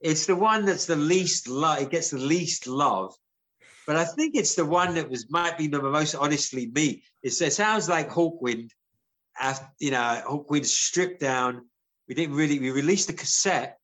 It's 0.00 0.26
the 0.26 0.36
one 0.36 0.64
that's 0.64 0.86
the 0.86 0.96
least 0.96 1.48
love. 1.48 1.82
It 1.82 1.90
gets 1.90 2.10
the 2.10 2.18
least 2.18 2.66
love, 2.66 3.14
but 3.86 3.96
I 3.96 4.04
think 4.04 4.34
it's 4.34 4.54
the 4.54 4.64
one 4.64 4.94
that 4.94 5.10
was 5.10 5.30
might 5.30 5.58
be 5.58 5.66
the 5.66 5.82
most 5.82 6.14
honestly 6.14 6.70
me. 6.74 7.02
It's, 7.22 7.40
it 7.40 7.52
sounds 7.52 7.88
like 7.88 8.10
Hawkwind, 8.10 8.70
after 9.40 9.66
you 9.78 9.90
know 9.90 10.22
Hawkwind 10.26 10.66
stripped 10.66 11.20
down 11.20 11.66
We 12.08 12.14
didn't 12.14 12.34
really. 12.34 12.58
We 12.58 12.70
released 12.70 13.08
the 13.08 13.14
cassette, 13.14 13.78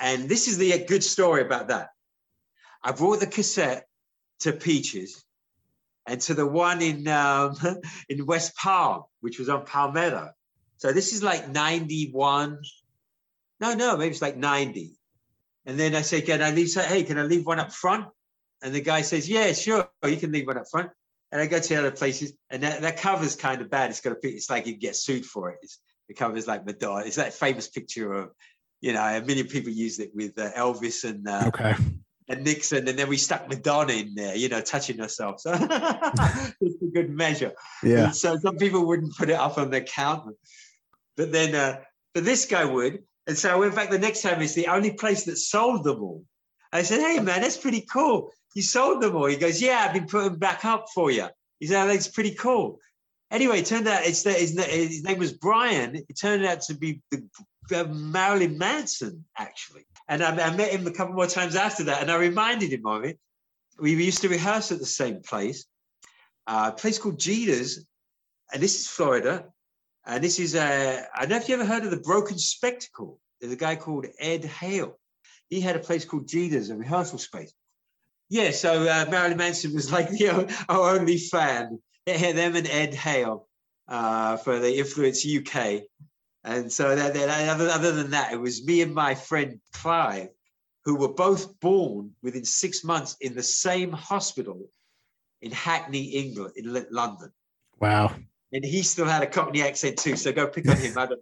and 0.00 0.28
this 0.28 0.48
is 0.48 0.58
the 0.58 0.84
good 0.86 1.04
story 1.04 1.42
about 1.42 1.68
that. 1.68 1.90
I 2.82 2.92
brought 2.92 3.20
the 3.20 3.26
cassette 3.26 3.86
to 4.40 4.52
Peaches, 4.52 5.24
and 6.06 6.20
to 6.22 6.34
the 6.34 6.46
one 6.46 6.82
in 6.82 7.08
um, 7.08 7.56
in 8.08 8.26
West 8.26 8.56
Palm, 8.56 9.02
which 9.20 9.38
was 9.38 9.48
on 9.48 9.64
Palmetto. 9.64 10.30
So 10.78 10.92
this 10.92 11.12
is 11.12 11.22
like 11.22 11.48
ninety 11.48 12.10
one. 12.10 12.58
No, 13.60 13.74
no, 13.74 13.96
maybe 13.96 14.10
it's 14.10 14.22
like 14.22 14.36
ninety. 14.36 14.98
And 15.66 15.78
then 15.78 15.94
I 15.94 16.02
say, 16.02 16.20
can 16.20 16.42
I 16.42 16.50
leave? 16.50 16.74
Hey, 16.74 17.04
can 17.04 17.18
I 17.18 17.22
leave 17.22 17.46
one 17.46 17.58
up 17.58 17.72
front? 17.72 18.06
And 18.62 18.74
the 18.74 18.80
guy 18.80 19.02
says, 19.02 19.28
yeah, 19.28 19.52
sure, 19.52 19.88
you 20.04 20.16
can 20.16 20.32
leave 20.32 20.46
one 20.46 20.58
up 20.58 20.68
front. 20.70 20.90
And 21.32 21.40
I 21.40 21.46
go 21.46 21.58
to 21.58 21.74
other 21.74 21.90
places, 21.90 22.32
and 22.50 22.62
that, 22.62 22.82
that 22.82 22.98
cover's 22.98 23.34
kind 23.34 23.60
of 23.60 23.70
bad. 23.70 23.90
It's 23.90 24.00
got 24.00 24.12
a 24.12 24.16
it's 24.22 24.48
like 24.48 24.66
you 24.66 24.76
get 24.76 24.94
sued 24.94 25.24
for 25.24 25.50
it. 25.50 25.58
It's, 25.62 25.80
the 26.08 26.14
cover's 26.14 26.46
like 26.46 26.64
Madonna. 26.66 27.04
It's 27.06 27.16
that 27.16 27.32
famous 27.32 27.68
picture 27.68 28.12
of, 28.12 28.30
you 28.80 28.92
know, 28.92 29.02
a 29.02 29.20
million 29.22 29.46
people 29.46 29.72
used 29.72 30.00
it 30.00 30.10
with 30.14 30.38
uh, 30.38 30.52
Elvis 30.52 31.04
and 31.08 31.26
uh, 31.26 31.44
Okay. 31.46 31.74
And 32.28 32.44
Nixon, 32.44 32.88
and 32.88 32.98
then 32.98 33.08
we 33.08 33.16
stuck 33.16 33.48
Madonna 33.48 33.92
in 33.92 34.14
there, 34.14 34.34
you 34.34 34.48
know, 34.48 34.60
touching 34.60 34.98
herself. 34.98 35.40
So 35.40 35.52
it's 36.60 36.82
a 36.82 36.86
good 36.92 37.10
measure. 37.10 37.52
Yeah. 37.82 38.04
And 38.04 38.16
so 38.16 38.36
some 38.38 38.56
people 38.56 38.86
wouldn't 38.86 39.16
put 39.16 39.30
it 39.30 39.34
up 39.34 39.58
on 39.58 39.70
their 39.70 39.82
counter, 39.82 40.32
but 41.16 41.32
then, 41.32 41.54
uh, 41.54 41.80
but 42.14 42.24
this 42.24 42.46
guy 42.46 42.64
would. 42.64 43.02
And 43.26 43.36
so 43.36 43.50
I 43.50 43.56
went 43.56 43.74
back 43.74 43.90
the 43.90 43.98
next 43.98 44.22
time. 44.22 44.42
It's 44.42 44.54
the 44.54 44.68
only 44.68 44.92
place 44.92 45.24
that 45.24 45.36
sold 45.36 45.84
them 45.84 46.02
all. 46.02 46.24
I 46.72 46.82
said, 46.82 47.00
"Hey 47.00 47.20
man, 47.20 47.40
that's 47.40 47.56
pretty 47.56 47.82
cool. 47.82 48.30
You 48.54 48.62
sold 48.62 49.02
them 49.02 49.16
all." 49.16 49.26
He 49.26 49.36
goes, 49.36 49.62
"Yeah, 49.62 49.84
I've 49.86 49.94
been 49.94 50.06
putting 50.06 50.30
them 50.30 50.38
back 50.38 50.64
up 50.64 50.86
for 50.94 51.10
you." 51.10 51.28
He 51.60 51.66
said, 51.66 51.84
oh, 51.84 51.88
"That's 51.88 52.08
pretty 52.08 52.34
cool." 52.34 52.80
Anyway, 53.30 53.60
it 53.60 53.66
turned 53.66 53.88
out 53.88 54.04
it's 54.04 54.22
the, 54.22 54.32
his, 54.32 54.58
his 54.58 55.02
name 55.02 55.18
was 55.18 55.32
Brian. 55.32 55.96
It 55.96 56.18
turned 56.20 56.44
out 56.44 56.60
to 56.62 56.74
be 56.74 57.00
the, 57.10 57.26
uh, 57.74 57.84
Marilyn 57.84 58.58
Manson, 58.58 59.24
actually. 59.36 59.86
And 60.08 60.22
I, 60.22 60.30
I 60.30 60.56
met 60.56 60.70
him 60.70 60.86
a 60.86 60.90
couple 60.90 61.14
more 61.14 61.26
times 61.26 61.56
after 61.56 61.84
that, 61.84 62.02
and 62.02 62.10
I 62.10 62.16
reminded 62.16 62.72
him 62.72 62.86
of 62.86 63.04
it. 63.04 63.18
We 63.78 63.92
used 63.92 64.20
to 64.22 64.28
rehearse 64.28 64.70
at 64.70 64.78
the 64.78 64.86
same 64.86 65.20
place, 65.22 65.66
uh, 66.46 66.70
a 66.72 66.76
place 66.76 66.98
called 66.98 67.18
Jeter's, 67.18 67.84
and 68.52 68.62
this 68.62 68.78
is 68.78 68.86
Florida. 68.86 69.46
And 70.06 70.22
this 70.22 70.38
is, 70.38 70.54
uh, 70.54 71.02
I 71.14 71.20
don't 71.20 71.30
know 71.30 71.36
if 71.36 71.48
you 71.48 71.54
ever 71.54 71.64
heard 71.64 71.84
of 71.84 71.90
the 71.90 71.96
Broken 71.96 72.38
Spectacle. 72.38 73.18
There's 73.40 73.52
a 73.52 73.56
guy 73.56 73.76
called 73.76 74.06
Ed 74.18 74.44
Hale. 74.44 74.98
He 75.48 75.60
had 75.60 75.76
a 75.76 75.80
place 75.80 76.04
called 76.04 76.28
Jeter's, 76.28 76.70
a 76.70 76.76
rehearsal 76.76 77.18
space. 77.18 77.52
Yeah, 78.28 78.50
so 78.50 78.82
uh, 78.82 79.06
Marilyn 79.10 79.38
Manson 79.38 79.74
was 79.74 79.90
like 79.96 80.10
know, 80.12 80.46
our 80.68 80.90
only 80.90 81.18
fan. 81.18 81.78
Them 82.06 82.54
and 82.54 82.66
Ed 82.66 82.92
Hale 82.92 83.48
uh, 83.88 84.36
for 84.36 84.58
the 84.58 84.76
Influence 84.76 85.26
UK. 85.26 85.82
And 86.44 86.70
so 86.70 86.94
that, 86.94 87.14
that, 87.14 87.48
other, 87.48 87.68
other 87.68 87.92
than 87.92 88.10
that, 88.10 88.32
it 88.32 88.40
was 88.40 88.64
me 88.66 88.82
and 88.82 88.94
my 88.94 89.14
friend 89.14 89.60
Clive, 89.72 90.28
who 90.84 90.96
were 90.96 91.12
both 91.12 91.58
born 91.60 92.10
within 92.22 92.44
six 92.44 92.84
months 92.84 93.16
in 93.20 93.34
the 93.34 93.42
same 93.42 93.90
hospital 93.92 94.60
in 95.40 95.50
Hackney, 95.50 96.02
England, 96.02 96.52
in 96.56 96.86
London. 96.90 97.32
Wow. 97.80 98.14
And 98.52 98.64
he 98.64 98.82
still 98.82 99.06
had 99.06 99.22
a 99.22 99.26
Cockney 99.26 99.62
accent 99.62 99.98
too. 99.98 100.16
So 100.16 100.32
go 100.32 100.46
pick 100.46 100.68
on 100.68 100.76
him. 100.76 100.96
I 100.98 101.06
don't, 101.06 101.20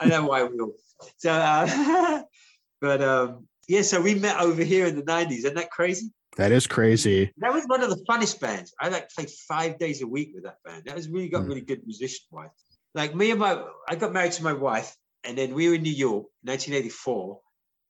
I 0.00 0.08
don't 0.08 0.22
know 0.22 0.28
why 0.28 0.42
we 0.44 0.58
all. 0.58 0.74
So, 1.18 1.30
uh, 1.30 2.22
but 2.80 3.02
um, 3.02 3.46
yeah, 3.68 3.82
so 3.82 4.00
we 4.00 4.14
met 4.14 4.40
over 4.40 4.64
here 4.64 4.86
in 4.86 4.96
the 4.96 5.02
90s. 5.02 5.38
Isn't 5.38 5.54
that 5.54 5.70
crazy? 5.70 6.10
That 6.38 6.50
is 6.50 6.66
crazy. 6.66 7.30
That 7.38 7.52
was 7.52 7.64
one 7.66 7.82
of 7.82 7.90
the 7.90 8.02
funnest 8.08 8.40
bands. 8.40 8.72
I 8.80 8.88
like 8.88 9.10
played 9.10 9.30
five 9.48 9.78
days 9.78 10.00
a 10.00 10.06
week 10.06 10.32
with 10.34 10.44
that 10.44 10.56
band. 10.64 10.84
That 10.86 10.96
was 10.96 11.08
really 11.08 11.28
got 11.28 11.42
Mm. 11.42 11.48
really 11.48 11.60
good 11.60 11.82
musician 11.84 12.24
wise. 12.30 12.48
Like 12.94 13.14
me 13.14 13.30
and 13.30 13.40
my, 13.40 13.64
I 13.88 13.96
got 13.96 14.12
married 14.12 14.32
to 14.32 14.44
my 14.44 14.52
wife, 14.52 14.94
and 15.24 15.36
then 15.36 15.54
we 15.54 15.68
were 15.68 15.74
in 15.74 15.82
New 15.82 15.90
York, 15.90 16.26
1984. 16.42 17.40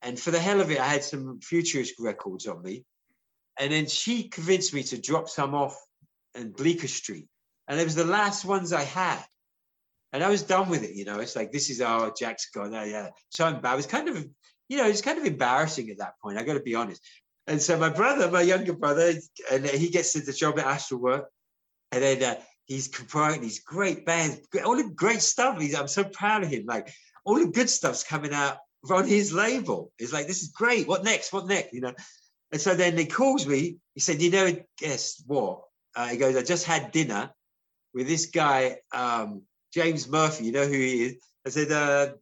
And 0.02 0.18
for 0.18 0.30
the 0.30 0.38
hell 0.38 0.60
of 0.60 0.70
it, 0.70 0.80
I 0.80 0.86
had 0.86 1.04
some 1.04 1.40
Futurisk 1.40 1.92
records 2.00 2.46
on 2.46 2.62
me. 2.62 2.84
And 3.58 3.72
then 3.72 3.86
she 3.86 4.28
convinced 4.28 4.74
me 4.74 4.82
to 4.84 5.00
drop 5.00 5.28
some 5.28 5.54
off 5.54 5.76
in 6.34 6.52
Bleecker 6.52 6.88
Street. 6.88 7.28
And 7.68 7.80
it 7.80 7.84
was 7.84 7.94
the 7.94 8.04
last 8.04 8.44
ones 8.44 8.72
I 8.72 8.82
had. 8.82 9.22
And 10.12 10.22
I 10.22 10.28
was 10.28 10.42
done 10.42 10.68
with 10.68 10.82
it, 10.82 10.94
you 10.94 11.04
know. 11.04 11.20
It's 11.20 11.36
like 11.36 11.52
this 11.52 11.70
is 11.70 11.80
oh, 11.80 12.12
Jack's 12.18 12.50
gone. 12.50 12.74
Oh, 12.74 12.84
yeah. 12.84 13.10
So 13.30 13.60
was 13.62 13.86
kind 13.86 14.08
of, 14.08 14.26
you 14.68 14.76
know, 14.76 14.86
it's 14.86 15.00
kind 15.00 15.18
of 15.18 15.24
embarrassing 15.24 15.88
at 15.90 15.98
that 15.98 16.14
point. 16.22 16.38
I 16.38 16.42
got 16.42 16.54
to 16.54 16.60
be 16.60 16.74
honest. 16.74 17.00
And 17.46 17.60
so 17.60 17.78
my 17.78 17.88
brother, 17.88 18.30
my 18.30 18.42
younger 18.42 18.74
brother, 18.74 19.14
and 19.50 19.66
he 19.66 19.88
gets 19.88 20.12
the 20.12 20.32
job 20.32 20.58
at 20.58 20.66
Astralwerk, 20.66 21.24
and 21.90 22.02
then 22.02 22.22
uh, 22.22 22.40
he's 22.66 22.88
compiling 22.88 23.40
these 23.40 23.60
great 23.60 24.06
bands, 24.06 24.40
all 24.64 24.76
the 24.76 24.90
great 24.94 25.22
stuff. 25.22 25.60
He's, 25.60 25.74
I'm 25.74 25.88
so 25.88 26.04
proud 26.04 26.42
of 26.42 26.50
him. 26.50 26.64
Like 26.66 26.92
all 27.24 27.38
the 27.38 27.46
good 27.46 27.70
stuff's 27.70 28.04
coming 28.04 28.32
out 28.32 28.58
on 28.90 29.06
his 29.06 29.32
label. 29.32 29.92
It's 29.98 30.12
like 30.12 30.26
this 30.26 30.42
is 30.42 30.48
great. 30.48 30.88
What 30.88 31.04
next? 31.04 31.32
What 31.32 31.46
next? 31.46 31.72
You 31.72 31.82
know. 31.82 31.94
And 32.50 32.60
so 32.60 32.74
then 32.74 32.98
he 32.98 33.06
calls 33.06 33.46
me. 33.46 33.78
He 33.94 34.00
said, 34.00 34.20
"You 34.20 34.30
know, 34.30 34.56
guess 34.78 35.22
what?" 35.26 35.62
Uh, 35.94 36.08
he 36.08 36.16
goes, 36.16 36.36
"I 36.36 36.42
just 36.42 36.64
had 36.64 36.92
dinner 36.92 37.32
with 37.94 38.06
this 38.08 38.26
guy, 38.26 38.78
um, 38.92 39.42
James 39.72 40.08
Murphy. 40.08 40.46
You 40.46 40.52
know 40.52 40.66
who 40.66 40.72
he 40.72 41.02
is?" 41.04 41.16
I 41.46 41.50
said, 41.50 41.72
uh, 41.72 42.12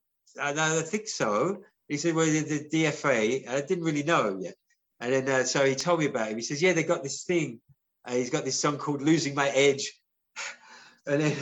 I, 0.41 0.79
"I 0.79 0.83
think 0.83 1.09
so." 1.09 1.62
He 1.89 1.97
said, 1.97 2.15
"Well, 2.15 2.27
the, 2.27 2.41
the 2.41 2.69
DFA." 2.73 3.49
I 3.49 3.61
didn't 3.62 3.85
really 3.85 4.05
know 4.05 4.39
yet. 4.41 4.55
And 5.01 5.12
then 5.12 5.29
uh, 5.29 5.45
so 5.45 5.65
he 5.65 5.75
told 5.75 6.01
me 6.01 6.07
about 6.07 6.31
it. 6.31 6.37
He 6.37 6.43
says, 6.43 6.62
"Yeah, 6.62 6.75
they 6.75 6.85
got 6.85 7.03
this 7.03 7.25
thing. 7.25 7.61
Uh, 8.05 8.12
he's 8.12 8.31
got 8.31 8.45
this 8.45 8.61
song 8.61 8.79
called 8.79 9.03
"Losing 9.03 9.35
My 9.35 9.49
Edge." 9.49 9.99
And 11.11 11.20
then, 11.20 11.37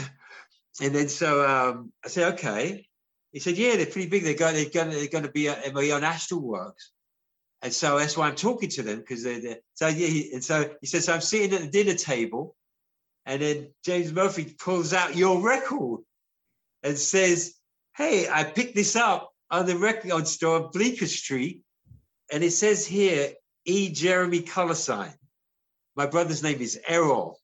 and 0.80 0.94
then 0.94 1.08
so 1.08 1.46
um, 1.46 1.92
I 2.02 2.08
said, 2.08 2.32
"Okay." 2.34 2.86
He 3.32 3.38
said, 3.38 3.58
"Yeah, 3.58 3.76
they're 3.76 3.84
pretty 3.84 4.08
big. 4.08 4.24
They're 4.24 4.34
going. 4.34 4.54
They're 4.54 4.70
going. 4.70 4.90
They're 4.90 5.08
going 5.08 5.24
to 5.24 5.30
be, 5.30 5.48
uh, 5.50 5.56
on 5.56 6.02
Astralwerks." 6.02 6.92
And 7.60 7.72
so 7.72 7.98
that's 7.98 8.16
why 8.16 8.28
I'm 8.28 8.34
talking 8.34 8.70
to 8.70 8.82
them 8.82 9.00
because 9.00 9.22
they're, 9.22 9.40
they're 9.40 9.58
so 9.74 9.88
yeah. 9.88 10.06
He, 10.06 10.32
and 10.32 10.42
so 10.42 10.70
he 10.80 10.86
says, 10.86 11.04
so 11.04 11.12
I'm 11.12 11.20
sitting 11.20 11.52
at 11.52 11.60
the 11.60 11.70
dinner 11.70 11.98
table, 11.98 12.56
and 13.26 13.42
then 13.42 13.74
James 13.84 14.12
Murphy 14.12 14.56
pulls 14.58 14.94
out 14.94 15.16
your 15.16 15.42
record 15.42 16.00
and 16.82 16.96
says, 16.96 17.54
"Hey, 17.94 18.26
I 18.26 18.44
picked 18.44 18.74
this 18.74 18.96
up 18.96 19.32
on 19.50 19.66
the 19.66 19.76
record 19.76 20.26
store 20.26 20.64
on 20.64 20.70
Bleecker 20.72 21.06
Street, 21.06 21.60
and 22.32 22.42
it 22.42 22.52
says 22.52 22.86
here 22.86 23.32
E. 23.66 23.90
Jeremy 23.90 24.40
Kolosine. 24.40 25.14
My 25.94 26.06
brother's 26.06 26.42
name 26.42 26.62
is 26.62 26.80
Errol, 26.86 27.38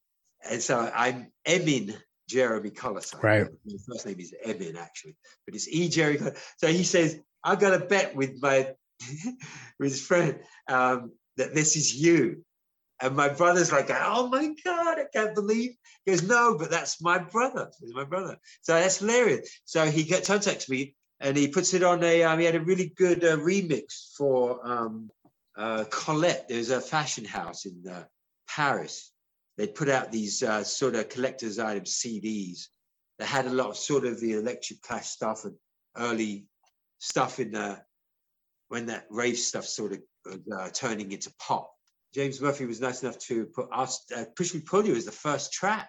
and 0.49 0.63
so 0.63 0.91
I'm 0.95 1.31
Emin 1.45 1.95
Jeremy 2.29 2.71
Kolosine. 2.71 3.23
Right. 3.23 3.47
My 3.67 3.77
first 3.89 4.07
name 4.07 4.21
is 4.21 4.35
Emin 4.45 4.77
actually, 4.77 5.17
but 5.47 5.55
it's 5.55 5.69
E. 5.69 5.89
Jeremy. 5.89 6.19
Color- 6.19 6.37
So 6.59 6.69
he 6.69 6.85
says, 6.85 7.19
"I 7.43 7.57
got 7.57 7.75
a 7.75 7.85
bet 7.85 8.15
with 8.15 8.41
my 8.41 8.75
with 9.79 9.91
his 9.93 10.01
friend 10.07 10.41
um, 10.69 11.13
that 11.37 11.55
this 11.55 11.77
is 11.77 11.95
you." 11.95 12.45
And 13.01 13.17
my 13.17 13.29
brother's 13.29 13.73
like, 13.73 13.91
"Oh 13.91 14.29
my 14.29 14.55
god, 14.65 14.99
I 14.99 15.05
can't 15.13 15.35
believe." 15.35 15.73
He 16.05 16.13
goes, 16.13 16.23
"No, 16.23 16.57
but 16.59 16.71
that's 16.71 17.03
my 17.03 17.19
brother. 17.19 17.71
It's 17.83 17.95
my 17.95 18.05
brother." 18.05 18.39
So 18.63 18.75
that's 18.75 18.99
hilarious. 18.99 19.49
So 19.65 19.85
he 19.87 20.05
gets 20.05 20.29
contacts 20.29 20.69
me 20.69 20.95
and 21.21 21.37
he 21.37 21.49
puts 21.49 21.75
it 21.75 21.83
on 21.83 22.03
a. 22.05 22.23
Um, 22.23 22.39
he 22.39 22.45
had 22.47 22.55
a 22.55 22.61
really 22.61 22.93
good 22.97 23.25
uh, 23.25 23.37
remix 23.37 24.15
for 24.17 24.61
um, 24.67 25.11
uh, 25.57 25.85
Colette. 25.91 26.47
There's 26.49 26.71
a 26.71 26.81
fashion 26.81 27.25
house 27.25 27.67
in 27.67 27.83
uh, 27.91 28.05
Paris. 28.49 29.11
They 29.57 29.67
put 29.67 29.89
out 29.89 30.11
these 30.11 30.43
uh, 30.43 30.65
sort 30.65 30.97
of 30.97 31.09
collector's 31.09 31.59
item 31.59 31.85
CDs 31.85 32.67
that 33.19 33.27
had 33.27 33.47
a 33.47 33.51
lot 33.51 33.71
of 33.71 33.77
sort 33.77 34.05
of 34.05 34.21
the 34.21 34.33
electroclash 34.33 35.05
stuff 35.05 35.45
and 35.45 35.55
early 35.97 36.47
stuff 36.99 37.39
in 37.39 37.53
the 37.53 37.81
when 38.69 38.87
that 38.87 39.07
rave 39.11 39.39
stuff 39.39 39.65
sort 39.65 39.93
of 39.93 40.01
uh, 40.53 40.69
turning 40.71 41.13
into 41.13 41.33
pop. 41.39 41.71
James 42.15 42.41
Murphy 42.41 42.65
was 42.65 42.81
nice 42.81 43.03
enough 43.03 43.19
to 43.19 43.47
put 43.47 43.69
us, 43.73 44.05
uh, 44.17 44.25
Push 44.37 44.55
Me 44.55 44.61
Pull 44.61 44.87
You 44.87 44.95
as 44.95 45.05
the 45.05 45.13
first 45.13 45.53
track. 45.53 45.89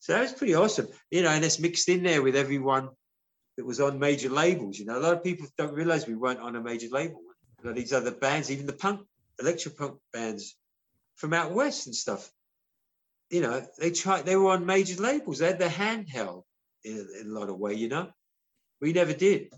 So 0.00 0.12
that 0.12 0.20
was 0.20 0.32
pretty 0.32 0.54
awesome, 0.54 0.88
you 1.10 1.22
know, 1.22 1.30
and 1.30 1.44
it's 1.44 1.58
mixed 1.58 1.88
in 1.88 2.02
there 2.02 2.22
with 2.22 2.36
everyone 2.36 2.90
that 3.56 3.64
was 3.64 3.80
on 3.80 3.98
major 3.98 4.28
labels. 4.28 4.78
You 4.78 4.84
know, 4.84 4.98
a 4.98 5.00
lot 5.00 5.14
of 5.14 5.24
people 5.24 5.46
don't 5.56 5.72
realize 5.72 6.06
we 6.06 6.14
weren't 6.14 6.40
on 6.40 6.56
a 6.56 6.60
major 6.60 6.88
label. 6.90 7.20
A 7.62 7.66
lot 7.66 7.70
of 7.70 7.76
these 7.76 7.92
other 7.92 8.10
bands, 8.10 8.50
even 8.50 8.66
the 8.66 8.74
punk, 8.74 9.00
electro 9.40 9.72
punk 9.72 9.98
bands 10.12 10.56
from 11.16 11.32
out 11.32 11.52
west 11.52 11.86
and 11.86 11.94
stuff, 11.94 12.30
you 13.30 13.40
know, 13.40 13.66
they 13.78 13.90
tried, 13.90 14.24
they 14.26 14.36
were 14.36 14.50
on 14.50 14.66
major 14.66 15.00
labels. 15.00 15.38
They 15.38 15.46
had 15.46 15.58
their 15.58 15.68
handheld 15.68 16.42
in, 16.84 17.06
in 17.20 17.30
a 17.30 17.38
lot 17.38 17.48
of 17.48 17.58
way, 17.58 17.74
you 17.74 17.88
know. 17.88 18.10
We 18.80 18.92
never 18.92 19.12
did. 19.12 19.48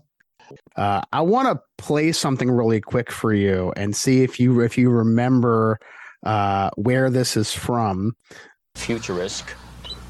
Uh, 0.75 1.01
I 1.11 1.21
want 1.21 1.49
to 1.49 1.61
play 1.77 2.11
something 2.11 2.49
really 2.49 2.79
quick 2.79 3.11
for 3.11 3.33
you 3.33 3.73
and 3.75 3.95
see 3.95 4.23
if 4.23 4.39
you 4.39 4.61
if 4.61 4.77
you 4.77 4.89
remember 4.89 5.79
uh, 6.25 6.69
where 6.75 7.09
this 7.09 7.35
is 7.35 7.53
from. 7.53 8.15
Futurisk. 8.75 9.53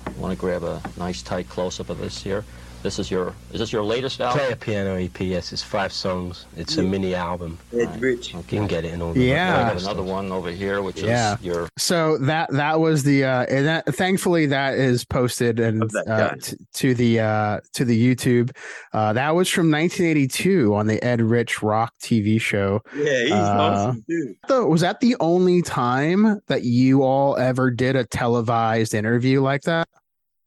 I 0.06 0.12
want 0.12 0.34
to 0.34 0.40
grab 0.40 0.64
a 0.64 0.82
nice 0.98 1.22
tight 1.22 1.50
close 1.50 1.80
up 1.80 1.90
of 1.90 1.98
this 1.98 2.22
here. 2.22 2.46
This 2.84 3.00
is 3.00 3.10
your 3.12 3.34
is 3.52 3.60
this 3.60 3.74
your 3.74 3.84
latest 3.84 4.22
album? 4.22 4.40
Play 4.40 4.52
a 4.52 4.56
piano 4.56 4.96
EP. 4.96 5.20
Yes, 5.20 5.52
it's 5.52 5.64
five 5.64 5.92
songs. 5.92 6.46
It's 6.56 6.78
a 6.78 6.84
mini 6.84 7.16
album. 7.16 7.58
Ed 7.74 8.00
Rich. 8.00 8.34
You 8.34 8.44
can 8.48 8.68
get 8.68 8.86
it 8.86 8.94
in 8.94 9.02
all 9.02 9.14
the 9.14 9.22
Yeah. 9.24 9.68
I 9.68 9.74
got 9.74 9.82
another 9.82 10.04
one 10.04 10.32
over 10.32 10.52
here, 10.52 10.82
which 10.82 11.02
Yeah. 11.02 11.36
is 11.36 11.42
your 11.42 11.68
So 11.78 12.18
that 12.20 12.50
that 12.52 12.80
was 12.80 13.04
the 13.04 13.26
uh 13.26 13.46
and 13.50 13.66
that 13.66 13.94
thankfully 13.96 14.46
that 14.48 14.76
is 14.76 15.04
posted 15.04 15.60
and 15.60 15.84
uh, 16.08 16.36
t- 16.42 16.56
to 16.76 16.94
the 16.94 17.20
uh 17.20 17.60
to 17.74 17.84
the 17.84 17.98
YouTube. 18.16 18.52
Uh 18.94 19.12
that 19.14 19.36
was 19.36 19.50
from 19.50 19.72
1982 19.72 20.74
on 20.76 20.86
the 20.88 21.04
Ed 21.04 21.20
Rich 21.22 21.64
Rock 21.64 21.94
TV 22.02 22.40
show. 22.40 22.82
Yeah, 22.96 23.24
he's 23.24 23.32
Uh, 23.32 23.58
awesome 23.98 24.06
too. 24.08 24.36
Was 24.68 24.82
that 24.82 25.00
the 25.00 25.16
only 25.20 25.62
time 25.64 26.42
that 26.48 26.64
you 26.64 27.02
all 27.04 27.36
ever 27.38 27.72
did 27.72 27.96
a 27.96 28.06
televised 28.06 28.94
interview 28.94 29.42
like 29.42 29.64
that? 29.64 29.88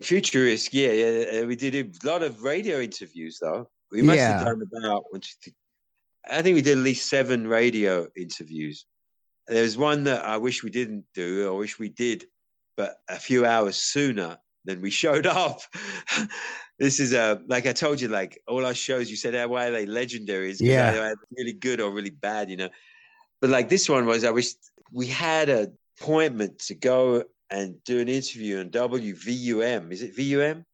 Futurisk, 0.03 0.71
yeah, 0.73 0.93
yeah. 0.93 1.43
uh, 1.43 1.47
We 1.47 1.57
did 1.57 1.75
a 1.75 2.07
lot 2.09 2.23
of 2.23 2.43
radio 2.43 2.81
interviews 2.81 3.39
though. 3.41 3.69
We 3.93 4.03
must 4.03 4.17
Yeah. 4.19 4.39
have 4.39 4.47
done 4.47 4.63
about 4.63 5.05
one, 5.13 5.21
two, 5.21 5.35
three- 5.43 5.55
I 6.29 6.43
think 6.43 6.55
we 6.55 6.63
did 6.63 6.79
at 6.79 6.85
least 6.85 7.09
seven 7.09 7.47
radio 7.47 8.09
interviews. 8.17 8.87
There's 9.47 9.77
one 9.77 10.05
that 10.05 10.25
I 10.25 10.37
wish 10.37 10.63
we 10.63 10.71
didn't 10.71 11.05
do, 11.15 11.49
I 11.49 11.57
wish 11.57 11.79
we 11.79 11.89
did, 11.89 12.27
but 12.77 12.97
a 13.09 13.19
few 13.19 13.45
hours 13.45 13.77
sooner 13.77 14.39
than 14.65 14.81
we 14.81 14.91
showed 14.91 15.27
up. 15.43 15.61
this 16.79 17.01
is 17.01 17.13
a 17.13 17.43
like 17.49 17.67
I 17.67 17.73
told 17.73 18.01
you, 18.01 18.09
like 18.09 18.41
all 18.47 18.65
our 18.65 18.75
shows, 18.75 19.11
you 19.11 19.17
said, 19.17 19.35
"Ah, 19.35 19.47
why 19.47 19.67
are 19.67 19.71
they 19.73 19.87
legendary? 19.87 20.53
Yeah. 20.61 21.13
really 21.37 21.53
good 21.55 21.81
or 21.81 21.91
really 21.91 22.11
bad, 22.11 22.49
you 22.51 22.57
know. 22.57 22.69
But 23.41 23.51
like 23.51 23.69
this 23.69 23.89
one 23.89 24.07
was, 24.07 24.25
I 24.25 24.31
wish 24.31 24.49
we 24.93 25.07
had 25.07 25.49
an 25.49 25.77
appointment 25.99 26.59
to 26.69 26.75
go 26.75 27.25
and 27.51 27.83
do 27.85 28.01
an 28.01 28.09
interview 28.09 28.61
on 28.61 28.71
WVUM. 28.71 29.93
Is 29.93 30.03
it 30.03 30.15
VUM? 30.17 30.65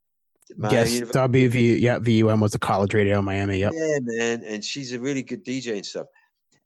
Miami 0.57 0.77
yes, 0.77 0.93
University. 0.93 1.49
WV 1.49 1.81
yeah, 1.81 1.99
VUM 1.99 2.41
was 2.41 2.53
the 2.53 2.59
college 2.59 2.95
radio 2.95 3.19
in 3.19 3.25
Miami. 3.25 3.59
Yep. 3.59 3.73
Yeah, 3.75 3.99
man. 4.03 4.45
And 4.45 4.65
she's 4.65 4.93
a 4.93 5.01
really 5.01 5.23
good 5.23 5.45
DJ 5.45 5.75
and 5.75 5.87
stuff. 5.87 6.07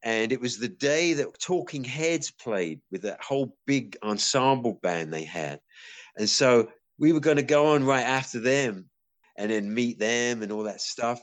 And 0.03 0.33
it 0.33 0.41
was 0.41 0.59
the 0.59 0.69
day 0.69 1.15
that 1.15 1.39
Talking 1.39 1.85
Heads 1.85 2.31
played 2.31 2.81
with 2.91 3.03
that 3.03 3.23
whole 3.23 3.57
big 3.67 3.97
ensemble 4.03 4.79
band 4.83 5.13
they 5.13 5.25
had. 5.25 5.61
And 6.19 6.29
so 6.29 6.69
we 6.99 7.13
were 7.13 7.21
going 7.21 7.37
to 7.37 7.43
go 7.43 7.75
on 7.75 7.85
right 7.85 8.05
after 8.05 8.41
them 8.41 8.89
and 9.37 9.51
then 9.51 9.73
meet 9.73 9.99
them 9.99 10.43
and 10.43 10.53
all 10.53 10.65
that 10.65 10.81
stuff. 10.81 11.21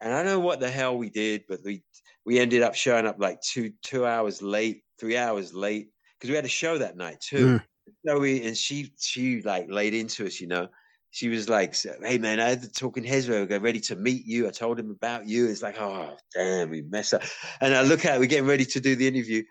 And 0.00 0.12
I 0.12 0.22
don't 0.22 0.32
know 0.32 0.40
what 0.40 0.60
the 0.60 0.70
hell 0.70 0.96
we 0.96 1.10
did, 1.10 1.44
but 1.48 1.60
we 1.64 1.82
we 2.24 2.38
ended 2.38 2.62
up 2.62 2.74
showing 2.74 3.06
up 3.06 3.16
like 3.18 3.40
two 3.40 3.72
two 3.82 4.04
hours 4.06 4.42
late, 4.42 4.82
three 4.98 5.16
hours 5.16 5.54
late, 5.54 5.90
because 6.18 6.30
we 6.30 6.36
had 6.36 6.44
a 6.44 6.48
show 6.48 6.78
that 6.78 6.96
night 6.96 7.20
too. 7.20 7.58
So 7.58 7.64
we 8.04 8.46
and 8.46 8.56
she 8.56 8.92
she 8.98 9.42
like 9.42 9.66
laid 9.70 9.94
into 9.94 10.26
us, 10.26 10.40
you 10.40 10.46
know. 10.46 10.68
She 11.10 11.28
was 11.28 11.48
like, 11.48 11.76
"Hey 12.02 12.16
man, 12.18 12.40
I 12.40 12.48
had 12.48 12.62
the 12.62 12.68
talking 12.68 13.04
heads 13.04 13.28
were 13.28 13.44
ready 13.44 13.80
to 13.80 13.96
meet 13.96 14.24
you. 14.24 14.48
I 14.48 14.50
told 14.50 14.78
him 14.78 14.90
about 14.90 15.28
you. 15.28 15.46
It's 15.46 15.62
like, 15.62 15.78
oh 15.78 16.16
damn, 16.34 16.70
we 16.70 16.82
mess 16.82 17.12
up." 17.12 17.22
And 17.60 17.74
I 17.74 17.82
look 17.82 18.04
at, 18.06 18.18
we're 18.18 18.26
getting 18.26 18.46
ready 18.46 18.64
to 18.64 18.80
do 18.80 18.96
the 18.96 19.06
interview. 19.06 19.42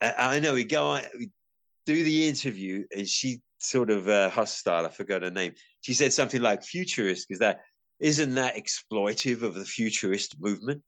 I, 0.00 0.36
I 0.36 0.40
know 0.40 0.54
we 0.54 0.64
go 0.64 0.86
on, 0.88 1.02
we 1.16 1.30
do 1.86 2.02
the 2.02 2.28
interview, 2.28 2.84
and 2.96 3.06
she 3.06 3.40
sort 3.58 3.90
of 3.90 4.08
uh, 4.08 4.30
hostile. 4.30 4.84
I 4.84 4.88
forgot 4.88 5.22
her 5.22 5.30
name. 5.30 5.54
She 5.82 5.94
said 5.94 6.12
something 6.12 6.42
like 6.42 6.64
"futurist," 6.64 7.28
because 7.28 7.40
that 7.40 7.60
isn't 8.00 8.34
that 8.34 8.56
exploitive 8.56 9.42
of 9.42 9.54
the 9.54 9.64
futurist 9.64 10.40
movement. 10.40 10.82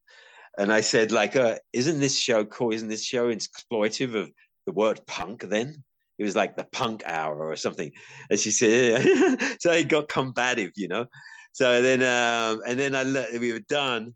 And 0.58 0.72
I 0.72 0.80
said, 0.80 1.12
like, 1.12 1.36
uh, 1.36 1.58
isn't 1.72 2.00
this 2.00 2.18
show 2.18 2.44
cool? 2.44 2.72
Isn't 2.72 2.88
this 2.88 3.04
show 3.04 3.32
exploitive 3.32 4.14
of 4.14 4.30
the 4.66 4.72
word 4.72 5.00
punk? 5.06 5.42
Then 5.42 5.82
it 6.22 6.24
was 6.24 6.36
like 6.36 6.54
the 6.54 6.62
punk 6.70 7.02
hour 7.04 7.36
or 7.36 7.56
something. 7.56 7.90
And 8.30 8.38
she 8.38 8.52
said, 8.52 9.04
yeah. 9.04 9.54
so 9.60 9.72
it 9.72 9.88
got 9.88 10.08
combative, 10.08 10.70
you 10.76 10.86
know. 10.86 11.06
So 11.50 11.82
then, 11.82 12.00
um, 12.02 12.62
and 12.64 12.78
then 12.78 12.94
I 12.94 13.02
le- 13.02 13.40
we 13.40 13.52
were 13.52 13.64
done, 13.68 14.14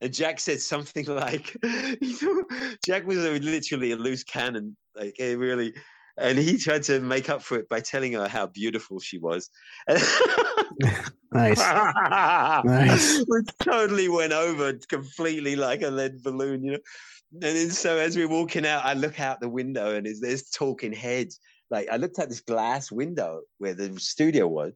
and 0.00 0.14
Jack 0.14 0.38
said 0.38 0.60
something 0.60 1.04
like, 1.08 1.56
you 2.00 2.16
know, 2.22 2.44
Jack 2.86 3.08
was 3.08 3.18
a, 3.18 3.40
literally 3.40 3.90
a 3.90 3.96
loose 3.96 4.22
cannon, 4.22 4.76
like 4.94 5.14
he 5.16 5.34
really, 5.34 5.74
and 6.16 6.38
he 6.38 6.58
tried 6.58 6.84
to 6.84 7.00
make 7.00 7.28
up 7.28 7.42
for 7.42 7.58
it 7.58 7.68
by 7.68 7.80
telling 7.80 8.12
her 8.12 8.28
how 8.28 8.46
beautiful 8.46 9.00
she 9.00 9.18
was. 9.18 9.50
Nice. 11.30 11.58
Nice. 12.64 13.22
Which 13.26 13.50
totally 13.62 14.08
went 14.08 14.32
over 14.32 14.72
completely 14.88 15.56
like 15.56 15.82
a 15.82 15.90
lead 15.90 16.22
balloon, 16.22 16.64
you 16.64 16.72
know. 16.72 16.78
And 17.32 17.42
then 17.42 17.70
so 17.70 17.98
as 17.98 18.16
we're 18.16 18.28
walking 18.28 18.66
out, 18.66 18.84
I 18.84 18.94
look 18.94 19.20
out 19.20 19.40
the 19.40 19.48
window 19.48 19.94
and 19.94 20.06
there's, 20.06 20.20
there's 20.20 20.50
talking 20.50 20.92
heads. 20.92 21.40
Like 21.70 21.88
I 21.90 21.96
looked 21.96 22.18
at 22.18 22.28
this 22.28 22.40
glass 22.40 22.90
window 22.90 23.42
where 23.58 23.74
the 23.74 23.98
studio 24.00 24.48
was, 24.48 24.72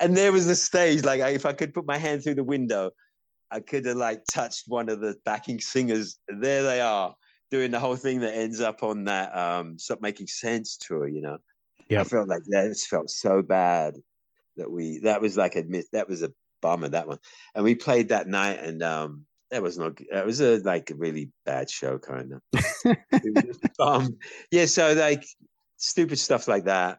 and 0.00 0.16
there 0.16 0.32
was 0.32 0.46
the 0.46 0.56
stage. 0.56 1.04
Like 1.04 1.20
I, 1.20 1.30
if 1.30 1.46
I 1.46 1.52
could 1.52 1.72
put 1.72 1.86
my 1.86 1.96
hand 1.96 2.24
through 2.24 2.34
the 2.34 2.44
window, 2.44 2.90
I 3.50 3.60
could 3.60 3.86
have 3.86 3.96
like 3.96 4.22
touched 4.32 4.64
one 4.66 4.88
of 4.88 5.00
the 5.00 5.14
backing 5.24 5.60
singers. 5.60 6.18
There 6.26 6.64
they 6.64 6.80
are 6.80 7.14
doing 7.52 7.70
the 7.70 7.78
whole 7.78 7.94
thing 7.94 8.20
that 8.20 8.34
ends 8.34 8.60
up 8.60 8.82
on 8.82 9.04
that 9.04 9.36
um 9.36 9.78
Stop 9.78 10.00
Making 10.00 10.26
Sense 10.26 10.76
tour, 10.76 11.06
you 11.06 11.22
know. 11.22 11.38
yeah. 11.88 12.00
I 12.00 12.04
felt 12.04 12.28
like 12.28 12.42
that 12.48 12.66
it 12.66 12.76
felt 12.78 13.10
so 13.10 13.42
bad 13.42 13.94
that 14.56 14.70
we 14.70 14.98
that 15.00 15.20
was 15.20 15.36
like 15.36 15.54
a 15.54 15.62
myth 15.62 15.86
that 15.92 16.08
was 16.08 16.24
a 16.24 16.32
bummer 16.60 16.88
that 16.88 17.06
one. 17.06 17.18
And 17.54 17.62
we 17.62 17.76
played 17.76 18.08
that 18.08 18.26
night 18.26 18.58
and 18.58 18.82
um 18.82 19.26
that 19.54 19.62
was 19.62 19.78
not 19.78 19.92
that 20.10 20.26
was 20.26 20.40
a 20.40 20.58
like 20.64 20.90
a 20.90 20.96
really 20.96 21.30
bad 21.46 21.70
show 21.70 21.96
kind 21.96 22.32
of. 22.32 22.40
it 22.84 22.98
was 23.12 23.44
just 23.44 23.64
a 23.64 23.70
bum. 23.78 24.18
Yeah, 24.50 24.64
so 24.64 24.92
like 24.94 25.24
stupid 25.76 26.18
stuff 26.18 26.48
like 26.48 26.64
that. 26.64 26.98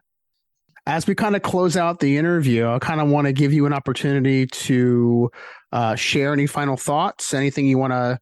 as 0.86 1.06
we 1.06 1.14
kind 1.14 1.36
of 1.36 1.42
close 1.42 1.76
out 1.76 2.00
the 2.00 2.16
interview, 2.16 2.66
I 2.66 2.78
kind 2.78 3.02
of 3.02 3.08
want 3.08 3.26
to 3.26 3.34
give 3.34 3.52
you 3.52 3.66
an 3.66 3.74
opportunity 3.74 4.46
to 4.46 5.30
uh, 5.72 5.96
share 5.96 6.32
any 6.32 6.46
final 6.46 6.78
thoughts, 6.78 7.34
anything 7.34 7.66
you 7.66 7.76
want 7.76 7.92
to 7.92 8.18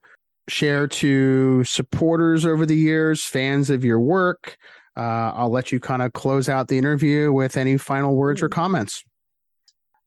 share 0.49 0.89
to 0.89 1.63
supporters 1.63 2.45
over 2.45 2.67
the 2.67 2.77
years, 2.77 3.25
fans 3.25 3.71
of 3.71 3.85
your 3.85 4.01
work. 4.01 4.57
Uh, 4.97 5.31
I'll 5.33 5.51
let 5.51 5.71
you 5.71 5.79
kind 5.79 6.03
of 6.03 6.13
close 6.13 6.49
out 6.49 6.67
the 6.67 6.79
interview 6.79 7.33
with 7.33 7.57
any 7.57 7.77
final 7.77 8.17
words 8.17 8.43
or 8.43 8.49
comments. 8.49 9.05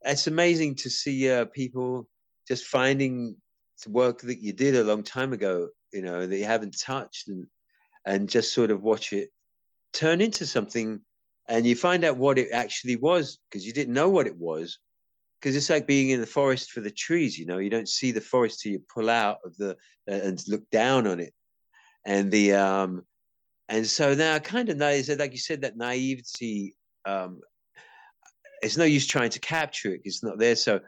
It's 0.04 0.28
amazing 0.28 0.76
to 0.76 0.90
see 0.90 1.32
uh, 1.32 1.46
people 1.46 2.10
just 2.46 2.66
finding 2.66 3.38
work 3.88 4.22
that 4.22 4.42
you 4.42 4.54
did 4.54 4.76
a 4.76 4.84
long 4.84 5.04
time 5.04 5.34
ago, 5.34 5.70
you 5.94 6.02
know, 6.02 6.26
that 6.26 6.38
you 6.38 6.46
haven't 6.46 6.80
touched 6.80 7.28
and 7.28 7.48
and 8.06 8.30
just 8.30 8.54
sort 8.54 8.72
of 8.72 8.82
watch 8.82 9.12
it 9.14 9.30
turn 9.94 10.22
into 10.22 10.46
something 10.46 11.02
and 11.50 11.66
you 11.66 11.76
find 11.76 12.04
out 12.04 12.18
what 12.18 12.38
it 12.38 12.50
actually 12.52 12.96
was 12.96 13.40
because 13.50 13.66
you 13.66 13.74
didn't 13.74 13.94
know 13.94 14.10
what 14.10 14.28
it 14.28 14.38
was 14.38 14.80
because 15.40 15.56
it's 15.56 15.70
like 15.70 15.88
being 15.88 16.10
in 16.10 16.22
the 16.22 16.28
forest 16.28 16.72
for 16.72 16.82
the 16.82 16.92
trees 16.92 17.38
you 17.38 17.46
know 17.46 17.58
you 17.58 17.70
don't 17.70 17.90
see 17.90 18.12
the 18.12 18.22
forest 18.22 18.62
till 18.62 18.72
you 18.72 18.82
pull 18.94 19.10
out 19.10 19.38
of 19.44 19.56
the 19.58 19.72
uh, 20.10 20.14
and 20.14 20.42
look 20.48 20.70
down 20.70 21.06
on 21.08 21.20
it. 21.20 21.34
And 22.06 22.32
the 22.32 22.54
um 22.54 23.04
and 23.68 23.86
so 23.86 24.14
now 24.14 24.40
kind 24.40 24.70
of 24.70 24.78
know 24.78 25.02
that 25.02 25.20
like 25.20 25.34
you 25.34 25.38
said 25.38 25.62
that 25.62 25.76
naivety 25.76 26.76
um 27.06 27.42
it's 28.62 28.78
no 28.78 28.86
use 28.86 29.06
trying 29.06 29.30
to 29.32 29.40
capture 29.40 29.94
it 29.94 30.02
it's 30.06 30.24
not 30.24 30.38
there. 30.38 30.56
So 30.56 30.80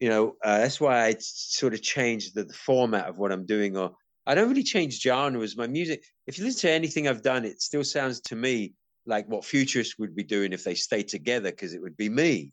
you 0.00 0.08
know 0.08 0.34
uh, 0.44 0.58
that's 0.58 0.80
why 0.80 1.04
i 1.04 1.14
sort 1.18 1.74
of 1.74 1.82
changed 1.82 2.34
the, 2.34 2.44
the 2.44 2.52
format 2.52 3.06
of 3.06 3.18
what 3.18 3.32
i'm 3.32 3.46
doing 3.46 3.76
or 3.76 3.92
i 4.26 4.34
don't 4.34 4.48
really 4.48 4.62
change 4.62 5.00
genres. 5.00 5.56
My 5.56 5.66
music 5.66 6.02
if 6.26 6.38
you 6.38 6.44
listen 6.44 6.68
to 6.68 6.70
anything 6.72 7.08
i've 7.08 7.22
done 7.22 7.44
it 7.44 7.60
still 7.60 7.84
sounds 7.84 8.20
to 8.22 8.36
me 8.36 8.74
like 9.06 9.28
what 9.28 9.44
futurists 9.44 9.98
would 9.98 10.14
be 10.14 10.24
doing 10.24 10.52
if 10.52 10.64
they 10.64 10.74
stayed 10.74 11.08
together 11.08 11.50
because 11.50 11.74
it 11.74 11.82
would 11.82 11.96
be 11.96 12.08
me. 12.08 12.52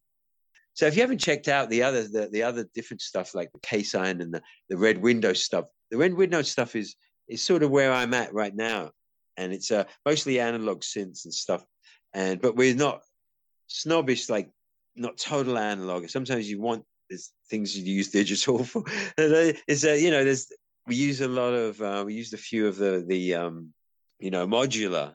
So 0.74 0.86
if 0.86 0.96
you 0.96 1.02
haven't 1.02 1.20
checked 1.20 1.48
out 1.48 1.70
the 1.70 1.84
other 1.84 2.08
the, 2.08 2.30
the 2.32 2.44
other 2.44 2.68
different 2.74 3.02
stuff 3.02 3.36
like 3.36 3.52
the 3.52 3.60
case 3.60 3.96
iron 3.96 4.22
and 4.22 4.34
the, 4.34 4.42
the 4.70 4.78
red 4.78 4.98
window 4.98 5.34
stuff 5.34 5.66
the 5.90 5.98
red 5.98 6.14
window 6.14 6.42
stuff 6.42 6.76
is 6.76 6.96
is 7.28 7.44
sort 7.44 7.64
of 7.64 7.72
where 7.72 7.92
i'm 7.92 8.14
at 8.14 8.34
right 8.34 8.56
now. 8.56 8.92
And 9.38 9.54
it's 9.54 9.72
uh, 9.72 9.86
mostly 10.06 10.40
analog 10.40 10.82
synths 10.82 11.26
and 11.26 11.34
stuff. 11.34 11.66
And 12.14 12.42
but 12.42 12.56
we're 12.56 12.76
not 12.76 13.02
snobbish 13.68 14.30
like 14.30 14.50
not 14.96 15.18
total 15.18 15.58
analog. 15.58 16.10
Sometimes 16.10 16.50
you 16.50 16.60
want 16.60 16.84
there's 17.12 17.34
things 17.50 17.78
you 17.78 17.94
use 17.94 18.10
digital 18.10 18.64
for 18.64 18.84
it's 19.18 19.84
uh, 19.84 19.92
you 19.92 20.10
know 20.10 20.24
there's 20.24 20.48
we 20.88 20.96
use 20.96 21.22
a 21.22 21.28
lot 21.28 21.54
of 21.54 21.80
uh, 21.82 22.04
we 22.06 22.14
used 22.14 22.34
a 22.34 22.38
few 22.38 22.68
of 22.68 22.78
the 22.78 23.04
the 23.06 23.36
um 23.36 23.74
you 24.20 24.32
know 24.32 24.48
modular 24.48 25.14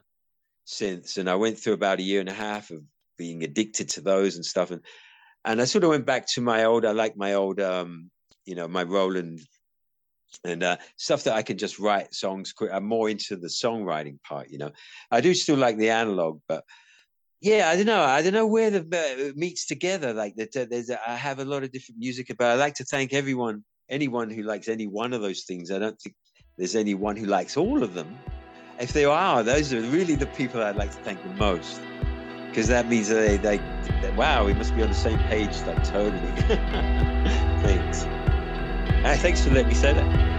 synths 0.65 1.17
and 1.17 1.29
i 1.29 1.35
went 1.35 1.57
through 1.57 1.73
about 1.73 1.99
a 1.99 2.03
year 2.03 2.19
and 2.19 2.29
a 2.29 2.33
half 2.33 2.69
of 2.69 2.81
being 3.17 3.43
addicted 3.43 3.89
to 3.89 4.01
those 4.01 4.35
and 4.35 4.45
stuff 4.45 4.69
and 4.69 4.81
and 5.43 5.59
i 5.59 5.65
sort 5.65 5.83
of 5.83 5.89
went 5.89 6.05
back 6.05 6.27
to 6.27 6.39
my 6.39 6.65
old 6.65 6.85
i 6.85 6.91
like 6.91 7.17
my 7.17 7.33
old 7.33 7.59
um 7.59 8.11
you 8.45 8.53
know 8.53 8.67
my 8.67 8.83
roland 8.83 9.39
and 10.43 10.61
uh, 10.61 10.77
stuff 10.97 11.23
that 11.23 11.35
I 11.35 11.41
can 11.41 11.57
just 11.57 11.79
write 11.79 12.13
songs 12.13 12.51
quick. 12.51 12.69
I'm 12.73 12.85
more 12.85 13.09
into 13.09 13.37
the 13.37 13.47
songwriting 13.47 14.21
part, 14.23 14.49
you 14.49 14.57
know. 14.57 14.71
I 15.09 15.21
do 15.21 15.33
still 15.33 15.55
like 15.55 15.77
the 15.77 15.89
analog, 15.89 16.41
but 16.49 16.65
yeah, 17.41 17.69
I 17.69 17.75
don't 17.75 17.85
know. 17.85 18.01
I 18.01 18.21
don't 18.21 18.33
know 18.33 18.47
where 18.47 18.71
the 18.71 18.81
uh, 18.81 19.31
meets 19.35 19.65
together. 19.65 20.13
Like 20.13 20.35
that, 20.35 20.55
uh, 20.55 20.65
there's 20.69 20.89
I 20.89 21.15
have 21.15 21.39
a 21.39 21.45
lot 21.45 21.63
of 21.63 21.71
different 21.71 21.99
music 21.99 22.29
about. 22.29 22.51
I 22.51 22.55
like 22.55 22.75
to 22.75 22.83
thank 22.83 23.13
everyone, 23.13 23.63
anyone 23.89 24.29
who 24.29 24.43
likes 24.43 24.67
any 24.67 24.87
one 24.87 25.13
of 25.13 25.21
those 25.21 25.43
things. 25.43 25.71
I 25.71 25.79
don't 25.79 25.99
think 25.99 26.15
there's 26.57 26.75
anyone 26.75 27.15
who 27.15 27.25
likes 27.25 27.55
all 27.55 27.83
of 27.83 27.93
them. 27.93 28.17
If 28.79 28.93
there 28.93 29.09
are, 29.09 29.43
those 29.43 29.73
are 29.73 29.81
really 29.81 30.15
the 30.15 30.27
people 30.27 30.61
I'd 30.61 30.75
like 30.75 30.91
to 30.91 30.97
thank 30.97 31.21
the 31.23 31.29
most, 31.29 31.79
because 32.49 32.67
that 32.67 32.87
means 32.87 33.09
they, 33.09 33.37
they, 33.37 33.57
that, 33.57 34.15
wow, 34.15 34.45
we 34.45 34.53
must 34.53 34.75
be 34.75 34.83
on 34.83 34.89
the 34.89 34.95
same 34.95 35.17
page, 35.29 35.59
like 35.65 35.83
totally. 35.83 36.31
Thanks. 37.61 38.03
Hey, 39.01 39.17
thanks 39.17 39.43
for 39.43 39.51
letting 39.51 39.69
me 39.69 39.73
say 39.73 39.93
that. 39.93 40.36